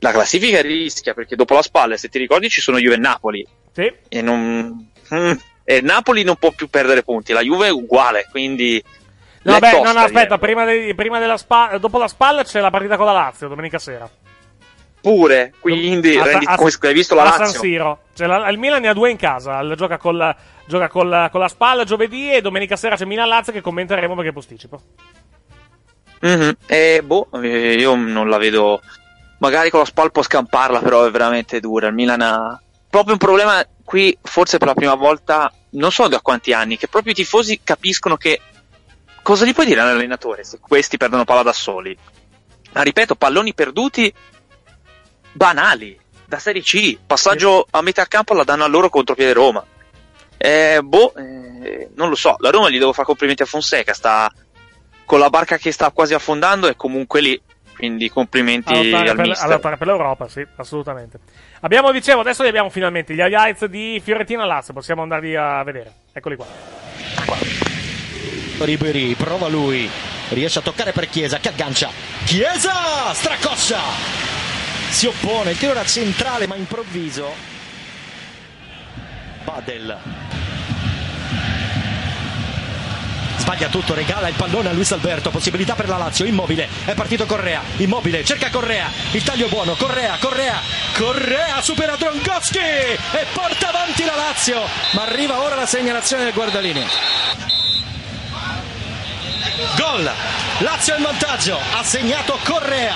[0.00, 3.46] la classifica rischia, perché dopo la spalla, se ti ricordi, ci sono Juve e Napoli.
[3.72, 3.90] Sì.
[4.08, 4.90] E non...
[5.12, 5.32] mm,
[5.64, 8.82] e Napoli non può più perdere punti, la Juve è uguale, quindi...
[9.52, 12.70] No, beh, no, no, aspetta, prima, de- prima della spa- dopo la spalla c'è la
[12.70, 14.08] partita con la Lazio, domenica sera.
[15.00, 17.44] Pure, quindi A- rendi- a- come hai visto la Lazio?
[17.46, 18.00] San Siro.
[18.12, 19.62] Cioè, la- il Milan ne ha due in casa.
[19.76, 20.34] Gioca, col,
[20.66, 24.80] gioca col- con la spalla giovedì e domenica sera c'è Milan-Lazio che commenteremo perché posticipo.
[26.20, 26.56] Mhm.
[26.66, 28.80] E boh, eh, io non la vedo.
[29.38, 31.88] Magari con la spalla può scamparla, però è veramente dura.
[31.88, 36.20] Il Milan ha proprio un problema qui, forse per la prima volta, non so da
[36.20, 38.40] quanti anni, che proprio i tifosi capiscono che
[39.26, 41.98] cosa gli puoi dire all'allenatore se questi perdono palla da soli.
[42.74, 44.14] Ma ripeto, palloni perduti
[45.32, 49.66] banali, da Serie C, passaggio a metà campo la danno a loro contropiede Roma.
[50.36, 54.32] Eh, boh, eh, non lo so, la Roma gli devo fare complimenti a Fonseca, sta
[55.04, 57.42] con la barca che sta quasi affondando è comunque lì,
[57.74, 61.18] quindi complimenti A lottare, al per, per l'Europa, sì, assolutamente.
[61.62, 64.72] Abbiamo, dicevo, adesso li abbiamo finalmente gli highlights di Fiorentina-Lazio.
[64.72, 65.92] Possiamo andarli a vedere.
[66.12, 67.75] Eccoli qua.
[68.58, 69.88] Ribery, prova lui.
[70.30, 71.90] riesce a toccare per Chiesa che aggancia.
[72.24, 73.12] Chiesa!
[73.12, 73.80] Stracoscia!
[74.90, 77.32] Si oppone, il tiro era centrale ma improvviso.
[79.44, 79.98] Badel.
[83.38, 87.26] Sbaglia tutto, regala il pallone a Luis Alberto, possibilità per la Lazio, immobile, è partito
[87.26, 90.60] Correa, immobile, cerca Correa, il taglio buono, Correa, Correa,
[90.94, 94.60] Correa supera Drongowski e porta avanti la Lazio,
[94.94, 96.86] ma arriva ora la segnalazione del guardalinea.
[99.76, 100.10] Gol,
[100.58, 102.94] Lazio in vantaggio, ha segnato Correa.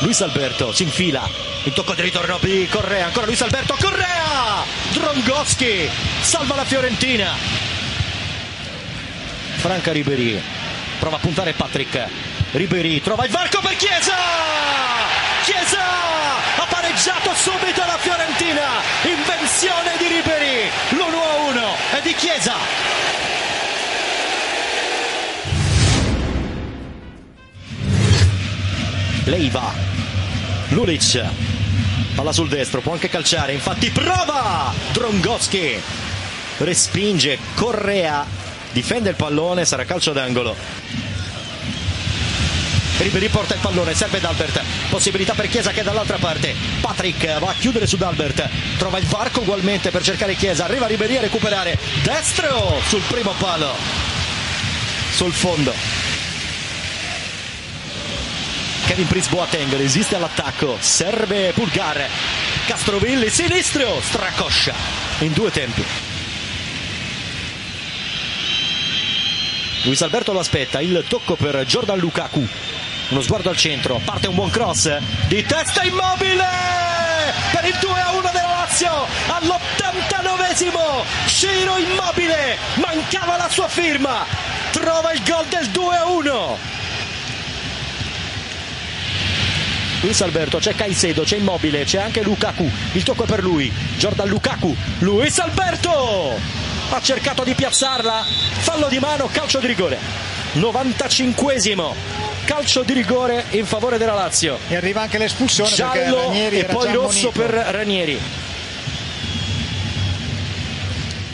[0.00, 1.28] Luis Alberto si infila,
[1.64, 4.64] il tocco di ritorno di Correa, ancora Luis Alberto, Correa!
[4.92, 5.88] Drongowski
[6.22, 7.34] salva la Fiorentina.
[9.56, 10.42] Franca Ribery
[10.98, 12.06] prova a puntare Patrick.
[12.52, 14.16] Ribery trova il varco per Chiesa!
[15.44, 15.84] Chiesa
[16.56, 18.68] ha pareggiato subito la Fiorentina.
[19.02, 20.09] Invenzione di Ribery.
[20.09, 20.09] L'1-1 è
[22.10, 22.54] di Chiesa.
[29.26, 29.72] Leiva.
[30.70, 31.24] Lulic.
[32.16, 34.72] Palla sul destro, può anche calciare, infatti prova!
[34.92, 35.80] Drongowski
[36.58, 38.26] respinge Correa,
[38.72, 40.56] difende il pallone, sarà calcio d'angolo.
[43.00, 46.54] Ribery porta il pallone, serve D'Albert, possibilità per Chiesa che è dall'altra parte.
[46.82, 48.46] Patrick va a chiudere su D'Albert,
[48.76, 51.78] trova il varco ugualmente per cercare Chiesa, arriva Ribery a recuperare.
[52.02, 53.74] Destro sul primo palo,
[55.12, 55.72] sul fondo.
[58.86, 62.06] Kevin Prince Boateng resiste all'attacco, serve Pulgar,
[62.66, 64.74] Castrovilli sinistro, stracoscia.
[65.20, 65.84] In due tempi.
[69.84, 72.46] Luis Alberto lo aspetta, il tocco per Jordan Lukaku,
[73.10, 76.44] uno sguardo al centro, parte un buon cross, di testa immobile
[77.52, 84.24] per il 2-1 della Lazio all'89esimo, Ciro immobile, mancava la sua firma,
[84.70, 86.78] trova il gol del 2-1.
[90.02, 94.28] Luis Alberto, c'è Caicedo, c'è Immobile, c'è anche Lukaku, il tocco è per lui, Jordan
[94.28, 96.38] Lukaku, Luis Alberto
[96.90, 98.24] ha cercato di piazzarla,
[98.60, 99.98] fallo di mano, calcio di rigore,
[100.54, 101.94] 95esimo,
[102.44, 104.58] calcio di rigore in favore della Lazio.
[104.68, 108.20] E arriva anche l'espulsione Giallo e poi rosso per Ranieri.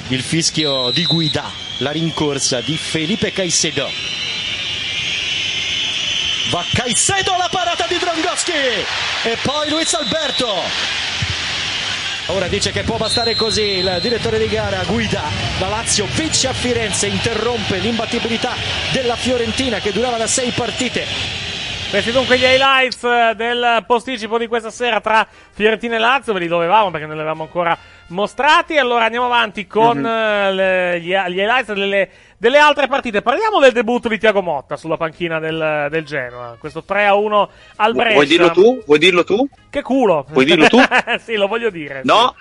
[0.08, 3.90] Il fischio di guida, la rincorsa di Felipe Caicedo.
[6.50, 11.25] Va Caicedo alla parata di Drongowski e poi Luis Alberto.
[12.28, 13.78] Ora dice che può bastare così.
[13.78, 15.22] Il direttore di gara guida
[15.60, 18.52] la Lazio vince a Firenze interrompe l'imbattibilità
[18.92, 21.04] della Fiorentina che durava da sei partite.
[21.88, 26.40] Questi dunque gli highlights eh, del posticipo di questa sera tra Fiorentina e Lazio, ve
[26.40, 28.76] li dovevamo perché non li avevamo ancora mostrati.
[28.76, 32.08] Allora andiamo avanti con eh, le- gli, gli highlights delle,
[32.38, 33.22] delle altre partite.
[33.22, 36.56] Parliamo del debutto di Tiago Motta sulla panchina del, del Genoa.
[36.58, 38.14] Questo 3-1 al Brescia.
[38.14, 38.82] Vuoi dirlo tu?
[38.84, 39.48] Vuoi dirlo tu?
[39.70, 40.26] Che culo.
[40.30, 40.78] Vuoi dirlo tu?
[41.22, 42.02] sì, lo voglio dire.
[42.04, 42.34] No,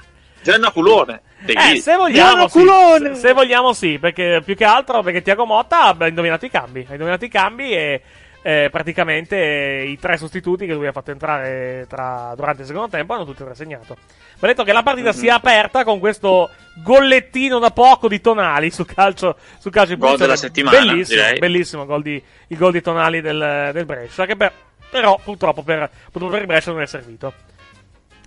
[0.45, 1.21] Genna culone.
[1.45, 2.59] Eh, se vogliamo, sì.
[2.59, 6.85] Se, se vogliamo sì, perché più che altro perché Tiago Motta ha indovinato i cambi,
[6.87, 8.01] ha indovinato i cambi e
[8.47, 12.89] eh, praticamente eh, i tre sostituti che lui ha fatto entrare tra- durante il secondo
[12.89, 13.97] tempo hanno tutti e tre segnato.
[14.37, 15.15] Va detto che la partita Mhm.
[15.15, 16.51] si è aperta con questo
[16.83, 21.39] gollettino da poco di Tonali sul calcio, sul calcio in Gol della settimana, Bellissimo, direi.
[21.39, 24.53] bellissimo gol di, il gol di Tonali del, del Brescia, che per-
[24.91, 27.33] però purtroppo per, purtroppo per il Brescia non è servito.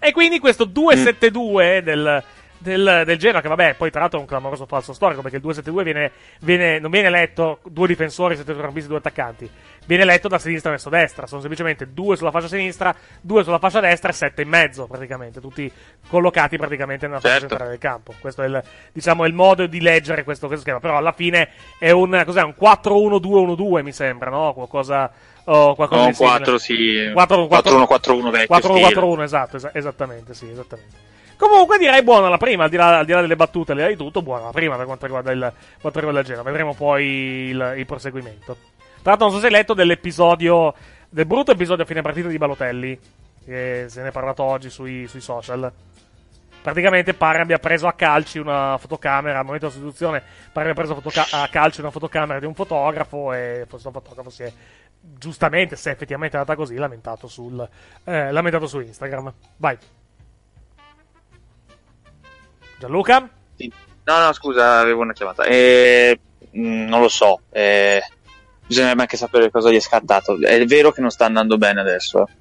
[0.01, 2.23] E quindi questo 2-7-2 del,
[2.59, 5.43] del, del Genoa, che vabbè, poi tra l'altro è un clamoroso falso storico, perché il
[5.43, 9.51] 2-7-2 viene, viene- non viene letto due difensori, sette centrocampisti, due attaccanti.
[9.87, 11.27] Viene letto da sinistra verso destra.
[11.27, 15.41] Sono semplicemente due sulla fascia sinistra, due sulla fascia destra e sette in mezzo, praticamente.
[15.41, 15.73] Tutti
[16.09, 17.49] collocati praticamente nella fascia Certo.
[17.49, 18.15] centrale del campo.
[18.20, 18.62] Questo è il,
[18.93, 20.78] diciamo, il modo di leggere questo, questo schema.
[20.81, 24.53] Però alla fine è un, cos'è, un 4-1-2-1-2, mi sembra, no?
[24.53, 25.11] Qualcosa...
[25.45, 26.35] o qualcosa No, di simile.
[26.35, 27.11] 4 sì.
[27.15, 28.81] 4 4-1-4-1 vecchio 4 stile.
[28.83, 31.08] 4 1 esatto, esa- esattamente, sì, esattamente.
[31.39, 33.97] Comunque direi buona la prima, al di là, al di là delle battute, là di
[33.97, 36.42] tutto, buona la prima per quanto riguarda il, quanto riguarda il Genoa.
[36.42, 37.05] Vedremo poi
[37.50, 38.57] il, il proseguimento.
[39.00, 40.75] Tra l'altro non so se hai letto dell'episodio,
[41.08, 42.99] del brutto episodio a fine partita di Balotelli,
[43.44, 45.73] che se ne è parlato oggi sui, sui social.
[46.60, 50.20] Praticamente pare abbia preso a calci una fotocamera, al momento della sostituzione,
[50.52, 54.42] pare abbia preso fotoca- a calci una fotocamera di un fotografo e questo fotografo si
[54.42, 54.52] è
[55.00, 57.67] giustamente, se effettivamente è andata così, lamentato, sul,
[58.02, 59.33] eh, lamentato su Instagram.
[59.57, 59.78] Vai.
[62.78, 63.28] Gianluca?
[64.05, 65.44] No, no, scusa, avevo una chiamata.
[65.44, 66.18] Eh,
[66.52, 67.40] non lo so.
[67.50, 68.00] Eh,
[68.66, 70.39] bisognerebbe anche sapere cosa gli è scattato.
[70.40, 72.23] È vero che non sta andando bene adesso.
[72.26, 72.36] eh.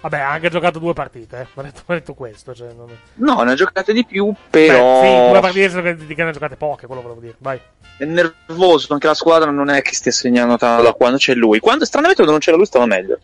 [0.00, 1.46] Vabbè, ha anche giocato due partite, eh.
[1.60, 2.54] Ha detto, ha detto questo.
[2.54, 2.86] Cioè, non.
[3.14, 5.02] No, ne ha giocate di più, Beh, però.
[5.02, 7.34] sì, due partite di che ne ha giocate poche, quello volevo dire.
[7.38, 7.60] Vai.
[7.98, 11.58] È nervoso, anche la squadra non è che stia segnando tanto da quando c'è lui.
[11.58, 13.18] Quando stranamente quando non c'era lui stava meglio.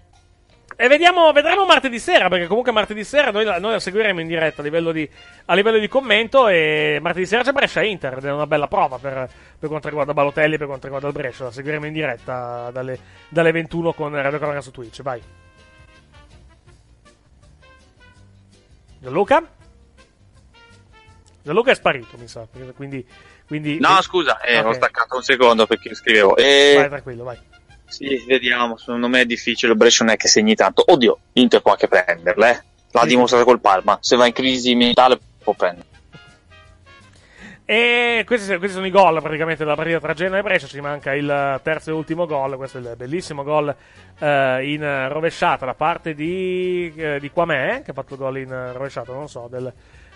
[0.76, 4.26] E vediamo, vedremo martedì sera, perché comunque martedì sera noi la, noi la seguiremo in
[4.26, 5.08] diretta a livello, di,
[5.46, 9.28] a livello di commento e martedì sera c'è Brescia-Inter ed è una bella prova per,
[9.58, 11.44] per quanto riguarda Balotelli e per quanto riguarda il Brescia.
[11.44, 15.02] La seguiremo in diretta dalle, dalle 21 con Radio Corona su Twitch.
[15.02, 15.22] Vai.
[18.98, 19.46] Gianluca?
[21.42, 22.46] Gianluca è sparito, mi sa.
[22.74, 23.06] Quindi,
[23.46, 24.66] quindi No, scusa, eh, Ok.
[24.66, 26.36] ho staccato un secondo perché scrivevo.
[26.36, 26.74] E...
[26.76, 27.38] Vai tranquillo, vai.
[27.86, 28.76] Sì, vediamo.
[28.76, 29.72] Secondo me è difficile.
[29.72, 30.82] Il Brescia non è che segni tanto.
[30.86, 32.50] Oddio, l'Inter può anche prenderle.
[32.50, 32.62] eh.
[32.92, 33.08] L'ha Sì.
[33.08, 33.98] dimostrato col Palma.
[34.00, 35.88] Se va in crisi mentale, può prendere.
[37.66, 40.66] E questi, questi sono i gol praticamente della partita tra Genoa e Brescia.
[40.66, 42.56] Ci manca il terzo e ultimo gol.
[42.56, 43.74] Questo è il bellissimo gol
[44.18, 48.70] eh, in rovesciata da parte di, eh, di Quamè, che ha fatto il gol in
[48.74, 49.72] rovesciata, non so, del,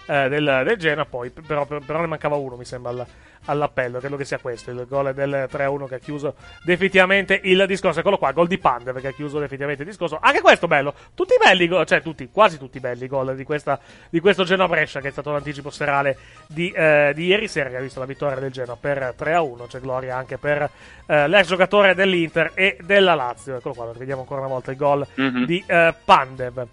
[0.08, 1.04] eh, del, del Genoa.
[1.04, 3.06] Poi, però, però ne mancava uno, mi sembra, alla-
[3.44, 3.98] all'appello.
[4.00, 8.00] Credo che sia questo il gol del 3-1 che ha chiuso definitivamente il discorso.
[8.00, 10.18] Eccolo qua, gol di Pandev che ha chiuso definitivamente il discorso.
[10.20, 10.92] Anche questo bello.
[11.14, 13.78] Tutti belli, cioè tutti, quasi tutti belli i gol di, questa,
[14.10, 16.16] di questo Genoa Brescia, che è stato l'anticipo serale
[16.48, 19.66] di, eh, di ieri sera, che ha visto la vittoria del Genoa per 3-1.
[19.68, 20.68] C'è gloria anche per
[21.06, 23.56] eh, l'ex giocatore dell'Inter e della Lazio.
[23.56, 25.44] Eccolo qua, vediamo ancora una volta il gol Mhm.
[25.46, 26.66] di eh, Pandev.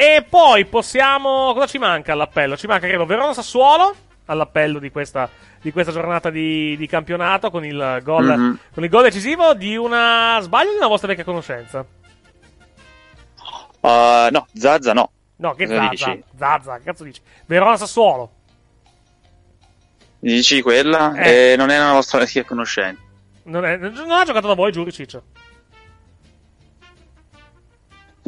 [0.00, 1.52] E poi possiamo.
[1.54, 2.56] Cosa ci manca all'appello?
[2.56, 3.92] Ci manca, credo, Verona Sassuolo
[4.26, 5.28] all'appello di questa,
[5.60, 8.58] di questa giornata di, di campionato con il, gol, Mhm.
[8.74, 10.38] con il gol decisivo di una.
[10.40, 11.84] Sbaglio di una vostra vecchia conoscenza?
[13.80, 15.10] Uh, no, Zazza no.
[15.36, 15.88] No, che Zazza.
[15.88, 16.24] dici?
[16.36, 17.20] Zazza, che cazzo dici?
[17.46, 18.30] Verona Sassuolo.
[20.20, 21.14] Dici quella?
[21.14, 21.52] Eh.
[21.52, 23.00] Eh, non è una vostra vecchia conoscenza.
[23.44, 25.20] Non, è- non ha giocato da voi, Giuricic.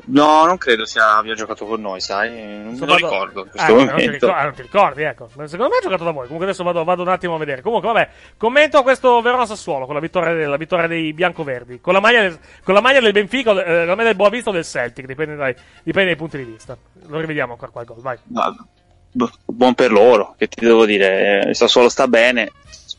[0.06, 2.30] No, non credo sia, abbia giocato con noi, sai?
[2.30, 4.12] Non me lo ricordo in Eh, questo non, ti momento.
[4.12, 5.28] ricordi, ah, non ti ricordi, ecco.
[5.28, 6.24] Secondo me ha giocato da voi.
[6.24, 7.62] Comunque adesso vado, vado un attimo a vedere.
[7.62, 11.80] Comunque, vabbè, commento questo Verona Sassuolo con la vittoria, la vittoria dei biancoverdi.
[11.80, 14.52] Con la maglia del, con la maglia del Benfica, eh, la maglia del Boavista o
[14.52, 16.76] del Celtic, dipende dai, dipende dai punti di vista.
[17.06, 18.18] Lo rivediamo ancora qua il gol, vai.
[19.12, 21.44] Bu- buon per loro, che ti devo dire.
[21.48, 22.50] Il Sassuolo sta bene,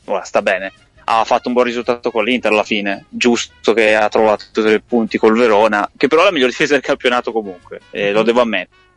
[0.05, 0.71] ora sta bene.
[1.03, 3.05] Ha fatto un buon risultato con l'Inter alla fine.
[3.09, 6.81] Giusto che ha trovato tre punti col Verona, che però è la miglior difesa del
[6.83, 7.79] campionato comunque.
[7.89, 8.89] E lo devo ammettere.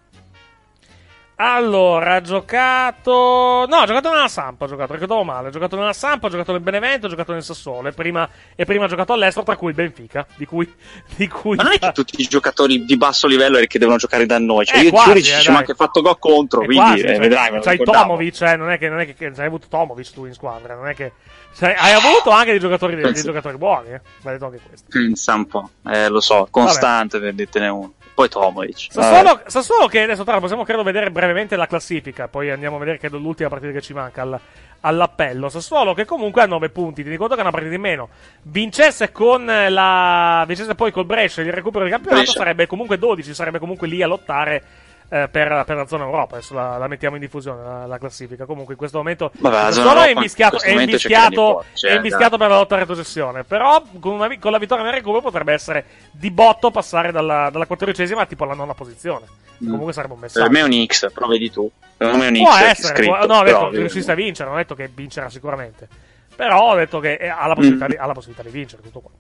[1.36, 3.66] Allora, ha giocato.
[3.68, 4.66] No, ha giocato nella Sampa.
[4.66, 5.48] Ha giocato, ricordavo male.
[5.48, 7.88] Ha giocato nella Sampa, ha giocato nel Benevento, ha giocato nel Sassuolo.
[7.88, 10.24] E prima, e prima ha giocato all'estero, tra cui il Benfica.
[10.36, 10.72] Di cui.
[11.16, 13.96] Di cui Ma non è che tutti i giocatori di basso livello è che devono
[13.98, 14.64] giocare da noi.
[14.64, 15.56] Cioè, Eh, io quasi, Giuric eh, ci dai.
[15.56, 17.50] anche fatto go contro, Eh, quindi quasi, eh, cioè, vedrai.
[17.50, 17.78] Me lo C'hai.
[17.78, 20.76] Tomovic, eh, non è che, non è che, che hai avuto Tomovic tu in squadra.
[20.76, 21.12] Non è che.
[21.56, 24.00] Cioè, hai avuto anche dei giocatori, dei giocatori buoni, eh.
[24.22, 24.86] Va detto anche questo.
[24.90, 27.92] Pensa un po', eh, lo so, costante per dirtene uno.
[28.14, 28.92] Poi Tomovic.
[28.92, 32.78] Sassuolo, Sassuolo che adesso tra l'altro possiamo credo vedere brevemente la classifica, poi andiamo a
[32.78, 34.40] vedere credo l'ultima partita che ci manca al-
[34.80, 35.48] all'appello.
[35.48, 38.08] Sassuolo che comunque ha 9 punti, ti conto che è una partita in meno.
[38.42, 42.38] Vincesse con la vincesse poi col Brescia il recupero del campionato Brescia.
[42.38, 44.62] sarebbe comunque 12, sarebbe comunque lì a lottare
[45.08, 46.36] eh, per, per la zona Europa.
[46.36, 48.44] Adesso la, la mettiamo in diffusione la, la classifica.
[48.46, 51.94] Comunque in questo momento Vabbè, la Sassuolo è in invischiato, è c'è invischiato, cioè, è
[51.96, 52.38] invischiato dai.
[52.38, 53.44] per la lotta retrocessione.
[53.44, 57.66] Però con, una con la vittoria nel recupero potrebbe essere di botto passare dalla, dalla
[57.66, 59.26] quattordicesima tipo alla nona posizione.
[59.58, 60.42] Comunque sarebbe un messaggio.
[60.48, 61.70] Per me è un X, però vedi tu.
[61.96, 63.16] Secondo me è un Può X essere, scritto.
[63.16, 65.88] può- no, ho detto che riuscisse a vincere, non ho detto che vincerà sicuramente.
[66.34, 67.88] Però ho detto che eh, ha la possibilità, Mm.
[67.90, 69.10] di, ha la possibilità di vincere, tutto qua.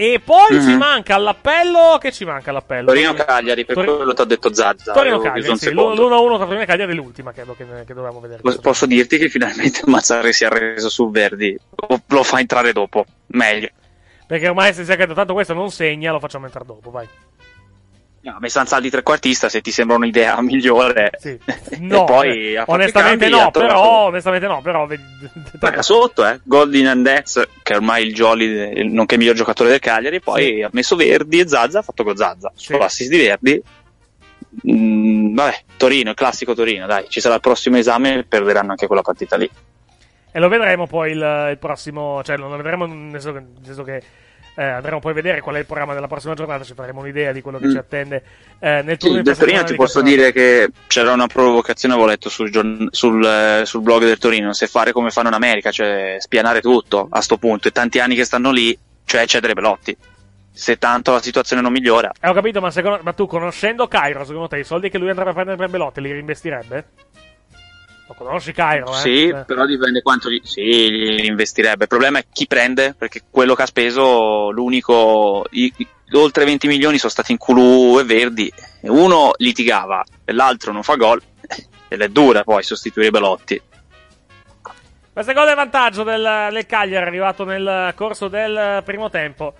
[0.00, 0.76] E poi ci Mhm.
[0.76, 1.98] manca all'appello.
[2.00, 2.86] Che ci manca all'appello?
[2.86, 4.92] Torino Cagliari, per Tori- quello ti ho detto Zazza.
[4.92, 6.02] Torino avevo Cagliari, chiuso un sì, secondo.
[6.08, 8.40] l'1-1 tra Torino e Cagliari è l'ultima credo che, che dovevamo vedere.
[8.42, 11.58] Posso- Posso dirti che finalmente Mazzarri si è reso su Verdi.
[11.88, 13.04] Lo, lo fa entrare dopo.
[13.28, 13.70] Meglio.
[14.28, 17.08] Perché ormai se si è capito tanto questo non segna, lo facciamo entrare dopo, vai.
[18.20, 21.12] No, messo Anzaldi trequartista se ti sembra un'idea migliore.
[21.18, 21.28] Sì.
[21.70, 24.88] e No, poi eh, onestamente cambi, no, trovato- però, onestamente no, però
[25.58, 26.40] Paga sotto, eh.
[26.42, 30.20] Gol di Nandez, che è ormai il jolly, il- nonché miglior giocatore del Cagliari.
[30.20, 32.50] Poi ha messo Verdi e Zazza, ha fatto con Zazza.
[32.54, 33.62] Sull'assist di Verdi.
[34.70, 38.86] Mm, vabbè, Torino, il classico Torino, dai, ci sarà il prossimo esame e perderanno anche
[38.86, 39.48] quella partita lì.
[40.30, 44.02] E lo vedremo poi il, il prossimo, cioè lo vedremo nel senso che,
[44.58, 47.30] eh, andremo poi a vedere qual è il programma della prossima giornata, ci faremo un'idea
[47.30, 47.70] di quello che Mm.
[47.70, 48.22] ci attende
[48.58, 51.94] eh, nel Sì, turno di del Torino ti di posso dire che c'era una provocazione,
[51.94, 55.34] avevo letto sul, giorn- sul, eh, sul blog del Torino, se fare come fanno in
[55.34, 59.54] America, cioè spianare tutto a sto punto, e tanti anni che stanno lì, cioè cedere
[59.54, 59.96] Belotti.
[60.50, 64.24] Se tanto la situazione non migliora, Eh, ho capito, ma, secondo, ma tu conoscendo Cairo,
[64.24, 66.84] secondo te i soldi che lui andrebbe a prendere per Belotti li reinvestirebbe?
[68.08, 68.96] Lo conosci Cairo, eh?
[68.96, 69.44] sì, Eh.
[69.44, 71.82] però dipende quanto li, sì, li investirebbe.
[71.82, 76.66] Il problema è chi prende, perché quello che ha speso, l'unico, i- i- oltre 20
[76.68, 81.20] milioni sono stati in Culu e Verdi, e uno litigava e l'altro non fa gol,
[81.88, 83.60] ed è dura poi sostituire Belotti.
[85.12, 89.52] Questo è gol del vantaggio del, del Cagliari, arrivato nel corso del primo tempo.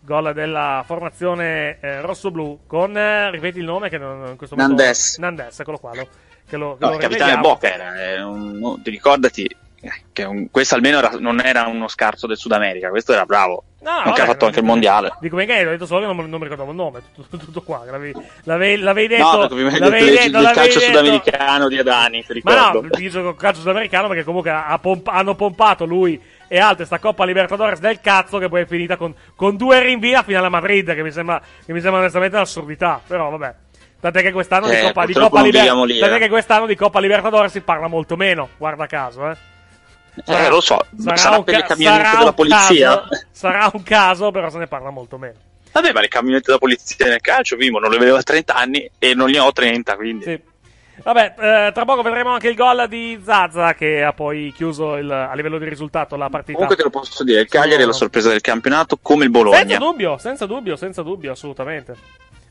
[0.00, 4.82] Gol della formazione eh, rosso-blu con, eh, ripeti il nome che non, in questo momento...
[4.82, 5.16] Nandes.
[5.18, 5.94] Nandes, eccolo qua.
[5.94, 6.06] Lo,
[6.48, 7.40] che lo, No, lo il capitano.
[7.40, 9.56] Bocca era, eh, un- ti ricordati
[10.12, 13.64] che un- questo almeno era- non era uno scarso del Sud America, questo era bravo.
[13.82, 15.12] No, anche vabbè, ha fatto anche il mondiale.
[15.20, 17.82] Dico perché ho detto solo che non, non mi ricordavo il nome, tutto, tutto qua.
[17.84, 18.14] L'avevi,
[18.44, 19.22] l'avevi, l'avevi detto.
[19.30, 23.60] No, l'avevi detto detto- del l'avevi calcio detto- sudamericano di Adani, Ma no, dico calcio
[23.60, 28.38] sudamericano perché comunque ha pomp- hanno pompato lui e altri sta Coppa Libertadores del cazzo
[28.38, 31.38] che poi è finita con, con due rinvii a finale a Madrid, che mi sembra,
[31.66, 33.02] che mi sembra onestamente un'assurdità.
[33.06, 33.54] Però vabbè.
[34.04, 36.18] Tant'è che quest'anno di Eh, Coppa, di Coppa Liber- lì, tant'è eh.
[36.18, 39.36] che quest'anno di Coppa Libertadores si parla molto meno, guarda caso, eh.
[40.26, 40.78] Eh, lo so,
[41.16, 42.98] sarà, un per le ca- camionette sarà della polizia.
[42.98, 45.36] caso- sarà un caso, però se ne parla molto meno.
[45.72, 48.90] Vabbè, ma le camionette della polizia nel calcio, Vimo, non le vedevo a 30 anni
[48.98, 50.52] e non ne ho 30, quindi...
[51.02, 55.10] Vabbè, eh, tra poco vedremo anche il gol di Zaza che ha poi chiuso il-
[55.10, 56.52] a livello di risultato la partita.
[56.58, 59.56] Comunque te lo posso dire, il Cagliari è la sorpresa del campionato come il Bologna.
[59.56, 61.96] Senza dubbio, senza dubbio, senza dubbio, assolutamente.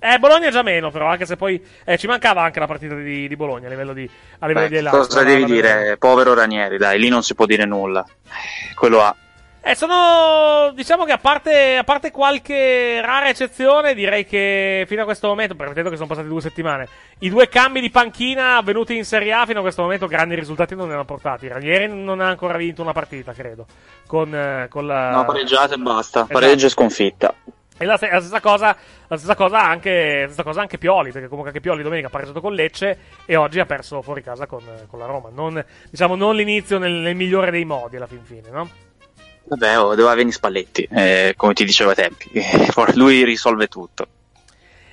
[0.06, 3.26] Eh, Bologna già meno, però, anche se poi eh, ci mancava anche la partita di,
[3.26, 4.10] di Bologna a livello di,
[4.40, 5.96] a livello Beh, di cosa la- devi dire?
[5.98, 8.06] Povero Ranieri, dai, lì non si può dire nulla.
[8.06, 9.16] Eh, Quello ha.
[9.62, 10.74] Eh, sono.
[10.76, 15.56] Diciamo che a parte, a parte qualche rara eccezione, direi che fino a questo momento,
[15.56, 16.86] premettendo che sono passate due settimane,
[17.20, 20.76] i due cambi di panchina avvenuti in Serie A fino a questo momento grandi risultati
[20.76, 21.48] non ne hanno portati.
[21.48, 23.66] Ranieri non ha ancora vinto una partita, credo.
[24.06, 25.12] Con, eh, con la.
[25.12, 26.20] No, pareggiato e basta.
[26.24, 26.34] Esatto.
[26.34, 27.34] Pareggio e sconfitta.
[27.78, 28.76] E la, la stessa cosa,
[29.08, 32.12] la stessa cosa anche, la stessa cosa anche Pioli, perché comunque anche Pioli domenica ha
[32.12, 35.30] pareggiato con Lecce e oggi ha perso fuori casa con, con la Roma.
[35.34, 38.70] Non, diciamo, non l'inizio nel, nel migliore dei modi alla fin fine, no?
[39.46, 42.30] Vabbè, oh, doveva venire Spalletti, eh, come ti dicevo ai tempi.
[42.96, 44.08] Lui risolve tutto.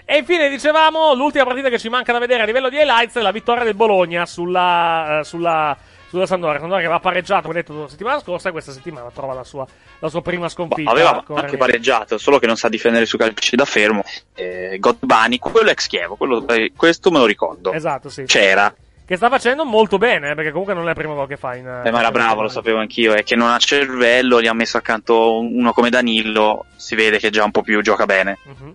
[0.05, 3.20] E infine dicevamo l'ultima partita che ci manca da vedere a livello di highlights è
[3.20, 5.76] la vittoria del Bologna sulla, eh, sulla,
[6.11, 6.27] sulla.
[6.27, 9.67] Sampdoria che aveva pareggiato, come detto, la settimana scorsa e questa settimana trova la sua,
[10.01, 10.91] la sua prima sconfitta.
[10.91, 14.03] Aveva anche pareggiato, solo che non sa difendere sui calci da fermo.
[14.35, 17.73] Eh, Godbani, quello è ex Chievo, quello- eh, questo me lo ricordo.
[17.73, 18.25] Esatto, sì.
[18.25, 18.75] C'era,
[19.07, 21.57] Che sta facendo molto bene, eh, perché comunque non è il primo gol che fa
[21.57, 21.67] in...
[21.67, 23.13] eh, ma era bravo, lo sapevo anch'io.
[23.15, 26.67] È che non ha cervello, gli ha messo accanto uno come Danillo.
[26.77, 28.39] Si vede che già un po' più gioca bene.
[28.45, 28.75] Mhm.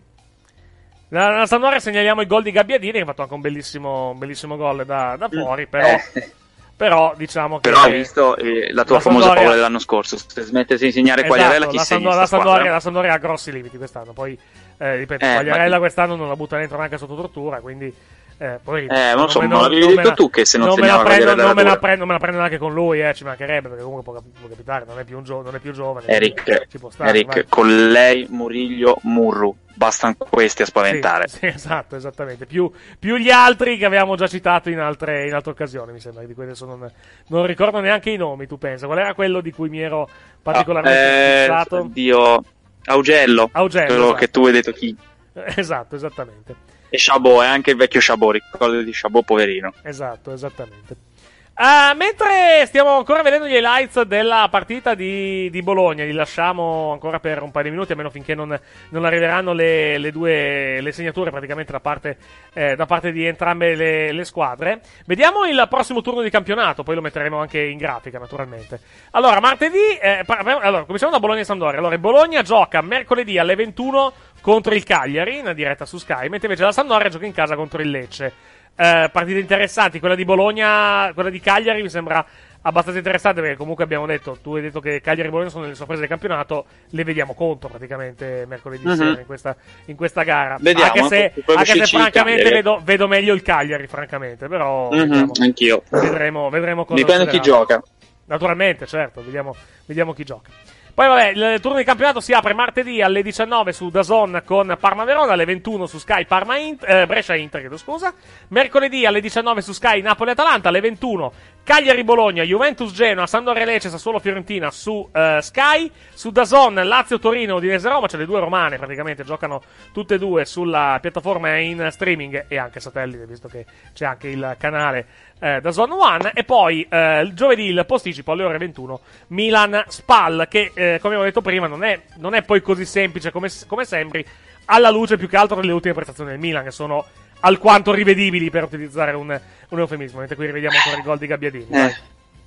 [1.10, 4.18] La, la Sampdoria segnaliamo il gol di Gabbiadini che ha fatto anche un bellissimo, un
[4.18, 6.32] bellissimo gol da, da fuori, però, Eh,
[6.76, 7.70] però diciamo che...
[7.70, 10.18] però hai visto eh, la tua la famosa Sampdoria- paura dell'anno scorso.
[10.18, 12.72] Se smettesse di insegnare Esatto, Quagliarella, chi la, in la, Sampdoria, squadra?
[12.72, 14.38] la Sampdoria ha grossi limiti quest'anno, poi
[14.78, 17.94] eh, ripeto, Eh, Quagliarella ma- quest'anno non la butta dentro neanche sotto tortura, quindi...
[18.38, 20.82] Eh, poi, Eh, non so, ma l'avevi detto la- tu che se non me la
[20.88, 23.24] segnava prendo, non me la prendo, non me la prendo neanche con lui, eh, ci
[23.24, 26.08] mancherebbe, perché comunque può, può capitare, non è più, un gio- non è più giovane.
[26.08, 29.56] Eric, ci può stare, Eric con lei, Muriglio, Murru.
[29.78, 31.28] Bastano questi a spaventare.
[31.28, 32.46] Sì, sì, esatto, esattamente.
[32.46, 36.24] Più, più gli altri che avevamo già citato in altre, in altre occasioni, mi sembra.
[36.24, 36.90] Di cui adesso non,
[37.28, 38.86] non ricordo neanche i nomi, tu pensa.
[38.86, 40.10] Qual era quello di cui mi ero
[40.42, 41.90] particolarmente Eh, fissato?
[41.92, 42.42] Dio,
[42.86, 43.50] Augello.
[43.52, 44.18] Augello, Quello esatto.
[44.20, 44.96] che tu hai detto chi.
[45.56, 46.56] Esatto, esattamente.
[46.90, 49.74] E Chabot, è anche il vecchio Chabot, ricordo di Chabot, poverino.
[49.84, 51.14] Esatto, esattamente.
[51.58, 57.22] Ah, mentre stiamo ancora vedendo gli highlights della partita di, di Bologna, li lasciamo ancora
[57.22, 61.32] per un paio di minuti, almeno finché non, non arriveranno le, le due le segnature
[61.32, 62.18] praticamente da parte,
[62.54, 64.82] eh, da parte di entrambe le, le squadre.
[65.06, 68.82] Vediamo il prossimo turno di campionato, poi lo metteremo anche in grafica, naturalmente.
[69.12, 71.80] Allora, martedì, eh, par- allora, cominciamo da Bologna e Sampdoria.
[71.80, 74.14] Allora, Bologna gioca mercoledì alle 21
[74.46, 77.82] contro il Cagliari, in diretta su Sky, mentre invece la Sampdoria gioca in casa contro
[77.82, 78.32] il Lecce.
[78.76, 82.24] Eh, partite interessanti, quella di Bologna, quella di Cagliari mi sembra
[82.62, 85.74] abbastanza interessante perché comunque abbiamo detto, tu hai detto che Cagliari e Bologna sono le
[85.74, 88.96] sorprese del campionato, le vediamo contro praticamente mercoledì Mhm.
[88.96, 90.58] sera in questa, in questa gara.
[90.60, 95.32] Vediamo, anche se, anche se francamente vedo, vedo meglio il Cagliari, francamente, però vediamo.
[95.42, 95.82] Anch'io.
[95.90, 97.82] vedremo, vedremo cosa Dipende chi gioca.
[98.26, 99.56] Naturalmente, certo, vediamo,
[99.88, 100.52] vediamo chi gioca.
[100.96, 105.04] Poi vabbè, il turno di campionato si apre martedì alle 19 su Dazon con Parma
[105.04, 108.14] Verona, alle 21 su Sky Parma Int- eh, Brescia Inter, chiedo scusa.
[108.48, 111.34] Mercoledì alle 19 su Sky Napoli Atalanta, alle 21
[111.66, 117.56] Cagliari Bologna, Juventus Genoa, Sampdoria Lecce, Sassuolo Fiorentina su eh, Sky, su Dazon Lazio Torino,
[117.56, 122.46] Udinese Roma, cioè le due romane praticamente giocano tutte e due sulla piattaforma in streaming
[122.48, 125.08] e anche satellite, visto che c'è anche il canale
[125.40, 126.32] eh, da Zone One.
[126.34, 131.16] E poi eh, il giovedì il posticipo alle ore 21 Milan Spal, che eh, come
[131.16, 134.26] avevo detto prima non è, non è poi così semplice come, come sembri,
[134.66, 137.06] alla luce più che altro delle ultime prestazioni del Milan, che sono
[137.42, 139.40] alquanto rivedibili per utilizzare un,
[139.70, 140.20] un eufemismo.
[140.20, 141.68] Mentre qui rivediamo ancora il gol di Gabbiadini.
[141.70, 141.96] Eh,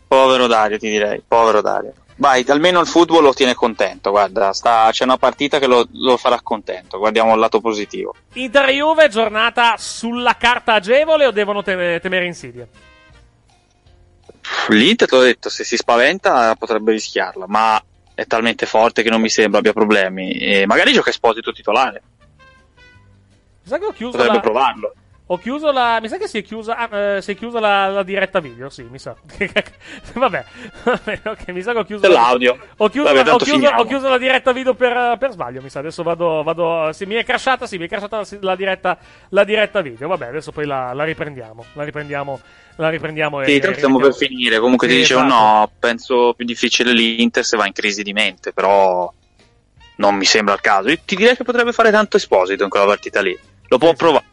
[0.06, 1.22] povero Dario, ti direi.
[1.26, 1.92] Povero Dario.
[2.18, 4.10] Vai, almeno il football lo tiene contento.
[4.10, 6.98] Guarda, sta- c'è una partita che lo, lo farà contento.
[6.98, 8.12] Guardiamo il lato positivo.
[8.34, 12.68] Inter e Juve, giornata sulla carta agevole o devono teme- temere insidie?
[14.68, 17.80] L'Inter, te l'ho detto, se si spaventa potrebbe rischiarla, ma
[18.14, 20.32] è talmente forte che non mi sembra abbia problemi.
[20.32, 22.02] E magari gioca Esposito titolare.
[23.62, 24.40] Sa che ho chiuso Potrebbe la...
[24.40, 24.92] provarlo.
[25.30, 25.98] Ho chiuso la.
[26.00, 26.76] Mi sa che si è chiusa.
[26.76, 29.14] ah, eh, si è chiusa la, la diretta video, sì, mi sa.
[30.14, 30.44] Vabbè,
[30.84, 32.00] Vabbè, ok, mi sa che ho chiuso.
[32.00, 32.58] Dell'audio.
[32.78, 35.80] Ho chiuso, Vabbè, ho chiuso- ho chiuso la diretta video per, per sbaglio, mi sa.
[35.80, 36.42] Adesso vado.
[36.42, 38.96] vado sì, mi è crashata, sì, mi è crashata la, diretta,
[39.28, 40.08] la diretta video.
[40.08, 41.62] Vabbè, adesso poi la, la riprendiamo.
[41.74, 42.40] La riprendiamo.
[42.76, 43.74] La riprendiamo Sì, e.
[43.74, 44.58] stiamo per finire.
[44.58, 45.34] Comunque Sì, ti dicevo, esatto.
[45.34, 49.12] no, penso più difficile l'Inter se va in crisi di mente, però
[49.96, 50.88] non mi sembra il caso.
[50.88, 53.36] Io ti direi che potrebbe fare tanto Esposito in quella partita lì.
[53.66, 54.24] Lo può provare.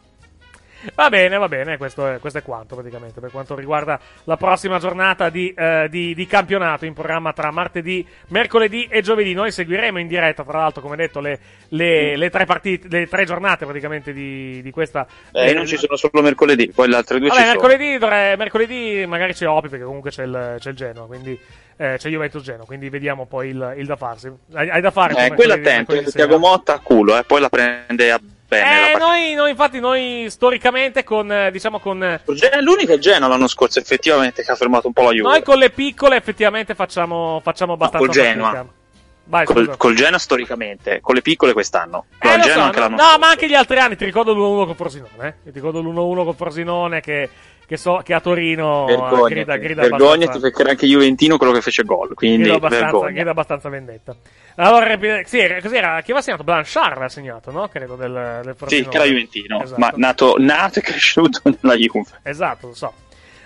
[0.94, 4.78] Va bene, va bene, questo è, questo è quanto praticamente per quanto riguarda la prossima
[4.78, 9.32] giornata di, eh, di- di campionato in programma tra martedì, mercoledì e giovedì.
[9.34, 13.24] Noi seguiremo in diretta, tra l'altro, come detto, le, le- le tre partite, le tre
[13.24, 15.06] giornate praticamente di, di questa.
[15.32, 17.60] Eh, non ci sono solo mercoledì, poi le altre due Vabbè, ci sono.
[17.60, 21.38] mercoledì, dovre- mercoledì magari c'è Opi perché comunque c'è il, c'è il Genoa, quindi
[21.78, 24.30] eh, c'è Juventus Genoa, quindi vediamo poi il, il da farsi.
[24.52, 26.04] Hai, hai da fare Eh, quello attento, eh?
[26.04, 28.92] Tiago Motta a culo, eh, poi la prende a bene.
[28.92, 32.02] Eh, noi, noi, infatti, noi storicamente con, eh, diciamo, con.
[32.02, 32.20] eh,
[32.60, 35.28] L'unico è Genoa l'anno scorso, effettivamente, che ha fermato un po' la Juve.
[35.28, 38.66] Noi con le piccole effettivamente facciamo, facciamo abbastanza col Genoa.
[39.28, 39.44] Vai.
[39.44, 42.04] Col, col Genoa storicamente, con le piccole quest'anno.
[42.18, 43.96] Con Eh, il lo Genoa so, anche no, l'anno no, ma anche gli altri anni,
[43.96, 45.34] ti ricordo l'1-1 con Frosinone, eh?
[45.42, 47.28] Ti ricordo l'1-1 con Frosinone che,
[47.66, 51.52] che so che a Torino eh, Vergognati, grida, grida vergognati perché era anche Juventino quello
[51.52, 53.10] che fece gol, quindi grida abbastanza, vergogna.
[53.12, 54.16] grida abbastanza vendetta.
[54.56, 55.96] Allora, repi- sì, era- cos'era?
[55.96, 56.44] Chi aveva segnato?
[56.44, 57.68] Blanchard aveva segnato, no?
[57.68, 59.80] Credo del, del Sì, che era Juventino, Esatto.
[59.80, 62.04] ma nato, nato e cresciuto nella Juve.
[62.22, 62.92] Esatto, lo so.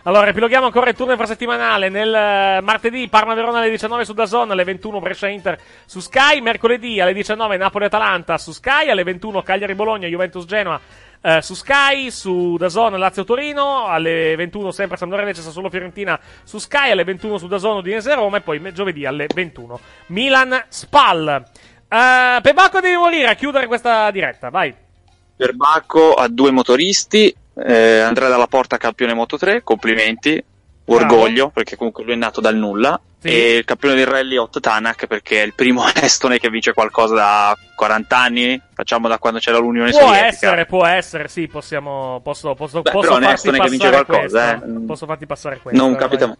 [0.04, 1.90] Allora, epiloghiamo ancora il turno infrasettimanale.
[1.90, 6.40] Nel eh, martedì Parma-Verona alle 19 su Dazon, alle 21 Brescia-Inter su Sky.
[6.40, 8.88] Mercoledì alle 19 Napoli-Atalanta su Sky.
[8.88, 10.80] Alle 21 Cagliari-Bologna, Juventus-Genoa
[11.20, 12.10] eh, su Sky.
[12.10, 13.86] Su Dazon Lazio-Torino.
[13.86, 16.90] Alle 21 sempre Sampdoria-Lecce, Sassuolo-Fiorentina su Sky.
[16.90, 18.38] Alle 21 su Dazon Udinese-Roma.
[18.38, 21.44] E poi giovedì alle 21 Milan-Spal.
[21.90, 24.72] Uh, Pebacco devi morire a chiudere questa diretta, vai.
[25.34, 30.40] Perbacco ha due motoristi, eh, Andrea Dalla Porta campione Moto 3, complimenti,
[30.94, 35.06] orgoglio perché comunque lui è nato dal nulla e il campione del rally Otto Tanak
[35.06, 39.58] perché è il primo estone che vince qualcosa da 40 anni, facciamo da quando c'era
[39.58, 40.26] l'Unione Può Sovietica.
[40.26, 44.56] essere, può essere, sì, possiamo, posso, posso, Beh, posso farti Nestone che vince passare qualcosa,
[44.58, 44.78] questo.
[44.78, 44.84] eh.
[44.86, 45.82] Posso farti passare questo.
[45.82, 46.36] Non eh, capita mai.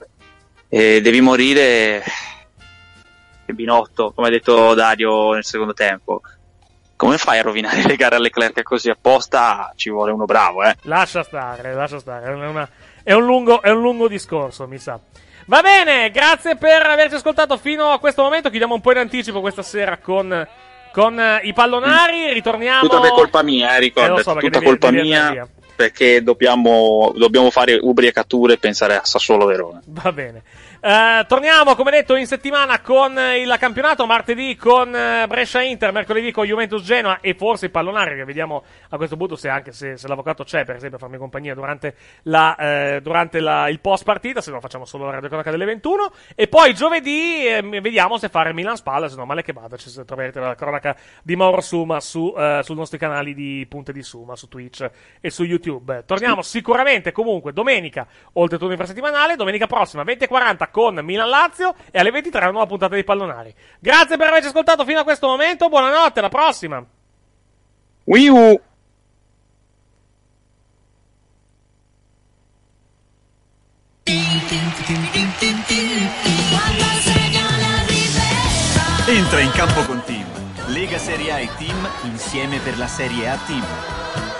[0.69, 2.03] E devi morire
[3.47, 6.21] e Binotto, come ha detto Dario nel secondo tempo.
[6.97, 9.73] Come fai a rovinare le gare alle Leclerc così apposta?
[9.75, 10.77] Ci vuole uno bravo, eh.
[10.83, 12.27] Lascia stare, lascia stare.
[12.27, 12.69] È, una-
[13.03, 14.99] è un lungo, è un lungo discorso, mi sa.
[15.47, 18.51] Va bene, grazie per averci ascoltato fino a questo momento.
[18.51, 20.47] Chiudiamo un po' in anticipo questa sera con,
[20.93, 22.33] con eh, i pallonari.
[22.33, 22.81] Ritorniamo.
[22.81, 25.49] Tutta per colpa mia, eh, Eh, ricorda, lo so, tutta devi- colpa devi mia
[25.81, 29.81] perché dobbiamo, dobbiamo fare ubriacature e pensare a Sassuolo Verona.
[29.87, 30.43] Va bene.
[30.83, 34.07] Eh, torniamo, come detto, in settimana con il campionato.
[34.07, 38.17] Martedì con eh, Brescia Inter, mercoledì con Juventus Genoa e forse il pallonare.
[38.17, 41.19] Che vediamo a questo punto se anche se, se l'avvocato c'è, per esempio, a farmi
[41.19, 44.41] compagnia durante, la, eh, durante la- il post partita.
[44.41, 46.13] Se no, facciamo solo la radiocronaca delle 21.
[46.35, 49.07] E poi giovedì eh, vediamo se fare Milan Spalla.
[49.07, 52.75] Se no, male che vada, ci troverete la cronaca di Mauro Suma su, eh, sui
[52.75, 56.05] nostri canali di Punte di Suma, su Twitch e su YouTube.
[56.07, 62.11] Torniamo sicuramente comunque domenica, oltre turno infrasettimanale, domenica prossima 20.40 con Milan Lazio e alle
[62.11, 63.55] 23 una nuova puntata di Pallonari.
[63.79, 66.85] Grazie per averci ascoltato fino a questo momento, buonanotte, alla prossima!
[68.05, 68.61] Wiu!
[79.07, 80.27] Entra in campo con Team.
[80.69, 84.40] Lega Serie A e Team insieme per la Serie A Team.